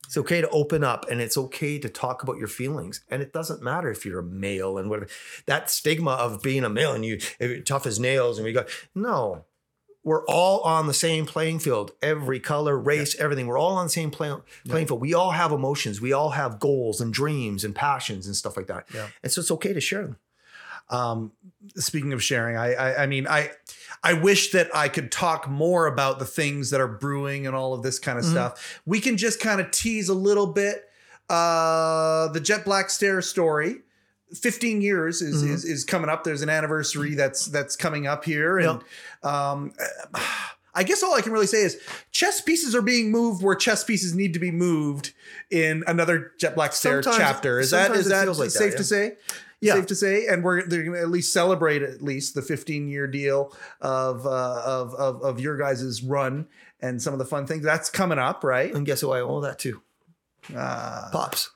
It's 0.07 0.17
okay 0.17 0.41
to 0.41 0.49
open 0.51 0.85
up 0.85 1.07
and 1.11 1.21
it's 1.21 1.37
okay 1.37 1.79
to 1.79 1.89
talk 1.89 2.23
about 2.23 2.37
your 2.39 2.49
feelings. 2.49 3.03
And 3.11 3.23
it 3.23 3.33
doesn't 3.33 3.63
matter 3.63 3.91
if 3.91 4.05
you're 4.05 4.21
a 4.21 4.23
male 4.23 4.79
and 4.79 4.89
whatever. 4.91 5.09
That 5.47 5.71
stigma 5.71 6.13
of 6.13 6.43
being 6.43 6.65
a 6.65 6.69
male 6.69 6.93
and 6.93 7.05
you 7.05 7.19
tough 7.65 7.87
as 7.87 7.99
nails 7.99 8.39
and 8.39 8.45
we 8.45 8.53
go, 8.53 8.65
no. 8.95 9.45
we're 10.05 10.25
all 10.27 10.61
on 10.61 10.87
the 10.87 10.95
same 10.95 11.25
playing 11.27 11.59
field. 11.59 11.93
Every 12.03 12.39
color, 12.39 12.79
race, 12.79 13.17
everything. 13.19 13.47
We're 13.47 13.59
all 13.59 13.77
on 13.77 13.87
the 13.87 13.91
same 13.91 14.11
play, 14.11 14.35
playing 14.69 14.87
field. 14.87 15.01
We 15.01 15.15
all 15.15 15.31
have 15.31 15.51
emotions. 15.51 16.01
We 16.01 16.13
all 16.13 16.31
have 16.31 16.61
goals 16.61 17.01
and 17.01 17.13
dreams 17.13 17.65
and 17.65 17.75
passions 17.75 18.27
and 18.27 18.37
stuff 18.37 18.57
like 18.57 18.67
that. 18.67 18.87
Yeah. 18.95 19.09
And 19.23 19.33
so 19.33 19.41
it's 19.41 19.51
okay 19.51 19.73
to 19.73 19.81
share 19.81 20.03
them. 20.03 20.17
um 20.91 21.33
speaking 21.77 22.13
of 22.13 22.23
sharing 22.23 22.59
I, 22.59 22.75
I 22.75 23.03
i 23.05 23.07
mean 23.07 23.27
i 23.27 23.51
i 24.05 24.13
wish 24.13 24.53
that 24.53 24.69
i 24.75 24.89
could 24.89 25.11
talk 25.11 25.49
more 25.51 25.87
about 25.87 26.19
the 26.21 26.25
things 26.25 26.71
that 26.71 26.81
are 26.81 26.87
brewing 26.87 27.47
and 27.47 27.57
all 27.57 27.75
of 27.75 27.83
this 27.83 27.99
kind 27.99 28.19
of 28.19 28.25
Mhm. 28.25 28.31
stuff 28.31 28.81
we 28.87 29.01
can 29.01 29.17
just 29.17 29.41
kind 29.41 29.61
of 29.61 29.71
tease 29.73 30.09
a 30.09 30.15
little 30.15 30.47
bit 30.47 30.85
uh 31.29 32.29
the 32.29 32.41
jet 32.41 32.65
black 32.65 32.91
stare 32.91 33.21
story 33.23 33.79
15 34.35 34.81
years 34.83 35.23
is, 35.23 35.43
Mhm. 35.43 35.51
is 35.51 35.65
is 35.65 35.85
coming 35.85 36.09
up 36.11 36.23
there's 36.25 36.43
an 36.43 36.49
anniversary 36.51 37.15
that's 37.15 37.47
that's 37.47 37.77
coming 37.77 38.07
up 38.07 38.25
here 38.25 38.59
and 38.59 38.81
um 39.23 39.73
I 40.77 40.83
guess 40.83 41.05
all 41.05 41.15
I 41.15 41.21
can 41.21 41.31
really 41.33 41.47
say 41.47 41.63
is 41.63 41.79
chess 42.11 42.41
pieces 42.41 42.75
are 42.75 42.83
being 42.83 43.13
moved 43.13 43.45
where 43.45 43.55
chess 43.55 43.85
pieces 43.85 44.13
need 44.13 44.33
to 44.33 44.41
be 44.41 44.51
moved 44.51 45.13
in 45.49 45.85
another 45.87 46.33
Jet 46.41 46.57
Black 46.57 46.73
Stare 46.73 47.01
Sometimes- 47.01 47.17
chapter. 47.23 47.61
Is 47.61 47.71
that 47.71 47.93
is 47.95 48.09
that 48.09 48.27
like 48.27 48.37
that, 48.37 48.51
safe 48.51 48.73
yeah. 48.73 48.77
to 48.79 48.83
say? 48.85 49.17
Yeah. 49.65 49.75
safe 49.75 49.87
to 49.87 49.95
say, 49.95 50.27
and 50.27 50.45
we're 50.45 50.67
they're 50.67 50.83
going 50.85 50.95
to 50.97 51.01
at 51.01 51.09
least 51.11 51.33
celebrate 51.33 51.83
at 51.83 52.03
least 52.03 52.35
the 52.35 52.43
15 52.43 52.89
year 52.89 53.07
deal 53.07 53.53
of 53.81 54.27
uh, 54.27 54.63
of 54.65 54.95
of 54.95 55.23
of 55.23 55.41
your 55.41 55.57
guys' 55.57 56.03
run 56.03 56.47
and 56.81 57.01
some 57.03 57.13
of 57.13 57.19
the 57.19 57.25
fun 57.25 57.47
things 57.47 57.65
that's 57.65 57.91
coming 57.91 58.19
up, 58.19 58.45
right? 58.45 58.75
And 58.75 58.85
guess 58.87 59.01
who 59.01 59.11
I 59.11 59.21
owe 59.21 59.41
that 59.41 59.59
to? 59.61 59.81
Uh, 60.55 61.09
Pops. 61.13 61.51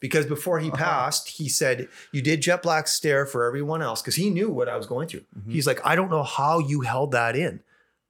Because 0.00 0.26
before 0.26 0.58
he 0.58 0.68
Uh-huh. 0.68 0.76
passed, 0.76 1.28
he 1.30 1.48
said, 1.48 1.88
You 2.12 2.20
did 2.20 2.42
Jet 2.42 2.62
Black 2.62 2.86
stare 2.88 3.24
for 3.24 3.44
everyone 3.44 3.80
else 3.80 4.02
because 4.02 4.16
he 4.16 4.28
knew 4.28 4.50
what 4.50 4.68
I 4.68 4.76
was 4.76 4.86
going 4.86 5.08
through. 5.08 5.24
Mhm. 5.38 5.50
He's 5.52 5.66
like, 5.66 5.80
I 5.84 5.96
don't 5.96 6.10
know 6.10 6.22
how 6.22 6.58
you 6.58 6.82
held 6.82 7.12
that 7.12 7.34
in 7.36 7.60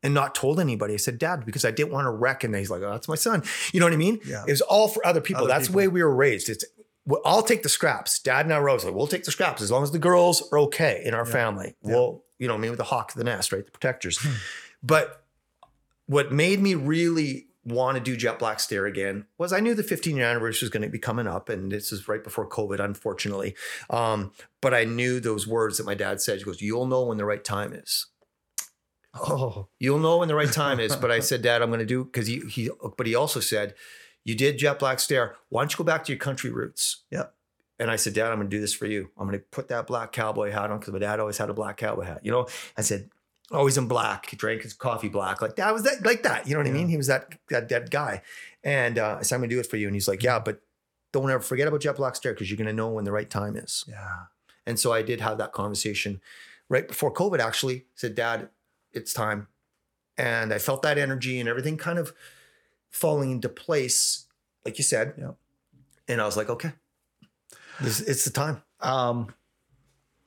and 0.03 0.13
not 0.13 0.35
told 0.35 0.59
anybody. 0.59 0.95
I 0.95 0.97
said, 0.97 1.19
Dad, 1.19 1.47
because 1.47 1.65
I 1.65 1.71
didn't 1.71 1.93
want 1.93 2.07
to 2.07 2.11
wreck. 2.11 2.43
And 2.43 2.53
he's 2.57 2.69
like, 2.71 2.83
Oh, 2.83 2.91
that's 2.91 3.07
my 3.07 3.15
son. 3.15 3.45
You 3.73 3.79
know 3.79 3.87
what 3.87 3.93
I 3.93 3.97
mean? 3.97 4.19
Yeah. 4.27 4.43
It 4.45 4.51
was 4.51 4.61
all 4.63 4.89
for 4.89 5.07
other 5.07 5.21
people. 5.21 5.45
Other 5.45 5.53
that's 5.53 5.69
people. 5.69 5.81
the 5.83 5.87
way 5.87 5.89
we 5.89 6.03
were 6.03 6.15
raised. 6.15 6.49
It's, 6.49 6.65
well, 7.07 7.21
I'll 7.25 7.43
take 7.43 7.63
the 7.63 7.69
scraps. 7.69 8.19
Dad 8.19 8.47
and 8.47 8.55
I 8.55 8.59
rose 8.59 8.85
like, 8.85 8.95
we'll 8.95 9.07
take 9.07 9.25
the 9.25 9.31
scraps 9.31 9.61
as 9.63 9.71
long 9.71 9.83
as 9.83 9.91
the 9.93 9.99
girls 9.99 10.43
are 10.53 10.59
okay 10.61 11.03
in 11.05 11.15
our 11.15 11.27
Yeah. 11.27 11.33
family. 11.33 11.77
Yeah. 11.83 11.93
We'll, 11.95 12.25
you 12.39 12.49
know, 12.49 12.57
maybe 12.59 12.71
with 12.71 12.79
the 12.79 12.85
hawk 12.85 13.13
the 13.13 13.25
nest, 13.25 13.53
right? 13.53 13.65
The 13.65 13.71
protectors. 13.71 14.19
Hmm. 14.21 14.33
but 14.83 15.25
what 16.07 16.33
made 16.33 16.61
me 16.61 16.75
really 16.75 17.47
want 17.65 17.97
to 17.97 18.03
do 18.03 18.15
Jet 18.15 18.39
Black 18.39 18.61
Stare 18.61 18.85
again 18.85 19.25
was 19.39 19.51
I 19.53 19.61
knew 19.61 19.75
the 19.75 19.83
15 19.83 20.17
year 20.17 20.27
anniversary 20.27 20.67
was 20.67 20.71
going 20.71 20.83
to 20.83 20.89
be 20.91 20.99
coming 20.99 21.27
up, 21.27 21.49
and 21.49 21.73
this 21.73 21.93
is 21.93 22.07
right 22.09 22.23
before 22.23 22.47
COVID, 22.47 22.79
unfortunately. 22.79 23.55
Um, 23.89 24.33
but 24.61 24.75
I 24.75 24.85
knew 24.85 25.19
those 25.19 25.47
words 25.47 25.79
that 25.79 25.87
my 25.87 25.95
dad 25.95 26.21
said. 26.21 26.39
He 26.39 26.45
goes, 26.45 26.61
"You'll 26.61 26.87
know 26.87 27.05
when 27.05 27.17
the 27.17 27.25
right 27.25 27.43
time 27.43 27.73
is. 27.73 28.07
oh, 29.15 29.69
You'll 29.79 29.99
know 29.99 30.19
when 30.19 30.29
the 30.29 30.35
right 30.35 30.53
time 30.53 30.81
is." 30.81 30.95
But 31.01 31.11
I 31.11 31.21
said, 31.21 31.41
"Dad, 31.43 31.63
I'm 31.63 31.71
going 31.71 31.81
to 31.81 31.87
do 31.87 32.05
because 32.05 32.27
he 32.27 32.41
he." 32.41 32.71
But 32.99 33.07
he 33.07 33.15
also 33.15 33.41
said, 33.41 33.75
"You 34.25 34.35
did 34.35 34.59
Jet 34.59 34.79
Black 34.79 35.01
Stare. 35.01 35.37
Why 35.49 35.63
don't 35.63 35.73
you 35.73 35.79
go 35.79 35.85
back 35.85 36.05
to 36.05 36.13
your 36.13 36.19
country 36.19 36.51
roots?" 36.51 37.03
Yep. 37.11 37.35
And 37.79 37.91
I 37.91 37.97
said, 37.97 38.15
Dad, 38.15 38.31
I'm 38.31 38.37
going 38.37 38.49
to 38.49 38.57
do 38.57 38.61
this 38.61 38.73
for 38.73 38.87
you. 38.87 39.11
I'm 39.19 39.27
going 39.27 39.39
to 39.39 39.45
put 39.47 39.67
that 39.69 39.89
black 39.89 40.13
cowboy 40.13 40.53
hat 40.53 40.71
on 40.71 40.79
because 40.79 40.93
my 40.93 41.01
dad 41.01 41.19
always 41.19 41.39
had 41.39 41.51
a 41.51 41.55
black 41.55 41.77
cowboy 41.77 42.05
hat. 42.05 42.21
You 42.25 42.31
know, 42.31 42.47
I 42.79 42.83
said, 42.83 43.11
always 43.51 43.77
in 43.77 43.89
black. 43.89 44.27
He 44.31 44.37
drank 44.37 44.63
his 44.63 44.73
coffee 44.73 45.09
black. 45.09 45.43
Like 45.43 45.57
that 45.57 45.73
was 45.73 45.83
that 45.83 46.05
like 46.05 46.23
that. 46.23 46.47
You 46.47 46.55
know 46.55 46.61
what 46.61 46.69
I 46.69 46.73
mean? 46.73 46.89
He 46.89 46.97
was 46.97 47.09
that 47.09 47.37
that 47.51 47.69
that 47.69 47.91
guy. 47.91 48.23
And 48.63 48.99
uh, 48.99 49.17
I 49.19 49.23
said, 49.23 49.37
I'm 49.37 49.41
gonna 49.43 49.51
do 49.51 49.61
it 49.61 49.67
for 49.67 49.77
you. 49.77 49.87
And 49.87 49.97
he's 49.97 50.09
like, 50.09 50.23
Yeah, 50.23 50.39
but 50.39 50.61
don't 51.13 51.31
ever 51.31 51.43
forget 51.43 51.69
about 51.69 51.81
Jet 51.81 51.97
Black 51.97 52.17
Stare 52.17 52.33
because 52.33 52.51
you're 52.51 52.57
gonna 52.57 52.73
know 52.73 52.89
when 52.89 53.05
the 53.05 53.13
right 53.13 53.29
time 53.29 53.57
is. 53.57 53.85
yeah. 53.89 54.25
And 54.67 54.79
so 54.79 54.93
I 54.93 55.03
did 55.03 55.21
have 55.21 55.39
that 55.39 55.53
conversation 55.53 56.21
right 56.69 56.89
before 56.89 57.13
COVID. 57.13 57.39
Actually, 57.39 57.77
I 57.77 57.83
said, 57.97 58.15
Dad, 58.15 58.49
it's 58.93 59.13
time. 59.13 59.49
And 60.17 60.55
I 60.55 60.59
felt 60.59 60.83
that 60.83 60.97
energy 60.97 61.39
and 61.39 61.49
everything 61.49 61.77
kind 61.77 61.99
of 61.99 62.15
falling 62.95 63.31
into 63.33 63.49
place, 63.49 64.27
like 64.65 64.79
you 64.79 64.85
said. 64.85 65.15
Yeah. 65.19 65.33
And 66.09 66.21
I 66.21 66.27
was 66.27 66.37
like, 66.37 66.49
Okay, 66.49 66.73
this, 67.81 68.01
it's 68.01 68.25
the 68.25 68.31
time. 68.31 68.63
Um, 68.81 69.35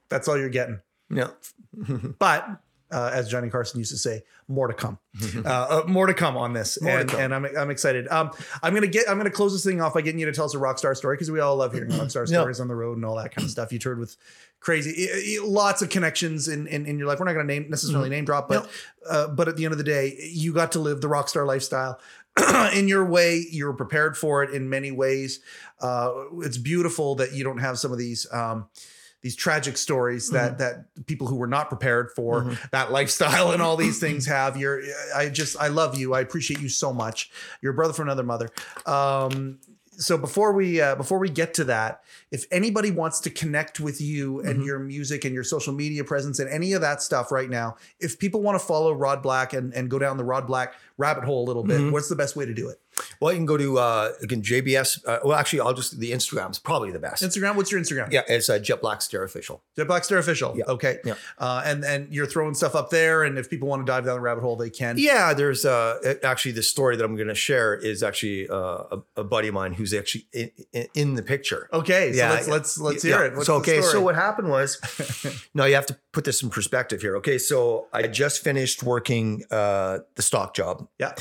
that's 0.09 0.27
all 0.27 0.37
you're 0.37 0.49
getting. 0.49 0.79
Yeah. 1.09 1.29
But 2.19 2.47
uh, 2.89 3.11
as 3.13 3.29
Johnny 3.29 3.49
Carson 3.49 3.79
used 3.79 3.91
to 3.91 3.97
say, 3.97 4.23
more 4.47 4.67
to 4.69 4.73
come. 4.73 4.97
uh, 5.45 5.49
uh, 5.49 5.83
more 5.87 6.07
to 6.07 6.13
come 6.13 6.37
on 6.37 6.53
this, 6.53 6.77
and, 6.77 7.09
come. 7.09 7.19
and 7.19 7.35
I'm 7.35 7.45
I'm 7.57 7.69
excited. 7.69 8.07
Um, 8.07 8.31
I'm 8.63 8.73
gonna 8.73 8.87
get 8.87 9.09
I'm 9.09 9.17
gonna 9.17 9.29
close 9.29 9.51
this 9.53 9.63
thing 9.65 9.81
off 9.81 9.93
by 9.93 10.01
getting 10.01 10.19
you 10.21 10.25
to 10.25 10.31
tell 10.31 10.45
us 10.45 10.53
a 10.53 10.57
rock 10.59 10.77
star 10.79 10.95
story 10.95 11.15
because 11.17 11.29
we 11.29 11.41
all 11.41 11.57
love 11.57 11.73
hearing 11.73 11.89
rock 11.97 12.09
star 12.09 12.25
stories 12.35 12.59
on 12.61 12.67
the 12.69 12.75
road 12.75 12.95
and 12.97 13.05
all 13.05 13.15
that 13.17 13.35
kind 13.35 13.43
of 13.45 13.51
stuff. 13.51 13.73
You 13.73 13.79
toured 13.79 13.99
with 13.99 14.15
crazy, 14.61 15.05
i- 15.09 15.41
i- 15.43 15.45
lots 15.45 15.81
of 15.81 15.89
connections 15.89 16.47
in, 16.47 16.65
in 16.67 16.85
in 16.85 16.97
your 16.97 17.07
life. 17.09 17.19
We're 17.19 17.25
not 17.25 17.33
gonna 17.33 17.43
name 17.43 17.69
necessarily 17.69 18.09
name 18.09 18.23
drop, 18.25 18.47
but 18.47 18.69
uh, 19.09 19.27
but 19.27 19.49
at 19.49 19.57
the 19.57 19.65
end 19.65 19.73
of 19.73 19.77
the 19.77 19.83
day, 19.83 20.17
you 20.31 20.53
got 20.53 20.71
to 20.71 20.79
live 20.79 21.01
the 21.01 21.09
rock 21.09 21.27
star 21.27 21.45
lifestyle. 21.45 21.99
in 22.73 22.87
your 22.87 23.05
way, 23.05 23.45
you're 23.51 23.73
prepared 23.73 24.17
for 24.17 24.43
it 24.43 24.51
in 24.51 24.69
many 24.69 24.91
ways. 24.91 25.39
Uh, 25.81 26.11
it's 26.39 26.57
beautiful 26.57 27.15
that 27.15 27.33
you 27.33 27.43
don't 27.43 27.59
have 27.59 27.77
some 27.79 27.91
of 27.91 27.97
these 27.97 28.25
um, 28.31 28.67
these 29.21 29.35
tragic 29.35 29.77
stories 29.77 30.29
that 30.29 30.59
that 30.59 30.85
people 31.07 31.25
who 31.27 31.35
were 31.35 31.47
not 31.47 31.69
prepared 31.69 32.11
for 32.15 32.43
Mhm. 32.43 32.69
that 32.69 32.91
lifestyle 32.91 33.51
and 33.51 33.61
all 33.61 33.75
these 33.75 33.99
things 33.99 34.25
have. 34.27 34.55
You're, 34.57 34.81
I 35.15 35.29
just, 35.29 35.57
I 35.59 35.67
love 35.69 35.97
you. 35.97 36.13
I 36.13 36.21
appreciate 36.21 36.61
you 36.61 36.69
so 36.69 36.93
much. 36.93 37.31
You're 37.61 37.73
a 37.73 37.75
brother 37.75 37.93
from 37.93 38.07
another 38.07 38.23
mother. 38.23 38.49
Um, 38.85 39.57
so 39.97 40.17
before 40.17 40.53
we 40.53 40.79
uh, 40.79 40.95
before 40.95 41.19
we 41.19 41.29
get 41.29 41.53
to 41.55 41.63
that, 41.65 42.01
if 42.31 42.45
anybody 42.51 42.91
wants 42.91 43.19
to 43.21 43.29
connect 43.29 43.79
with 43.79 43.99
you 43.99 44.39
and 44.41 44.61
Mhm. 44.61 44.65
your 44.65 44.79
music 44.79 45.25
and 45.25 45.33
your 45.33 45.43
social 45.43 45.73
media 45.73 46.03
presence 46.03 46.39
and 46.39 46.49
any 46.49 46.73
of 46.73 46.81
that 46.81 47.01
stuff 47.01 47.31
right 47.31 47.49
now, 47.49 47.75
if 47.99 48.17
people 48.19 48.41
want 48.41 48.59
to 48.59 48.65
follow 48.65 48.93
Rod 48.93 49.21
Black 49.23 49.53
and, 49.53 49.73
and 49.73 49.89
go 49.89 49.97
down 49.99 50.17
the 50.17 50.23
Rod 50.23 50.45
Black 50.47 50.73
rabbit 50.97 51.23
hole 51.23 51.43
a 51.43 51.47
little 51.47 51.63
bit, 51.63 51.81
Mhm. 51.81 51.91
what's 51.91 52.09
the 52.09 52.15
best 52.15 52.35
way 52.35 52.45
to 52.45 52.53
do 52.53 52.69
it? 52.69 52.79
Well, 53.19 53.31
you 53.31 53.37
can 53.39 53.45
go 53.45 53.57
to 53.57 53.77
uh, 53.79 54.11
again 54.21 54.41
JBS. 54.41 55.05
Uh, 55.07 55.19
well, 55.23 55.37
actually, 55.37 55.61
I'll 55.61 55.73
just 55.73 55.99
the 55.99 56.11
Instagram's 56.11 56.59
probably 56.59 56.91
the 56.91 56.99
best. 56.99 57.23
Instagram. 57.23 57.55
What's 57.55 57.71
your 57.71 57.81
Instagram? 57.81 58.11
Yeah, 58.11 58.21
it's 58.27 58.49
uh, 58.49 58.59
Jet 58.59 58.81
Black 58.81 59.01
Stare 59.01 59.23
Official. 59.23 59.63
Jet 59.75 59.87
Black 59.87 60.03
Stare 60.03 60.17
Official. 60.19 60.55
Yeah. 60.57 60.65
Okay. 60.67 60.99
Yeah. 61.03 61.15
Uh, 61.37 61.61
and 61.65 61.83
and 61.83 62.13
you're 62.13 62.25
throwing 62.27 62.53
stuff 62.53 62.75
up 62.75 62.89
there, 62.89 63.23
and 63.23 63.37
if 63.37 63.49
people 63.49 63.67
want 63.67 63.85
to 63.85 63.91
dive 63.91 64.05
down 64.05 64.15
the 64.15 64.21
rabbit 64.21 64.41
hole, 64.41 64.55
they 64.55 64.69
can. 64.69 64.95
Yeah, 64.97 65.33
there's 65.33 65.65
uh, 65.65 66.15
actually 66.23 66.51
the 66.53 66.63
story 66.63 66.95
that 66.95 67.03
I'm 67.03 67.15
going 67.15 67.27
to 67.27 67.35
share 67.35 67.75
is 67.75 68.03
actually 68.03 68.47
uh, 68.49 68.55
a, 68.57 68.99
a 69.17 69.23
buddy 69.23 69.47
of 69.47 69.53
mine 69.53 69.73
who's 69.73 69.93
actually 69.93 70.27
in, 70.33 70.51
in, 70.73 70.87
in 70.93 71.13
the 71.15 71.23
picture. 71.23 71.69
Okay. 71.73 72.11
So 72.11 72.17
Yeah, 72.17 72.31
let's 72.31 72.47
let's 72.47 72.79
let's 72.79 73.03
Yeah. 73.05 73.17
hear 73.17 73.25
it. 73.25 73.33
What's 73.35 73.47
so 73.47 73.55
okay, 73.55 73.81
so 73.81 74.01
what 74.01 74.15
happened 74.15 74.49
was, 74.49 74.79
no, 75.53 75.65
you 75.65 75.75
have 75.75 75.85
to 75.87 75.97
put 76.13 76.23
this 76.23 76.41
in 76.43 76.49
perspective 76.49 77.01
here. 77.01 77.15
Okay, 77.17 77.37
so 77.37 77.87
I 77.93 78.03
just 78.07 78.43
finished 78.43 78.83
working 78.83 79.43
uh, 79.51 79.99
the 80.15 80.21
stock 80.21 80.53
job. 80.55 80.87
Yeah. 80.99 81.13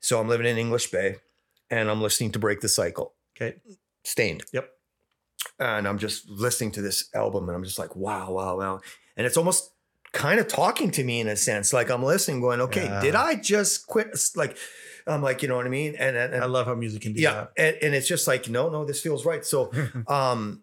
So 0.00 0.18
I'm 0.20 0.28
living 0.28 0.46
in 0.46 0.56
English 0.58 0.90
Bay, 0.90 1.16
and 1.70 1.90
I'm 1.90 2.00
listening 2.02 2.32
to 2.32 2.38
Break 2.38 2.60
the 2.60 2.68
Cycle. 2.68 3.14
Okay. 3.36 3.56
Staind. 4.04 4.42
Yep. 4.52 4.68
And 5.58 5.86
I'm 5.88 5.98
just 5.98 6.28
listening 6.28 6.72
to 6.72 6.82
this 6.82 7.08
album, 7.14 7.48
and 7.48 7.56
I'm 7.56 7.64
just 7.64 7.78
like, 7.78 7.94
wow, 7.96 8.30
wow, 8.32 8.58
wow, 8.58 8.80
and 9.16 9.26
it's 9.26 9.36
almost 9.36 9.70
kind 10.12 10.40
of 10.40 10.48
talking 10.48 10.90
to 10.90 11.04
me 11.04 11.20
in 11.20 11.28
a 11.28 11.36
sense. 11.36 11.72
Like 11.72 11.90
I'm 11.90 12.02
listening, 12.02 12.40
going, 12.40 12.60
okay, 12.62 12.84
Yeah. 12.86 13.00
did 13.00 13.14
I 13.14 13.36
just 13.36 13.86
quit? 13.86 14.08
Like, 14.34 14.56
I'm 15.06 15.22
like, 15.22 15.42
you 15.42 15.48
know 15.48 15.56
what 15.56 15.66
I 15.66 15.70
mean? 15.70 15.94
And 15.96 16.16
and, 16.16 16.34
and 16.34 16.42
I 16.42 16.46
love 16.46 16.66
how 16.66 16.74
music 16.74 17.02
can 17.02 17.12
do 17.12 17.20
yeah 17.22 17.46
and, 17.56 17.76
and 17.82 17.94
it's 17.94 18.08
just 18.08 18.26
like 18.26 18.48
no 18.48 18.68
no 18.70 18.84
this 18.84 19.00
feels 19.00 19.24
right 19.24 19.44
so 19.44 19.70
um 20.08 20.62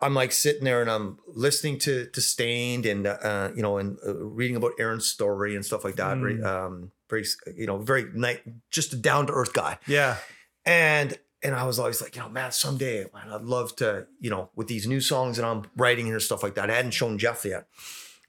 i'm 0.00 0.14
like 0.14 0.32
sitting 0.32 0.64
there 0.64 0.80
and 0.80 0.90
i'm 0.90 1.18
listening 1.34 1.78
to 1.80 2.06
to 2.06 2.20
Staind 2.20 2.86
and 2.86 3.06
uh 3.06 3.50
you 3.56 3.62
know 3.62 3.78
and 3.78 3.98
uh, 4.06 4.14
reading 4.14 4.56
about 4.56 4.72
aaron's 4.78 5.06
story 5.06 5.54
and 5.56 5.64
stuff 5.64 5.84
like 5.84 5.96
that 5.96 6.16
Mm. 6.16 6.44
um 6.44 6.92
very 7.12 7.26
you 7.56 7.66
know 7.66 7.76
very 7.78 8.06
nice 8.14 8.38
just 8.70 8.92
a 8.92 8.96
down 8.96 9.26
to 9.26 9.32
earth 9.32 9.52
guy 9.52 9.78
yeah. 9.86 10.16
and 10.64 11.18
and 11.42 11.54
i 11.54 11.64
was 11.64 11.78
always 11.78 12.00
like 12.00 12.16
you 12.16 12.22
know 12.22 12.28
man 12.28 12.50
someday 12.50 13.04
man, 13.12 13.30
i'd 13.30 13.42
love 13.42 13.76
to 13.76 14.06
you 14.18 14.30
know 14.30 14.48
with 14.56 14.66
these 14.66 14.86
new 14.86 15.00
songs 15.00 15.36
that 15.36 15.44
i'm 15.44 15.62
writing 15.76 16.10
and 16.10 16.22
stuff 16.22 16.42
like 16.42 16.54
that 16.54 16.70
i 16.70 16.74
hadn't 16.74 16.92
shown 16.92 17.18
jeff 17.18 17.44
yet 17.44 17.66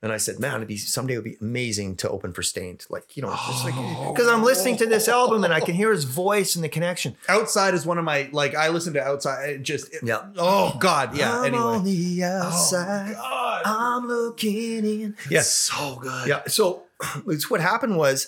and 0.03 0.11
I 0.11 0.17
said, 0.17 0.37
"Man, 0.37 0.55
it'd 0.55 0.67
be 0.67 0.75
someday 0.75 1.13
it 1.13 1.17
would 1.19 1.23
be 1.23 1.37
amazing 1.39 1.95
to 1.95 2.09
open 2.09 2.33
for 2.33 2.43
Staind, 2.43 2.85
like 2.89 3.15
you 3.15 3.23
know, 3.23 3.29
just 3.47 3.63
like 3.63 3.73
oh. 3.77 4.11
because 4.11 4.27
I'm 4.27 4.43
listening 4.43 4.75
to 4.79 4.85
this 4.85 5.07
album 5.07 5.45
and 5.45 5.53
I 5.53 5.61
can 5.61 5.75
hear 5.75 5.93
his 5.93 6.03
voice 6.03 6.55
and 6.55 6.63
the 6.63 6.67
connection." 6.67 7.15
Outside 7.29 7.73
is 7.73 7.85
one 7.85 7.97
of 7.97 8.03
my 8.03 8.27
like 8.33 8.53
I 8.53 8.67
listen 8.67 8.91
to 8.95 9.01
outside. 9.01 9.49
It 9.49 9.63
just 9.63 9.93
it- 9.93 10.03
Yeah. 10.03 10.25
oh 10.37 10.75
god 10.77 11.15
yeah. 11.15 11.31
I'm 11.31 11.55
on 11.55 11.75
anyway. 11.87 11.95
the 11.95 12.23
Oh, 12.25 12.27
outside. 12.47 13.13
God. 13.15 13.61
I'm 13.65 14.05
looking 14.05 14.85
in. 14.85 15.15
It's 15.19 15.31
Yes. 15.31 15.49
so 15.53 15.95
good. 16.01 16.27
Yeah. 16.27 16.41
So 16.47 16.83
it's 17.27 17.49
what 17.49 17.61
happened 17.61 17.95
was 17.95 18.27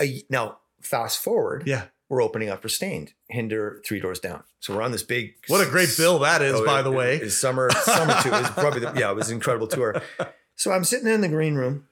a, 0.00 0.22
now 0.30 0.58
fast 0.80 1.22
forward, 1.22 1.64
Yeah. 1.66 1.84
we're 2.08 2.22
opening 2.22 2.48
up 2.48 2.62
for 2.62 2.68
Staind, 2.68 3.12
Hinder 3.28 3.80
three 3.86 4.00
doors 4.00 4.20
down. 4.20 4.44
So 4.60 4.74
we're 4.74 4.82
on 4.82 4.92
this 4.92 5.02
big 5.02 5.34
What 5.48 5.66
a 5.66 5.70
great 5.70 5.90
bill 5.96 6.18
that 6.20 6.42
is, 6.42 6.54
Oh, 6.54 6.64
by 6.64 6.80
it- 6.80 6.82
the 6.84 6.90
way. 6.92 7.16
it 7.16 7.22
was 7.22 7.38
summer 7.38 7.70
summer 7.70 8.14
tour. 8.22 8.34
It 8.34 8.40
was 8.42 8.50
probably 8.50 8.80
the, 8.80 8.92
yeah, 8.96 9.10
it 9.10 9.16
was 9.16 9.28
an 9.30 9.34
incredible 9.36 9.66
tour. 9.68 10.00
So 10.56 10.70
I'm 10.70 10.84
sitting 10.84 11.08
in 11.08 11.20
the 11.20 11.26
green 11.28 11.56
room 11.56 11.88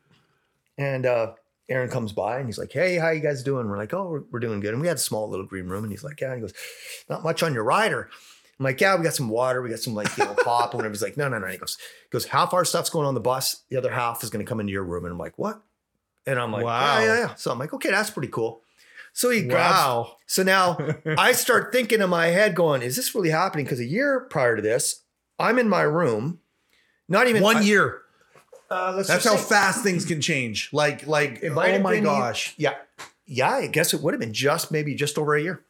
and 0.78 1.04
uh 1.04 1.32
Aaron 1.68 1.88
comes 1.90 2.12
by 2.12 2.36
and 2.38 2.46
he's 2.46 2.58
like, 2.58 2.70
Hey, 2.72 2.96
how 2.96 3.10
you 3.10 3.20
guys 3.20 3.42
doing? 3.42 3.66
We're 3.68 3.76
like, 3.76 3.92
Oh, 3.92 4.08
we're, 4.08 4.22
we're 4.30 4.38
doing 4.40 4.60
good. 4.60 4.72
And 4.72 4.80
we 4.80 4.86
had 4.86 4.98
a 4.98 5.00
small 5.00 5.28
little 5.28 5.46
green 5.46 5.66
room. 5.66 5.82
And 5.82 5.92
he's 5.92 6.04
like, 6.04 6.20
Yeah. 6.20 6.28
And 6.28 6.36
he 6.36 6.40
goes, 6.42 6.52
Not 7.10 7.24
much 7.24 7.42
on 7.42 7.54
your 7.54 7.64
rider. 7.64 8.08
I'm 8.60 8.64
like, 8.64 8.80
Yeah, 8.80 8.96
we 8.96 9.02
got 9.02 9.14
some 9.14 9.28
water. 9.28 9.62
We 9.62 9.70
got 9.70 9.80
some 9.80 9.94
like, 9.94 10.16
you 10.16 10.24
know, 10.24 10.34
pop. 10.44 10.70
And 10.70 10.78
whatever. 10.78 10.92
He's 10.92 11.02
like, 11.02 11.16
No, 11.16 11.28
no, 11.28 11.40
no. 11.40 11.46
He 11.48 11.56
goes, 11.56 11.76
he 12.04 12.08
goes, 12.10 12.26
Half 12.26 12.54
our 12.54 12.64
stuff's 12.64 12.88
going 12.90 13.06
on 13.06 13.14
the 13.14 13.20
bus. 13.20 13.64
The 13.68 13.76
other 13.78 13.90
half 13.90 14.22
is 14.22 14.30
going 14.30 14.44
to 14.44 14.48
come 14.48 14.60
into 14.60 14.72
your 14.72 14.84
room. 14.84 15.04
And 15.04 15.12
I'm 15.12 15.18
like, 15.18 15.38
What? 15.38 15.60
And 16.26 16.38
I'm 16.38 16.52
like, 16.52 16.64
Wow. 16.64 16.70
wow. 16.98 17.00
yeah, 17.04 17.18
yeah. 17.18 17.34
So 17.34 17.50
I'm 17.50 17.58
like, 17.58 17.72
okay, 17.74 17.90
that's 17.90 18.10
pretty 18.10 18.28
cool. 18.28 18.62
So 19.12 19.28
he 19.30 19.42
grabs. 19.42 20.08
So 20.26 20.42
now 20.42 20.78
I 21.18 21.32
start 21.32 21.72
thinking 21.72 22.00
in 22.00 22.08
my 22.10 22.26
head, 22.28 22.54
going, 22.54 22.80
is 22.82 22.96
this 22.96 23.14
really 23.14 23.30
happening? 23.30 23.64
Because 23.64 23.80
a 23.80 23.84
year 23.84 24.20
prior 24.30 24.56
to 24.56 24.62
this, 24.62 25.02
I'm 25.38 25.58
in 25.58 25.68
my 25.68 25.82
room, 25.82 26.40
not 27.08 27.26
even 27.28 27.42
One 27.42 27.58
I- 27.58 27.60
year. 27.62 27.98
Uh, 28.70 29.02
That's 29.02 29.24
how 29.26 29.36
say- 29.36 29.48
fast 29.50 29.82
things 29.82 30.06
can 30.06 30.22
change. 30.22 30.70
Like, 30.72 31.06
like, 31.06 31.44
oh 31.44 31.78
my 31.80 32.00
gosh. 32.00 32.54
Yeah, 32.56 32.72
yeah. 33.26 33.50
I 33.50 33.66
guess 33.66 33.92
it 33.92 34.00
would 34.00 34.14
have 34.14 34.20
been 34.20 34.32
just 34.32 34.70
maybe 34.72 34.94
just 34.94 35.18
over 35.18 35.34
a 35.34 35.42
year. 35.42 35.62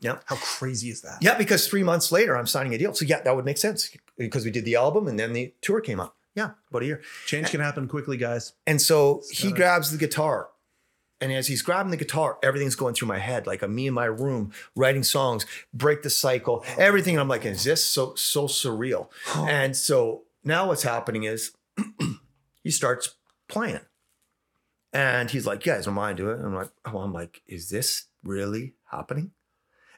Yeah, 0.00 0.18
How 0.26 0.36
crazy 0.36 0.88
is 0.88 1.02
that? 1.02 1.18
yeah. 1.20 1.36
Because 1.36 1.66
three 1.68 1.82
months 1.82 2.10
later, 2.12 2.34
I'm 2.36 2.46
signing 2.46 2.72
a 2.74 2.78
deal. 2.78 2.94
So 2.94 3.04
yeah, 3.04 3.20
that 3.20 3.36
would 3.36 3.44
make 3.44 3.58
sense 3.58 3.90
because 4.16 4.44
we 4.46 4.50
did 4.50 4.64
the 4.64 4.74
album 4.76 5.06
and 5.06 5.18
then 5.18 5.32
the 5.34 5.52
tour 5.60 5.80
came 5.82 6.00
up. 6.00 6.16
Yeah, 6.34 6.50
about 6.68 6.82
a 6.82 6.86
year. 6.86 7.02
Change 7.26 7.50
can 7.50 7.60
happen 7.60 7.86
quickly, 7.88 8.16
guys. 8.16 8.54
And 8.66 8.80
so 8.82 9.22
he 9.30 9.52
grabs 9.52 9.92
the 9.92 9.98
guitar. 9.98 10.48
And 11.20 11.32
as 11.32 11.46
he's 11.46 11.62
grabbing 11.62 11.90
the 11.90 11.96
guitar, 11.96 12.38
everything's 12.42 12.74
going 12.74 12.94
through 12.94 13.08
my 13.08 13.18
head. 13.18 13.46
Like 13.46 13.62
I'm 13.62 13.74
me 13.74 13.86
in 13.86 13.94
my 13.94 14.04
room 14.04 14.52
writing 14.74 15.04
songs, 15.04 15.46
break 15.72 16.02
the 16.02 16.10
cycle, 16.10 16.64
everything. 16.76 17.14
And 17.14 17.20
I'm 17.20 17.28
like, 17.28 17.46
is 17.46 17.64
this 17.64 17.84
so 17.84 18.14
so 18.16 18.46
surreal? 18.46 19.08
And 19.34 19.76
so 19.76 20.24
now 20.42 20.68
what's 20.68 20.82
happening 20.82 21.22
is 21.24 21.52
he 22.62 22.70
starts 22.70 23.14
playing. 23.48 23.80
And 24.92 25.30
he's 25.30 25.46
like, 25.46 25.64
"You 25.66 25.72
guys 25.72 25.86
don't 25.86 25.94
mind 25.94 26.18
doing 26.18 26.36
it?" 26.36 26.38
And 26.38 26.46
I'm 26.46 26.54
like, 26.54 26.70
"Oh, 26.84 26.98
I'm 26.98 27.12
like, 27.12 27.42
is 27.48 27.68
this 27.68 28.04
really 28.22 28.74
happening?" 28.90 29.32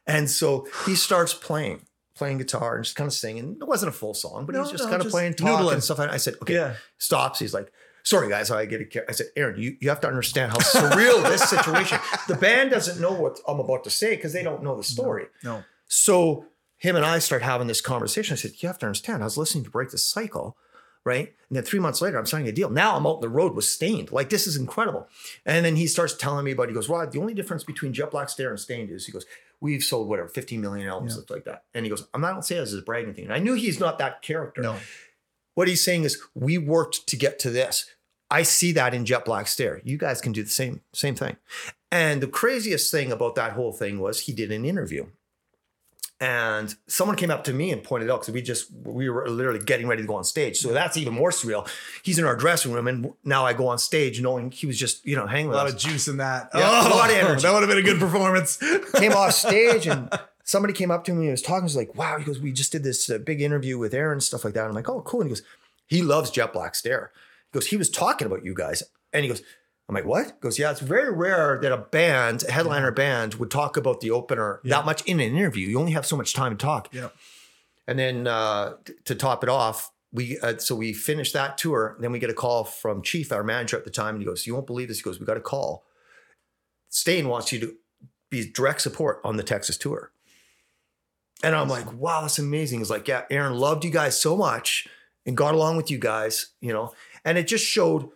And 0.06 0.30
so 0.30 0.66
he 0.86 0.94
starts 0.94 1.34
playing, 1.34 1.86
playing 2.16 2.38
guitar 2.38 2.76
and 2.76 2.84
just 2.84 2.96
kind 2.96 3.06
of 3.08 3.14
singing. 3.14 3.56
It 3.60 3.68
wasn't 3.68 3.90
a 3.90 3.96
full 3.96 4.14
song, 4.14 4.46
but 4.46 4.54
No, 4.54 4.62
he's 4.62 4.72
just 4.72 4.84
no, 4.84 4.90
kind 4.90 5.00
of 5.00 5.06
just 5.06 5.12
playing, 5.14 5.34
talking 5.34 5.66
noodling. 5.66 5.74
and 5.74 5.84
stuff. 5.84 5.98
And 6.00 6.10
I 6.10 6.16
said, 6.16 6.34
"Okay, 6.42 6.54
Yeah. 6.54 6.74
stops. 6.98 7.38
He's 7.38 7.54
like, 7.54 7.70
sorry 8.02 8.28
guys, 8.28 8.50
I 8.50 8.66
get 8.66 8.80
it. 8.80 8.96
I 9.08 9.12
said, 9.12 9.26
Aaron, 9.36 9.60
you, 9.60 9.76
you 9.80 9.88
have 9.88 10.00
to 10.00 10.08
understand 10.08 10.52
how 10.52 10.58
surreal 10.58 11.22
this 11.28 11.42
situation. 11.48 11.98
The 12.28 12.36
band 12.36 12.70
doesn't 12.70 13.00
know 13.00 13.12
what 13.12 13.38
I'm 13.46 13.60
about 13.60 13.84
to 13.84 13.90
say 13.90 14.16
because 14.16 14.32
they 14.32 14.42
don't 14.42 14.62
know 14.62 14.76
the 14.76 14.82
story. 14.84 15.26
No. 15.44 15.62
So 15.88 16.46
him 16.78 16.96
and 16.96 17.04
I 17.04 17.18
start 17.20 17.42
having 17.42 17.66
this 17.68 17.80
conversation. 17.80 18.32
I 18.34 18.36
said, 18.36 18.52
you 18.58 18.66
have 18.68 18.78
to 18.80 18.86
understand. 18.86 19.22
I 19.22 19.26
was 19.26 19.36
listening 19.38 19.64
to 19.64 19.70
Break 19.70 19.90
the 19.90 19.98
Cycle, 19.98 20.56
right? 21.04 21.32
And 21.48 21.56
then 21.56 21.62
three 21.64 21.78
months 21.80 22.00
later, 22.00 22.18
I'm 22.18 22.26
signing 22.26 22.48
a 22.48 22.52
deal. 22.52 22.68
Now 22.70 22.96
I'm 22.96 23.06
out 23.06 23.16
on 23.16 23.20
the 23.22 23.28
road 23.28 23.54
with 23.54 23.64
Staind. 23.64 24.10
Like 24.12 24.28
this 24.30 24.46
is 24.46 24.56
incredible. 24.56 25.08
And 25.44 25.64
then 25.64 25.76
he 25.76 25.86
starts 25.86 26.14
telling 26.14 26.44
me 26.44 26.52
about. 26.52 26.68
He 26.68 26.74
goes, 26.74 26.88
Rod, 26.88 27.12
the 27.12 27.20
only 27.20 27.34
difference 27.34 27.64
between 27.64 27.92
Jet 27.92 28.10
Black 28.10 28.28
Stare 28.28 28.50
and 28.50 28.60
Staind 28.60 28.90
is 28.90 29.06
he 29.06 29.12
goes. 29.12 29.24
We've 29.60 29.82
sold 29.82 30.08
whatever 30.08 30.28
15 30.28 30.60
million 30.60 30.86
albums, 30.88 31.12
Yeah. 31.12 31.22
stuff 31.22 31.30
like 31.30 31.44
that. 31.44 31.64
And 31.74 31.84
he 31.86 31.90
goes, 31.90 32.06
I'm 32.12 32.20
not 32.20 32.30
gonna 32.32 32.42
say 32.42 32.56
this 32.56 32.72
as 32.72 32.78
a 32.78 32.82
bragging 32.82 33.14
thing. 33.14 33.24
And 33.24 33.32
I 33.32 33.38
knew 33.38 33.54
he's 33.54 33.80
not 33.80 33.98
that 33.98 34.22
character 34.22 34.60
No. 34.62 34.76
what 35.54 35.68
he's 35.68 35.82
saying 35.82 36.04
is 36.04 36.20
we 36.34 36.58
worked 36.58 37.06
to 37.08 37.16
get 37.16 37.38
to 37.40 37.50
this 37.50 37.90
i 38.28 38.42
see 38.42 38.72
that 38.72 38.92
in 38.92 39.04
jet 39.04 39.24
black 39.24 39.46
stare 39.46 39.80
you 39.84 39.96
guys 39.96 40.20
can 40.20 40.32
do 40.32 40.42
the 40.42 40.50
same 40.50 40.80
same 40.92 41.14
thing 41.14 41.36
and 41.92 42.20
the 42.20 42.26
craziest 42.26 42.90
thing 42.90 43.12
about 43.12 43.36
that 43.36 43.52
whole 43.52 43.72
thing 43.72 44.00
was 44.00 44.22
he 44.22 44.32
did 44.32 44.50
an 44.50 44.64
interview 44.64 45.06
and 46.20 46.74
someone 46.86 47.16
came 47.16 47.30
up 47.30 47.44
to 47.44 47.52
me 47.52 47.70
and 47.70 47.82
pointed 47.82 48.10
out 48.10 48.20
because 48.20 48.32
we 48.32 48.40
just 48.40 48.70
we 48.84 49.08
were 49.10 49.28
literally 49.28 49.62
getting 49.62 49.86
ready 49.86 50.02
to 50.02 50.08
go 50.08 50.14
on 50.14 50.24
stage 50.24 50.56
so 50.58 50.72
that's 50.72 50.96
even 50.96 51.12
more 51.12 51.30
surreal 51.30 51.68
he's 52.02 52.18
in 52.18 52.24
our 52.24 52.34
dressing 52.34 52.72
room 52.72 52.88
and 52.88 53.12
now 53.22 53.44
i 53.44 53.52
go 53.52 53.68
on 53.68 53.78
stage 53.78 54.20
knowing 54.22 54.50
he 54.50 54.66
was 54.66 54.78
just 54.78 55.04
you 55.04 55.14
know 55.14 55.26
hanging 55.26 55.48
with 55.48 55.56
A 55.56 55.58
lot 55.58 55.66
us 55.66 55.74
of 55.74 55.78
juice 55.78 56.08
in 56.08 56.16
that. 56.18 56.50
Yeah, 56.54 56.88
a 56.88 56.90
lot 56.90 57.10
of 57.10 57.16
energy. 57.16 57.42
That 57.42 57.52
would 57.52 57.62
have 57.62 57.68
been 57.68 57.78
a 57.78 57.82
good 57.82 57.98
performance. 57.98 58.56
came 58.94 59.12
off 59.12 59.32
stage 59.32 59.86
and 59.86 60.10
somebody 60.44 60.72
came 60.72 60.90
up 60.90 61.04
to 61.04 61.12
me 61.12 61.26
and 61.26 61.32
was 61.32 61.42
talking. 61.42 61.64
He's 61.64 61.76
like, 61.76 61.94
wow. 61.94 62.18
He 62.18 62.24
goes, 62.24 62.40
we 62.40 62.52
just 62.52 62.72
did 62.72 62.82
this 62.82 63.08
uh, 63.10 63.18
big 63.18 63.40
interview 63.40 63.78
with 63.78 63.94
Aaron, 63.94 64.20
stuff 64.20 64.44
like 64.44 64.54
that. 64.54 64.66
I'm 64.66 64.72
like, 64.72 64.88
oh, 64.88 65.02
cool. 65.02 65.20
And 65.20 65.30
he 65.30 65.34
goes, 65.34 65.42
he 65.86 66.02
loves 66.02 66.30
Jet 66.30 66.52
Black 66.52 66.74
Stare. 66.74 67.12
He 67.52 67.56
goes, 67.56 67.66
he 67.68 67.76
was 67.76 67.90
talking 67.90 68.26
about 68.26 68.44
you 68.44 68.54
guys. 68.54 68.82
And 69.12 69.24
he 69.24 69.28
goes, 69.28 69.42
I'm 69.88 69.94
like, 69.94 70.04
what? 70.04 70.26
He 70.26 70.32
goes, 70.40 70.58
yeah, 70.58 70.70
it's 70.72 70.80
very 70.80 71.12
rare 71.12 71.58
that 71.62 71.70
a 71.72 71.76
band, 71.76 72.42
a 72.48 72.50
headliner 72.52 72.90
band, 72.90 73.34
would 73.34 73.50
talk 73.52 73.76
about 73.76 74.00
the 74.00 74.10
opener 74.10 74.60
Yeah. 74.64 74.76
that 74.78 74.84
much 74.84 75.02
in 75.06 75.20
an 75.20 75.36
interview. 75.36 75.68
You 75.68 75.78
only 75.78 75.92
have 75.92 76.04
so 76.06 76.16
much 76.16 76.34
time 76.34 76.56
to 76.56 76.60
talk. 76.62 76.88
yeah. 76.92 77.10
And 77.86 77.96
then 77.98 78.26
uh, 78.26 78.74
t- 78.84 78.94
to 79.04 79.14
top 79.14 79.44
it 79.44 79.48
off, 79.48 79.92
we 80.12 80.38
uh, 80.40 80.58
so 80.58 80.74
we 80.74 80.92
finished 80.92 81.34
that 81.34 81.56
tour. 81.56 81.96
Then 82.00 82.10
we 82.10 82.18
get 82.18 82.30
a 82.30 82.34
call 82.34 82.64
from 82.64 83.00
Chief, 83.02 83.30
our 83.30 83.44
manager 83.44 83.76
at 83.76 83.84
the 83.84 83.90
time, 83.90 84.14
and 84.16 84.22
he 84.22 84.26
goes, 84.26 84.44
"You 84.44 84.54
won't 84.54 84.66
believe 84.66 84.88
this." 84.88 84.96
He 84.98 85.02
goes, 85.04 85.20
"We 85.20 85.26
got 85.26 85.36
a 85.36 85.40
call. 85.40 85.84
Stain 86.88 87.28
wants 87.28 87.52
you 87.52 87.60
to 87.60 87.74
be 88.30 88.50
direct 88.50 88.80
support 88.80 89.20
on 89.24 89.36
the 89.36 89.42
Texas 89.44 89.76
tour." 89.78 90.10
And 91.44 91.54
I'm 91.54 91.68
like, 91.68 91.92
"Wow, 91.92 92.22
that's 92.22 92.38
amazing." 92.40 92.80
He's 92.80 92.90
like, 92.90 93.06
"Yeah, 93.06 93.22
Aaron 93.30 93.54
loved 93.54 93.84
you 93.84 93.90
guys 93.90 94.20
so 94.20 94.36
much 94.36 94.88
and 95.24 95.36
got 95.36 95.54
along 95.54 95.76
with 95.76 95.88
you 95.90 95.98
guys, 95.98 96.48
you 96.60 96.72
know." 96.72 96.92
And 97.24 97.38
it 97.38 97.46
just 97.46 97.64
showed 97.64 98.08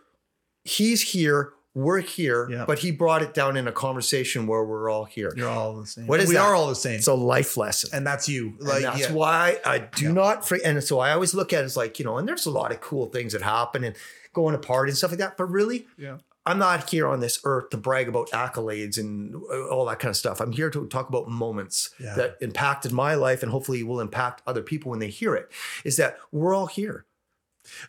he's 0.64 1.12
here, 1.12 1.52
we're 1.74 2.00
here, 2.00 2.48
Yeah. 2.50 2.64
but 2.66 2.80
he 2.80 2.90
brought 2.90 3.22
it 3.22 3.32
down 3.32 3.56
in 3.56 3.68
a 3.68 3.72
conversation 3.72 4.46
where 4.46 4.64
we're 4.64 4.90
all 4.90 5.04
here. 5.04 5.32
You're 5.36 5.48
all 5.48 5.80
the 5.80 5.86
same. 5.86 6.06
What 6.06 6.20
is 6.20 6.28
we 6.28 6.34
that? 6.34 6.42
are 6.42 6.54
all 6.54 6.66
the 6.68 6.74
same. 6.74 6.96
It's 6.96 7.06
a 7.06 7.14
life 7.14 7.56
lesson. 7.56 7.90
and 7.92 8.06
that's 8.06 8.28
you. 8.28 8.54
And 8.58 8.68
Like 8.68 8.82
that's 8.82 9.00
yeah. 9.00 9.12
why 9.12 9.58
I 9.64 9.78
do 9.78 10.06
Yeah. 10.06 10.12
not. 10.12 10.50
And 10.64 10.82
so 10.82 10.98
I 10.98 11.12
always 11.12 11.32
look 11.34 11.52
at 11.52 11.60
it 11.62 11.64
as 11.66 11.76
like, 11.76 11.98
you 11.98 12.04
know, 12.04 12.18
and 12.18 12.26
there's 12.28 12.46
a 12.46 12.50
lot 12.50 12.72
of 12.72 12.80
cool 12.80 13.06
things 13.06 13.32
that 13.34 13.42
happen 13.42 13.84
and 13.84 13.94
going 14.32 14.52
to 14.52 14.58
parties 14.58 14.94
and 14.94 14.98
stuff 14.98 15.10
like 15.12 15.18
that. 15.20 15.36
But 15.36 15.44
really, 15.44 15.86
Yeah. 15.96 16.18
I'm 16.46 16.58
not 16.58 16.88
here 16.90 17.06
on 17.06 17.20
this 17.20 17.38
earth 17.44 17.68
to 17.70 17.76
brag 17.76 18.08
about 18.08 18.30
accolades 18.30 18.96
and 18.98 19.36
uh, 19.36 19.68
all 19.68 19.84
that 19.86 19.98
kind 19.98 20.10
of 20.10 20.16
stuff. 20.16 20.40
I'm 20.40 20.52
here 20.52 20.70
to 20.70 20.86
talk 20.86 21.08
about 21.08 21.28
moments 21.28 21.90
Yeah. 22.00 22.14
that 22.14 22.38
impacted 22.40 22.92
my 22.92 23.14
life 23.14 23.42
and 23.42 23.52
hopefully 23.52 23.82
will 23.82 24.00
impact 24.00 24.42
other 24.46 24.62
people 24.62 24.90
when 24.90 25.00
they 25.00 25.10
hear 25.10 25.34
it. 25.36 25.52
Is 25.84 25.96
that 25.98 26.16
we're 26.32 26.54
all 26.54 26.66
here. 26.66 27.04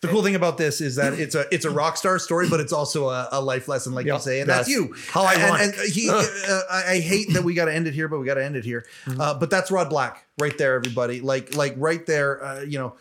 The 0.01 0.07
cool 0.07 0.23
thing 0.23 0.35
about 0.35 0.57
this 0.57 0.81
is 0.81 0.95
that 0.95 1.13
it's 1.13 1.35
a 1.35 1.45
it's 1.53 1.65
a 1.65 1.69
rock 1.69 1.97
star 1.97 2.19
story, 2.19 2.49
but 2.49 2.59
it's 2.59 2.73
also 2.73 3.09
a, 3.09 3.27
a 3.31 3.41
life 3.41 3.67
lesson, 3.67 3.93
like 3.93 4.05
Yeah, 4.05 4.15
you 4.15 4.19
say, 4.19 4.41
and 4.41 4.49
that's, 4.49 4.67
that's 4.67 4.69
you. 4.69 4.95
how 5.09 5.23
I 5.23 5.49
want 5.49 5.61
and 5.61 5.73
it. 5.75 5.89
he, 5.91 6.09
uh, 6.11 6.23
I, 6.69 6.83
I 6.93 6.99
hate 6.99 7.33
that 7.33 7.43
we 7.43 7.53
got 7.53 7.65
to 7.65 7.73
end 7.73 7.87
it 7.87 7.93
here, 7.93 8.07
but 8.07 8.19
we 8.19 8.25
got 8.25 8.35
to 8.35 8.43
end 8.45 8.55
it 8.55 8.65
here. 8.65 8.85
Mm-hmm. 9.05 9.21
Uh, 9.21 9.33
but 9.35 9.49
that's 9.49 9.71
Rod 9.71 9.89
Black 9.89 10.25
right 10.39 10.57
there, 10.57 10.75
everybody. 10.75 11.21
Like 11.21 11.55
like 11.55 11.73
right 11.77 12.05
there, 12.05 12.43
uh, 12.43 12.61
you 12.61 12.79
know, 12.79 12.95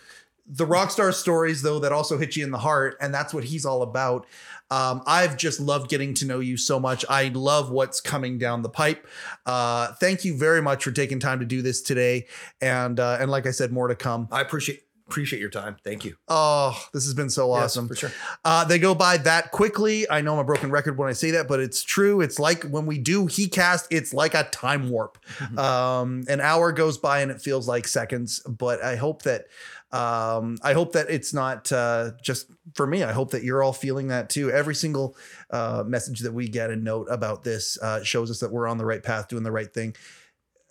the 0.46 0.66
rock 0.66 0.90
star 0.90 1.12
stories 1.12 1.62
though 1.62 1.78
that 1.80 1.92
also 1.92 2.18
hit 2.18 2.36
you 2.36 2.44
in 2.44 2.50
the 2.50 2.58
heart, 2.58 2.96
and 3.00 3.14
that's 3.14 3.32
what 3.32 3.44
he's 3.44 3.64
all 3.64 3.82
about. 3.82 4.26
Um, 4.72 5.02
I've 5.04 5.36
just 5.36 5.58
loved 5.58 5.90
getting 5.90 6.14
to 6.14 6.26
know 6.26 6.38
you 6.38 6.56
so 6.56 6.78
much. 6.78 7.04
I 7.08 7.28
love 7.28 7.70
what's 7.72 8.00
coming 8.00 8.38
down 8.38 8.62
the 8.62 8.68
pipe. 8.68 9.04
Uh, 9.44 9.94
thank 9.94 10.24
you 10.24 10.36
very 10.36 10.62
much 10.62 10.84
for 10.84 10.92
taking 10.92 11.18
time 11.18 11.40
to 11.40 11.44
do 11.44 11.60
this 11.60 11.82
today, 11.82 12.26
and 12.60 13.00
uh, 13.00 13.18
and 13.20 13.30
like 13.30 13.46
I 13.46 13.50
said, 13.50 13.72
more 13.72 13.88
to 13.88 13.96
come. 13.96 14.28
I 14.30 14.40
appreciate 14.40 14.84
appreciate 15.10 15.40
your 15.40 15.50
time. 15.50 15.76
Thank 15.82 16.04
you. 16.04 16.16
Oh, 16.28 16.80
this 16.92 17.04
has 17.04 17.14
been 17.14 17.30
so 17.30 17.52
Yes, 17.56 17.64
awesome. 17.64 17.88
for 17.88 17.96
sure. 17.96 18.12
Uh, 18.44 18.64
they 18.64 18.78
go 18.78 18.94
by 18.94 19.16
that 19.18 19.50
quickly. 19.50 20.08
I 20.08 20.20
know 20.20 20.34
I'm 20.34 20.38
a 20.38 20.44
broken 20.44 20.70
record 20.70 20.96
when 20.96 21.08
I 21.08 21.12
say 21.12 21.32
that, 21.32 21.48
but 21.48 21.58
it's 21.58 21.82
true. 21.82 22.20
It's 22.20 22.38
like 22.38 22.62
when 22.64 22.86
we 22.86 22.98
do 22.98 23.26
he 23.26 23.48
cast, 23.48 23.88
it's 23.90 24.14
like 24.14 24.34
a 24.34 24.44
time 24.44 24.88
warp. 24.88 25.18
Um, 25.58 26.22
an 26.28 26.40
hour 26.40 26.70
goes 26.72 26.96
by 26.96 27.20
and 27.20 27.30
it 27.30 27.40
feels 27.40 27.66
like 27.66 27.88
seconds. 27.88 28.40
But 28.40 28.82
I 28.84 28.94
hope 28.96 29.22
that 29.22 29.46
um, 29.92 30.56
I 30.62 30.72
hope 30.72 30.92
that 30.92 31.10
it's 31.10 31.34
not 31.34 31.72
uh, 31.72 32.12
just 32.22 32.46
for 32.74 32.86
me. 32.86 33.02
I 33.02 33.10
hope 33.12 33.32
that 33.32 33.42
you're 33.42 33.62
all 33.64 33.72
feeling 33.72 34.08
that 34.08 34.30
too. 34.30 34.50
Every 34.52 34.76
single 34.76 35.16
uh, 35.50 35.82
message 35.84 36.20
that 36.20 36.32
we 36.32 36.48
get 36.48 36.70
and 36.70 36.84
note 36.84 37.08
about 37.10 37.42
this 37.42 37.76
uh, 37.82 38.04
shows 38.04 38.30
us 38.30 38.38
that 38.38 38.52
we're 38.52 38.68
on 38.68 38.78
the 38.78 38.86
right 38.86 39.02
path, 39.02 39.26
doing 39.26 39.42
the 39.42 39.50
right 39.50 39.72
thing 39.74 39.96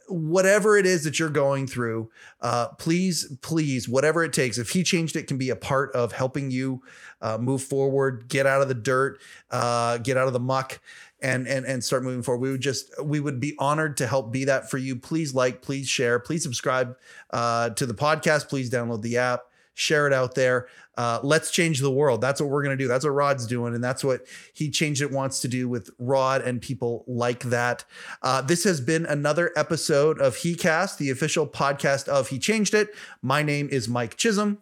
whatever 0.09 0.77
it 0.77 0.85
is 0.85 1.03
that 1.03 1.19
you're 1.19 1.29
going 1.29 1.67
through, 1.67 2.09
uh, 2.41 2.69
please, 2.77 3.37
please, 3.41 3.87
whatever 3.87 4.23
it 4.23 4.33
takes, 4.33 4.57
if 4.57 4.71
he 4.71 4.83
changed 4.83 5.15
it, 5.15 5.27
can 5.27 5.37
be 5.37 5.49
a 5.49 5.55
part 5.55 5.93
of 5.95 6.11
helping 6.11 6.51
you 6.51 6.81
uh, 7.21 7.37
move 7.37 7.63
forward, 7.63 8.27
get 8.27 8.45
out 8.45 8.61
of 8.61 8.67
the 8.67 8.73
dirt, 8.73 9.19
uh, 9.51 9.97
get 9.97 10.17
out 10.17 10.27
of 10.27 10.33
the 10.33 10.39
muck. 10.39 10.79
And, 11.21 11.49
and 11.49 11.65
and 11.65 11.83
start 11.83 12.03
moving 12.03 12.23
forward. 12.23 12.39
We 12.39 12.51
would 12.51 12.61
just 12.61 12.93
we 13.03 13.19
would 13.19 13.41
be 13.41 13.53
honored 13.59 13.97
to 13.97 14.07
help 14.07 14.31
be 14.31 14.45
that 14.45 14.69
for 14.69 14.77
you. 14.77 14.95
Please 14.95 15.33
like, 15.33 15.61
please 15.61 15.85
share, 15.85 16.17
please 16.17 16.43
subscribe 16.43 16.95
uh, 17.31 17.71
to 17.71 17.85
the 17.85 17.93
podcast. 17.93 18.47
Please 18.47 18.69
download 18.69 19.01
the 19.01 19.17
app, 19.17 19.41
share 19.73 20.07
it 20.07 20.13
out 20.13 20.35
there. 20.35 20.67
Uh, 20.99 21.17
let's 21.23 21.49
change 21.49 21.79
the 21.79 21.89
world. 21.89 22.19
That's 22.19 22.41
what 22.41 22.49
we're 22.49 22.61
gonna 22.61 22.75
do. 22.75 22.89
That's 22.89 23.05
what 23.05 23.11
Rod's 23.11 23.47
doing, 23.47 23.73
and 23.73 23.81
that's 23.81 24.03
what 24.03 24.25
he 24.53 24.69
changed 24.69 25.01
it 25.01 25.11
wants 25.11 25.39
to 25.39 25.47
do 25.47 25.69
with 25.69 25.89
Rod 25.97 26.41
and 26.41 26.61
people 26.61 27.05
like 27.07 27.43
that. 27.43 27.85
Uh, 28.21 28.41
this 28.41 28.65
has 28.65 28.81
been 28.81 29.05
another 29.05 29.53
episode 29.55 30.19
of 30.19 30.35
He 30.35 30.55
Cast, 30.55 30.99
the 30.99 31.09
official 31.09 31.47
podcast 31.47 32.09
of 32.09 32.27
He 32.27 32.37
Changed 32.37 32.73
It. 32.73 32.89
My 33.21 33.43
name 33.43 33.69
is 33.71 33.87
Mike 33.87 34.17
Chisholm. 34.17 34.57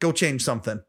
Go 0.00 0.12
change 0.12 0.42
something. 0.42 0.80